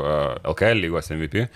LKL 0.55 0.87
lygos 0.87 1.13
MVP. 1.15 1.49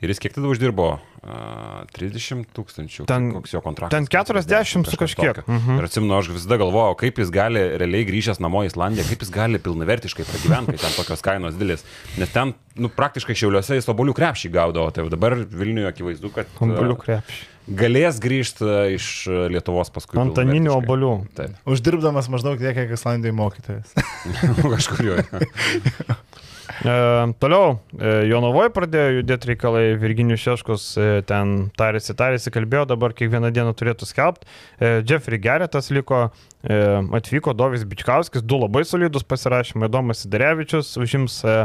Ir 0.00 0.08
jis 0.08 0.20
kiek 0.22 0.32
tada 0.32 0.48
uždirbo? 0.48 0.94
A, 1.20 1.82
30 1.92 2.46
tūkstančių. 2.56 3.04
Ten- 3.04 3.26
koks 3.34 3.52
jo 3.52 3.60
kontraktas? 3.60 3.92
ten 3.92 4.06
40 4.08 4.88
su 4.88 4.96
kažkiek. 4.96 5.42
Mhm. 5.44 5.76
Ir 5.76 5.84
atsimenu, 5.84 6.14
aš 6.16 6.30
visada 6.32 6.56
galvojau, 6.56 6.96
kaip 6.96 7.20
jis 7.20 7.28
gali 7.34 7.60
realiai 7.76 8.06
grįžęs 8.08 8.40
namo 8.40 8.62
į 8.64 8.70
Islandiją, 8.72 9.04
kaip 9.10 9.20
jis 9.26 9.32
gali 9.34 9.60
pilnavertiškai 9.60 10.24
pragyventi, 10.24 10.72
kai 10.78 10.80
ten 10.86 10.96
tokios 10.96 11.20
kainos 11.26 11.58
didelis. 11.60 11.84
Nes 12.16 12.32
ten, 12.32 12.54
nu, 12.80 12.88
praktiškai 12.88 13.36
šiauliuose 13.36 13.76
jis 13.76 13.90
obolių 13.92 14.16
krepšį 14.16 14.52
gaudavo. 14.56 14.88
Tai 14.96 15.04
dabar 15.12 15.36
Vilniuje 15.44 15.92
akivaizdu, 15.92 16.32
kad 16.32 16.48
a, 16.48 16.64
Obuolių 16.64 16.96
krepšį. 17.04 17.44
galės 17.76 18.16
grįžti 18.24 18.72
iš 18.96 19.10
Lietuvos 19.52 19.92
paskui. 19.92 20.16
Antaninių 20.24 20.72
obolių. 20.80 21.12
Taip, 21.36 21.60
Uždirbdamas 21.68 22.32
maždaug 22.32 22.56
tiek, 22.56 22.72
kiek 22.72 22.96
Islandijai 22.96 23.36
mokytojas. 23.36 23.92
kažkur 24.74 25.04
jau. 25.12 25.20
E, 26.70 27.32
toliau, 27.42 27.78
e, 27.98 28.12
Jonavoje 28.30 28.70
pradėjo 28.74 29.20
judėti 29.20 29.50
reikalai, 29.52 29.84
Virginijus 30.00 30.44
Šeškus 30.44 30.86
e, 30.96 31.08
ten 31.28 31.70
tarėsi, 31.78 32.14
tarėsi, 32.16 32.52
kalbėjo, 32.54 32.86
dabar 32.92 33.14
kiekvieną 33.16 33.50
dieną 33.54 33.74
turėtų 33.78 34.08
skelbti. 34.08 34.48
E, 34.78 34.92
Jeffrey 35.06 35.40
Geretas 35.42 35.90
liko, 35.94 36.28
e, 36.62 36.80
atvyko 37.20 37.54
Dovis 37.58 37.86
Bičkauskis, 37.88 38.44
du 38.46 38.60
labai 38.62 38.84
solidus 38.88 39.26
pasirašymai, 39.26 39.90
Domas 39.92 40.24
Sidarevičius 40.24 40.94
užims 41.00 41.42
e, 41.44 41.58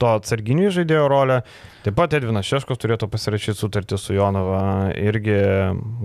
to 0.00 0.12
atsarginių 0.18 0.70
žaidėjo 0.76 1.06
rolę. 1.10 1.40
Taip 1.86 1.96
pat 1.96 2.16
Edvinas 2.18 2.48
Šeškus 2.48 2.80
turėtų 2.82 3.08
pasirašyti 3.12 3.60
sutartį 3.60 3.98
su 4.00 4.16
Jonava, 4.16 4.90
irgi 4.98 5.36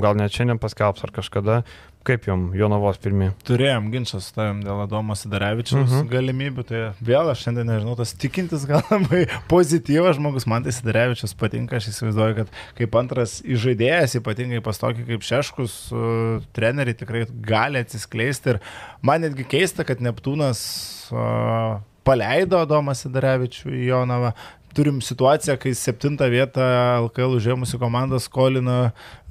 gal 0.01 0.19
net 0.19 0.35
šiandien 0.35 0.61
paskelbs 0.61 1.03
ar 1.07 1.13
kažkada. 1.15 1.61
Kaip 2.03 2.23
jum 2.25 2.47
Jonavos 2.57 2.97
pirmie? 2.97 3.27
Turėjom 3.45 3.91
ginčą 3.93 4.17
su 4.25 4.31
tavim 4.33 4.63
dėl 4.65 4.79
Adomo 4.87 5.13
Sidarevičiaus 5.13 5.85
Mhm. 5.85 5.99
uh 5.99 6.01
-huh. 6.01 6.09
galimybių, 6.09 6.63
tai 6.65 6.79
vėl 7.05 7.29
aš 7.29 7.43
šiandien 7.45 7.67
nežinau, 7.69 7.95
tas 7.97 8.13
tikintis 8.13 8.65
gal 8.65 8.81
labai 8.89 9.27
pozityvas 9.47 10.15
žmogus, 10.17 10.47
man 10.47 10.63
tai 10.63 10.71
Sidarevičius 10.71 11.35
patinka, 11.37 11.75
aš 11.77 11.91
įsivaizduoju, 11.91 12.35
kad 12.35 12.47
kaip 12.77 12.95
antras 12.95 13.41
įžaidėjas, 13.45 14.17
ypatingai 14.17 14.61
pas 14.65 14.79
tokį 14.81 15.05
kaip 15.11 15.21
Šeškus, 15.21 15.91
uh, 15.93 16.41
treneriai 16.53 16.97
tikrai 16.97 17.25
gali 17.41 17.77
atsiskleisti 17.77 18.49
ir 18.55 18.59
man 19.01 19.21
netgi 19.21 19.45
keista, 19.45 19.83
kad 19.85 20.01
Neptūnas 20.01 21.11
uh, 21.13 21.79
paleido 22.03 22.57
Adomą 22.57 22.95
Sidarevičių 22.97 23.69
į 23.69 23.85
Jonavą. 23.91 24.33
Turim 24.77 25.01
situaciją, 25.03 25.57
kai 25.59 25.73
septintą 25.75 26.29
vietą 26.31 26.63
LKL 27.05 27.37
užėmusi 27.39 27.79
komanda 27.81 28.19
skolina 28.23 28.77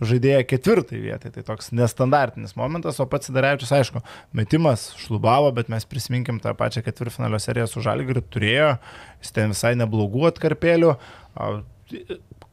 žaidėją 0.04 0.42
ketvirtai 0.50 1.00
vietai. 1.00 1.32
Tai 1.34 1.44
toks 1.52 1.72
nestandartinis 1.76 2.56
momentas, 2.58 3.00
o 3.00 3.08
pats 3.08 3.30
Sidarevičius, 3.30 3.72
aišku, 3.78 4.04
metimas 4.36 4.90
šlubavo, 5.00 5.52
bet 5.56 5.72
mes 5.72 5.88
prisiminkim 5.88 6.42
tą 6.44 6.52
pačią 6.58 6.84
ketvirtfinalio 6.86 7.40
seriją 7.40 7.68
su 7.70 7.84
Žalgiriu, 7.84 8.24
turėjo, 8.28 8.74
jis 9.22 9.34
ten 9.36 9.54
visai 9.54 9.72
neblogų 9.80 10.28
atkarpėlių. 10.30 10.94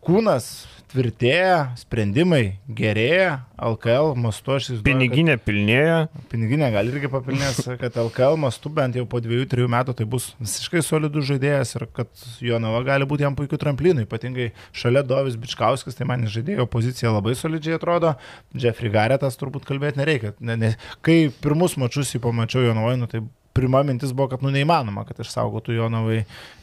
Kūnas 0.07 0.51
tvirtėja, 0.91 1.75
sprendimai 1.79 2.57
gerėja, 2.71 3.41
LKL 3.59 4.13
mastu 4.19 4.53
aš 4.55 4.67
įsivaizduoju. 4.69 4.83
kad- 4.83 4.93
Piniginė 4.93 5.35
pilnėja. 5.43 5.97
Piniginė 6.31 6.69
gal 6.71 6.87
irgi 6.91 7.09
papilnės, 7.11 7.59
kad 7.81 7.97
LKL 7.99 8.37
mastu 8.39 8.69
bent 8.73 8.95
jau 8.95 9.05
po 9.09 9.19
dviejų, 9.23 9.47
trijų 9.51 9.67
metų 9.73 9.95
tai 9.99 10.05
bus 10.09 10.29
visiškai 10.39 10.83
solidus 10.85 11.27
žaidėjas 11.29 11.75
ir 11.79 11.87
kad 11.93 12.07
Jonava 12.41 12.83
gali 12.87 13.05
būti 13.09 13.25
jam 13.27 13.35
puikiu 13.35 13.59
tramplinu, 13.61 14.05
ypatingai 14.07 14.51
šalia 14.71 15.03
Dovis 15.03 15.35
Bičkauskis, 15.35 15.97
tai 15.99 16.07
man 16.09 16.23
žaidėjo 16.27 16.67
pozicija 16.71 17.11
labai 17.11 17.35
solidžiai 17.35 17.75
atrodo, 17.79 18.15
Jeffrey 18.55 18.89
Garetas 18.93 19.35
turbūt 19.37 19.65
kalbėti 19.67 19.99
nereikia. 19.99 20.33
Ne, 20.39 20.55
ne, 20.55 20.73
kai 21.01 21.27
pirmus 21.43 21.75
mačius 21.77 22.15
jį 22.15 22.23
pamačiau 22.23 22.63
Jonavoje, 22.69 23.01
nu, 23.03 23.07
tai 23.11 23.23
pirma 23.57 23.81
mintis 23.83 24.11
buvo, 24.13 24.29
kad 24.29 24.43
nu 24.45 24.51
neįmanoma, 24.53 25.01
kad 25.09 25.17
išsaugotų 25.23 25.73
Jonavai 25.79 26.19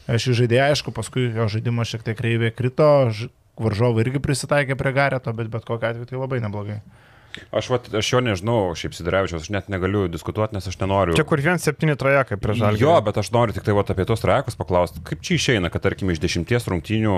šį 0.07 0.35
žaidėją, 0.39 0.69
aišku, 0.71 0.93
paskui 0.95 1.25
jo 1.35 1.47
žaidimas 1.51 1.91
šiek 1.91 2.05
tiek 2.07 2.15
kreivė 2.15 2.53
krito, 2.55 2.87
varžovai 3.61 4.05
irgi 4.05 4.21
prisitaikė 4.23 4.77
prie 4.79 4.93
Gareto, 4.95 5.33
bet 5.35 5.51
bet 5.53 5.67
kokiu 5.67 5.89
atveju 5.91 6.09
tai 6.09 6.21
labai 6.21 6.41
neblogai. 6.43 6.79
Aš, 7.51 7.67
vat, 7.67 7.87
aš 7.99 8.09
jo 8.13 8.21
nežinau, 8.23 8.59
šiaip 8.79 8.95
Sidarevičiaus, 8.95 9.43
aš 9.43 9.51
net 9.51 9.65
negaliu 9.71 10.05
diskutuoti, 10.11 10.55
nes 10.55 10.67
aš 10.71 10.77
nenoriu. 10.79 11.17
Čia 11.17 11.25
kur 11.27 11.41
vien 11.43 11.59
septyni 11.59 11.97
trajekai 11.99 12.37
prieš 12.39 12.61
žalgį. 12.61 12.85
Jo, 12.85 12.93
bet 13.03 13.19
aš 13.19 13.31
noriu 13.35 13.55
tik 13.55 13.65
tai 13.67 13.75
vat, 13.75 13.91
apie 13.91 14.05
tos 14.07 14.23
trajekus 14.23 14.55
paklausti. 14.59 15.03
Kaip 15.03 15.23
čia 15.25 15.35
išeina, 15.35 15.71
kad 15.73 15.83
tarkim 15.83 16.13
iš 16.13 16.21
dešimties 16.23 16.69
rungtynių, 16.71 17.17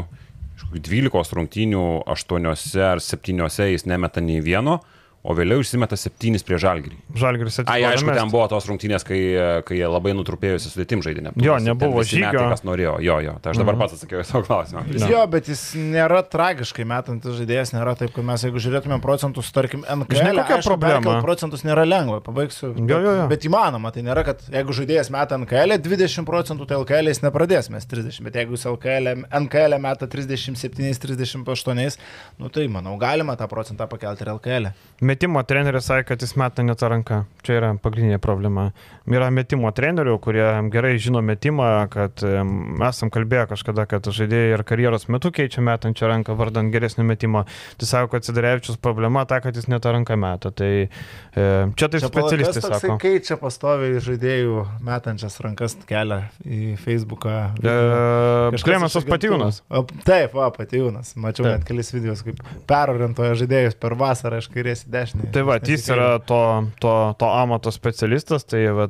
iš 0.57 0.65
kokių 0.65 0.84
dvylikos 0.89 1.34
rungtynių, 1.38 1.85
aštuoniuose 2.15 2.81
ar 2.95 3.03
septyniuose 3.03 3.69
jis 3.69 3.85
nemeta 3.89 4.23
nei 4.26 4.41
vieno, 4.41 4.80
o 5.27 5.35
vėliau 5.35 5.59
išsimeta 5.63 5.97
septynis 5.99 6.45
prie 6.47 6.59
žalgyrį. 6.61 6.97
Žalgiris 7.19 7.59
Ai, 7.59 7.65
atėjo. 7.65 7.89
aišku, 7.91 8.13
ten 8.15 8.31
buvo 8.31 8.45
tos 8.51 8.67
rungtynės, 8.69 9.03
kai, 9.07 9.19
kai 9.67 9.79
jie 9.81 9.89
labai 9.91 10.13
nutrupėjusi 10.15 10.71
sudėtim 10.71 11.03
žaidė. 11.03 11.25
Neptūnas. 11.27 11.47
Jo, 11.47 11.57
nebuvo 11.63 12.03
žygio. 12.07 12.45
Kas 12.53 12.63
norėjo, 12.67 12.93
jo, 13.03 13.17
jo. 13.25 13.33
Tai 13.43 13.51
aš 13.51 13.59
dabar 13.59 13.79
pats 13.81 13.97
atsakiau 13.97 14.23
į 14.23 14.27
savo 14.29 14.45
klausimą. 14.47 14.85
No. 14.87 15.09
Jo, 15.11 15.25
bet 15.31 15.49
jis 15.51 15.63
nėra 15.75 16.21
tragiškai 16.31 16.85
metantis 16.87 17.35
žaidėjas, 17.41 17.73
nėra 17.75 17.97
taip, 17.99 18.13
kad 18.15 18.27
mes 18.27 18.45
jeigu 18.47 18.61
žiūrėtume 18.63 18.99
procentus, 19.03 19.51
tarkim, 19.55 19.83
NKL, 19.83 20.21
Žinai, 20.21 20.33
kokia 20.39 20.57
aišku, 20.61 20.71
problema? 20.71 21.17
procentus 21.25 21.65
nėra 21.67 21.83
lengva, 21.87 22.21
pabaigsiu. 22.23 22.71
Jo, 22.77 23.01
jo, 23.03 23.15
jo. 23.19 23.27
Bet, 23.27 23.35
bet 23.35 23.49
įmanoma, 23.49 23.91
tai 23.95 24.05
nėra, 24.07 24.23
kad 24.27 24.41
jeigu 24.53 24.75
žaidėjas 24.79 25.11
meta 25.13 25.37
NKL 25.41 25.75
20 25.83 26.27
procentų, 26.27 26.69
tai 26.69 26.79
LKL 26.79 27.11
jis 27.11 27.21
nepradės 27.25 27.69
mes 27.73 27.87
30, 27.89 28.23
bet 28.25 28.39
jeigu 28.39 28.55
jis 28.55 28.65
LKL, 28.71 29.11
NKL 29.43 29.77
meta 29.83 30.07
37-38, 30.07 31.97
nu 32.39 32.51
tai 32.53 32.67
manau, 32.71 32.95
galima 33.01 33.35
tą 33.39 33.47
procentą 33.51 33.87
pakelti 33.91 34.25
ir 34.25 34.33
LKL. 34.37 34.71
Metimo 35.18 35.41
treneris 35.41 35.88
sakė, 35.89 36.11
kad 36.11 36.22
jis 36.22 36.35
meta 36.38 36.61
ne 36.61 36.76
tą 36.77 36.91
ranką. 36.94 37.23
Čia 37.41 37.56
yra 37.57 37.69
pagrindinė 37.81 38.19
problema. 38.22 38.68
Yra 39.10 39.31
metimo 39.34 39.72
trenerių, 39.73 40.18
kurie 40.22 40.45
gerai 40.69 40.91
žino 41.02 41.23
metimą, 41.26 41.88
kad 41.89 42.22
esam 42.22 43.10
kalbėję 43.10 43.48
kažkada, 43.49 43.88
kad 43.89 44.06
žaidėjai 44.14 44.52
ir 44.53 44.64
karjeros 44.68 45.07
metu 45.10 45.31
keičia 45.34 45.64
metančią 45.65 46.11
ranką 46.11 46.35
vardant 46.38 46.69
geresnio 46.69 47.06
metimo. 47.07 47.48
Tai 47.81 47.89
sako, 47.89 48.11
kad 48.11 48.27
Sidarevičius 48.27 48.77
problema 48.77 49.23
ta, 49.26 49.39
kad 49.41 49.57
jis 49.57 49.65
ne 49.72 49.80
tą 49.81 49.95
ranką 49.95 50.19
meta. 50.22 50.52
Tai 50.53 50.69
e, 50.85 51.48
čia 51.80 51.89
tai 51.89 52.03
specialistai 52.03 52.65
sako. 52.68 52.99
keičia 53.02 53.39
pastoviai 53.41 53.98
žaidėjų 54.03 54.68
metančias 54.85 55.39
rankas 55.41 55.80
kelią 55.89 56.19
į 56.45 56.76
Facebooką. 56.84 57.35
E, 57.57 57.76
agentūrų. 58.61 59.07
Patijūnas. 59.15 59.64
Taip, 60.06 60.38
va, 60.38 60.52
Patijūnas. 60.53 61.15
Mačiau 61.18 61.48
Taip. 61.48 61.56
net 61.56 61.68
kelis 61.72 61.89
videos, 61.95 62.22
kaip 62.27 62.45
perorientuoja 62.69 63.34
žaidėjus 63.41 63.81
per 63.81 63.98
vasarą 63.98 64.44
iš 64.44 64.52
kairės 64.53 64.85
į 64.85 64.94
dešinę. 64.94 65.06
Tai 65.34 65.43
va, 65.47 65.59
jis 65.63 65.89
yra 65.93 66.13
to, 66.27 66.41
to, 66.84 66.93
to 67.19 67.34
amato 67.41 67.73
specialistas, 67.73 68.47
tai 68.47 68.65
va, 68.75 68.88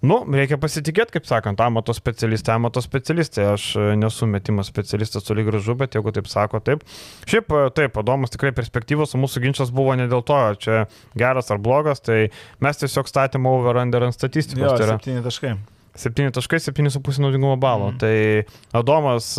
nu, 0.00 0.18
reikia 0.34 0.58
pasitikėti, 0.60 1.16
kaip 1.16 1.26
sakant, 1.28 1.60
amato 1.62 1.94
specialistai, 1.96 2.56
amato 2.56 2.82
specialistai. 2.84 3.44
Aš 3.52 3.66
e, 3.76 3.84
nesu 3.98 4.28
metimo 4.30 4.64
specialistas 4.66 5.26
toli 5.26 5.44
gražu, 5.46 5.76
bet 5.78 5.98
jeigu 5.98 6.14
taip 6.14 6.30
sako, 6.30 6.62
taip. 6.64 6.86
Šiaip, 7.28 7.52
e, 7.52 7.68
taip, 7.76 7.98
Adomas 8.00 8.32
tikrai 8.34 8.54
perspektyvos, 8.56 9.14
o 9.14 9.22
mūsų 9.22 9.44
ginčas 9.44 9.74
buvo 9.74 9.94
ne 9.98 10.08
dėl 10.10 10.24
to, 10.26 10.38
ar 10.38 10.58
čia 10.62 10.86
geras 11.18 11.52
ar 11.52 11.60
blogas, 11.62 12.02
tai 12.04 12.24
mes 12.64 12.82
tiesiog 12.82 13.10
statėme 13.10 13.52
over 13.52 13.82
under 13.84 14.08
ant 14.08 14.16
statistikos. 14.16 14.64
Jo, 14.64 14.74
tai 14.78 14.88
yra 14.88 14.98
septyni 14.98 15.24
taškai. 15.26 15.54
7.7,5 15.98 17.20
naudingumo 17.20 17.56
balo. 17.60 17.90
Mm. 17.92 17.98
Tai 18.00 18.80
Adomas, 18.80 19.34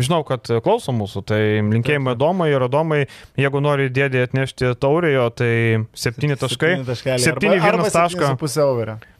žinau, 0.00 0.22
kad 0.28 0.48
klauso 0.64 0.94
mūsų, 0.96 1.24
tai 1.28 1.42
linkėjimai 1.66 2.14
Adomai 2.16 2.50
ir 2.54 2.64
Adomai, 2.68 3.02
jeigu 3.38 3.60
nori 3.64 3.90
dėdį 3.92 4.24
atnešti 4.28 4.72
taurėjo, 4.80 5.28
tai 5.36 5.52
7 5.92 6.38
taškai. 6.40 6.74
Septyni 6.78 6.88
taškeliai. 6.88 7.20
7 7.28 7.36
Arba- 7.36 7.60
arba 7.68 7.84
vienas 7.84 7.96
tašką. 7.98 8.34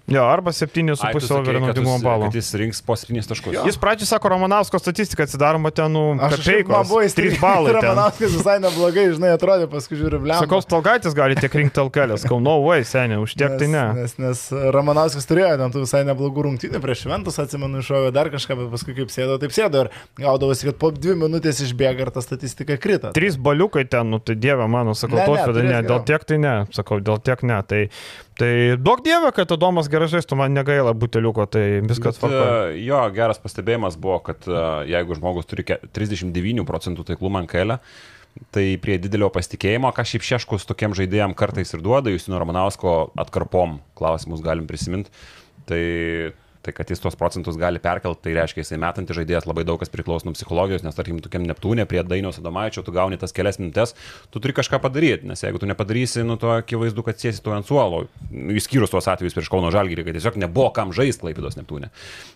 Jo, 0.08 0.22
arba 0.24 0.50
Ai, 0.50 0.56
tu 0.56 0.64
7,5 0.64 0.96
sakei, 0.96 1.36
overio 1.36 1.60
kad 1.60 1.68
naudingumo 1.68 1.96
jis- 1.98 2.04
balo. 2.04 2.24
Kad 2.24 2.34
jis 2.34 2.54
rinks 2.54 2.80
po 2.82 2.96
7 2.96 3.28
taškus. 3.28 3.56
Jis 3.66 3.76
pradžiai 3.76 4.08
sako 4.08 4.28
Romanovsko 4.32 4.78
statistiką, 4.80 5.26
atsidaroma 5.28 5.70
ten, 5.70 5.92
nu, 5.92 6.16
kapeikos. 6.16 6.88
buvo 6.88 7.02
3 7.02 7.08
įstrigęs. 7.10 7.40
balai. 7.40 7.72
ten. 7.74 7.82
Ramanauskas 7.82 8.32
visai 8.32 8.56
neblogai, 8.64 9.04
žinai, 9.12 9.34
atrodė, 9.36 9.66
paskui 9.68 9.98
žiūriu, 10.00 10.20
blem. 10.24 10.40
Sakau, 10.40 10.62
Stalgaitis 10.64 11.12
gali 11.12 11.36
tiek 11.36 11.52
rinkti 11.60 11.82
alkelės, 11.82 12.24
kau, 12.28 12.40
no 12.40 12.56
way, 12.64 12.86
seniai, 12.88 13.20
už 13.20 13.34
tiek 13.36 13.58
tai 13.60 13.68
ne. 13.68 13.84
Nes, 14.00 14.16
nes 14.18 14.42
Ramanauskas 14.72 15.28
turėjo 15.28 15.58
ten 15.60 15.76
tų 15.76 15.84
visai 15.84 16.02
neblogų 16.08 16.46
rungtynių 16.48 16.80
prieš 16.80 17.04
šventus, 17.04 17.36
atsimenu, 17.44 17.82
iššovė 17.84 18.12
dar 18.16 18.32
kažką, 18.32 18.56
bet 18.62 18.72
paskui 18.72 18.96
kaip 18.96 19.12
sėdo, 19.12 19.36
taip 19.42 19.52
sėdo 19.52 19.84
ir 19.84 19.92
gaudavosi, 20.16 20.70
kad 20.70 20.80
po 20.80 20.90
dvi 20.94 21.18
minutės 21.20 21.60
išbėga 21.68 22.06
ir 22.08 22.10
ta 22.16 22.24
statistika 22.24 22.78
krito. 22.80 23.12
Trys 23.12 23.36
baliukai 23.36 23.84
ten, 23.84 24.08
nu 24.08 24.18
tai 24.24 24.38
dieve 24.40 24.64
mano, 24.72 24.96
sakau, 24.96 25.20
ne, 25.20 25.26
tautvedai, 25.28 25.66
ne, 25.68 25.82
dėl 25.84 26.00
tiek 26.08 26.24
tai 26.24 26.38
ne, 26.40 26.56
sakau, 26.72 27.00
dėl 27.04 27.20
tiek 27.20 27.42
ne. 27.44 27.60
Tai, 27.68 27.82
tai 28.38 28.76
duok 28.78 29.02
dievę, 29.06 29.32
kad 29.36 29.50
Adomas 29.54 29.88
gerai 29.90 30.08
žaistų, 30.12 30.36
man 30.38 30.54
negaila 30.56 30.92
buteliuko, 30.94 31.44
tai 31.50 31.80
viskas 31.84 32.14
Bet, 32.16 32.22
tvarkoja. 32.22 32.52
e, 32.72 32.78
Jo, 32.86 33.00
geras 33.14 33.40
pastebėjimas 33.42 33.98
buvo, 34.00 34.20
kad 34.30 34.46
e, 34.48 34.60
jeigu 34.92 35.16
žmogus 35.18 35.48
turi 35.50 35.66
ke- 35.66 35.80
39 35.96 36.64
procentų 36.68 37.04
taiklumą 37.10 37.42
ant 37.44 37.50
kelio, 37.50 37.78
tai 38.54 38.76
prie 38.78 38.98
didelio 39.02 39.28
pasitikėjimo, 39.34 39.90
ką 39.96 40.04
šiaip 40.06 40.22
šeškus 40.22 40.66
tokiem 40.68 40.94
žaidėjim 40.94 41.34
kartais 41.34 41.74
ir 41.74 41.82
duoda, 41.82 42.12
Justino 42.14 42.38
Romanausko 42.38 43.10
atkarpom 43.18 43.80
klausimus 43.98 44.40
galim 44.44 44.66
prisiminti. 44.70 45.10
Tai, 45.66 45.82
Tai 46.68 46.74
kad 46.76 46.90
jis 46.92 47.00
tuos 47.00 47.14
procentus 47.16 47.56
gali 47.56 47.80
perkelti, 47.80 48.26
tai 48.26 48.34
reiškia, 48.36 48.60
jisai 48.60 48.76
metantis 48.82 49.16
žaidėjas 49.16 49.46
labai 49.48 49.62
daug 49.64 49.80
kas 49.80 49.88
priklauso 49.88 50.28
nuo 50.28 50.34
psichologijos, 50.36 50.82
nes 50.84 50.98
tarkim, 50.98 51.16
tokiam 51.24 51.46
Neptūnė 51.48 51.86
prie 51.88 52.02
Dainiaus 52.04 52.36
Adomaičio 52.42 52.84
tu 52.84 52.92
gauni 52.92 53.16
tas 53.16 53.32
kelias 53.32 53.56
minutės, 53.56 53.94
tu 54.28 54.42
turi 54.44 54.52
kažką 54.58 54.76
padaryti, 54.84 55.24
nes 55.30 55.40
jeigu 55.40 55.62
tu 55.62 55.70
nepadarysi, 55.70 56.26
nu 56.28 56.36
to 56.36 56.52
akivaizdu, 56.58 57.06
kad 57.06 57.16
sėsi 57.16 57.40
tu 57.40 57.56
ant 57.56 57.64
suolo, 57.64 58.02
išskyrus 58.52 58.92
tuos 58.92 59.08
atvejus 59.08 59.38
prieš 59.38 59.48
Kauno 59.54 59.72
Žalgirį, 59.72 60.04
kad 60.04 60.18
tiesiog 60.18 60.36
nebuvo 60.44 60.68
kam 60.76 60.92
žaisti 60.92 61.24
Klaipidos 61.24 61.56
Neptūnė. 61.56 61.88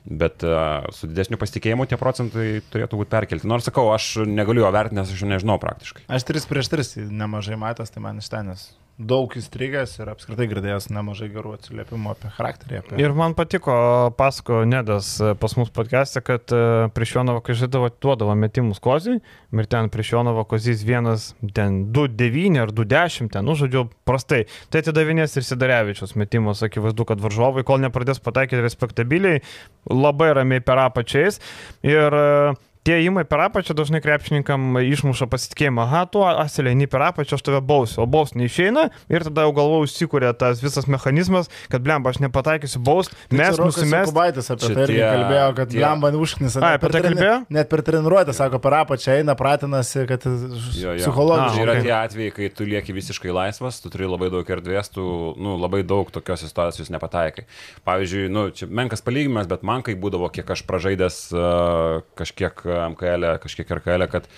Bet 0.08 0.46
uh, 0.48 0.88
su 0.96 1.12
didesniu 1.12 1.36
pasitikėjimu 1.42 1.84
tie 1.90 2.00
procentai 2.00 2.46
turėtų 2.72 3.02
būti 3.02 3.12
perkelti. 3.12 3.52
Nors 3.52 3.68
sakau, 3.68 3.90
aš 3.92 4.22
negaliu 4.24 4.64
jo 4.64 4.72
vertinti, 4.72 5.02
nes 5.02 5.12
aš 5.12 5.26
jo 5.26 5.28
nežinau 5.28 5.60
praktiškai. 5.60 6.08
Aš 6.08 6.24
3 6.32 6.48
prieš 6.48 6.72
3 6.72 7.10
nemažai 7.12 7.60
matęs, 7.60 7.92
tai 7.92 8.00
man 8.08 8.24
iš 8.24 8.32
tenės 8.32 8.70
daug 9.08 9.32
įstrigęs 9.38 9.94
ir 9.98 10.10
apskritai 10.12 10.46
girdėjęs 10.50 10.88
nemažai 10.92 11.28
gerų 11.32 11.54
atsiliepimų 11.56 12.12
apie 12.12 12.30
charakterį. 12.36 12.80
Apie... 12.80 12.98
Ir 13.02 13.14
man 13.16 13.36
patiko, 13.38 13.74
pasako 14.18 14.62
Nedas 14.68 15.14
e, 15.20 15.32
pas 15.38 15.56
mus 15.58 15.72
podcast'e, 15.74 16.22
kad 16.24 16.54
e, 16.54 16.62
prieš 16.94 17.16
Jonovą, 17.18 17.42
kai 17.46 17.56
žaidavo, 17.58 17.90
duodavo 18.02 18.36
metimus 18.38 18.82
kozijai, 18.82 19.20
ir 19.52 19.70
ten 19.72 19.90
prieš 19.92 20.14
Jonovą 20.14 20.46
kozijas 20.50 20.84
vienas, 20.88 21.28
ten 21.56 21.82
2-9 21.94 22.60
ar 22.62 22.74
2-10, 22.74 23.32
ten, 23.36 23.46
nu, 23.48 23.56
žodžiu, 23.58 23.86
prastai. 24.08 24.44
Tai 24.72 24.82
atidavinės 24.84 25.38
ir 25.38 25.46
Sidarevičius 25.46 26.16
metimus, 26.20 26.64
akivaizdu, 26.66 27.06
kad 27.08 27.22
varžovai, 27.22 27.66
kol 27.68 27.82
nepradės 27.82 28.22
pataikyti 28.22 28.64
respektabiliai, 28.64 29.42
labai 29.90 30.32
ramiai 30.38 30.64
per 30.64 30.82
apačiais. 30.86 31.42
Ir 31.86 32.22
e, 32.22 32.54
tie 32.86 32.98
įmai 33.06 33.24
per 33.28 33.44
apačią 33.46 33.76
dažnai 33.78 34.02
krepšininkam 34.02 34.78
išmuša 34.82 35.28
pasitikėjimą, 35.30 35.84
aha, 35.86 36.02
tu 36.10 36.22
asilėni 36.26 36.88
per 36.90 37.04
apačią, 37.08 37.38
aš 37.38 37.44
tave 37.46 37.60
bausiu, 37.64 38.02
o 38.02 38.06
baus 38.10 38.34
neišeina 38.38 38.88
ir 39.12 39.26
tada 39.28 39.46
jau 39.46 39.54
galvo 39.56 39.80
užsikūrė 39.84 40.32
tas 40.38 40.62
visas 40.62 40.88
mechanizmas, 40.90 41.50
kad 41.72 41.84
blemba, 41.84 42.10
aš 42.12 42.22
nepataikysiu 42.24 42.82
baust, 42.82 43.14
Tai 43.30 43.38
mes 43.38 43.60
nusimės. 43.60 44.08
Jokubaitis 44.08 44.50
apie 44.52 44.72
tai 44.72 44.86
irgi 44.86 45.00
kalbėjo, 45.02 45.46
kad 45.58 45.76
man 46.02 46.18
užknis. 46.18 46.56
Ai, 46.58 46.74
apie 46.78 46.90
tai 46.92 47.02
kalbėjo? 47.06 47.36
Net 47.54 47.70
per 47.70 47.84
treniruotę, 47.86 48.34
sako, 48.36 48.60
per 48.62 48.76
apačią 48.82 49.18
eina, 49.20 49.36
pratinasi, 49.38 50.04
kad 50.10 50.26
psichologiškai. 50.26 51.62
Yra 51.62 51.76
ok. 51.78 51.86
tie 51.86 51.94
atvejai, 51.96 52.34
kai 52.36 52.50
tu 52.56 52.66
lieki 52.68 52.96
visiškai 52.96 53.34
laisvas, 53.34 53.78
tu 53.84 53.92
turi 53.92 54.10
labai 54.10 54.30
daug 54.34 54.52
erdvės, 54.56 54.90
tu 54.92 55.06
nu, 55.38 55.54
labai 55.60 55.82
daug 55.86 56.10
tokios 56.14 56.42
situacijos 56.44 56.90
nepataikai. 56.92 57.46
Pavyzdžiui, 57.86 58.26
nu, 58.32 58.48
čia 58.56 58.68
menkas 58.68 59.04
palyginimas, 59.06 59.48
bet 59.50 59.64
man 59.66 59.84
kai 59.86 59.94
būdavo, 59.98 60.30
kiek 60.34 60.50
aš 60.54 60.64
pražaidęs 60.68 61.22
uh, 61.36 62.02
kažkiek 62.18 62.64
MKL, 62.94 63.28
-e, 63.28 63.38
kažkiek 63.42 63.70
RKL, 63.78 64.06
-e, 64.06 64.10
kad 64.10 64.28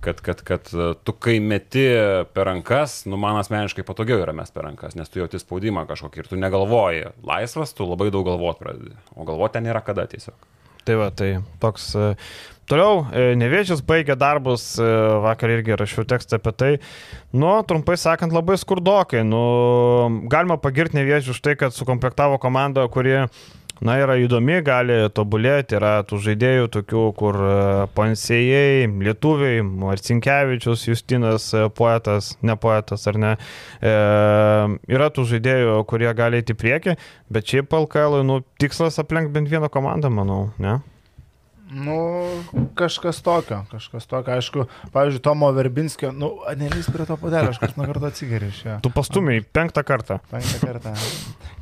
kad, 0.00 0.20
kad, 0.20 0.42
kad 0.46 0.68
uh, 0.74 0.94
tu 1.02 1.12
kai 1.12 1.40
meti 1.40 1.82
per 2.32 2.46
rankas, 2.46 3.00
nu 3.10 3.16
man 3.16 3.36
asmeniškai 3.40 3.82
patogiau 3.82 4.20
yra 4.22 4.32
mes 4.32 4.50
per 4.54 4.62
rankas, 4.62 4.94
nes 4.94 5.10
tu 5.10 5.18
jauti 5.18 5.40
spaudimą 5.42 5.88
kažkokį 5.88 6.22
ir 6.22 6.28
tu 6.30 6.36
negalvoji. 6.38 7.08
Laisvas, 7.26 7.74
tu 7.74 7.82
labai 7.82 8.12
daug 8.14 8.22
galvot 8.28 8.60
pradedi. 8.62 8.94
O 9.16 9.26
galvoti 9.26 9.58
ten 9.58 9.66
nėra 9.66 9.82
kada 9.82 10.06
tiesiog. 10.06 10.38
Tai 10.88 10.94
va, 10.96 11.10
tai 11.12 11.34
toks. 11.60 11.90
e, 12.00 12.14
Toliau, 12.68 13.02
e, 13.12 13.32
Nevėžis 13.36 13.82
baigė 13.84 14.14
darbus, 14.16 14.62
e, 14.80 14.86
vakar 15.24 15.52
irgi 15.52 15.76
rašiau 15.76 16.06
tekstą 16.08 16.36
apie 16.36 16.52
tai. 16.52 16.70
Nu, 17.32 17.50
trumpai 17.68 17.96
sakant, 18.00 18.32
labai 18.32 18.56
skurdokai. 18.60 19.20
Nu, 19.24 19.42
galima 20.32 20.56
pagirti 20.60 20.96
Nevėžį 20.96 21.34
už 21.34 21.40
tai, 21.44 21.56
kad 21.60 21.76
sukomplektavo 21.76 22.36
komandą, 22.40 22.84
kuri, 22.92 23.26
na, 23.84 23.96
yra 24.02 24.16
įdomi, 24.20 24.58
gali 24.66 24.98
tobulėti. 25.14 25.78
Yra 25.78 25.92
tų 26.08 26.20
žaidėjų, 26.24 26.68
tokių, 26.78 27.04
kur 27.18 27.38
e, 27.38 27.54
Pansėjai, 27.96 28.88
Lietuviai, 29.06 29.62
Marcinkievičius, 29.62 30.86
Justinas, 30.88 31.48
e, 31.54 31.66
poetas, 31.74 32.34
ne 32.42 32.58
poetas 32.58 33.06
ar 33.10 33.20
ne. 33.20 33.32
E, 33.80 33.94
yra 34.90 35.10
tų 35.14 35.26
žaidėjų, 35.32 35.80
kurie 35.90 36.10
gali 36.18 36.42
eiti 36.42 36.56
į 36.56 36.60
priekį, 36.62 36.98
bet 37.32 37.50
šiaip 37.50 37.74
LKL, 37.84 38.22
nu, 38.26 38.42
tikslas 38.60 39.00
aplenkti 39.02 39.36
bent 39.38 39.50
vieną 39.52 39.70
komandą, 39.72 40.12
manau, 40.12 40.48
ne? 40.62 40.80
Nu, 41.70 42.24
kažkas 42.74 43.20
tokio, 43.20 43.60
kažkas 43.68 44.06
tokio. 44.08 44.32
Aišku, 44.32 44.64
pavyzdžiui, 44.92 45.20
Tomo 45.22 45.50
Verbinskio, 45.52 46.14
nu, 46.16 46.30
nelys 46.56 46.88
prie 46.88 47.04
to 47.04 47.18
padelio, 47.20 47.52
aš 47.52 47.60
kas 47.60 47.74
nuo 47.76 47.84
karto 47.90 48.08
atsigeriu 48.08 48.48
iš 48.48 48.62
jo. 48.64 48.76
Tu 48.84 48.92
pastumiai 48.94 49.42
penktą 49.44 49.84
kartą. 49.84 50.16
Penktą 50.32 50.62
kartą. 50.64 50.94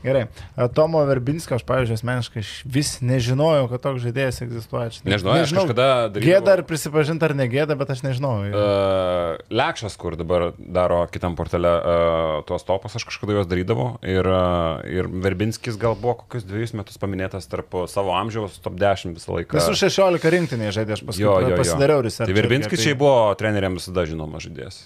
Gerai. 0.04 0.26
A, 0.56 0.68
Tomo 0.68 1.00
Verbinskio 1.08 1.56
aš, 1.56 1.64
pavyzdžiui, 1.66 1.96
asmeniškai 2.00 2.42
vis 2.76 2.90
nežinojau, 3.00 3.68
kad 3.72 3.82
toks 3.82 4.02
žaidėjas 4.04 4.42
egzistuoja. 4.44 4.90
Aš 4.92 5.00
Nežinau, 5.06 5.34
aš 5.40 5.54
kažkada 5.56 5.86
darydavau- 6.12 6.26
Gėda 6.26 6.52
ar 6.56 6.62
prisipažinti 6.68 7.24
ar 7.28 7.34
negėda, 7.38 7.76
bet 7.80 7.90
aš 7.94 8.02
nežinau. 8.06 8.34
Uh, 8.46 9.36
Lekšas, 9.50 9.96
kur 10.00 10.16
dabar 10.18 10.52
daro 10.58 11.00
kitam 11.12 11.36
portale 11.38 11.68
uh, 11.70 12.42
tuos 12.48 12.64
topus, 12.66 12.96
aš 12.98 13.06
kažkada 13.08 13.38
juos 13.38 13.48
darydavau. 13.50 13.96
Ir, 14.06 14.26
uh, 14.26 14.82
ir 14.86 15.08
Verbinskis 15.10 15.78
gal 15.80 15.96
buvo 15.98 16.18
kokius 16.22 16.46
dviejus 16.46 16.74
metus 16.78 16.98
paminėtas 17.02 17.48
tarp 17.50 17.72
savo 17.90 18.14
amžiaus 18.18 18.58
top 18.62 18.78
10 18.80 19.16
visą 19.16 19.36
laiką. 19.38 19.58
Visų 19.58 19.74
16 19.86 20.30
rinktinėje 20.36 20.76
žaidė, 20.80 20.96
aš 20.98 21.04
paskui 21.08 21.24
Jo, 21.26 21.38
jo, 21.42 21.54
jo. 21.54 21.62
pasidariau 21.62 22.04
research. 22.06 22.30
Tai 22.30 22.36
Verbinskis 22.40 22.84
šiaip 22.84 22.98
buvo 23.00 23.32
treneriams 23.38 23.82
visada 23.82 24.06
žinomas 24.08 24.46
žaidėjas. 24.46 24.78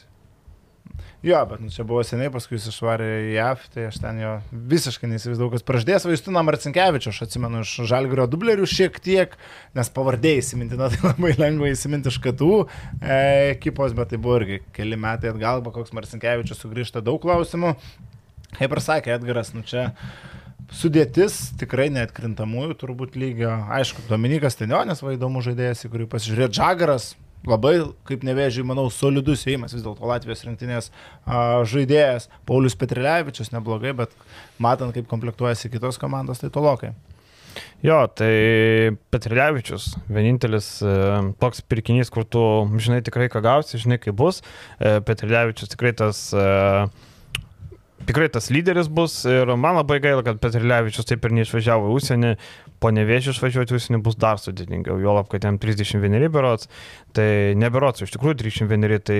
Jo, 1.22 1.42
bet 1.44 1.60
nu, 1.60 1.68
čia 1.68 1.84
buvo 1.84 2.00
seniai, 2.06 2.30
paskui 2.32 2.56
jis 2.56 2.70
išvarė 2.70 3.06
į 3.26 3.32
JAV, 3.34 3.64
tai 3.74 3.82
aš 3.90 3.98
ten 4.00 4.22
jo 4.22 4.30
visiškai 4.72 5.10
neįsivaizdavau, 5.10 5.50
kas 5.52 5.66
praždės 5.68 6.06
Vaistiną 6.08 6.40
Marcinkievičių, 6.48 7.12
aš 7.12 7.18
atsimenu 7.26 7.60
iš 7.60 7.74
Žalgirio 7.90 8.24
dublerių 8.32 8.64
šiek 8.64 8.96
tiek, 9.04 9.36
nes 9.76 9.92
pavardėjai 9.92 10.40
įsimintina, 10.40 10.88
tai 10.94 11.02
labai 11.04 11.34
lengva 11.36 11.68
įsiminti 11.74 12.08
iš 12.08 12.16
katų 12.24 12.50
e, 12.64 13.20
ekipos, 13.50 13.92
bet 13.98 14.14
tai 14.14 14.22
buvo 14.24 14.40
irgi 14.40 14.62
keli 14.72 14.96
metai 14.96 15.34
atgal, 15.34 15.60
koks 15.68 15.92
Marcinkievičius 15.98 16.64
sugrįžta 16.64 17.04
daug 17.04 17.20
klausimų. 17.20 17.76
Kaip 18.56 18.72
ir 18.72 18.80
sakė 18.88 19.18
Edgaras, 19.18 19.52
nu 19.52 19.60
čia 19.68 19.90
sudėtis 20.72 21.50
tikrai 21.60 21.90
neatkrintamųjų 21.92 22.80
turbūt 22.80 23.20
lygio. 23.20 23.52
Aišku, 23.76 24.08
Dominikas 24.08 24.56
Tenionis, 24.56 25.04
va 25.04 25.12
įdomus 25.18 25.50
žaidėjas, 25.50 25.84
į 25.84 25.92
kurį 25.92 26.08
pasižiūrėjo 26.16 26.54
Džagaras. 26.56 27.12
Labai, 27.48 27.74
kaip 28.04 28.24
nevėžiai, 28.26 28.66
manau, 28.68 28.90
solidus 28.92 29.46
įėjimas 29.46 29.72
vis 29.72 29.84
dėlto 29.84 30.04
Latvijos 30.08 30.44
rinktinės 30.44 30.90
a, 30.90 31.62
žaidėjas. 31.64 32.28
Paulius 32.48 32.76
Petrilevičius 32.76 33.54
neblogai, 33.54 33.94
bet 33.96 34.12
matant, 34.60 34.92
kaip 34.92 35.08
komplektuojasi 35.08 35.72
kitos 35.72 35.96
komandos, 36.00 36.42
tai 36.42 36.52
tolokai. 36.52 36.92
Jo, 37.82 38.02
tai 38.12 38.92
Petrilevičius, 39.10 39.94
vienintelis 40.12 40.68
e, 40.84 40.90
toks 41.40 41.62
pirkinys, 41.64 42.12
kur 42.12 42.26
tu 42.28 42.42
žinai 42.76 43.00
tikrai, 43.06 43.30
ką 43.32 43.40
gausi, 43.44 43.80
žinai, 43.80 43.96
kaip 44.02 44.18
bus. 44.20 44.42
E, 44.76 44.98
Petrilevičius 45.06 45.72
tikrai 45.72 45.94
tas, 45.96 46.26
e, 46.36 46.44
tikrai 48.08 48.28
tas 48.32 48.50
lyderis 48.52 48.88
bus 48.88 49.20
ir 49.28 49.50
man 49.60 49.76
labai 49.80 50.00
gaila, 50.02 50.22
kad 50.26 50.40
Petrilevičius 50.42 51.08
taip 51.10 51.24
ir 51.28 51.34
neišvažiavo 51.40 51.90
į 51.90 51.96
užsienį. 52.00 52.34
Po 52.80 52.88
nevėžių 52.96 53.34
išvažiuoti 53.34 53.74
užsienį 53.76 53.98
bus 54.00 54.14
dar 54.16 54.38
sudėtingiau, 54.40 54.94
jo 55.04 55.12
lab, 55.12 55.26
kad 55.28 55.44
jam 55.44 55.58
31 55.60 56.30
berots, 56.32 56.64
tai 57.12 57.52
neberots, 57.60 58.00
iš 58.06 58.14
tikrųjų 58.14 58.38
31, 58.40 58.94
tai 59.04 59.18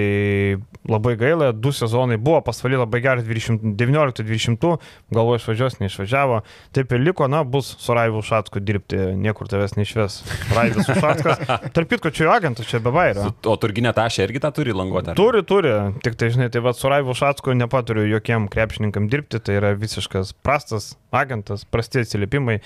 labai 0.89 1.13
gaila, 1.21 1.51
du 1.53 1.69
sezonai 1.77 2.17
buvo 2.17 2.39
pasvali 2.47 2.79
labai 2.81 3.03
gerai 3.05 3.21
19-20, 3.21 4.79
galvo 5.13 5.37
išvažiuos, 5.37 5.77
neišvažiavo, 5.83 6.39
taip 6.73 6.95
ir 6.97 7.03
liko, 7.05 7.29
na, 7.29 7.43
bus 7.45 7.75
su 7.85 7.93
Raivu 7.97 8.23
Šatsku 8.25 8.63
dirbti, 8.65 8.97
niekur 9.21 9.51
tavęs 9.53 9.77
neišves. 9.77 10.17
Raivas 10.57 10.89
Šatskas, 10.89 11.45
tarp 11.77 11.93
kitko, 11.93 12.15
čia 12.17 12.31
jo 12.31 12.33
agentas, 12.39 12.65
čia 12.71 12.81
be. 12.81 12.91
Su- 13.21 13.35
O 13.51 13.59
turginė 13.61 13.93
tašė 13.97 14.25
irgi 14.25 14.41
tą 14.41 14.55
turi 14.57 14.73
languotę. 14.73 15.13
Turi, 15.21 15.45
turi, 15.45 15.77
tik 16.05 16.17
tai, 16.17 16.33
žinai, 16.33 16.49
tai 16.53 16.65
va, 16.65 16.73
su 16.77 16.89
Raivu 16.89 17.13
Šatsku 17.17 17.53
nepaturiu 17.61 18.09
jokiem 18.09 18.49
krepšininkam 18.71 19.11
dirbti, 19.11 19.41
tai 19.43 19.59
yra 19.59 19.75
visiškas 19.75 20.33
prastas 20.47 20.95
agentas, 21.11 21.67
prasti 21.67 22.05
atsiliepimai. 22.05 22.61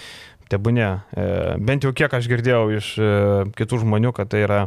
Tebūne, 0.53 0.87
e, 1.17 1.23
bent 1.65 1.87
jau 1.87 1.95
kiek 1.97 2.13
aš 2.13 2.27
girdėjau 2.29 2.67
iš 2.77 2.89
e, 3.01 3.07
kitų 3.57 3.79
žmonių, 3.81 4.11
kad 4.13 4.29
tai 4.29 4.43
yra. 4.45 4.59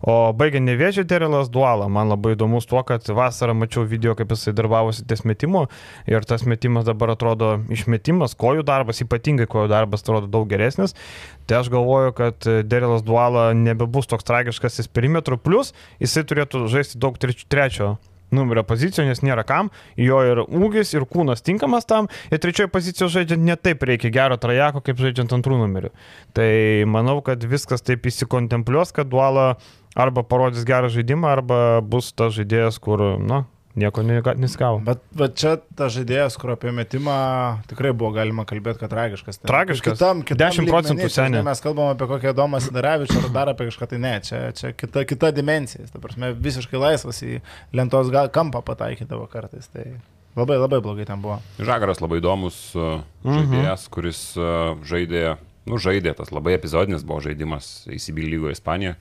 O 0.00 0.32
baigiant 0.32 0.64
nevėžį 0.64 1.04
Terilas 1.04 1.50
Dualą, 1.52 1.90
man 1.92 2.08
labai 2.08 2.32
įdomus 2.32 2.64
tuo, 2.66 2.80
kad 2.88 3.04
vasarą 3.12 3.52
mačiau 3.52 3.84
video, 3.84 4.14
kaip 4.16 4.32
jisai 4.32 4.54
darbavosi 4.56 5.04
ties 5.04 5.20
metimu 5.28 5.66
ir 6.08 6.24
tas 6.24 6.46
metimas 6.48 6.88
dabar 6.88 7.12
atrodo 7.12 7.58
išmetimas, 7.68 8.32
kojų 8.40 8.64
darbas, 8.64 9.02
ypatingai 9.04 9.44
kojų 9.52 9.68
darbas 9.70 10.00
atrodo 10.00 10.32
daug 10.32 10.48
geresnis. 10.48 10.96
Tai 11.44 11.60
aš 11.60 11.68
galvoju, 11.74 12.16
kad 12.16 12.48
Derilas 12.64 13.04
Duala 13.04 13.50
nebebus 13.52 14.08
toks 14.08 14.24
tragiškas 14.24 14.80
į 14.80 14.88
perimetrų, 14.96 15.36
plus 15.44 15.74
jisai 16.00 16.24
turėtų 16.24 16.64
žaisti 16.72 17.02
daug 17.04 17.20
treč- 17.20 17.44
trečio 17.52 17.98
numerio 18.34 18.64
pozicijų, 18.66 19.06
nes 19.10 19.22
nėra 19.24 19.44
kam, 19.48 19.70
jo 20.00 20.20
ir 20.26 20.42
ūgis, 20.44 20.94
ir 20.96 21.06
kūnas 21.08 21.44
tinkamas 21.44 21.88
tam, 21.88 22.08
ir 22.32 22.42
trečioje 22.42 22.70
pozicijoje 22.72 23.18
žaidžiant 23.18 23.46
ne 23.46 23.56
taip 23.56 23.84
reikia 23.88 24.12
gero 24.14 24.38
trajako, 24.40 24.82
kaip 24.86 25.00
žaidžiant 25.02 25.36
antrų 25.38 25.60
numerių. 25.62 25.92
Tai 26.36 26.50
manau, 26.90 27.20
kad 27.24 27.44
viskas 27.44 27.84
taip 27.84 28.08
įsikontempliuos, 28.08 28.94
kad 28.96 29.10
duala 29.12 29.54
arba 29.98 30.24
parodys 30.24 30.64
gerą 30.68 30.90
žaidimą, 30.92 31.28
arba 31.36 31.58
bus 31.84 32.12
tas 32.16 32.34
žaidėjas, 32.38 32.80
kur, 32.82 33.04
na, 33.20 33.44
nieko 33.78 34.02
nesigavo. 34.36 34.80
Bet, 34.84 35.00
bet 35.16 35.34
čia 35.40 35.54
tas 35.78 35.94
žaidėjas, 35.94 36.36
kur 36.40 36.52
apie 36.54 36.72
metimą 36.76 37.14
tikrai 37.70 37.92
buvo 37.96 38.10
galima 38.16 38.44
kalbėti, 38.48 38.82
kad 38.82 38.92
tragiškas. 38.92 39.40
Ten 39.40 39.48
Tragiškas. 39.48 39.96
Kitam, 39.96 40.22
kitam 40.28 40.52
10 40.52 40.68
procentų 40.68 40.98
lygmeny, 40.98 41.12
čia, 41.12 41.24
žinai, 41.26 41.38
seni. 41.40 41.44
Mes 41.48 41.62
kalbam 41.64 41.92
apie 41.94 42.08
kokią 42.10 42.34
Domą 42.36 42.60
Sidarevičių 42.64 43.20
ar 43.22 43.28
dar 43.36 43.52
apie 43.54 43.68
kažką, 43.70 43.88
tai 43.94 44.00
ne, 44.02 44.14
čia, 44.26 44.40
čia 44.58 44.72
kita, 44.76 45.04
kita 45.08 45.30
dimensija. 45.36 45.86
Ta 45.92 46.02
prasme, 46.02 46.32
visiškai 46.36 46.80
laisvas 46.82 47.22
į 47.24 47.38
lentos 47.72 48.12
gal, 48.12 48.28
kampą 48.34 48.60
pataikydavo 48.66 49.24
kartais. 49.32 49.70
Tai 49.72 49.86
labai 50.36 50.58
labai 50.60 50.82
blogai 50.84 51.08
ten 51.08 51.20
buvo. 51.24 51.38
Žagaras 51.60 52.00
labai 52.04 52.20
įdomus 52.22 52.60
uh, 52.76 53.00
Mhm. 53.24 53.38
žaidėjas, 53.38 53.88
kuris 53.92 54.20
uh, 54.40 54.76
žaidė 54.84 55.36
nu, 55.62 55.76
žaidė, 55.78 56.10
tas 56.18 56.32
labai 56.34 56.56
epizodinis 56.56 57.04
buvo 57.06 57.20
žaidimas 57.22 57.86
įsibil 57.86 58.26
lygoje 58.32 58.56
Ispanijoje, 58.56 58.96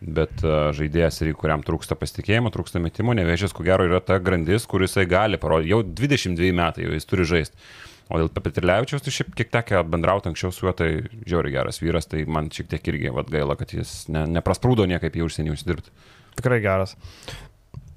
bet 0.00 0.42
uh, 0.46 0.70
žaidėjas, 0.76 1.20
kuriam 1.38 1.62
trūksta 1.66 1.96
pasitikėjimo, 1.98 2.52
trūksta 2.54 2.80
metimų, 2.82 3.18
nevėžės, 3.20 3.54
ko 3.56 3.66
gero, 3.66 3.86
yra 3.88 4.00
ta 4.04 4.18
grandis, 4.22 4.66
kuris 4.70 4.94
jisai 4.94 5.06
gali 5.10 5.40
parodyti. 5.40 5.74
Jau 5.74 5.82
22 5.84 6.52
metai 6.56 6.86
jau 6.86 6.96
jis 6.96 7.08
turi 7.08 7.28
žaisti. 7.28 7.70
O 8.10 8.18
dėl 8.18 8.30
Petrilevičiaus, 8.34 9.04
tai 9.06 9.12
šiaip 9.14 9.36
kiek 9.38 9.52
tekia 9.54 9.84
bendrauti 9.86 10.26
anksčiau 10.32 10.50
su 10.50 10.64
juo, 10.64 10.72
tai 10.74 10.88
žiauri 11.30 11.52
geras 11.54 11.78
vyras, 11.78 12.08
tai 12.10 12.24
man 12.26 12.48
šiek 12.50 12.66
tiek 12.72 12.88
irgi 12.90 13.12
vat, 13.14 13.30
gaila, 13.30 13.54
kad 13.60 13.70
jis 13.76 14.08
ne, 14.10 14.24
neprasprūdo 14.38 14.88
niekaip 14.90 15.20
į 15.20 15.28
užsienį 15.28 15.54
užsidirbti. 15.54 15.94
Tikrai 16.40 16.58
geras. 16.64 16.96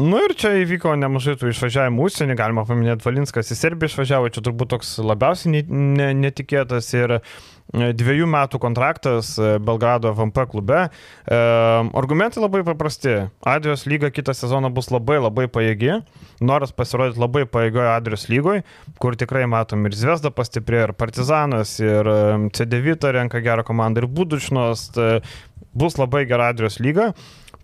Nu 0.01 0.17
ir 0.25 0.33
čia 0.33 0.55
įvyko 0.57 0.95
nemažai 0.97 1.35
tų 1.37 1.51
išvažiavimų 1.53 2.07
užsienį, 2.07 2.33
galima 2.39 2.63
paminėti 2.65 3.05
Valinskas 3.05 3.51
į 3.53 3.57
Serbiją 3.59 3.91
išvažiavo, 3.91 4.31
čia 4.33 4.41
turbūt 4.41 4.71
toks 4.73 4.95
labiausiai 5.05 5.51
ne- 5.53 5.61
ne- 5.69 6.07
netikėtas 6.17 6.87
ir 6.97 7.13
e, 7.19 7.19
dviejų 7.93 8.25
metų 8.33 8.57
kontraktas 8.63 9.35
e, 9.37 9.51
Belgrado 9.61 10.09
FMP 10.17 10.47
klube. 10.49 10.79
E, 10.89 11.37
argumentai 12.01 12.41
labai 12.41 12.63
paprasti. 12.65 13.13
Adrijos 13.45 13.85
lyga 13.85 14.09
kitą 14.09 14.33
sezoną 14.33 14.73
bus 14.73 14.89
labai 14.89 15.19
labai 15.21 15.45
pajėgi, 15.53 15.99
noras 16.41 16.73
pasirodyti 16.73 17.21
labai 17.21 17.45
pajėgioje 17.45 17.93
Adrijos 17.93 18.25
lygoje, 18.33 18.65
kur 18.97 19.13
tikrai 19.15 19.45
matom 19.45 19.85
ir 19.85 19.93
Zvezda 19.93 20.33
pastiprėjo, 20.33 20.89
ir 20.89 20.95
Partizanas, 20.97 21.77
ir 21.85 22.09
e, 22.09 22.19
C9 22.49 23.13
renka 23.19 23.45
gerą 23.45 23.61
komandą, 23.69 24.01
ir 24.01 24.09
Budučnos. 24.09 24.89
e, 24.97 25.21
Bus 25.73 25.95
labai 25.97 26.25
gera 26.29 26.51
Adrijos 26.53 26.75
lyga. 26.81 27.11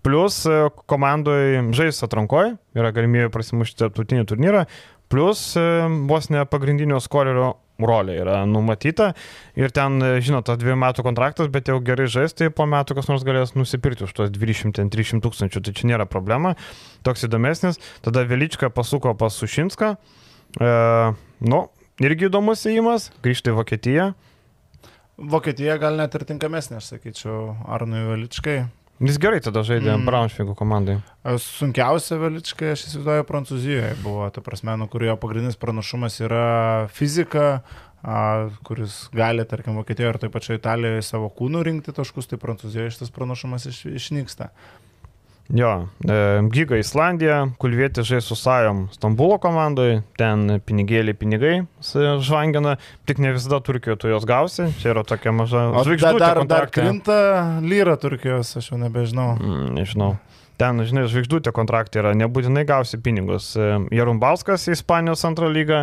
Plus 0.06 0.42
e, 0.48 0.60
komandai 0.90 1.60
žais 1.76 1.98
atrankoje, 2.06 2.54
yra 2.78 2.92
galimybė 2.96 3.32
prasimušti 3.34 3.82
tarptautinį 3.82 4.28
turnyrą, 4.30 4.64
plus 5.12 5.42
e, 5.58 5.66
vos 6.08 6.30
ne 6.32 6.46
pagrindinio 6.48 7.00
skolerio 7.04 7.56
rolė 7.86 8.16
yra 8.20 8.40
numatyta 8.48 9.10
ir 9.58 9.72
ten, 9.74 9.98
e, 10.04 10.20
žinot, 10.24 10.46
tas 10.48 10.58
dviejų 10.60 10.78
metų 10.80 11.04
kontraktas, 11.06 11.50
bet 11.52 11.70
jau 11.70 11.78
gerai 11.84 12.08
žais, 12.10 12.34
tai 12.36 12.50
po 12.54 12.66
metų 12.70 12.96
kas 12.98 13.10
nors 13.10 13.24
galės 13.26 13.54
nusipirkti 13.56 14.06
už 14.06 14.14
tos 14.16 14.32
200-300 14.34 15.22
tūkstančių, 15.24 15.62
tai 15.66 15.76
čia 15.76 15.90
nėra 15.92 16.08
problema, 16.10 16.54
toks 17.06 17.26
įdomesnis. 17.28 17.80
Tada 18.04 18.24
Velička 18.28 18.70
pasuko 18.74 19.14
pas 19.18 19.36
Sušinską, 19.36 19.94
e, 20.60 20.74
nu, 21.52 21.62
irgi 22.02 22.28
įdomus 22.30 22.66
įėjimas, 22.68 23.10
grįžti 23.24 23.52
į 23.52 23.56
Vokietiją. 23.60 24.10
Vokietija 25.20 25.76
gal 25.80 25.98
net 26.00 26.14
ir 26.16 26.24
tinkamesnė, 26.28 26.80
aš 26.80 26.94
sakyčiau, 26.94 27.40
Arnui 27.68 28.06
Veličkai. 28.08 28.62
Jis 29.00 29.16
gerai 29.16 29.40
tada 29.40 29.62
žaidė 29.64 29.94
Mm. 29.94 30.04
Braunšvigų 30.04 30.54
komandai. 30.58 30.98
Sunkiausia 31.40 32.18
Veličkai, 32.20 32.74
aš 32.74 32.82
įsivaizduoju, 32.84 33.24
Prancūzijoje 33.28 33.94
buvo, 34.02 34.26
ta 34.28 34.42
prasme, 34.44 34.76
nu, 34.76 34.88
kur 34.92 35.04
jo 35.06 35.16
pagrindinis 35.16 35.56
pranašumas 35.56 36.20
yra 36.20 36.88
fizika, 36.92 37.62
a, 38.02 38.50
kuris 38.64 39.08
gali, 39.16 39.44
tarkim, 39.48 39.78
Vokietijoje 39.80 40.12
ir 40.14 40.18
taip 40.20 40.32
pačioje 40.36 40.60
Italijoje 40.60 41.02
savo 41.02 41.30
kūnų 41.32 41.64
rinkti 41.64 41.96
taškus, 41.96 42.28
tai 42.28 42.40
Prancūzijoje 42.40 42.92
šitas 42.98 43.12
pranašumas 43.16 43.66
iš, 43.72 43.86
išnyksta. 43.88 44.50
Jo, 45.54 45.70
e, 46.06 46.16
Giga 46.54 46.78
Islandija, 46.78 47.40
Kulvietė 47.58 48.04
žais 48.06 48.26
su 48.30 48.36
Sajom 48.38 48.84
Stambulo 48.94 49.38
komandoje, 49.42 50.00
ten 50.18 50.60
pinigėliai 50.66 51.16
pinigai 51.18 51.54
žvangina, 51.82 52.76
tik 53.08 53.18
ne 53.22 53.32
visada 53.34 53.58
Turkijoje 53.66 53.98
tu 53.98 54.12
juos 54.12 54.26
gausi, 54.28 54.68
čia 54.78 54.92
yra 54.92 55.02
tokia 55.06 55.34
maža 55.34 55.64
žvaigždutė 55.74 56.22
dar, 56.22 56.22
dar 56.22 56.42
kontrakte. 56.44 56.84
krinta 56.84 57.18
lyra 57.66 57.96
Turkijos, 57.98 58.54
aš 58.60 58.70
jau 58.70 58.78
nebežinau. 58.78 59.32
Mm, 59.40 59.74
nežinau. 59.80 60.12
Ten, 60.60 60.84
žinai, 60.86 61.08
žvaigždutė 61.10 61.54
kontraktai 61.56 62.04
yra, 62.04 62.14
nebūtinai 62.20 62.66
gausi 62.68 63.00
pinigus. 63.02 63.50
E, 63.58 63.72
Jarumbauskas 63.96 64.68
į 64.70 64.78
Ispanijos 64.78 65.26
antrą 65.26 65.50
lygą, 65.50 65.82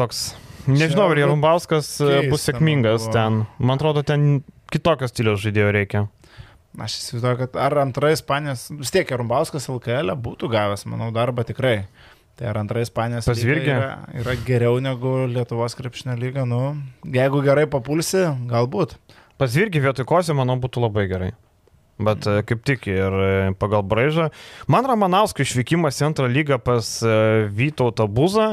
toks, 0.00 0.32
nežinau, 0.66 1.12
ar 1.12 1.22
Jarumbauskas 1.22 1.94
e, 2.02 2.24
bus 2.32 2.48
sėkmingas 2.48 3.06
ten. 3.14 3.44
Man 3.62 3.78
atrodo, 3.78 4.02
ten 4.02 4.40
kitokios 4.72 5.14
stiliaus 5.14 5.44
žaidėjo 5.46 5.74
reikia. 5.78 6.08
Aš 6.78 6.98
įsivaizduoju, 7.00 7.38
kad 7.40 7.58
ar 7.58 7.74
antra 7.82 8.12
Ispanijos, 8.14 8.68
vis 8.78 8.92
tiek 8.94 9.10
Rumbauskas 9.18 9.66
LKL 9.72 10.14
būtų 10.22 10.50
gavęs, 10.52 10.86
manau, 10.90 11.10
darbą 11.14 11.42
tikrai. 11.48 11.88
Tai 12.38 12.52
ar 12.52 12.60
antra 12.60 12.84
Ispanijos 12.84 13.26
lyga 13.34 13.74
yra, 13.74 13.90
yra 14.20 14.36
geriau 14.46 14.78
negu 14.82 15.24
Lietuvos 15.26 15.74
krepšinio 15.74 16.14
lyga, 16.20 16.46
nu, 16.46 16.76
jeigu 17.02 17.42
gerai 17.42 17.66
papulsi, 17.70 18.22
galbūt. 18.50 18.94
Pas 19.38 19.54
Virgį 19.58 19.82
vietoj 19.88 20.06
Kozio, 20.06 20.38
manau, 20.38 20.54
būtų 20.62 20.84
labai 20.86 21.08
gerai. 21.10 21.32
Bet 21.98 22.26
e, 22.30 22.40
kaip 22.46 22.62
tik 22.66 22.86
ir 22.90 23.14
e, 23.22 23.30
pagal 23.58 23.82
braižą. 23.86 24.28
Man 24.70 24.86
Ramanausko 24.86 25.42
išvykimas 25.42 25.98
į 25.98 26.08
antrą 26.12 26.28
lygą 26.30 26.60
pas 26.62 26.92
e, 27.02 27.14
Vytautą 27.50 28.06
Buzą 28.06 28.52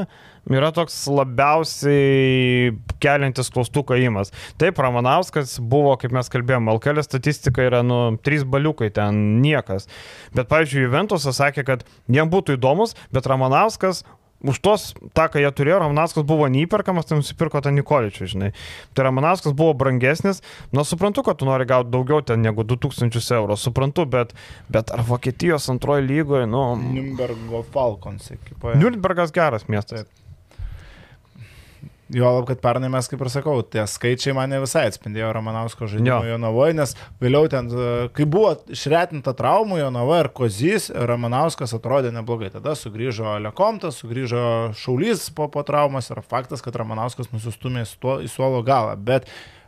yra 0.52 0.70
toks 0.74 0.98
labiausiai 1.10 2.74
keliantis 3.02 3.50
klaustuką 3.54 3.98
įmas. 4.06 4.32
Taip, 4.60 4.78
Ramanauskas 4.82 5.56
buvo, 5.58 5.94
kaip 6.00 6.14
mes 6.16 6.30
kalbėjome, 6.32 6.74
LKL 6.76 7.02
statistika 7.06 7.64
yra, 7.66 7.82
nu, 7.86 8.18
trys 8.22 8.46
baliukai 8.46 8.92
ten 8.94 9.40
niekas. 9.42 9.90
Bet, 10.36 10.50
pavyzdžiui, 10.52 10.86
Juventusas 10.86 11.40
sakė, 11.40 11.66
kad 11.66 11.88
jiem 12.12 12.30
būtų 12.32 12.60
įdomus, 12.60 12.94
bet 13.14 13.26
Ramanauskas 13.30 14.04
už 14.44 14.60
tos, 14.60 14.82
tą, 15.16 15.26
ką 15.32 15.40
jie 15.40 15.48
turėjo, 15.50 15.78
Ramanauskas 15.80 16.26
buvo 16.28 16.46
neįperkamas, 16.52 17.08
tai 17.08 17.18
nusipirko 17.18 17.62
tą 17.64 17.72
Nikoličių, 17.74 18.28
žinai. 18.30 18.50
Tai 18.94 19.06
Ramanauskas 19.08 19.56
buvo 19.56 19.72
brangesnis, 19.78 20.42
na 20.76 20.84
suprantu, 20.86 21.24
kad 21.26 21.40
tu 21.40 21.48
nori 21.48 21.66
gauti 21.68 21.90
daugiau 21.94 22.20
ten 22.26 22.44
negu 22.44 22.66
2000 22.68 23.16
eurų, 23.40 23.56
suprantu, 23.58 24.04
bet, 24.12 24.36
bet 24.72 24.92
ar 24.94 25.02
Vokietijos 25.08 25.70
antroji 25.72 26.04
lygoje, 26.06 26.44
nu... 26.52 26.62
Nürnbergo 26.84 27.64
Falcons 27.72 28.30
ekipoje. 28.36 28.76
Nürnbergas 28.82 29.34
geras 29.34 29.66
miestas. 29.72 30.04
Taip. 30.04 30.25
Jo, 32.14 32.28
lab, 32.36 32.44
kad 32.46 32.60
pernai 32.62 32.86
mes, 32.92 33.08
kaip 33.10 33.18
ir 33.24 33.28
sakau, 33.32 33.56
tie 33.66 33.82
skaičiai 33.90 34.34
mane 34.36 34.60
visai 34.62 34.84
atspindėjo 34.86 35.32
Ramanausko 35.34 35.88
žaidimo 35.90 36.20
Jo. 36.22 36.36
Jonavoje, 36.36 36.76
nes 36.78 36.92
vėliau 37.18 37.48
ten, 37.50 37.66
e, 37.66 38.08
kai 38.14 38.26
buvo 38.30 38.52
išretinta 38.70 39.34
traumų 39.34 39.80
Jonavoje 39.80 40.20
ir 40.22 40.28
Kozys, 40.38 40.86
Ramanauskas 40.94 41.74
atrodė 41.74 42.12
neblogai. 42.14 42.52
Tada 42.54 42.76
sugrįžo 42.78 43.34
Lekomtas, 43.42 43.98
sugrįžo 44.04 44.44
Šaulys 44.78 45.26
po, 45.34 45.48
po 45.50 45.66
traumos 45.66 46.06
ir 46.14 46.22
faktas, 46.22 46.62
kad 46.62 46.78
Ramanauskas 46.78 47.32
nusistumė 47.34 47.82
į 47.82 47.90
suo- 47.90 48.20
į 48.22 48.30
suolo 48.30 48.62
galą. 48.62 48.94
Bet 48.96 49.26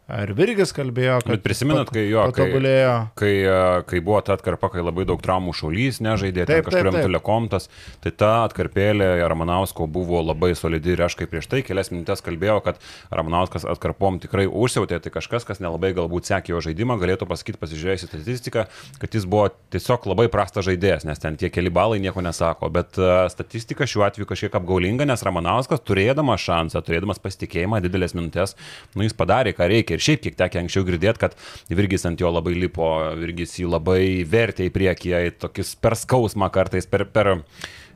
ir 0.09 0.31
Virgis 0.33 0.71
kalbėjo, 0.73 1.19
kad 1.21 1.35
Bet 1.35 1.43
prisimenat, 1.45 1.91
kai 1.93 2.07
jo, 2.09 2.23
kai, 2.33 2.47
patobulėjo. 2.47 2.93
kai, 3.19 3.33
e, 3.45 3.57
kai 3.91 3.99
buvo 4.01 4.23
ta 4.25 4.39
atkarpa, 4.39 4.71
kai 4.73 4.81
labai 4.81 5.05
daug 5.09 5.21
traumų 5.21 5.53
šaulys 5.53 6.01
nežaidė, 6.01 6.47
Taip, 6.49 6.65
kažkuriam 6.65 6.97
telekomtas, 6.97 7.69
tai 8.01 8.13
ta 8.17 8.31
atkarpėlė 8.47 9.11
Ramanausko 9.29 9.85
buvo 9.85 10.23
labai 10.25 10.55
solidi 10.57 10.95
ir 10.95 11.03
aš 11.05 11.19
kaip 11.21 11.29
prieš 11.35 11.51
tai 11.53 11.61
kelias 11.67 11.93
minutės 11.93 12.25
kalbėjau, 12.25 12.57
kad 12.65 12.81
Ramanauskas 13.13 13.67
atkarpom 13.69 14.17
tikrai 14.23 14.47
užsiautė, 14.49 14.97
tai 15.05 15.13
kažkas, 15.13 15.45
kas 15.45 15.61
nelabai 15.61 15.93
galbūt 15.99 16.31
sekė 16.33 16.55
jo 16.55 16.63
žaidimą, 16.65 16.97
galėtų 17.03 17.29
pasakyti, 17.29 17.61
pasižiūrėjus 17.61 18.07
į 18.07 18.11
statistiką, 18.15 18.65
kad 19.05 19.19
jis 19.19 19.29
buvo 19.29 19.51
tiesiog 19.77 20.09
labai 20.09 20.31
prastas 20.33 20.65
žaidėjas, 20.71 21.05
nes 21.05 21.21
ten 21.21 21.37
tie 21.37 21.53
keli 21.53 21.69
balai 21.69 22.01
nieko 22.01 22.25
nesako, 22.25 22.73
bet 22.73 22.97
uh, 22.97 23.27
statistika 23.29 23.85
šiuo 23.85 24.07
atveju 24.09 24.31
kažkiek 24.33 24.57
apgaulinga, 24.57 25.05
nes 25.05 25.27
Ramanauskas 25.29 25.85
turėdamas 25.85 26.41
šansą, 26.49 26.81
turėdamas 26.87 27.21
pasitikėjimą, 27.21 27.85
didelės 27.85 28.17
minutės, 28.17 28.57
nu 28.97 29.05
jis 29.05 29.13
padarė, 29.13 29.53
ką 29.53 29.69
reikia. 29.69 29.98
Ir 29.99 30.07
šiaip 30.07 30.23
kiek 30.25 30.39
tekia 30.39 30.63
anksčiau 30.63 30.87
girdėti, 30.87 31.27
kad 31.27 31.35
Virgis 31.75 32.07
ant 32.09 32.23
jo 32.23 32.31
labai 32.31 32.55
lipo, 32.55 32.87
Virgis 33.19 33.59
jį 33.59 33.67
labai 33.75 34.01
vertė 34.29 34.71
į 34.71 34.75
priekį, 34.75 35.13
į 35.29 35.37
tokius 35.43 35.75
per 35.83 35.99
skausmą 35.99 36.53
kartais, 36.55 36.87
per... 36.89 37.09
per 37.11 37.37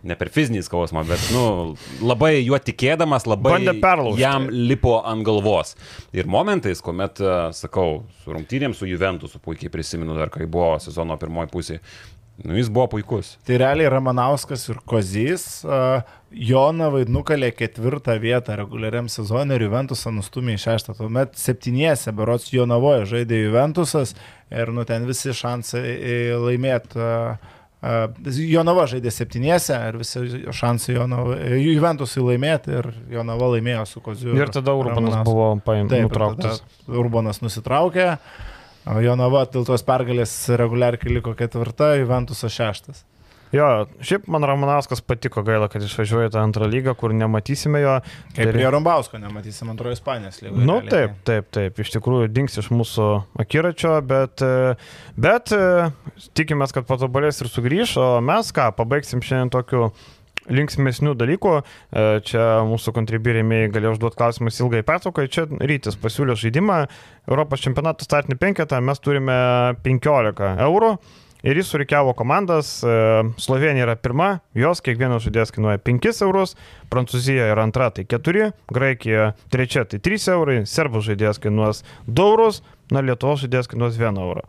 Ne 0.03 0.17
per 0.19 0.33
fizinį 0.35 0.65
skausmą, 0.67 1.05
bet, 1.07 1.29
nu, 1.31 1.43
labai 2.03 2.33
juo 2.41 2.59
tikėdamas, 2.59 3.23
labai 3.31 3.61
jam 4.19 4.49
lipo 4.51 4.97
ant 5.07 5.23
galvos. 5.23 5.77
Ir 6.11 6.27
momentais, 6.27 6.83
kuomet, 6.83 7.23
sakau, 7.55 8.01
su 8.25 8.35
rungtynėm, 8.35 8.75
su 8.75 8.89
Juventusu 8.91 9.39
puikiai 9.39 9.71
prisimenu 9.71 10.19
dar, 10.19 10.33
kai 10.35 10.49
buvo 10.51 10.73
sezono 10.83 11.15
pirmoji 11.23 11.53
pusė, 11.55 11.79
nu, 12.45 12.57
jis 12.59 12.71
buvo 12.73 12.89
puikus. 12.97 13.37
Tai 13.47 13.59
realiai 13.63 13.91
Ramanauskas 13.93 14.67
ir 14.73 14.81
Kozys 14.89 15.47
uh, 15.67 16.03
Jonavai 16.33 17.05
nukalė 17.13 17.53
ketvirtą 17.55 18.17
vietą 18.23 18.57
reguliariam 18.61 19.09
sezonui 19.13 19.59
ir 19.59 19.67
Juventusą 19.69 20.13
nustumė 20.17 20.57
į 20.57 20.63
šeštą. 20.67 20.97
Tuomet 21.01 21.35
septyniese, 21.41 22.15
berots 22.17 22.53
Jonavoje 22.55 23.09
žaidė 23.17 23.43
Juventusas 23.45 24.15
ir 24.53 24.73
nu 24.73 24.87
ten 24.89 25.05
visi 25.09 25.35
šansai 25.37 25.83
laimėti. 26.41 26.97
Uh, 27.01 27.59
Uh, 27.83 28.05
Jonava 28.31 28.85
žaidė 28.87 29.11
septyniese 29.11 29.75
ir 29.75 29.97
visi 29.99 30.21
šansai 30.55 30.93
Jonava, 30.95 31.35
Juventusui 31.59 32.23
laimėti 32.23 32.77
ir 32.79 32.87
Jonava 33.11 33.49
laimėjo 33.57 33.83
su 33.91 34.03
Koziu. 34.05 34.37
Ir 34.39 34.53
tada 34.55 34.71
Urbanas 34.79 35.17
Ramanausku. 35.17 35.25
buvo 35.27 35.49
paim, 35.67 35.89
Taip, 35.91 36.05
ir 36.05 36.07
nutrauktas. 36.07 36.61
tada 36.63 37.01
Urbanas 37.03 37.43
nusitraukė, 37.43 38.07
o 38.87 38.99
Jonava 39.05 39.45
dėl 39.53 39.67
tos 39.69 39.85
pergalės 39.87 40.35
reguliarkiai 40.59 41.19
liko 41.19 41.35
ketvirta, 41.39 41.95
Juventusas 42.01 42.55
šeštas. 42.55 43.05
Jo, 43.53 43.67
šiaip 44.01 44.25
man 44.33 44.47
Ramanauskas 44.49 45.03
patiko 45.05 45.43
gaila, 45.45 45.67
kad 45.69 45.83
išvažiuoja 45.85 46.31
tą 46.33 46.41
antrą 46.41 46.65
lygą, 46.73 46.95
kur 46.97 47.13
nematysime 47.13 47.83
jo. 47.83 47.99
Kaip 48.33 48.47
Ir- 48.47 48.57
prie 48.57 48.71
Rumbausko 48.73 49.21
nematysim 49.21 49.69
antrojo 49.69 49.93
Ispanijos 49.93 50.41
lygoje. 50.41 50.65
Nu 50.65 50.79
taip, 50.89 51.19
taip, 51.29 51.51
taip, 51.53 51.83
iš 51.85 51.93
tikrųjų 51.99 52.31
dings 52.33 52.57
iš 52.63 52.71
mūsų 52.73 53.11
akiračio, 53.45 53.99
bet, 54.09 54.41
e, 54.41 54.73
bet 55.21 55.53
e, 55.53 55.61
tikimės, 56.33 56.73
kad 56.73 56.89
patobulės 56.89 57.45
ir 57.45 57.53
sugrįš, 57.53 57.99
o 58.01 58.09
mes 58.25 58.55
ką, 58.57 58.71
pabaigsim 58.81 59.21
šiandien 59.21 59.53
tokiu 59.53 59.91
linksmesnių 60.51 61.15
dalykų. 61.19 61.55
E, 61.59 62.05
Čia 62.27 62.47
mūsų 62.69 62.95
kontribirėmiai 62.97 63.71
galėjo 63.73 63.97
užduoti 63.97 64.19
klausimus 64.21 64.61
ilgai 64.63 64.85
pertraukai. 64.87 65.29
Čia 65.33 65.47
rytis 65.61 65.99
pasiūlė 66.01 66.37
žaidimą. 66.39 66.85
Europos 67.31 67.63
čempionato 67.65 68.07
startinį 68.07 68.39
penketą 68.41 68.81
mes 68.85 69.03
turime 69.03 69.37
15 69.85 70.57
eurų. 70.67 70.97
Ir 71.43 71.59
jis 71.59 71.73
surikiavo 71.73 72.13
komandas. 72.15 72.77
E, 72.87 72.93
Slovenija 73.43 73.89
yra 73.89 73.97
pirma, 73.99 74.29
jos 74.55 74.83
kiekvienas 74.85 75.25
žaidėjas 75.27 75.51
kainuoja 75.55 75.81
5 75.83 76.23
eurus, 76.23 76.55
Prancūzija 76.93 77.49
yra 77.51 77.65
antra, 77.67 77.89
tai 77.91 78.05
4, 78.07 78.53
Graikija 78.71 79.33
trečia, 79.51 79.83
tai 79.89 79.99
3 79.99 80.29
eurai, 80.37 80.61
Serbų 80.71 81.03
žaidėjas 81.03 81.43
kainuos 81.43 81.83
2 82.07 82.29
eurus, 82.31 82.63
na 82.95 83.03
Lietuvos 83.03 83.43
žaidėjas 83.43 83.71
kainuos 83.73 83.99
1 83.99 84.23
eurą. 84.23 84.47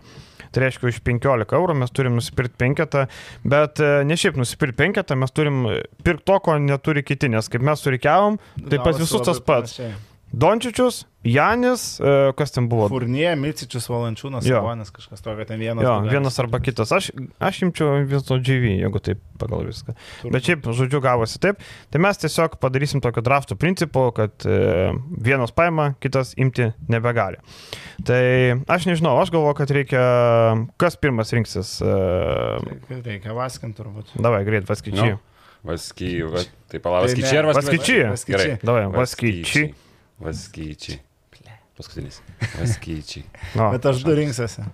Tai 0.54 0.64
reiškia, 0.66 0.92
už 0.92 1.02
15 1.08 1.58
eurų 1.58 1.76
mes 1.82 1.94
turim 1.96 2.18
nusipirkti 2.20 2.60
penketą, 2.62 3.08
bet 3.42 3.82
e, 3.82 3.92
ne 4.06 4.18
šiaip 4.20 4.38
nusipirkti 4.38 4.80
penketą, 4.84 5.18
mes 5.20 5.34
turim 5.34 5.64
pirkti 6.06 6.28
to, 6.30 6.40
ko 6.46 6.58
neturi 6.62 7.06
kiti, 7.06 7.32
nes 7.34 7.50
kaip 7.50 7.66
mes 7.66 7.82
surikiavom, 7.82 8.38
tai 8.62 8.78
pas 8.78 8.94
Gavosi 8.94 9.06
visus 9.06 9.26
tas 9.26 9.42
pats. 9.42 9.78
panašiai. 9.80 10.13
Dončičius, 10.34 11.04
Janis, 11.24 12.00
e, 12.02 12.34
kas 12.36 12.52
ten 12.52 12.66
buvo? 12.68 12.88
Furnie, 12.90 13.30
Micičius, 13.38 13.86
Valančiūnas. 13.88 14.44
Savonis, 14.44 14.90
kažkas 14.92 15.22
tokio, 15.22 15.46
ten 15.46 15.62
vienas. 15.62 15.86
Jo, 15.86 15.94
vienas 16.10 16.40
arba 16.42 16.58
kitas. 16.60 16.90
Aš, 16.92 17.12
aš 17.38 17.60
imčiau 17.68 18.00
vis 18.10 18.26
to 18.26 18.40
GV, 18.42 18.72
jeigu 18.82 19.00
taip 19.06 19.22
pagal 19.40 19.62
viską. 19.70 19.94
Turbūt. 19.94 20.34
Bet 20.34 20.48
šiaip, 20.50 20.66
žodžiu, 20.74 21.00
gavosi 21.06 21.38
taip. 21.44 21.62
Tai 21.94 22.02
mes 22.02 22.18
tiesiog 22.18 22.58
padarysim 22.60 23.00
tokio 23.06 23.22
drafto 23.24 23.56
principu, 23.56 24.08
kad 24.18 24.34
e, 24.50 24.90
vienas 25.22 25.54
paima, 25.56 25.92
kitas 26.04 26.34
imti 26.42 26.72
nebegali. 26.90 27.38
Tai 28.04 28.24
aš 28.74 28.90
nežinau, 28.90 29.14
aš 29.22 29.30
galvoju, 29.38 29.60
kad 29.62 29.70
reikia, 29.78 30.02
kas 30.82 30.98
pirmas 30.98 31.30
rinksis. 31.38 31.78
E, 31.86 31.94
Reikia- 32.66 33.00
Reikia 33.06 33.38
vaskinti 33.38 33.80
turbūt. 33.80 34.18
davai, 34.18 34.42
greit, 34.50 34.66
vaskyčiai. 34.68 35.14
Nu. 35.14 35.22
Vasky, 35.64 36.18
va, 36.28 36.42
tai 36.68 36.82
palauk, 36.84 37.06
Tai 37.08 37.14
ne, 37.16 37.22
vaskyčiai 37.22 37.38
ar 37.40 37.46
Vaskyčiai. 37.54 38.02
Gerai. 38.28 38.58
Davai, 38.68 38.82
vaskyčiai. 38.92 39.70
Vaskyčiai. 40.22 41.02
Paskutinis. 41.78 42.22
Vaskyčiai. 42.60 43.26
No, 43.58 43.72
Bet 43.74 43.86
aš 43.86 44.04
du 44.06 44.14
rinksiuosi. 44.16 44.66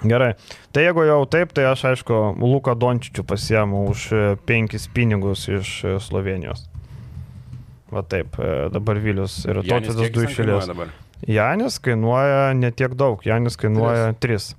Gerai. 0.00 0.32
Tai 0.72 0.82
jeigu 0.82 1.04
jau 1.04 1.20
taip, 1.28 1.52
tai 1.52 1.66
aš 1.68 1.84
aišku, 1.90 2.18
Luką 2.40 2.72
Dončičių 2.78 3.24
pasiemu 3.28 3.84
už 3.90 4.06
e, 4.16 4.20
penkis 4.48 4.88
pinigus 4.88 5.44
iš 5.52 5.72
e, 5.84 5.94
Slovenijos. 6.00 6.64
Va 7.92 8.02
taip, 8.06 8.38
e, 8.40 8.70
dabar 8.72 9.00
Vilius 9.02 9.42
ir 9.44 9.60
kiek 9.66 9.90
du 10.14 10.24
išėlės. 10.24 10.70
Janis 11.28 11.76
kainuoja 11.84 12.54
netiek 12.56 12.96
daug, 12.96 13.20
Janis 13.28 13.60
kainuoja 13.60 14.14
3. 14.16 14.54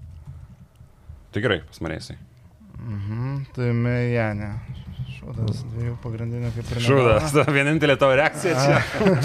Tai 1.34 1.42
gerai, 1.42 1.62
pas 1.66 1.82
mane 1.82 1.98
jisai. 1.98 2.20
Mhm, 2.82 3.36
tai 3.56 3.72
Mejanė. 3.78 4.52
Šūdas 5.22 5.62
dviejų 5.70 5.94
pagrindinių 6.02 6.50
kaip 6.56 6.72
ir 6.74 6.82
Šūdas, 6.84 7.36
vienintelė 7.58 7.96
tavo 8.02 8.16
reakcija 8.18 8.58
čia. 8.58 8.80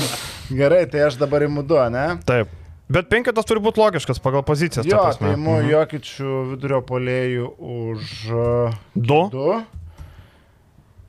Gerai, 0.61 0.85
tai 0.93 1.07
aš 1.09 1.17
dabar 1.21 1.47
imu 1.49 1.65
du, 1.67 1.79
ne? 1.93 2.07
Taip. 2.29 2.53
Bet 2.93 3.09
penketas 3.11 3.49
turi 3.49 3.59
būti 3.65 3.81
logiškas 3.83 4.21
pagal 4.23 4.45
pozicijas. 4.47 4.87
Jo, 4.87 5.01
tai 5.19 5.33
imu 5.35 5.57
Mhm. 5.59 5.71
Jokičių 5.73 6.35
vidurio 6.53 6.83
polėjų 6.87 7.49
už 7.59 8.13
uh, 8.31 8.77
Du. 8.95 9.23
du. 9.33 9.57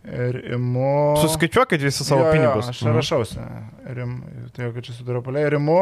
Ir 0.08 0.40
imu... 0.56 0.88
Suskaičiuokit 1.20 1.84
visi 1.84 2.06
savo 2.08 2.24
Jo, 2.24 2.28
jo, 2.30 2.34
pinigus. 2.34 2.70
Aš 2.72 2.80
čia 2.80 2.94
rašausi. 2.96 3.44
Ir 3.92 4.02
imu, 4.06 4.50
tai 4.56 4.70
Jokičius 4.70 5.02
vidurio 5.04 5.22
polėjų. 5.26 5.52
Ir 5.52 5.58
imu 5.60 5.78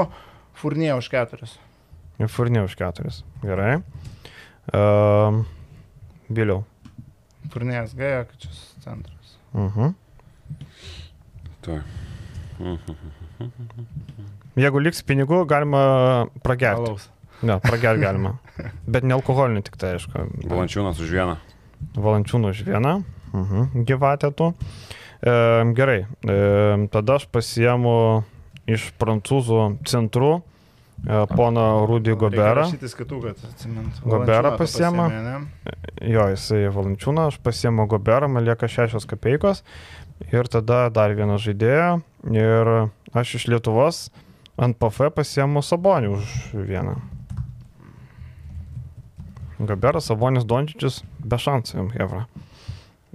Furnie 0.57 0.89
už 0.97 1.07
keturis. 1.13 1.55
Ir 2.19 2.31
Furnė 2.33 2.65
už 2.65 2.75
keturis. 2.79 3.21
Gerai. 3.45 3.77
Um, 4.73 5.43
Vėliau. 6.27 6.63
Furnie 7.53 7.77
SG, 7.85 8.01
Jokičius 8.17 8.61
centras. 8.85 9.35
Mhm. 9.53 9.95
Tu. 11.65 11.79
Jeigu 14.55 14.79
liks 14.79 15.01
pinigų, 15.03 15.41
galima 15.49 15.81
pragerti. 16.45 16.85
Alaus. 16.85 17.09
Ne, 17.43 17.57
pragerti 17.63 18.05
galima. 18.05 18.35
Bet 18.93 19.03
ne 19.03 19.17
alkoholinį 19.17 19.65
tik 19.67 19.79
tai, 19.81 19.95
aišku. 19.97 20.27
Valančiūnas 20.47 21.01
už 21.03 21.11
vieną. 21.17 21.35
Valančiūnų 21.97 22.53
už 22.53 22.63
vieną. 22.69 22.93
Mhm. 23.35 23.85
Gyvatė 23.89 24.31
tu. 24.37 24.53
E, 25.19 25.33
gerai. 25.75 26.05
E, 26.05 26.37
tada 26.93 27.17
aš 27.19 27.27
pasiemu 27.33 27.97
iš 28.69 28.91
prancūzų 29.01 29.65
centrų 29.89 30.37
e, 31.03 31.25
poną 31.35 31.65
Rudį 31.89 32.15
Goberą. 32.21 32.65
Šitis 32.71 32.95
kitų, 32.97 33.19
kad 33.25 33.43
atsimintų. 33.49 34.03
Goberą 34.05 34.53
ne? 35.25 35.35
Jo, 36.15 36.27
jisai 36.33 36.63
Valančiūną, 36.73 37.27
aš 37.31 37.39
pasiemu 37.43 37.87
Goberą, 37.91 38.29
man 38.31 38.45
lieka 38.47 38.69
šešios 38.71 39.07
kapeikos. 39.09 39.63
Ir 40.31 40.47
tada 40.47 40.85
dar 40.95 41.11
vieną 41.17 41.35
žaidėją. 41.43 41.89
Ir 42.31 42.71
aš 43.13 43.35
iš 43.41 43.47
Lietuvos 43.51 44.05
ant 44.57 44.77
PF 44.79 45.09
pasiemu 45.17 45.59
Sabonį 45.65 46.13
už 46.15 46.31
vieną. 46.69 46.95
Gaberas, 49.59 50.09
Sabonis, 50.09 50.43
Dončičius, 50.47 51.01
be 51.23 51.37
šansų 51.39 51.77
jums, 51.79 51.93
Hebra. 51.95 52.25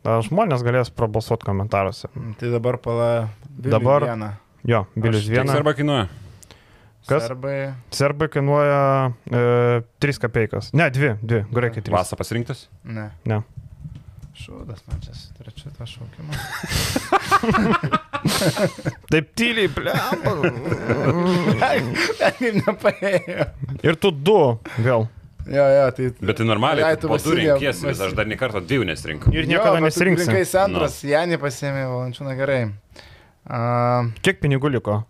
Žmonės 0.01 0.63
galės 0.65 0.89
prabalsuoti 0.97 1.45
komentaruose. 1.45 2.09
Tai 2.41 2.53
dabar 2.55 2.79
pala. 2.81 3.09
Dabar- 3.61 4.07
Vieną. 4.09 4.31
Jo, 4.65 4.87
Bilius 4.97 5.25
Kiek 5.29 5.41
vieną. 5.45 5.53
arba 5.57 5.75
kainuoja? 5.75 6.09
Kas? 7.11 7.27
Serbai. 7.27 7.75
Serbai 7.91 8.29
kainuoja 8.31 9.11
e, 9.27 9.83
3 10.07 10.23
kapeikas. 10.23 10.71
Ne, 10.79 10.87
2, 10.95 11.17
2, 11.27 11.41
graikai 11.51 11.83
3. 11.83 11.97
Vasa 11.97 12.15
pasirinktas? 12.19 12.69
Ne. 12.87 13.09
Ne. 13.27 13.41
Šūdas, 14.41 14.81
man 14.89 15.01
čia 15.05 15.13
su 15.13 15.35
trečiu 15.37 15.69
tą 15.75 15.85
šaukimą. 15.91 16.31
Taip 19.11 19.27
tyliai, 19.37 19.69
nepaėjo. 22.63 23.49
Ir 23.85 23.99
tu 24.01 24.09
du 24.15 24.39
vėl. 24.79 25.11
Jo, 25.51 25.65
jo, 25.75 25.85
tai... 25.97 26.07
Bet 26.21 26.39
tai 26.39 26.47
normaliai, 26.47 26.93
Ai, 26.93 26.97
tu 27.01 27.11
po 27.11 27.19
du 27.19 27.35
renkiesi, 27.35 27.89
vis 27.89 28.01
aš 28.07 28.15
dar 28.17 28.29
ne 28.31 28.37
kartą 28.39 28.63
dviejų 28.63 28.87
nesirinkau. 28.87 29.33
Ir 29.35 29.49
niekada 29.51 29.83
nesirinksim. 29.83 30.31
Kai 30.31 30.45
centras, 30.49 31.01
no. 31.03 31.11
Janį 31.11 31.41
pasėmė 31.43 31.83
Valančiūną 31.91 32.37
gerai. 32.39 32.61
Uh, 33.51 34.13
Kiek 34.23 34.39
pinigų 34.45 34.71
liko? 34.77 35.01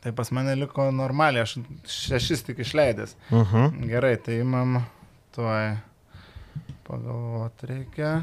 Tai 0.00 0.12
pas 0.12 0.30
mane 0.30 0.54
liko 0.56 0.90
normaliai, 0.90 1.42
aš 1.42 1.58
šešis 1.86 2.42
tik 2.48 2.58
išleidęs. 2.64 3.16
Uh 3.30 3.52
-huh. 3.52 3.86
Gerai, 3.88 4.16
tai 4.16 4.40
imam 4.40 4.84
tuoj 5.34 5.76
pagalvoti 6.86 7.66
reikia. 7.66 8.22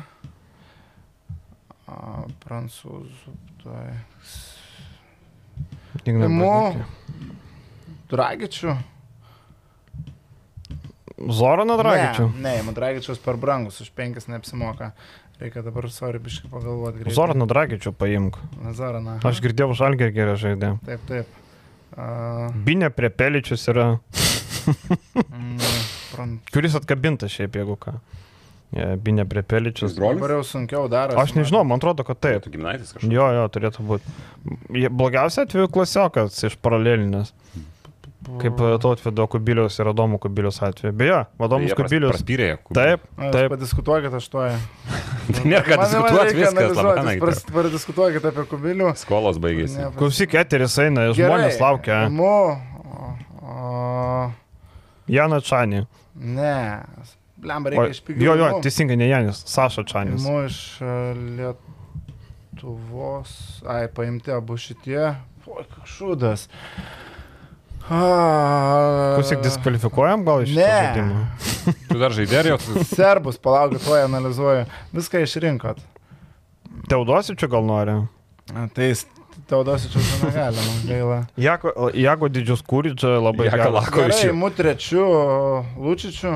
A, 1.90 2.26
prancūzų 2.46 3.34
tuoj. 3.64 3.94
Imu 6.06 6.76
Dragičių. 8.10 8.76
Zoroną 11.30 11.76
Dragičių. 11.78 12.30
Ne, 12.36 12.42
ne, 12.42 12.54
imu 12.62 12.74
Dragičius 12.78 13.20
per 13.22 13.38
brangus, 13.38 13.82
už 13.82 13.90
penkis 13.96 14.30
neapsimoka. 14.30 14.94
Reikia 15.40 15.64
dabar 15.64 15.88
svarbiškai 15.92 16.50
pagalvoti. 16.52 17.00
greitai. 17.00 17.16
Zoroną 17.16 17.48
Dragičių 17.48 17.94
paimk. 17.96 18.40
Zoroną. 18.76 19.20
Aš 19.24 19.42
girdėjau 19.44 19.76
žalgę 19.78 20.12
gerą 20.16 20.36
žaidė. 20.40 20.74
Taip, 20.86 21.06
taip. 21.08 21.39
Uh, 21.96 22.50
Binė 22.66 22.92
prie 22.94 23.10
peličius 23.10 23.66
yra, 23.72 23.88
mm, 25.26 26.40
kuris 26.54 26.78
atkabintas 26.78 27.34
šiaip, 27.34 27.58
jeigu 27.60 27.78
ką. 27.82 27.98
Binė 29.02 29.26
prie 29.26 29.42
peličius. 29.42 29.96
Dabar 29.98 30.36
jau 30.36 30.44
sunkiau 30.46 30.84
daro. 30.92 31.18
Aš 31.18 31.34
nežinau, 31.34 31.64
man 31.66 31.82
atrodo, 31.82 32.06
kad 32.06 32.20
taip. 32.22 32.44
Tu 32.46 32.52
gimnaitis 32.54 32.94
kažkas. 32.94 33.10
Jo, 33.10 33.26
jo, 33.34 33.48
turėtų 33.50 33.86
būti. 33.88 34.14
Blogiausia 34.94 35.48
atveju 35.48 35.72
klasiokas 35.74 36.38
iš 36.46 36.58
paralelinės. 36.62 37.34
Kaip 38.40 38.60
Tautvido 38.84 39.26
Kubiliaus 39.28 39.80
ir 39.82 39.88
Adomo 39.92 40.18
Kubiliaus 40.22 40.60
atveju. 40.64 40.94
Beje, 40.96 41.26
Adomas 41.42 41.74
Kubilius. 41.76 42.14
Praspyrė. 42.14 42.50
Taip, 42.70 43.02
Taip. 43.18 43.32
taip. 43.34 43.50
Padiskutuokit 43.56 44.14
aš 44.20 44.28
tuoj. 44.32 44.52
Tai 45.34 45.44
nėra 45.46 45.64
ką 45.66 45.78
diskutuoti, 45.84 46.36
viskas 46.38 46.76
labai 46.78 47.16
Pras- 47.22 47.46
Padiskutuokit 47.54 48.24
apie 48.32 48.44
kubilių. 48.50 48.92
Skolos 48.98 49.38
baigėsi. 49.42 49.82
Klausyk, 49.98 50.34
eteris 50.42 50.78
eina, 50.82 51.08
žmonės 51.18 51.60
laukia. 51.62 52.04
Imu. 52.10 52.32
O, 53.50 54.32
Jana 55.10 55.40
Čanį. 55.42 55.86
ne. 56.16 56.56
Blemba, 57.40 57.70
O, 57.70 57.72
reikia 57.72 57.94
iš 57.96 58.02
pigių. 58.04 58.20
Jo, 58.26 58.34
jo, 58.36 58.48
teisingai, 58.66 58.98
ne 59.00 59.08
Janis, 59.08 59.38
Saša 59.48 59.86
Čanis. 59.88 60.26
Imu 60.26 60.42
iš 60.50 60.58
e, 60.84 60.96
Lietuvos. 62.52 63.32
Ai, 63.64 63.86
paimti 63.88 64.34
abu 64.36 64.58
šitie. 64.60 65.16
Oi, 65.48 65.64
šūdas. 65.88 66.50
Klausyk, 67.90 69.42
diskvalifikuojam 69.44 70.26
gal 70.26 70.44
iš 70.46 70.50
žaidimo? 70.58 71.24
Tu 71.90 71.98
dar 72.00 72.14
žaidė 72.16 72.38
ar 72.40 72.48
jau? 72.54 72.58
tu- 72.62 72.84
Serbus, 72.88 73.38
palaukit, 73.42 73.82
tuoj 73.86 74.04
analizuoju. 74.06 74.66
Viską 74.96 75.22
išrinkot. 75.26 75.82
Teodosičių 76.90 77.50
gal 77.52 77.66
nori? 77.68 77.96
A, 78.56 78.68
Tai 78.74 78.88
jis 78.92 79.04
Teodosičius 79.50 80.08
negalima, 80.24 80.74
gaila. 80.90 81.18
Jako, 81.38 81.74
Jago 81.98 82.30
didžius 82.30 82.62
kūrydžiai 82.66 83.20
labai 83.22 83.50
geras. 83.50 83.74
Lako. 83.74 83.96
Gerai, 83.96 84.10
Kovičių. 84.14 84.30
imu 84.34 84.50
trečiu 84.58 85.04
Lučičiu. 85.82 86.34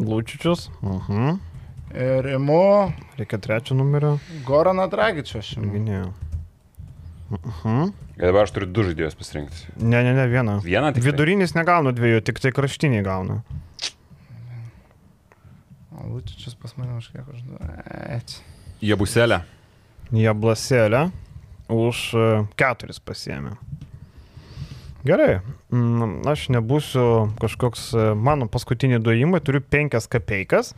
Lūčičius. 0.00 0.68
Uh 0.82 1.08
-huh. 1.08 1.38
Ir 1.94 2.26
imu 2.36 2.92
Reikia 3.18 3.38
trečio 3.38 3.74
numerio. 3.76 4.18
Goraną 4.46 4.88
Dragičio. 4.90 5.38
aš 5.38 5.52
imu. 5.56 6.12
Mhm. 7.30 7.92
Ir 8.18 8.26
dabar 8.26 8.44
aš 8.44 8.52
turiu 8.56 8.68
du 8.68 8.84
žaidėjus 8.88 9.16
pasirinkti. 9.18 9.70
Ne, 9.78 10.02
ne, 10.02 10.12
ne, 10.16 10.26
vieną. 10.30 10.58
Vieną 10.64 10.90
tik. 10.92 11.04
tai? 11.04 11.06
Vidurinis 11.12 11.54
negauna 11.54 11.94
dviejų, 11.94 12.24
tik 12.26 12.42
tai 12.42 12.50
kraštiniai 12.54 13.04
gauna. 13.06 13.40
O 15.94 16.08
Lučičius 16.10 16.56
pas 16.58 16.74
mane 16.80 16.98
už 16.98 17.10
kiek 17.12 17.26
aš... 17.28 17.44
Ech. 18.18 18.36
Jie 18.82 18.96
buselė. 18.98 19.42
Jie 20.10 20.32
blasėlę 20.34 21.04
už 21.70 22.02
e, 22.18 22.26
keturis 22.58 22.98
pasiemė. 22.98 23.54
Gerai, 25.06 25.38
mm, 25.72 26.26
aš 26.28 26.48
nebūsiu 26.52 27.04
kažkoks, 27.40 27.86
e, 27.94 28.08
mano 28.18 28.50
paskutiniai 28.52 29.00
duojimai, 29.00 29.40
turiu 29.44 29.62
penkias 29.62 30.10
kapeikas 30.10 30.74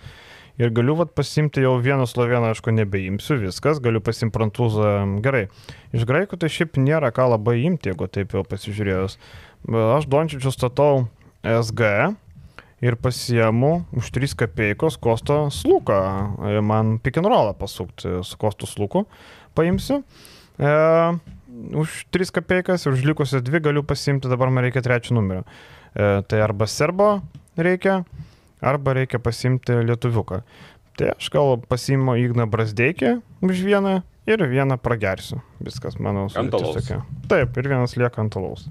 ir 0.60 0.72
galiu 0.74 0.96
vat, 0.98 1.12
pasimti 1.16 1.64
jau 1.64 1.76
vieną 1.82 2.06
sloveną, 2.08 2.52
aišku, 2.52 2.74
nebeimsiu, 2.74 3.38
viskas, 3.42 3.80
galiu 3.82 4.02
pasimti 4.04 4.34
prancūzą. 4.36 4.92
Gerai, 5.24 5.46
iš 5.96 6.06
graikų 6.08 6.40
tai 6.40 6.50
šiaip 6.52 6.80
nėra 6.80 7.12
ką 7.14 7.30
labai 7.34 7.60
imti, 7.66 7.92
jeigu 7.92 8.08
taip 8.12 8.36
jau 8.36 8.44
pasižiūrėjus. 8.48 9.16
E, 9.16 9.86
Aš 9.96 10.08
Dončičius 10.12 10.58
statau 10.58 11.06
SG 11.42 12.12
ir 12.82 12.98
pasiemu 12.98 13.84
už 13.94 14.10
3 14.10 14.34
kapeikos 14.44 14.98
Kosto 14.98 15.46
sluką. 15.54 16.00
E, 16.50 16.60
Man 16.60 16.98
pikinrolą 16.98 17.54
pasukti 17.58 18.20
su 18.22 18.38
Kostu 18.38 18.66
sluku 18.66 19.06
paimsiu. 19.54 20.02
E, 20.58 20.72
už 21.72 22.06
3 22.10 22.32
kapeikas 22.32 22.86
ir 22.86 22.96
už 22.96 23.04
likusias 23.04 23.42
2 23.44 23.60
galiu 23.60 23.84
pasimti, 23.84 24.28
dabar 24.28 24.50
man 24.50 24.64
reikia 24.64 24.82
trečio 24.82 25.14
numerio. 25.14 25.44
E, 25.94 26.22
tai 26.26 26.40
arba 26.40 26.66
serbo 26.66 27.20
reikia, 27.56 28.02
arba 28.62 28.96
reikia 29.00 29.20
pasimti 29.22 29.76
lietuviuką. 29.88 30.42
Tai 30.98 31.12
aš 31.16 31.28
gal 31.32 31.56
pasiimu 31.68 32.14
Igną 32.20 32.46
Brasdeikį 32.52 33.16
už 33.42 33.62
vieną 33.64 33.98
ir 34.28 34.44
vieną 34.48 34.78
pragersiu. 34.78 35.40
Viskas, 35.64 35.98
manau, 35.98 36.28
sudėtis. 36.32 36.92
Taip, 37.30 37.56
ir 37.58 37.70
vienas 37.74 37.96
lieka 37.98 38.22
ant 38.22 38.36
alaus. 38.38 38.68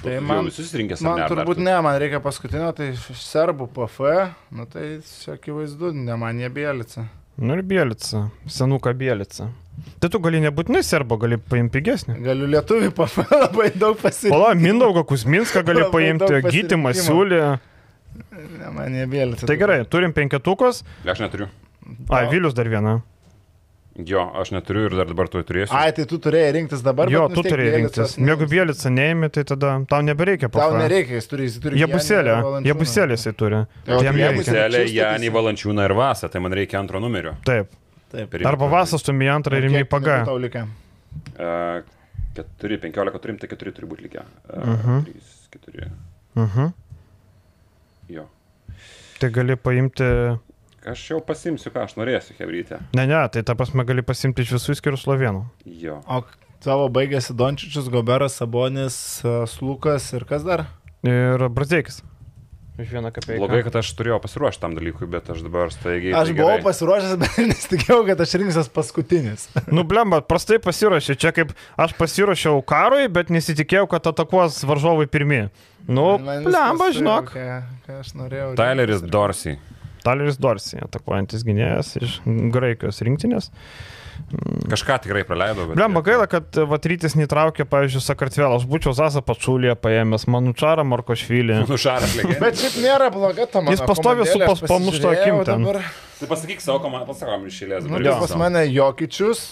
Tai 0.00 0.14
Jau 0.14 0.24
man, 0.24 0.46
visus 0.48 0.70
rinkęs. 0.72 1.02
man 1.04 1.26
turbūt 1.28 1.58
ne, 1.60 1.74
man 1.84 1.98
reikia 2.00 2.22
paskutinio, 2.24 2.70
tai 2.72 2.94
serbų 2.96 3.66
PF, 3.76 3.98
nu 4.56 4.64
tai 4.70 4.84
čia 5.04 5.34
akivaizdu, 5.34 5.90
ne 5.92 6.16
man 6.16 6.40
jie 6.40 6.48
bėlica. 6.48 7.04
Nu 7.40 7.56
ir 7.56 7.62
Bielica, 7.64 8.26
senuką 8.46 8.92
Bielica. 8.94 9.48
Tai 10.00 10.10
tu 10.12 10.18
gali 10.20 10.42
nebūtinai 10.44 10.82
serbo, 10.84 11.16
gali 11.20 11.38
paimti 11.40 11.78
pigesnį. 11.78 12.18
Galiu 12.24 12.48
lietuvių 12.52 12.90
PF 12.96 13.22
labai 13.44 13.70
daug 13.80 13.96
pasirinkti. 14.00 14.34
Pala, 14.34 14.52
Mindaugą 14.58 15.06
Kusminską 15.08 15.62
gali 15.64 15.86
paimti, 15.92 16.40
Gytimą 16.44 16.92
siūlį. 16.96 17.40
Ne, 18.60 18.72
man 18.76 18.98
bėlica. 19.08 19.48
Tai 19.48 19.56
gerai, 19.60 19.78
turim 19.88 20.12
penketukus. 20.16 20.82
Aš 21.08 21.22
neturiu. 21.24 21.48
A, 22.12 22.26
Vilius 22.30 22.56
dar 22.56 22.68
vieną. 22.68 22.98
Jo, 23.98 24.22
aš 24.38 24.52
neturiu 24.54 24.84
ir 24.86 24.94
dar 24.96 25.08
dabar 25.10 25.26
tu 25.28 25.40
turėsiu. 25.42 25.74
Ai, 25.74 25.90
tai 25.92 26.04
tu 26.08 26.16
turėjai 26.22 26.52
rinktis 26.54 26.80
dabar. 26.86 27.10
Jo, 27.10 27.24
bet 27.28 27.36
tu 27.36 27.42
turėjai 27.42 27.72
rinktis. 27.80 28.14
Jeigu. 28.16 28.46
Bielica 28.48 28.88
neėmė, 28.94 29.28
tai 29.34 29.42
tada 29.44 29.72
tau 29.90 30.00
nebereikia 30.06 30.48
Tau 30.48 30.70
PF. 30.70 30.78
nereikia, 30.78 31.18
jis 31.18 31.26
turi, 31.28 31.48
jis 31.48 31.58
turi. 31.60 31.76
Jie 31.80 31.88
Valančiūną. 32.44 32.70
jie 32.70 32.74
buselė 32.78 33.16
jisai 33.18 33.32
turi. 33.34 33.60
Jie 33.90 34.12
Čiūstakis. 34.78 34.94
Janį 34.94 35.32
Valančiūną 35.34 35.84
ir 35.90 35.94
Vasą, 35.98 36.30
tai 36.30 36.40
man 36.40 36.52
reikia 36.56 36.78
antro 36.80 37.00
numerio. 37.02 37.34
Taip. 37.44 37.74
Taip. 38.10 38.34
Arba 38.46 38.66
Vasas 38.70 39.02
tu 39.02 39.12
į 39.12 39.28
antrą 39.34 39.58
ir 39.58 39.68
Kiek 39.68 39.88
paga. 39.90 40.24
Tau 40.24 40.38
likę. 40.38 40.64
Uh, 41.38 41.82
4, 42.38 42.78
15 42.78 43.18
turim, 43.20 43.36
tai 43.42 43.48
4 43.50 43.72
turi 43.74 43.86
būti 43.90 44.06
likę. 44.06 44.22
Uh, 44.54 44.66
Mhm. 44.66 45.04
3, 45.04 45.60
4. 45.66 45.90
Mhm. 46.36 46.72
Jo. 48.08 48.28
Tai 49.18 49.30
gali 49.30 49.56
paimti. 49.56 50.38
Aš 50.90 51.02
jau 51.12 51.20
pasimsiu, 51.22 51.70
ką 51.70 51.84
aš 51.86 51.96
norėsiu, 52.00 52.34
Hebrytė. 52.40 52.80
Ne, 52.98 53.04
ne, 53.06 53.20
tai 53.30 53.44
ta 53.46 53.54
prasme 53.58 53.84
gali 53.86 54.02
pasimti 54.06 54.42
iš 54.42 54.56
visų 54.56 54.74
skirų 54.80 54.98
slovenų. 54.98 55.44
Jo. 55.78 56.00
O 56.10 56.24
tavo 56.64 56.88
baigėsi 56.92 57.36
Dončičius, 57.38 57.90
Goberas, 57.92 58.40
Sabonis, 58.40 58.96
e, 59.22 59.42
Slukas 59.50 60.10
ir 60.16 60.26
kas 60.26 60.46
dar? 60.46 60.66
Ir 61.06 61.46
Brazdeikis. 61.54 62.02
Iš 62.80 62.90
vieną 62.96 63.10
kapeiką. 63.12 63.38
Blogai, 63.42 63.60
kad 63.66 63.76
aš 63.76 63.90
turėjau 63.98 64.18
pasiruošti 64.24 64.62
tam 64.62 64.74
dalykui, 64.78 65.06
bet 65.10 65.26
aš 65.32 65.42
dabar 65.44 65.72
staigiai. 65.74 66.14
Aš 66.16 66.30
tai 66.30 66.36
buvau 66.38 66.54
gerai. 66.54 66.64
pasiruošęs, 66.64 67.16
bet 67.22 67.40
nesitikėjau, 67.50 67.98
kad 68.08 68.22
aš 68.24 68.36
rinksiuos 68.40 68.70
paskutinis. 68.72 69.48
Nu, 69.76 69.84
blemba, 69.88 70.22
prastai 70.24 70.56
pasiruošė. 70.64 71.18
Čia 71.20 71.34
kaip 71.36 71.52
aš 71.80 71.92
pasiruošiau 72.00 72.62
karui, 72.66 73.10
bet 73.12 73.30
nesitikėjau, 73.34 73.84
kad 73.92 74.08
atakuos 74.10 74.62
varžovai 74.66 75.06
pirmie. 75.12 75.42
Nu, 75.86 76.14
blemba, 76.22 76.72
viskas 76.72 76.96
žinok. 76.98 77.34
Ką, 77.36 77.60
ką 77.84 78.00
aš 78.00 78.14
norėjau. 78.16 78.54
Tyleris. 78.58 79.04
Dorsey. 79.04 79.60
Taleris 80.04 80.38
Dorsi, 80.40 80.78
atakuojantis 80.84 81.44
gynėjas 81.46 81.96
iš 82.00 82.20
Graikijos 82.54 83.02
rinktinės. 83.06 83.50
Kažką 84.70 84.98
tikrai 85.02 85.22
praleidau, 85.26 85.64
bet... 85.70 85.78
Blemba, 85.78 86.02
gaila, 86.04 86.26
kad 86.30 86.54
Vatrytis 86.68 87.16
netraukė, 87.18 87.64
pavyzdžiui, 87.68 88.02
Sakartvelą. 88.04 88.58
Aš 88.60 88.66
būčiau 88.70 88.92
Zasa 88.94 89.22
Pačulė 89.24 89.72
paėmęs, 89.80 90.26
Manučarą 90.30 90.84
Markošvilį. 90.86 91.62
Legenda. 91.64 92.36
Bet 92.42 92.60
šiaip 92.60 92.76
nėra 92.84 93.08
bloga 93.14 93.48
ta 93.50 93.64
mano 93.64 93.74
Jis 93.74 93.82
pastovi 93.88 94.28
su 94.28 94.38
pas- 94.44 94.62
pasižiūrėjau 94.62 95.14
akim 95.16 95.40
dabar. 95.48 95.80
Tai 96.20 96.28
pasakyk 96.30 96.62
savo 96.62 96.82
komandą, 96.84 97.08
pasakom 97.08 97.48
iš 97.48 97.62
eilės. 97.64 97.88
Nu, 97.88 97.98
tai 98.04 98.16
pas 98.20 98.36
mane 98.38 98.66
Jokičius, 98.68 99.44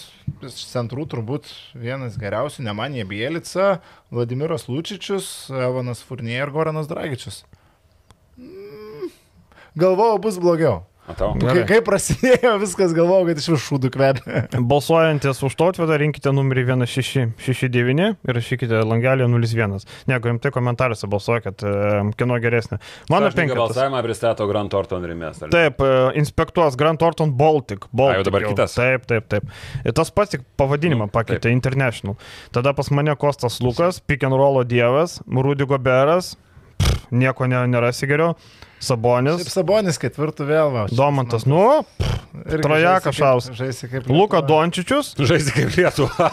iš 0.45 0.63
centrų 0.69 1.07
turbūt 1.09 1.49
vienas 1.73 2.17
geriausių, 2.21 2.63
ne 2.69 2.75
man 2.77 2.95
jie 2.95 3.07
Bielica, 3.09 3.79
Vladimiras 4.13 4.69
Lučičius, 4.69 5.49
Evanas 5.49 6.05
Furnie 6.05 6.37
ir 6.37 6.53
Goranas 6.53 6.87
Dragičius. 6.91 7.41
Mm, 9.79 9.85
Galvojau, 9.87 10.19
bus 10.19 10.37
blogiau. 10.37 10.83
Matau. 11.09 11.31
Kai, 11.41 11.63
kai 11.65 11.77
prasidėjo 11.81 12.51
viskas, 12.61 12.91
galvojau, 12.93 13.25
kad 13.31 13.39
iš 13.41 13.47
viršūdų 13.49 13.89
kvepia. 13.95 14.41
Balsuojantis 14.71 15.39
už 15.47 15.55
tautvedą, 15.57 15.95
rinkite 15.97 16.29
numerį 16.35 16.67
1669 16.83 18.03
ir 18.29 18.37
rašykite 18.37 18.83
langelį 18.85 19.25
01. 19.25 19.73
Ne, 20.05 20.13
jeigu 20.13 20.29
rimtai 20.29 20.51
komentaruose 20.53 21.09
balsuokit, 21.09 21.65
e, 21.65 22.03
kieno 22.19 22.37
geresnė. 22.43 22.77
Mano 23.09 23.31
penketas. 23.33 23.57
balsavimą 23.57 24.03
pristato 24.05 24.45
Grand 24.51 24.69
Thornton 24.69 25.09
Rimės. 25.09 25.41
Taip, 25.49 25.81
e, 25.81 25.97
inspektuos 26.21 26.77
Grand 26.77 27.01
Thornton 27.01 27.33
Baltic. 27.39 27.89
Baltic 27.89 28.19
A, 28.19 28.21
jau 28.21 28.29
dabar 28.29 28.47
kitas? 28.51 28.77
Taip, 28.77 29.09
taip, 29.09 29.25
taip. 29.33 29.49
Ir 29.81 29.97
tas 29.97 30.13
pats 30.13 30.35
tik 30.35 30.45
pavadinimą 30.61 31.09
Nu, 31.09 31.13
pakeitė 31.15 31.49
International. 31.55 32.19
Tada 32.53 32.75
pas 32.77 32.93
mane 32.93 33.17
Kostas 33.17 33.57
Lukas, 33.65 33.97
pick 33.97 34.27
and 34.27 34.37
roll 34.37 34.61
dievas, 34.61 35.23
Rudy 35.25 35.65
Goberas, 35.65 36.35
pff, 36.77 37.07
nieko 37.09 37.49
ne, 37.49 37.65
nerasi 37.71 38.05
geriau, 38.11 38.35
Taip, 38.79 38.87
Sabonis, 38.87 39.41
Sabonis 39.51 39.97
ketvirtų 39.99 40.45
vėl 40.47 40.69
va. 40.71 40.83
Domantas, 40.95 41.43
nu, 41.45 41.83
Irgi 42.47 42.61
Trojaka 42.63 43.09
žaisi 43.11 43.11
kaip- 43.11 43.17
šaus. 43.19 43.49
Žaisi 43.57 43.89
kaip 43.91 44.07
Luka 44.07 44.39
Lietuva. 44.39 44.47
Dončičius, 44.47 45.09
Žaisi 45.19 45.51
kaip 45.57 45.75
Lietuva. 45.75 46.29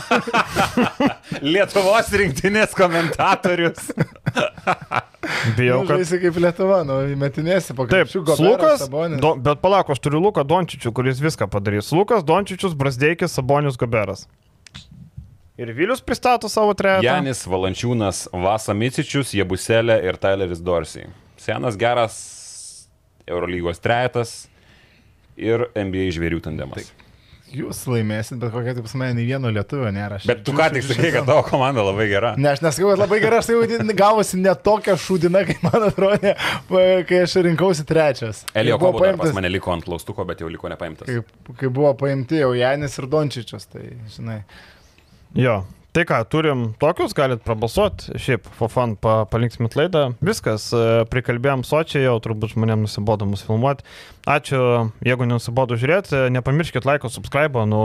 Lietuvos 1.56 2.12
rinktinės 2.14 2.74
komentatorius. 2.78 3.90
bijau, 5.56 5.80
Nu, 5.82 5.88
kad 5.88 5.98
Žaisi 5.98 6.20
kaip 6.22 6.38
Lietuva, 6.42 6.80
nu, 6.86 7.00
įmetinėsi 7.16 7.74
po 7.74 7.86
Taip, 7.90 8.06
krepšių, 8.06 8.22
Goberas, 8.28 8.46
Lukas, 8.46 8.84
Sabonis. 8.86 9.20
do, 9.22 9.34
bet 9.48 9.60
palauk, 9.64 9.90
aš 9.90 9.98
turiu 10.06 10.20
Luką 10.22 10.44
Dončičių, 10.46 10.92
kuris 10.94 11.18
viską 11.22 11.48
padarys. 11.50 11.90
Lukas 11.96 12.22
Dončičius, 12.26 12.76
Brasdeikis, 12.78 13.34
Sabonius 13.34 13.76
Goberas. 13.80 14.26
Ir 15.56 15.70
Vilius 15.72 16.02
pristato 16.04 16.50
savo 16.52 16.74
trejetą. 16.76 17.02
Janis 17.08 17.42
Valančiūnas, 17.48 18.26
Vasa 18.30 18.74
Micičius, 18.76 19.32
Jebuselė 19.34 20.02
ir 20.04 20.18
Tyleris 20.20 20.60
Dorsey. 20.60 21.06
Senas 21.40 21.76
geras 21.80 22.18
Eurolygos 23.26 23.80
trejetas 23.82 24.36
ir 25.36 25.66
NBA 25.76 26.10
žvėrių 26.16 26.40
tandemas. 26.44 26.92
Jūs 27.56 27.84
laimėsit, 27.86 28.40
bet 28.42 28.50
kokia 28.50 28.72
taip 28.74 28.84
pas 28.88 28.94
mane 28.98 29.14
nei 29.14 29.24
vieno 29.28 29.46
lietuvio 29.54 29.86
nėra. 29.94 30.16
Bet 30.26 30.40
tu 30.44 30.50
ką 30.56 30.64
tik 30.74 30.82
sakai, 30.82 31.12
kad 31.14 31.28
tavo 31.28 31.44
komanda 31.46 31.84
labai 31.86 32.08
gera. 32.10 32.32
Ne, 32.42 32.50
aš 32.56 32.62
nesakau, 32.64 32.88
kad 32.90 32.98
labai 33.04 33.20
gerai, 33.22 33.38
aš 33.38 33.46
tai 33.52 33.94
gavosi 34.00 34.40
ne 34.40 34.50
tokia 34.66 34.96
šūdina, 34.98 35.44
kaip 35.46 35.62
man 35.62 35.86
atrodė, 35.86 36.32
kai 37.06 37.20
aš 37.22 37.36
rinkausi 37.46 37.86
trečias. 37.86 38.42
Elio 38.52 38.80
buvo 38.82 38.98
paimtas- 38.98 39.32
mane 39.38 39.52
liko 39.54 39.70
ant 39.76 39.86
klaustuko, 39.86 40.26
bet 40.26 40.42
jau 40.42 40.50
liko 40.50 40.68
nepaimtas. 40.74 41.06
Kai, 41.06 41.54
kai 41.62 41.70
buvo 41.70 41.94
paimti 42.02 42.42
jau 42.42 42.50
Janis 42.58 42.98
ir 42.98 43.06
Dončičius, 43.14 43.68
tai 43.70 43.92
žinai. 44.16 44.40
Jo. 45.38 45.60
Tai 45.96 46.02
ką, 46.04 46.16
turim 46.28 46.62
tokius, 46.76 47.14
galit 47.16 47.40
prabalsuoti, 47.40 48.18
šiaip, 48.20 48.44
for 48.58 48.68
fun, 48.68 48.98
pa, 49.00 49.22
palinksmit 49.32 49.78
laidą. 49.78 50.10
Viskas, 50.20 50.66
e, 50.76 51.06
prikalbėjom 51.08 51.62
sočiai, 51.64 52.02
jau 52.04 52.18
turbūt 52.20 52.52
žmonėms 52.52 52.84
nusibodo 52.84 53.24
mus 53.24 53.40
filmuoti. 53.46 53.86
Ačiū, 54.28 54.58
jeigu 55.06 55.24
nenusibodo 55.24 55.78
žiūrėti, 55.78 56.26
nepamirškit 56.34 56.84
laiko, 56.84 57.08
subscribe, 57.08 57.62
nu, 57.70 57.80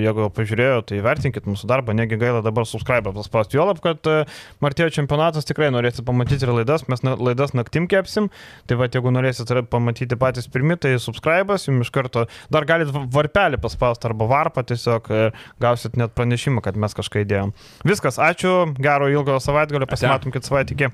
jeigu 0.00 0.30
pažiūrėjo, 0.32 0.84
tai 0.88 1.00
vertinkit 1.04 1.44
mūsų 1.50 1.68
darbą, 1.68 1.92
negi 1.98 2.16
gaila 2.16 2.40
dabar 2.46 2.64
subscribe 2.64 3.12
paspausti. 3.12 3.58
Juolab, 3.58 3.82
kad 3.84 4.08
e, 4.08 4.22
Martėjo 4.64 4.94
čempionatas 4.94 5.44
tikrai 5.44 5.68
norėsit 5.74 6.06
pamatyti 6.08 6.46
ir 6.46 6.54
laidas, 6.54 6.86
mes 6.88 7.04
laidas 7.04 7.52
naktim 7.52 7.90
kepsim, 7.90 8.30
tai 8.70 8.80
va, 8.80 8.88
jeigu 8.88 9.12
norėsit 9.12 9.52
pamatyti 9.68 10.16
patys 10.16 10.48
pirmi, 10.48 10.78
tai 10.80 10.94
subscribe'as, 11.02 11.68
jums 11.68 11.90
iš 11.90 11.92
karto 11.92 12.24
dar 12.54 12.64
galit 12.70 12.94
va- 12.94 13.04
varpelį 13.18 13.60
paspausti 13.60 14.08
arba 14.08 14.30
varpą 14.32 14.64
tiesiog 14.64 15.12
gausit 15.60 16.00
net 16.00 16.16
pranešimą, 16.16 16.64
kad 16.64 16.80
mes 16.80 16.96
kažką 16.96 17.26
įdėjom. 17.34 17.52
Viskas, 17.90 18.18
ačiū, 18.22 18.54
gero 18.78 19.10
ilgo 19.12 19.40
savaitgalio, 19.42 19.90
pasimatom 19.90 20.34
kitą 20.34 20.52
savaitę. 20.52 20.78
Iki. 20.78 20.90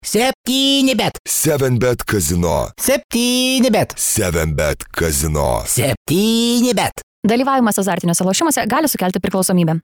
Septyni 0.00 0.94
bet. 0.96 1.18
7bet 1.28 2.06
kazino. 2.08 2.70
Septyni 2.80 3.70
bet. 3.74 3.92
7bet 4.00 4.86
kazino. 4.96 5.62
Septyni 5.68 6.72
bet. 6.78 7.04
Dalyvavimas 7.28 7.76
azartiniuose 7.82 8.24
lošimuose 8.24 8.64
gali 8.70 8.88
sukelti 8.88 9.20
priklausomybę. 9.20 9.80